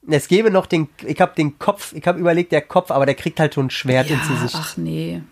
Es 0.09 0.27
gäbe 0.27 0.51
noch 0.51 0.67
den, 0.67 0.89
ich 1.05 1.21
habe 1.21 1.35
den 1.37 1.59
Kopf, 1.59 1.93
ich 1.93 2.07
habe 2.07 2.19
überlegt, 2.19 2.53
der 2.53 2.63
Kopf, 2.63 2.91
aber 2.91 3.07
der 3.07 3.15
kriegt 3.15 3.39
halt 3.39 3.55
schon 3.55 3.67
ein 3.67 3.71
Schwert 3.71 4.09
ja, 4.09 4.17
ins 4.17 4.29
Gesicht. 4.29 4.57
Ach 4.59 4.77
nee. 4.77 5.23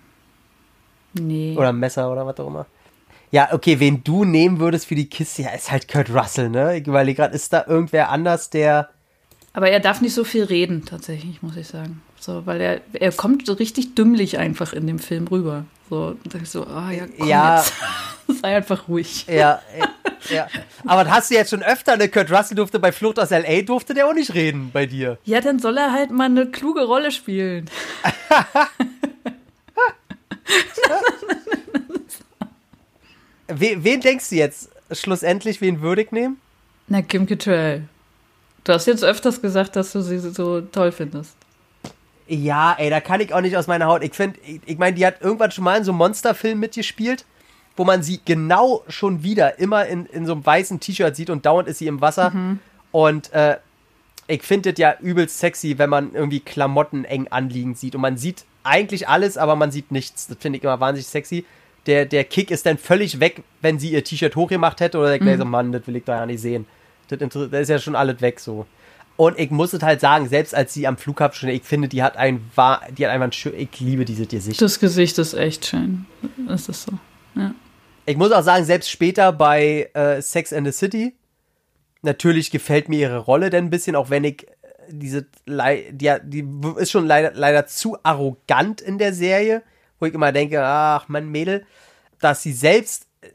Nee. 1.14 1.56
Oder 1.58 1.70
ein 1.70 1.78
Messer 1.78 2.10
oder 2.10 2.24
was 2.24 2.38
auch 2.38 2.46
immer. 2.46 2.66
Ja, 3.32 3.52
okay, 3.52 3.78
wen 3.78 4.02
du 4.02 4.24
nehmen 4.24 4.58
würdest 4.58 4.86
für 4.86 4.94
die 4.94 5.08
Kiste, 5.08 5.42
ja, 5.42 5.50
ist 5.50 5.70
halt 5.70 5.88
Kurt 5.88 6.10
Russell, 6.10 6.50
ne? 6.50 6.78
Ich 6.78 6.86
überlege 6.86 7.16
gerade, 7.16 7.34
ist 7.34 7.52
da 7.52 7.64
irgendwer 7.66 8.10
anders, 8.10 8.50
der. 8.50 8.90
Aber 9.52 9.70
er 9.70 9.80
darf 9.80 10.00
nicht 10.00 10.14
so 10.14 10.24
viel 10.24 10.44
reden, 10.44 10.84
tatsächlich, 10.84 11.42
muss 11.42 11.56
ich 11.56 11.66
sagen. 11.66 12.02
So, 12.18 12.46
weil 12.46 12.60
er, 12.60 12.80
er 12.92 13.12
kommt 13.12 13.46
so 13.46 13.54
richtig 13.54 13.94
dümmlich 13.94 14.38
einfach 14.38 14.72
in 14.72 14.86
dem 14.86 14.98
Film 14.98 15.26
rüber. 15.28 15.64
So, 15.88 16.16
und 16.22 16.34
dann 16.34 16.44
so, 16.44 16.66
ah 16.66 16.88
oh, 16.88 16.92
ja, 16.92 17.06
komm 17.18 17.28
ja. 17.28 17.56
jetzt. 17.58 17.72
Sei 18.42 18.56
einfach 18.56 18.88
ruhig. 18.88 19.26
Ja, 19.28 19.60
ja. 20.28 20.48
Aber 20.86 21.10
hast 21.10 21.30
du 21.30 21.34
jetzt 21.34 21.50
schon 21.50 21.62
öfter, 21.62 21.96
ne? 21.96 22.08
Kurt 22.08 22.30
Russell 22.30 22.56
durfte 22.56 22.78
bei 22.78 22.92
Flucht 22.92 23.18
aus 23.18 23.30
L.A. 23.30 23.62
durfte 23.62 23.94
der 23.94 24.06
auch 24.06 24.12
nicht 24.14 24.34
reden 24.34 24.70
bei 24.72 24.86
dir. 24.86 25.18
Ja, 25.24 25.40
dann 25.40 25.58
soll 25.58 25.78
er 25.78 25.92
halt 25.92 26.10
mal 26.10 26.26
eine 26.26 26.46
kluge 26.46 26.84
Rolle 26.84 27.10
spielen. 27.10 27.70
wen, 33.48 33.82
wen 33.84 34.00
denkst 34.00 34.28
du 34.28 34.36
jetzt 34.36 34.70
schlussendlich, 34.92 35.60
wen 35.60 35.80
würdig 35.80 36.12
nehmen? 36.12 36.40
Na, 36.88 37.02
Kim 37.02 37.26
Cattrall. 37.26 37.88
Du 38.64 38.72
hast 38.72 38.86
jetzt 38.86 39.04
öfters 39.04 39.40
gesagt, 39.40 39.76
dass 39.76 39.92
du 39.92 40.02
sie 40.02 40.18
so 40.18 40.60
toll 40.60 40.92
findest. 40.92 41.36
Ja, 42.26 42.76
ey, 42.78 42.90
da 42.90 43.00
kann 43.00 43.20
ich 43.20 43.32
auch 43.34 43.40
nicht 43.40 43.56
aus 43.56 43.66
meiner 43.66 43.86
Haut. 43.86 44.04
Ich 44.04 44.12
finde, 44.12 44.38
ich, 44.46 44.60
ich 44.64 44.78
meine, 44.78 44.94
die 44.94 45.04
hat 45.04 45.20
irgendwann 45.20 45.50
schon 45.50 45.64
mal 45.64 45.76
in 45.76 45.84
so 45.84 45.90
einem 45.92 45.98
Monsterfilm 45.98 46.60
mitgespielt, 46.60 47.24
wo 47.76 47.84
man 47.84 48.02
sie 48.02 48.20
genau 48.24 48.84
schon 48.88 49.22
wieder 49.22 49.58
immer 49.58 49.86
in, 49.86 50.06
in 50.06 50.26
so 50.26 50.32
einem 50.32 50.44
weißen 50.44 50.80
T-Shirt 50.80 51.16
sieht 51.16 51.30
und 51.30 51.46
dauernd 51.46 51.68
ist 51.68 51.78
sie 51.78 51.86
im 51.86 52.00
Wasser. 52.00 52.30
Mhm. 52.30 52.58
Und 52.92 53.32
äh, 53.32 53.56
ich 54.26 54.42
finde 54.42 54.70
es 54.70 54.78
ja 54.78 54.94
übelst 55.00 55.38
sexy, 55.38 55.78
wenn 55.78 55.90
man 55.90 56.14
irgendwie 56.14 56.40
Klamotten 56.40 57.04
eng 57.04 57.28
anliegend 57.28 57.78
sieht. 57.78 57.94
Und 57.94 58.00
man 58.00 58.16
sieht 58.16 58.44
eigentlich 58.62 59.08
alles, 59.08 59.36
aber 59.36 59.56
man 59.56 59.70
sieht 59.70 59.90
nichts. 59.90 60.26
Das 60.26 60.36
finde 60.38 60.58
ich 60.58 60.64
immer 60.64 60.80
wahnsinnig 60.80 61.06
sexy. 61.06 61.44
Der, 61.86 62.04
der 62.04 62.24
Kick 62.24 62.50
ist 62.50 62.66
dann 62.66 62.78
völlig 62.78 63.20
weg, 63.20 63.42
wenn 63.62 63.78
sie 63.78 63.90
ihr 63.90 64.04
T-Shirt 64.04 64.36
hochgemacht 64.36 64.80
hätte 64.80 64.98
oder 64.98 65.18
der 65.18 65.36
mhm. 65.36 65.38
so, 65.38 65.44
Mann, 65.44 65.72
das 65.72 65.86
will 65.86 65.96
ich 65.96 66.04
da 66.04 66.18
ja 66.18 66.26
nicht 66.26 66.40
sehen. 66.40 66.66
Das, 67.08 67.18
das 67.18 67.60
ist 67.62 67.68
ja 67.68 67.78
schon 67.78 67.96
alles 67.96 68.20
weg 68.20 68.38
so. 68.38 68.66
Und 69.16 69.38
ich 69.38 69.50
muss 69.50 69.72
es 69.72 69.82
halt 69.82 70.00
sagen, 70.00 70.28
selbst 70.28 70.54
als 70.54 70.72
sie 70.72 70.86
am 70.86 70.96
Flughafen 70.96 71.34
schon, 71.34 71.48
ich 71.50 71.62
finde, 71.62 71.88
die 71.88 72.02
hat 72.02 72.16
ein, 72.16 72.40
die 72.96 73.04
hat 73.04 73.12
einfach 73.12 73.26
ein 73.26 73.32
schön, 73.32 73.52
ich 73.54 73.80
liebe 73.80 74.04
diese 74.04 74.26
Gesicht. 74.26 74.62
Das 74.62 74.78
Gesicht 74.80 75.18
ist 75.18 75.34
echt 75.34 75.66
schön. 75.66 76.06
Das 76.48 76.68
ist 76.68 76.84
so, 76.84 76.92
Ich 78.06 78.16
muss 78.16 78.32
auch 78.32 78.42
sagen, 78.42 78.64
selbst 78.64 78.90
später 78.90 79.32
bei 79.32 79.90
äh, 79.94 80.20
Sex 80.20 80.52
and 80.52 80.66
the 80.66 80.72
City, 80.72 81.16
natürlich 82.02 82.50
gefällt 82.50 82.88
mir 82.88 82.98
ihre 82.98 83.18
Rolle 83.18 83.50
denn 83.50 83.66
ein 83.66 83.70
bisschen, 83.70 83.96
auch 83.96 84.10
wenn 84.10 84.24
ich 84.24 84.48
äh, 84.48 84.52
diese, 84.88 85.26
die, 85.46 86.12
die 86.24 86.48
ist 86.78 86.90
schon 86.90 87.06
leider, 87.06 87.32
leider 87.34 87.66
zu 87.66 87.96
arrogant 88.02 88.80
in 88.80 88.98
der 88.98 89.12
Serie, 89.12 89.62
wo 89.98 90.06
ich 90.06 90.14
immer 90.14 90.32
denke, 90.32 90.62
ach, 90.64 91.08
Mann, 91.08 91.28
Mädel, 91.28 91.66
dass 92.18 92.42
sie 92.42 92.52
selbst, 92.52 93.06
äh, 93.20 93.28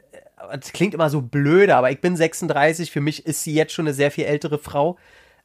das 0.58 0.72
klingt 0.72 0.94
immer 0.94 1.10
so 1.10 1.22
blöde, 1.22 1.76
aber 1.76 1.90
ich 1.90 2.00
bin 2.00 2.16
36, 2.16 2.90
für 2.90 3.00
mich 3.00 3.24
ist 3.24 3.44
sie 3.44 3.54
jetzt 3.54 3.72
schon 3.72 3.86
eine 3.86 3.94
sehr 3.94 4.10
viel 4.10 4.24
ältere 4.24 4.58
Frau. 4.58 4.98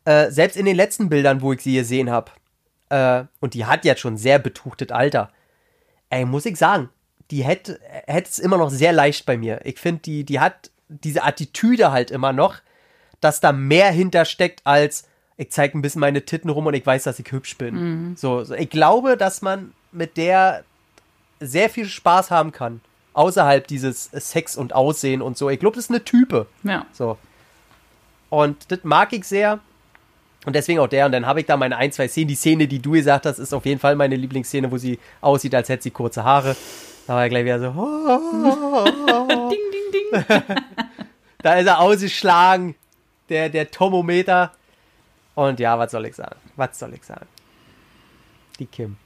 Äh, 0.03 0.31
selbst 0.31 0.57
in 0.57 0.65
den 0.65 0.75
letzten 0.75 1.09
Bildern, 1.09 1.41
wo 1.41 1.53
ich 1.53 1.61
sie 1.61 1.75
gesehen 1.75 2.09
habe, 2.09 2.31
äh, 2.89 3.23
und 3.39 3.53
die 3.53 3.65
hat 3.65 3.85
jetzt 3.85 4.01
schon 4.01 4.17
sehr 4.17 4.39
betuchtes 4.39 4.89
Alter, 4.89 5.31
ey, 6.09 6.25
muss 6.25 6.45
ich 6.45 6.57
sagen, 6.57 6.89
die 7.31 7.43
hätte 7.43 7.79
es 8.07 8.39
immer 8.39 8.57
noch 8.57 8.69
sehr 8.69 8.93
leicht 8.93 9.25
bei 9.25 9.37
mir. 9.37 9.61
Ich 9.63 9.79
finde, 9.79 10.01
die, 10.01 10.23
die 10.23 10.39
hat 10.39 10.69
diese 10.89 11.23
Attitüde 11.23 11.91
halt 11.91 12.11
immer 12.11 12.33
noch, 12.33 12.57
dass 13.21 13.39
da 13.39 13.51
mehr 13.51 13.91
hintersteckt 13.91 14.61
als 14.65 15.07
ich 15.41 15.49
zeige 15.49 15.75
ein 15.75 15.81
bisschen 15.81 16.01
meine 16.01 16.23
Titten 16.23 16.51
rum 16.51 16.67
und 16.67 16.75
ich 16.75 16.85
weiß, 16.85 17.03
dass 17.03 17.17
ich 17.17 17.31
hübsch 17.31 17.57
bin. 17.57 17.75
Mhm. 17.75 18.15
So, 18.15 18.43
so, 18.43 18.53
ich 18.53 18.69
glaube, 18.69 19.17
dass 19.17 19.41
man 19.41 19.73
mit 19.91 20.15
der 20.15 20.63
sehr 21.39 21.69
viel 21.69 21.87
Spaß 21.87 22.29
haben 22.29 22.51
kann. 22.51 22.79
Außerhalb 23.13 23.65
dieses 23.65 24.05
Sex 24.13 24.55
und 24.55 24.73
Aussehen 24.73 25.21
und 25.21 25.37
so. 25.37 25.49
Ich 25.49 25.59
glaube, 25.59 25.75
das 25.75 25.85
ist 25.85 25.89
eine 25.89 26.03
Type. 26.03 26.45
Ja. 26.63 26.85
So. 26.93 27.17
Und 28.29 28.71
das 28.71 28.79
mag 28.83 29.13
ich 29.13 29.25
sehr. 29.25 29.59
Und 30.45 30.55
deswegen 30.55 30.79
auch 30.79 30.87
der. 30.87 31.07
Und 31.07 31.11
dann 31.11 31.25
habe 31.25 31.39
ich 31.39 31.47
da 31.47 31.57
meine 31.57 31.75
ein, 31.75 31.91
zwei 31.91 32.07
Szenen. 32.07 32.27
Die 32.27 32.35
Szene, 32.35 32.67
die 32.67 32.79
du 32.79 32.91
gesagt 32.91 33.25
hast, 33.25 33.39
ist 33.39 33.53
auf 33.53 33.65
jeden 33.65 33.79
Fall 33.79 33.95
meine 33.95 34.15
Lieblingsszene, 34.15 34.71
wo 34.71 34.77
sie 34.77 34.99
aussieht, 35.21 35.55
als 35.55 35.69
hätte 35.69 35.83
sie 35.83 35.91
kurze 35.91 36.23
Haare. 36.23 36.55
Da 37.07 37.15
war 37.15 37.23
er 37.23 37.29
gleich 37.29 37.45
wieder 37.45 37.59
so. 37.59 37.71
ding, 39.49 39.59
ding, 39.71 39.91
ding. 39.93 40.43
da 41.41 41.55
ist 41.55 41.67
er 41.67 41.79
ausgeschlagen. 41.79 42.75
Der, 43.29 43.49
der 43.49 43.71
Tomometer. 43.71 44.51
Und 45.35 45.59
ja, 45.59 45.77
was 45.79 45.91
soll 45.91 46.05
ich 46.05 46.15
sagen? 46.15 46.35
Was 46.55 46.77
soll 46.77 46.93
ich 46.93 47.03
sagen? 47.03 47.27
Die 48.59 48.65
Kim. 48.65 48.97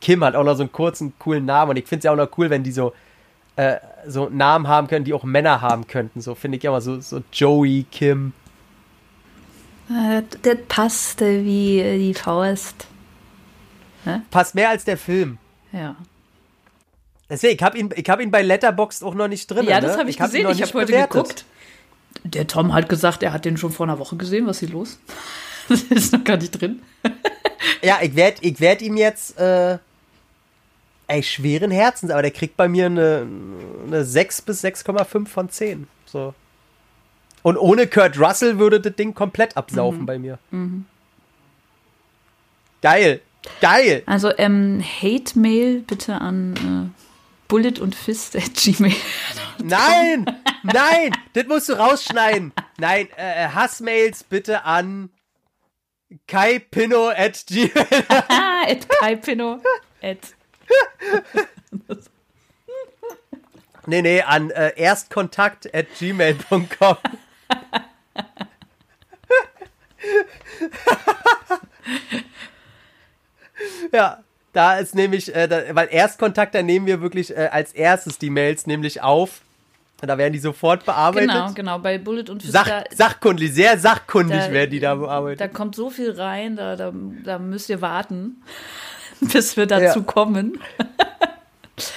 Kim 0.00 0.24
hat 0.24 0.34
auch 0.36 0.44
noch 0.44 0.54
so 0.54 0.62
einen 0.62 0.72
kurzen, 0.72 1.12
coolen 1.18 1.44
Namen. 1.44 1.70
Und 1.70 1.76
ich 1.76 1.86
finde 1.86 1.98
es 1.98 2.04
ja 2.04 2.12
auch 2.12 2.16
noch 2.16 2.36
cool, 2.38 2.50
wenn 2.50 2.62
die 2.62 2.72
so, 2.72 2.94
äh, 3.56 3.76
so 4.06 4.28
Namen 4.28 4.68
haben 4.68 4.86
können, 4.86 5.04
die 5.04 5.12
auch 5.12 5.24
Männer 5.24 5.60
haben 5.60 5.86
könnten. 5.86 6.20
So 6.20 6.34
finde 6.34 6.56
ich 6.56 6.64
ja 6.64 6.70
immer 6.70 6.80
so, 6.80 7.00
so 7.00 7.22
Joey, 7.32 7.86
Kim. 7.90 8.32
Äh, 9.90 10.22
das 10.42 10.58
passte 10.68 11.44
wie 11.44 11.98
die 11.98 12.14
Faust. 12.14 12.86
Ne? 14.04 14.22
Passt 14.30 14.54
mehr 14.54 14.70
als 14.70 14.84
der 14.84 14.96
Film. 14.96 15.38
Ja. 15.72 15.96
Deswegen, 17.28 17.54
ich 17.54 17.62
habe 17.62 17.78
ihn, 17.78 17.90
hab 17.90 18.20
ihn 18.20 18.30
bei 18.30 18.42
Letterboxd 18.42 19.02
auch 19.02 19.14
noch 19.14 19.28
nicht 19.28 19.46
drin. 19.46 19.66
Ja, 19.66 19.80
das 19.80 19.96
habe 19.96 20.10
ich, 20.10 20.16
ich 20.16 20.20
hab 20.20 20.30
gesehen. 20.30 20.48
Ich 20.50 20.62
habe 20.62 20.72
heute 20.74 20.86
bewertet. 20.86 21.10
geguckt. 21.10 21.44
Der 22.24 22.46
Tom 22.46 22.72
hat 22.72 22.88
gesagt, 22.88 23.22
er 23.22 23.32
hat 23.32 23.44
den 23.44 23.56
schon 23.56 23.72
vor 23.72 23.86
einer 23.86 23.98
Woche 23.98 24.16
gesehen. 24.16 24.46
Was 24.46 24.62
ist 24.62 24.68
hier 24.68 24.76
los? 24.76 24.98
das 25.68 25.82
ist 25.82 26.12
noch 26.12 26.24
gar 26.24 26.36
nicht 26.36 26.50
drin. 26.50 26.82
ja, 27.82 27.98
ich 28.02 28.14
werde 28.14 28.38
ich 28.42 28.60
werd 28.60 28.82
ihm 28.82 28.96
jetzt 28.96 29.38
äh, 29.38 29.78
ey, 31.06 31.22
schweren 31.22 31.70
Herzens, 31.70 32.10
aber 32.10 32.22
der 32.22 32.30
kriegt 32.30 32.56
bei 32.56 32.68
mir 32.68 32.86
eine, 32.86 33.26
eine 33.86 34.04
6 34.04 34.42
bis 34.42 34.64
6,5 34.64 35.26
von 35.26 35.48
10. 35.48 35.86
So. 36.06 36.34
Und 37.42 37.58
ohne 37.58 37.86
Kurt 37.86 38.18
Russell 38.18 38.58
würde 38.58 38.80
das 38.80 38.94
Ding 38.96 39.14
komplett 39.14 39.56
absaufen 39.56 40.02
mhm. 40.02 40.06
bei 40.06 40.18
mir. 40.18 40.38
Mhm. 40.50 40.86
Geil. 42.80 43.20
Geil. 43.60 44.02
Also 44.06 44.30
ähm, 44.38 44.82
Hate 44.82 45.38
Mail 45.38 45.80
bitte 45.80 46.14
an 46.20 46.92
äh, 46.94 47.03
Bullet 47.48 47.78
und 47.80 47.94
Fist 47.94 48.36
at 48.36 48.54
Gmail. 48.54 48.94
Nein, 49.62 50.26
nein, 50.62 51.16
das 51.32 51.46
musst 51.46 51.68
du 51.68 51.74
rausschneiden. 51.74 52.52
Nein, 52.78 53.08
äh, 53.16 53.48
Hassmails 53.48 54.24
bitte 54.24 54.64
an 54.64 55.10
kaipino 56.26 57.08
at 57.08 57.44
gmail. 57.46 57.70
at 58.28 58.88
kaipino 58.88 59.60
at. 60.02 60.34
Nee, 63.86 64.00
nee, 64.00 64.22
an 64.22 64.50
äh, 64.50 64.72
erstkontakt 64.76 65.74
at 65.74 65.86
gmail.com. 65.98 66.66
ja, 73.92 74.24
da 74.54 74.78
ist 74.78 74.94
nämlich, 74.94 75.34
äh, 75.34 75.46
da, 75.46 75.62
weil 75.74 75.88
Erstkontakt, 75.90 76.54
da 76.54 76.62
nehmen 76.62 76.86
wir 76.86 77.02
wirklich 77.02 77.30
äh, 77.36 77.48
als 77.52 77.72
erstes 77.72 78.18
die 78.18 78.30
Mails 78.30 78.66
nämlich 78.66 79.02
auf. 79.02 79.42
Da 80.00 80.18
werden 80.18 80.32
die 80.34 80.38
sofort 80.38 80.84
bearbeitet. 80.84 81.30
Genau, 81.30 81.52
genau, 81.54 81.78
bei 81.78 81.96
Bullet 81.98 82.28
und 82.28 82.42
Sach, 82.42 82.68
da, 82.68 82.84
sachkundig, 82.94 83.54
sehr 83.54 83.78
sachkundig 83.78 84.38
da- 84.46 84.52
werden 84.52 84.70
die 84.70 84.80
da 84.80 84.94
bearbeitet. 84.96 85.40
da 85.40 85.48
kommt 85.48 85.74
so 85.74 85.88
viel 85.88 86.10
rein, 86.10 86.56
da, 86.56 86.76
da, 86.76 86.92
da 87.24 87.38
müsst 87.38 87.70
ihr 87.70 87.80
warten, 87.80 88.42
bis 89.20 89.56
wir 89.56 89.66
dazu 89.66 90.00
Ja. 90.00 90.04
kommen. 90.04 90.58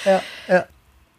ja, 0.06 0.22
ja. 0.48 0.66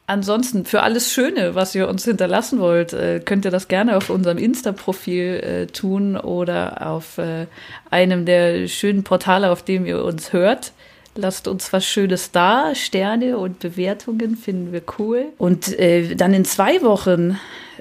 Ansonsten, 0.06 0.64
für 0.64 0.80
alles 0.80 1.12
Schöne, 1.12 1.54
was 1.54 1.74
ihr 1.74 1.86
uns 1.86 2.04
hinterlassen 2.04 2.58
wollt, 2.60 2.94
äh, 2.94 3.20
könnt 3.20 3.44
ihr 3.44 3.50
das 3.50 3.68
gerne 3.68 3.94
auf 3.94 4.08
unserem 4.08 4.38
Insta-Profil 4.38 5.34
äh, 5.42 5.66
tun 5.66 6.16
oder 6.16 6.86
auf 6.86 7.18
äh, 7.18 7.46
einem 7.90 8.24
der 8.24 8.66
schönen 8.68 9.04
Portale, 9.04 9.50
auf 9.50 9.62
dem 9.62 9.84
ihr 9.84 10.02
uns 10.02 10.32
hört. 10.32 10.72
Lasst 11.20 11.48
uns 11.48 11.72
was 11.72 11.84
Schönes 11.84 12.30
da. 12.30 12.76
Sterne 12.76 13.38
und 13.38 13.58
Bewertungen 13.58 14.36
finden 14.36 14.70
wir 14.70 14.82
cool. 15.00 15.32
Und 15.36 15.76
äh, 15.76 16.14
dann 16.14 16.32
in 16.32 16.44
zwei 16.44 16.80
Wochen 16.82 17.40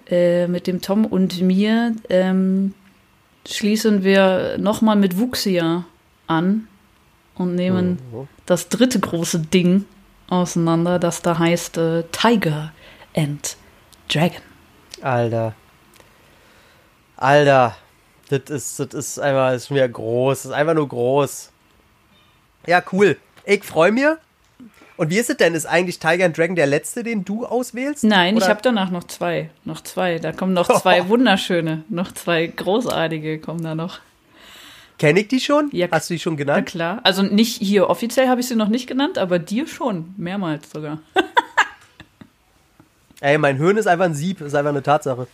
äh, 0.09 0.47
mit 0.47 0.65
dem 0.65 0.81
Tom 0.81 1.05
und 1.05 1.39
mir 1.41 1.95
ähm, 2.09 2.73
schließen 3.47 4.03
wir 4.03 4.57
nochmal 4.57 4.95
mit 4.95 5.19
Wuxia 5.19 5.85
an 6.25 6.67
und 7.35 7.53
nehmen 7.53 7.99
das 8.47 8.69
dritte 8.69 8.99
große 8.99 9.37
Ding 9.37 9.85
auseinander, 10.29 10.97
das 10.97 11.21
da 11.21 11.37
heißt 11.37 11.77
äh, 11.77 12.05
Tiger 12.11 12.71
and 13.15 13.55
Dragon. 14.11 14.41
Alter. 14.99 15.53
Alter. 17.15 17.77
Das 18.29 18.49
ist, 18.49 18.79
das 18.79 18.93
ist 18.93 19.19
einfach, 19.19 19.51
das 19.51 19.61
ist 19.61 19.67
schon 19.67 19.75
wieder 19.75 19.89
groß. 19.89 20.39
Das 20.39 20.45
ist 20.45 20.57
einfach 20.57 20.73
nur 20.73 20.87
groß. 20.87 21.51
Ja, 22.65 22.81
cool. 22.91 23.15
Ich 23.49 23.63
freue 23.63 23.93
mich. 23.93 24.03
Und 24.97 25.09
wie 25.09 25.17
ist 25.19 25.29
es 25.29 25.37
denn? 25.37 25.53
Ist 25.55 25.67
eigentlich 25.67 25.99
Tiger 25.99 26.25
and 26.25 26.37
Dragon 26.37 26.55
der 26.55 26.65
letzte, 26.67 27.03
den 27.03 27.23
du 27.23 27.45
auswählst? 27.45 28.03
Nein, 28.03 28.35
ich 28.35 28.43
Oder- 28.43 28.49
habe 28.49 28.61
danach 28.61 28.89
noch 28.91 29.05
zwei. 29.05 29.49
Noch 29.63 29.81
zwei. 29.81 30.19
Da 30.19 30.33
kommen 30.33 30.53
noch 30.53 30.67
zwei 30.81 31.07
wunderschöne, 31.07 31.83
noch 31.87 32.11
zwei 32.11 32.47
großartige 32.47 33.39
kommen 33.39 33.63
da 33.63 33.73
noch. 33.75 33.99
Kenn 34.99 35.15
ich 35.15 35.27
die 35.27 35.39
schon? 35.39 35.69
Ja, 35.71 35.87
Hast 35.91 36.09
du 36.09 36.15
die 36.15 36.19
schon 36.19 36.33
Na 36.33 36.37
genannt? 36.39 36.67
klar. 36.69 36.99
Also 37.03 37.21
nicht 37.21 37.61
hier 37.61 37.87
offiziell 37.89 38.27
habe 38.27 38.41
ich 38.41 38.47
sie 38.47 38.55
noch 38.55 38.67
nicht 38.69 38.87
genannt, 38.87 39.17
aber 39.19 39.37
dir 39.39 39.67
schon. 39.67 40.13
Mehrmals 40.17 40.71
sogar. 40.71 40.99
Ey, 43.21 43.37
mein 43.37 43.57
Hirn 43.57 43.77
ist 43.77 43.87
einfach 43.87 44.05
ein 44.05 44.15
Sieb. 44.15 44.41
Ist 44.41 44.55
einfach 44.55 44.69
eine 44.71 44.83
Tatsache. 44.83 45.27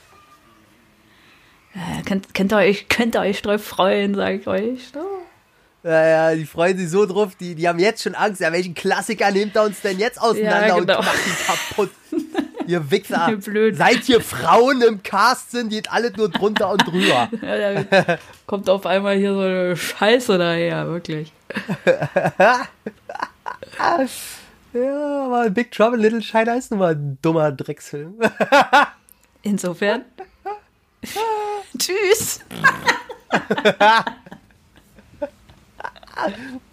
Äh, 1.73 2.03
könnt, 2.03 2.34
könnt, 2.34 2.52
ihr 2.53 2.57
euch, 2.57 2.88
könnt 2.90 3.15
ihr 3.15 3.22
euch 3.22 3.41
drauf 3.41 3.64
freuen, 3.64 4.14
sag 4.15 4.41
ich 4.41 4.48
euch. 4.48 4.88
So. 4.94 4.99
Ja, 5.84 6.07
ja, 6.07 6.35
die 6.35 6.45
freuen 6.45 6.77
sich 6.77 6.89
so 6.89 7.05
drauf. 7.05 7.35
Die, 7.38 7.55
die 7.55 7.68
haben 7.68 7.80
jetzt 7.80 8.03
schon 8.03 8.15
Angst. 8.15 8.39
Ja, 8.39 8.51
welchen 8.53 8.73
Klassiker 8.73 9.31
nehmt 9.31 9.55
ihr 9.55 9.64
uns 9.64 9.81
denn 9.81 9.99
jetzt 9.99 10.22
auseinander 10.22 10.68
Ja, 10.68 10.76
und 10.76 10.88
genau. 10.88 10.99
macht 11.01 11.27
ihn 11.27 11.35
kaputt? 11.45 11.91
Ihr 12.68 12.89
Wichser. 12.89 13.27
Ihr 13.30 13.38
Blöd. 13.38 13.76
Seit 13.76 14.03
hier 14.05 14.22
Frauen 14.22 14.81
im 14.81 15.03
Cast 15.03 15.51
sind, 15.51 15.68
geht 15.69 15.91
alles 15.91 16.15
nur 16.15 16.30
drunter 16.30 16.72
und 16.72 16.88
drüber. 16.88 17.27
Ja, 17.41 17.84
da 17.84 18.18
kommt 18.45 18.69
auf 18.69 18.85
einmal 18.85 19.18
hier 19.18 19.34
so 19.34 19.41
eine 19.41 19.76
Scheiße 19.76 20.38
daher, 20.38 20.88
wirklich. 20.88 21.34
Ja, 24.73 25.26
aber 25.26 25.49
Big 25.51 25.72
Trouble 25.72 25.99
Little 25.99 26.22
China 26.22 26.55
ist 26.55 26.72
nun 26.72 26.80
mal 26.80 26.93
ein 26.95 27.18
dummer 27.22 27.51
Drecksfilm. 27.51 28.15
Insofern. 29.43 30.05
Tschüss. 31.77 32.39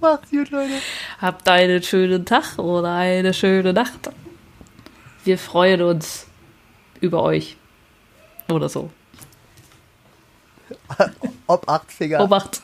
Macht's 0.00 0.30
gut, 0.30 0.50
Leute. 0.50 0.74
Habt 1.20 1.48
einen 1.48 1.82
schönen 1.82 2.24
Tag 2.26 2.58
oder 2.58 2.94
eine 2.94 3.32
schöne 3.32 3.72
Nacht. 3.72 4.10
Wir 5.24 5.38
freuen 5.38 5.82
uns 5.82 6.26
über 7.00 7.22
euch. 7.22 7.56
Oder 8.48 8.68
so. 8.68 8.90
Ob 11.46 11.68
acht 11.68 11.90
Finger. 11.90 12.20
Obacht. 12.24 12.62